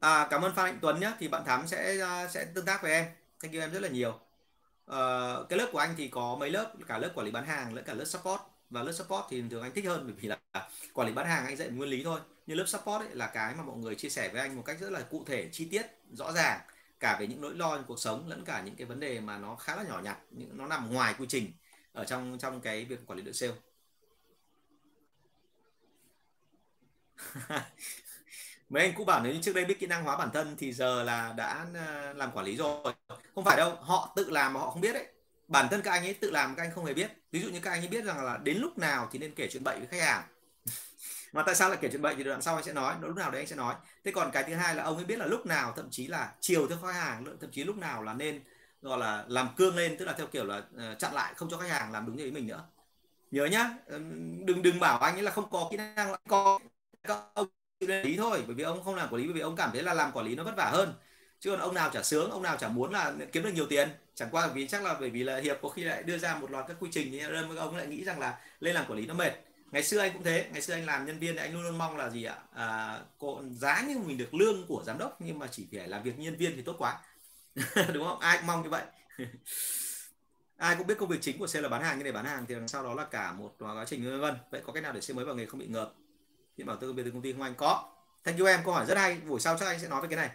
À, 0.00 0.26
cảm 0.30 0.42
ơn 0.42 0.54
phan 0.54 0.64
anh 0.64 0.78
tuấn 0.82 1.00
nhé 1.00 1.12
thì 1.18 1.28
bạn 1.28 1.44
thắm 1.46 1.66
sẽ 1.66 1.96
uh, 1.96 2.30
sẽ 2.30 2.44
tương 2.54 2.64
tác 2.64 2.82
với 2.82 2.92
em. 2.92 3.06
Thank 3.42 3.54
you 3.54 3.60
em 3.60 3.72
rất 3.72 3.80
là 3.80 3.88
nhiều. 3.88 4.10
Uh, 4.10 5.48
cái 5.48 5.58
lớp 5.58 5.68
của 5.72 5.78
anh 5.78 5.94
thì 5.96 6.08
có 6.08 6.36
mấy 6.40 6.50
lớp 6.50 6.72
cả 6.86 6.98
lớp 6.98 7.12
quản 7.14 7.26
lý 7.26 7.32
bán 7.32 7.46
hàng 7.46 7.74
lẫn 7.74 7.84
cả 7.84 7.94
lớp 7.94 8.04
support 8.04 8.40
và 8.72 8.82
lớp 8.82 8.92
support 8.92 9.24
thì 9.30 9.42
thường 9.50 9.62
anh 9.62 9.72
thích 9.72 9.84
hơn, 9.86 10.02
bởi 10.04 10.14
vì 10.20 10.28
là 10.28 10.38
quản 10.92 11.08
lý 11.08 11.14
bán 11.14 11.26
hàng 11.26 11.46
anh 11.46 11.56
dạy 11.56 11.68
nguyên 11.68 11.90
lý 11.90 12.04
thôi. 12.04 12.20
Nhưng 12.46 12.58
lớp 12.58 12.64
support 12.66 13.02
ấy 13.02 13.14
là 13.14 13.26
cái 13.26 13.54
mà 13.54 13.62
mọi 13.62 13.76
người 13.78 13.94
chia 13.94 14.08
sẻ 14.08 14.28
với 14.28 14.40
anh 14.40 14.56
một 14.56 14.62
cách 14.66 14.80
rất 14.80 14.90
là 14.90 15.00
cụ 15.00 15.24
thể, 15.26 15.48
chi 15.52 15.68
tiết, 15.70 15.86
rõ 16.12 16.32
ràng, 16.32 16.60
cả 17.00 17.16
về 17.20 17.26
những 17.26 17.40
nỗi 17.40 17.54
lo 17.54 17.76
trong 17.76 17.84
cuộc 17.86 18.00
sống 18.00 18.28
lẫn 18.28 18.44
cả 18.44 18.62
những 18.62 18.76
cái 18.76 18.86
vấn 18.86 19.00
đề 19.00 19.20
mà 19.20 19.38
nó 19.38 19.56
khá 19.56 19.76
là 19.76 19.82
nhỏ 19.82 20.00
nhặt, 20.04 20.18
những, 20.30 20.56
nó 20.56 20.66
nằm 20.66 20.92
ngoài 20.92 21.14
quy 21.18 21.26
trình 21.28 21.52
ở 21.92 22.04
trong 22.04 22.38
trong 22.40 22.60
cái 22.60 22.84
việc 22.84 23.06
quản 23.06 23.18
lý 23.18 23.24
đội 23.24 23.34
sale. 23.34 23.52
Mấy 28.68 28.82
anh 28.82 28.92
cũng 28.96 29.06
bảo 29.06 29.20
nếu 29.24 29.34
như 29.34 29.40
trước 29.42 29.54
đây 29.54 29.64
biết 29.64 29.80
kỹ 29.80 29.86
năng 29.86 30.04
hóa 30.04 30.16
bản 30.16 30.30
thân 30.34 30.56
thì 30.58 30.72
giờ 30.72 31.02
là 31.02 31.32
đã 31.36 31.66
à, 31.74 32.12
làm 32.16 32.32
quản 32.32 32.46
lý 32.46 32.56
rồi. 32.56 32.94
Không 33.34 33.44
phải 33.44 33.56
đâu, 33.56 33.74
họ 33.74 34.12
tự 34.16 34.30
làm 34.30 34.52
mà 34.52 34.60
họ 34.60 34.70
không 34.70 34.80
biết 34.80 34.92
đấy 34.92 35.06
bản 35.48 35.68
thân 35.70 35.82
các 35.82 35.90
anh 35.90 36.04
ấy 36.04 36.14
tự 36.14 36.30
làm 36.30 36.54
các 36.56 36.62
anh 36.62 36.72
không 36.74 36.84
hề 36.84 36.94
biết. 36.94 37.10
Ví 37.32 37.40
dụ 37.42 37.48
như 37.50 37.60
các 37.62 37.70
anh 37.70 37.80
ấy 37.82 37.88
biết 37.88 38.04
rằng 38.04 38.24
là 38.24 38.38
đến 38.44 38.58
lúc 38.58 38.78
nào 38.78 39.08
thì 39.12 39.18
nên 39.18 39.34
kể 39.34 39.48
chuyện 39.52 39.64
bậy 39.64 39.78
với 39.78 39.86
khách 39.86 40.00
hàng. 40.00 40.22
Mà 41.32 41.42
tại 41.46 41.54
sao 41.54 41.68
lại 41.68 41.78
kể 41.82 41.88
chuyện 41.92 42.02
bậy 42.02 42.14
thì 42.16 42.24
đoạn 42.24 42.42
sau 42.42 42.54
anh 42.54 42.64
sẽ 42.64 42.72
nói, 42.72 42.94
lúc 43.00 43.16
nào 43.16 43.30
đấy 43.30 43.40
anh 43.40 43.46
sẽ 43.48 43.56
nói. 43.56 43.74
Thế 44.04 44.12
còn 44.12 44.30
cái 44.32 44.44
thứ 44.44 44.54
hai 44.54 44.74
là 44.74 44.82
ông 44.84 44.96
ấy 44.96 45.04
biết 45.04 45.18
là 45.18 45.26
lúc 45.26 45.46
nào, 45.46 45.72
thậm 45.76 45.88
chí 45.90 46.06
là 46.06 46.34
chiều 46.40 46.68
theo 46.68 46.78
khách 46.82 46.92
hàng, 46.92 47.24
thậm 47.40 47.50
chí 47.52 47.64
lúc 47.64 47.76
nào 47.76 48.02
là 48.02 48.14
nên, 48.14 48.42
gọi 48.82 48.98
là, 48.98 49.24
làm 49.28 49.48
cương 49.56 49.76
lên, 49.76 49.96
tức 49.98 50.04
là 50.04 50.12
theo 50.18 50.26
kiểu 50.26 50.44
là 50.44 50.62
ờ, 50.76 50.94
chặn 50.98 51.14
lại, 51.14 51.34
không 51.36 51.48
cho 51.50 51.58
khách 51.58 51.70
hàng 51.70 51.92
làm 51.92 52.06
đúng 52.06 52.16
như 52.16 52.24
ý 52.24 52.30
mình 52.30 52.46
nữa. 52.46 52.64
Nhớ 53.30 53.46
nhá 53.46 53.70
đừng 54.46 54.62
đừng 54.62 54.80
bảo 54.80 54.98
anh 54.98 55.14
ấy 55.16 55.22
là 55.22 55.30
không 55.30 55.50
có 55.50 55.68
kỹ 55.70 55.76
năng, 55.76 56.14
có 56.28 56.58
ông 57.34 57.48
lý 57.80 58.16
thôi, 58.16 58.42
bởi 58.46 58.54
vì 58.54 58.62
ông 58.64 58.84
không 58.84 58.94
làm 58.94 59.08
quản 59.10 59.22
lý, 59.22 59.28
bởi 59.28 59.34
vì 59.34 59.40
ông 59.40 59.56
cảm 59.56 59.70
thấy 59.72 59.82
là 59.82 59.94
làm 59.94 60.12
quản 60.12 60.26
lý 60.26 60.34
nó 60.34 60.44
vất 60.44 60.54
vả 60.56 60.70
hơn 60.72 60.94
chứ 61.42 61.50
còn 61.50 61.60
ông 61.60 61.74
nào 61.74 61.90
chả 61.90 62.02
sướng 62.02 62.30
ông 62.30 62.42
nào 62.42 62.56
chả 62.56 62.68
muốn 62.68 62.92
là 62.92 63.12
kiếm 63.32 63.42
được 63.42 63.50
nhiều 63.54 63.66
tiền. 63.66 63.88
Chẳng 64.14 64.28
qua 64.30 64.46
vì 64.46 64.68
chắc 64.68 64.82
là 64.82 64.96
bởi 65.00 65.10
vì 65.10 65.22
là 65.22 65.36
hiệp 65.36 65.58
có 65.62 65.68
khi 65.68 65.84
lại 65.84 66.02
đưa 66.02 66.18
ra 66.18 66.34
một 66.34 66.50
loạt 66.50 66.64
các 66.68 66.76
quy 66.80 66.88
trình 66.92 67.08
thì 67.12 67.20
ông 67.56 67.76
lại 67.76 67.86
nghĩ 67.86 68.04
rằng 68.04 68.18
là 68.18 68.38
lên 68.60 68.74
làm 68.74 68.84
quản 68.88 68.98
lý 68.98 69.06
nó 69.06 69.14
mệt. 69.14 69.32
Ngày 69.72 69.82
xưa 69.82 69.98
anh 69.98 70.12
cũng 70.12 70.22
thế 70.22 70.48
ngày 70.52 70.62
xưa 70.62 70.74
anh 70.74 70.86
làm 70.86 71.06
nhân 71.06 71.18
viên 71.18 71.34
thì 71.34 71.40
anh 71.40 71.54
luôn 71.54 71.62
luôn 71.62 71.78
mong 71.78 71.96
là 71.96 72.10
gì 72.10 72.24
ạ? 72.24 72.36
À, 72.54 72.98
có 73.18 73.42
giá 73.50 73.84
như 73.88 73.98
mình 73.98 74.18
được 74.18 74.34
lương 74.34 74.66
của 74.66 74.82
giám 74.86 74.98
đốc 74.98 75.20
nhưng 75.20 75.38
mà 75.38 75.46
chỉ 75.50 75.66
phải 75.72 75.88
làm 75.88 76.02
việc 76.02 76.18
nhân 76.18 76.36
viên 76.36 76.56
thì 76.56 76.62
tốt 76.62 76.76
quá. 76.78 76.98
Đúng 77.92 78.04
không? 78.04 78.18
Ai 78.20 78.36
cũng 78.36 78.46
mong 78.46 78.62
như 78.62 78.70
vậy. 78.70 78.82
Ai 80.56 80.76
cũng 80.76 80.86
biết 80.86 80.98
công 80.98 81.08
việc 81.08 81.18
chính 81.20 81.38
của 81.38 81.46
sale 81.46 81.62
là 81.62 81.68
bán 81.68 81.82
hàng 81.82 81.98
như 81.98 82.04
này 82.04 82.12
bán 82.12 82.24
hàng 82.24 82.46
thì 82.48 82.54
sau 82.68 82.84
đó 82.84 82.94
là 82.94 83.04
cả 83.04 83.32
một 83.32 83.54
quá 83.58 83.84
trình 83.86 84.04
vân 84.04 84.20
vân. 84.20 84.34
Vậy 84.50 84.62
có 84.66 84.72
cách 84.72 84.82
nào 84.82 84.92
để 84.92 85.00
sale 85.00 85.16
mới 85.16 85.24
vào 85.24 85.34
nghề 85.34 85.46
không 85.46 85.60
bị 85.60 85.66
ngợp? 85.66 85.92
Thì 86.56 86.64
bảo 86.64 86.76
tư 86.76 86.92
về 86.92 87.02
từ 87.02 87.10
công 87.10 87.22
ty 87.22 87.32
không 87.32 87.42
anh? 87.42 87.54
Có. 87.54 87.92
Thank 88.24 88.38
you 88.38 88.46
em 88.46 88.60
câu 88.64 88.74
hỏi 88.74 88.86
rất 88.86 88.98
hay. 88.98 89.20
Buổi 89.26 89.40
sau 89.40 89.58
chắc 89.58 89.66
anh 89.66 89.80
sẽ 89.80 89.88
nói 89.88 90.02
về 90.02 90.08
cái 90.08 90.16
này. 90.16 90.30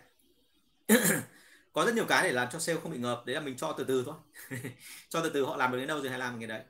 có 1.73 1.85
rất 1.85 1.95
nhiều 1.95 2.05
cái 2.09 2.23
để 2.23 2.31
làm 2.31 2.47
cho 2.51 2.59
sale 2.59 2.79
không 2.83 2.91
bị 2.91 2.97
ngợp 2.97 3.23
đấy 3.25 3.33
là 3.35 3.39
mình 3.41 3.57
cho 3.57 3.73
từ 3.77 3.83
từ 3.83 4.03
thôi 4.05 4.15
cho 5.09 5.21
từ 5.23 5.29
từ 5.29 5.45
họ 5.45 5.55
làm 5.57 5.71
được 5.71 5.77
đến 5.77 5.87
đâu 5.87 6.01
rồi 6.01 6.09
hay 6.09 6.19
làm 6.19 6.39
cái 6.39 6.47
đấy 6.47 6.61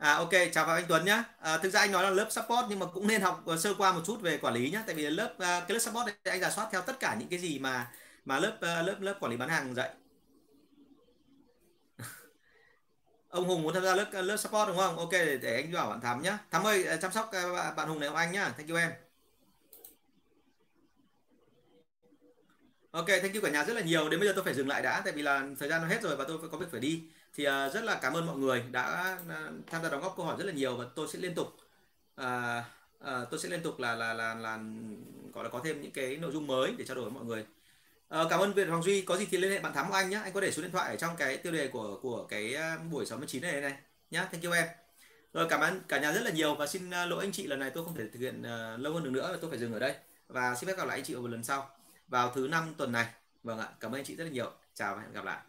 À, 0.00 0.14
ok, 0.14 0.30
chào 0.52 0.64
anh 0.66 0.84
Tuấn 0.88 1.04
nhé. 1.04 1.22
À, 1.40 1.58
thực 1.58 1.70
ra 1.70 1.80
anh 1.80 1.92
nói 1.92 2.02
là 2.02 2.10
lớp 2.10 2.26
support 2.30 2.66
nhưng 2.68 2.78
mà 2.78 2.86
cũng 2.86 3.06
nên 3.08 3.20
học 3.20 3.42
ờ, 3.46 3.56
sơ 3.58 3.74
qua 3.78 3.92
một 3.92 4.00
chút 4.06 4.20
về 4.22 4.38
quản 4.38 4.54
lý 4.54 4.70
nhé. 4.70 4.82
Tại 4.86 4.94
vì 4.94 5.02
lớp 5.10 5.34
à, 5.38 5.60
cái 5.68 5.74
lớp 5.74 5.78
support 5.80 6.06
này 6.06 6.14
anh 6.24 6.40
giả 6.40 6.50
soát 6.50 6.68
theo 6.72 6.82
tất 6.82 7.00
cả 7.00 7.16
những 7.20 7.28
cái 7.28 7.38
gì 7.38 7.58
mà 7.58 7.90
mà 8.24 8.38
lớp 8.38 8.58
à, 8.60 8.82
lớp 8.82 8.96
lớp 9.00 9.16
quản 9.20 9.30
lý 9.30 9.36
bán 9.36 9.48
hàng 9.48 9.74
dạy. 9.74 9.90
Ông 13.28 13.48
Hùng 13.48 13.62
muốn 13.62 13.74
tham 13.74 13.82
gia 13.82 13.94
lớp 13.94 14.10
à, 14.12 14.22
lớp 14.22 14.36
support 14.36 14.68
đúng 14.68 14.76
không? 14.76 14.96
Ok, 14.96 15.10
để, 15.12 15.38
để 15.42 15.54
anh 15.56 15.72
bảo 15.72 15.90
bạn 15.90 16.00
Thắm 16.00 16.22
nhé. 16.22 16.36
Thắm 16.50 16.62
ơi, 16.66 16.86
chăm 17.02 17.12
sóc 17.12 17.30
bạn 17.76 17.88
Hùng 17.88 18.00
này 18.00 18.06
ông 18.08 18.16
anh 18.16 18.32
nhá. 18.32 18.48
Thank 18.56 18.68
you 18.68 18.76
em. 18.76 19.09
Ok, 22.90 23.06
thank 23.06 23.34
you 23.34 23.42
cả 23.42 23.50
nhà 23.50 23.64
rất 23.64 23.74
là 23.74 23.80
nhiều. 23.80 24.08
Đến 24.08 24.20
bây 24.20 24.28
giờ 24.28 24.32
tôi 24.36 24.44
phải 24.44 24.54
dừng 24.54 24.68
lại 24.68 24.82
đã 24.82 25.02
tại 25.04 25.12
vì 25.12 25.22
là 25.22 25.46
thời 25.58 25.68
gian 25.68 25.82
nó 25.82 25.88
hết 25.88 26.02
rồi 26.02 26.16
và 26.16 26.24
tôi 26.24 26.38
có 26.52 26.58
việc 26.58 26.66
phải 26.70 26.80
đi. 26.80 27.02
Thì 27.34 27.46
uh, 27.46 27.74
rất 27.74 27.84
là 27.84 27.98
cảm 28.02 28.12
ơn 28.12 28.26
mọi 28.26 28.36
người 28.36 28.64
đã 28.70 29.18
uh, 29.22 29.54
tham 29.66 29.82
gia 29.82 29.88
đóng 29.88 30.00
góp 30.02 30.14
câu 30.16 30.26
hỏi 30.26 30.36
rất 30.38 30.44
là 30.44 30.52
nhiều 30.52 30.76
và 30.76 30.84
tôi 30.94 31.08
sẽ 31.08 31.18
liên 31.18 31.34
tục 31.34 31.46
uh, 32.20 32.26
uh, 33.04 33.30
tôi 33.30 33.40
sẽ 33.40 33.48
liên 33.48 33.62
tục 33.62 33.80
là 33.80 33.94
là 33.94 34.14
là 34.14 34.34
là 34.34 34.58
gọi 35.34 35.44
là 35.44 35.50
có 35.50 35.60
thêm 35.64 35.82
những 35.82 35.90
cái 35.90 36.16
nội 36.16 36.32
dung 36.32 36.46
mới 36.46 36.74
để 36.78 36.84
trao 36.84 36.94
đổi 36.94 37.04
với 37.04 37.12
mọi 37.12 37.24
người. 37.24 37.44
Uh, 38.22 38.30
cảm 38.30 38.40
ơn 38.40 38.52
Việt 38.52 38.68
Hoàng 38.68 38.82
Duy. 38.82 39.02
Có 39.02 39.16
gì 39.16 39.26
thì 39.30 39.38
liên 39.38 39.50
hệ 39.50 39.58
bạn 39.58 39.72
Thắm 39.74 39.88
của 39.88 39.94
anh 39.94 40.10
nhé 40.10 40.20
anh 40.24 40.32
có 40.32 40.40
để 40.40 40.50
số 40.50 40.62
điện 40.62 40.72
thoại 40.72 40.90
ở 40.90 40.96
trong 40.96 41.16
cái 41.16 41.36
tiêu 41.36 41.52
đề 41.52 41.68
của 41.68 41.98
của 42.02 42.26
cái 42.26 42.56
buổi 42.90 43.06
69 43.06 43.42
này 43.42 43.60
này 43.60 43.74
nhá. 44.10 44.28
Thank 44.32 44.44
you 44.44 44.52
em. 44.52 44.66
Rồi 45.32 45.46
cảm 45.50 45.60
ơn 45.60 45.80
cả 45.88 46.00
nhà 46.00 46.12
rất 46.12 46.22
là 46.24 46.30
nhiều 46.30 46.54
và 46.54 46.66
xin 46.66 46.90
lỗi 46.90 47.24
anh 47.24 47.32
chị 47.32 47.46
lần 47.46 47.58
này 47.58 47.70
tôi 47.70 47.84
không 47.84 47.94
thể 47.94 48.04
thực 48.12 48.20
hiện 48.20 48.40
uh, 48.40 48.80
lâu 48.80 48.92
hơn 48.94 49.04
được 49.04 49.10
nữa 49.10 49.38
tôi 49.40 49.50
phải 49.50 49.58
dừng 49.58 49.72
ở 49.72 49.78
đây. 49.78 49.94
Và 50.28 50.54
xin 50.54 50.68
phép 50.68 50.76
gặp 50.78 50.88
lại 50.88 50.98
anh 50.98 51.04
chị 51.04 51.14
ở 51.14 51.20
một 51.20 51.28
lần 51.30 51.44
sau 51.44 51.79
vào 52.10 52.32
thứ 52.34 52.48
năm 52.48 52.74
tuần 52.78 52.92
này. 52.92 53.06
Vâng 53.42 53.58
ạ, 53.58 53.68
cảm 53.80 53.92
ơn 53.92 54.04
chị 54.04 54.16
rất 54.16 54.24
là 54.24 54.30
nhiều. 54.30 54.52
Chào 54.74 54.94
và 54.96 55.02
hẹn 55.02 55.12
gặp 55.12 55.24
lại. 55.24 55.40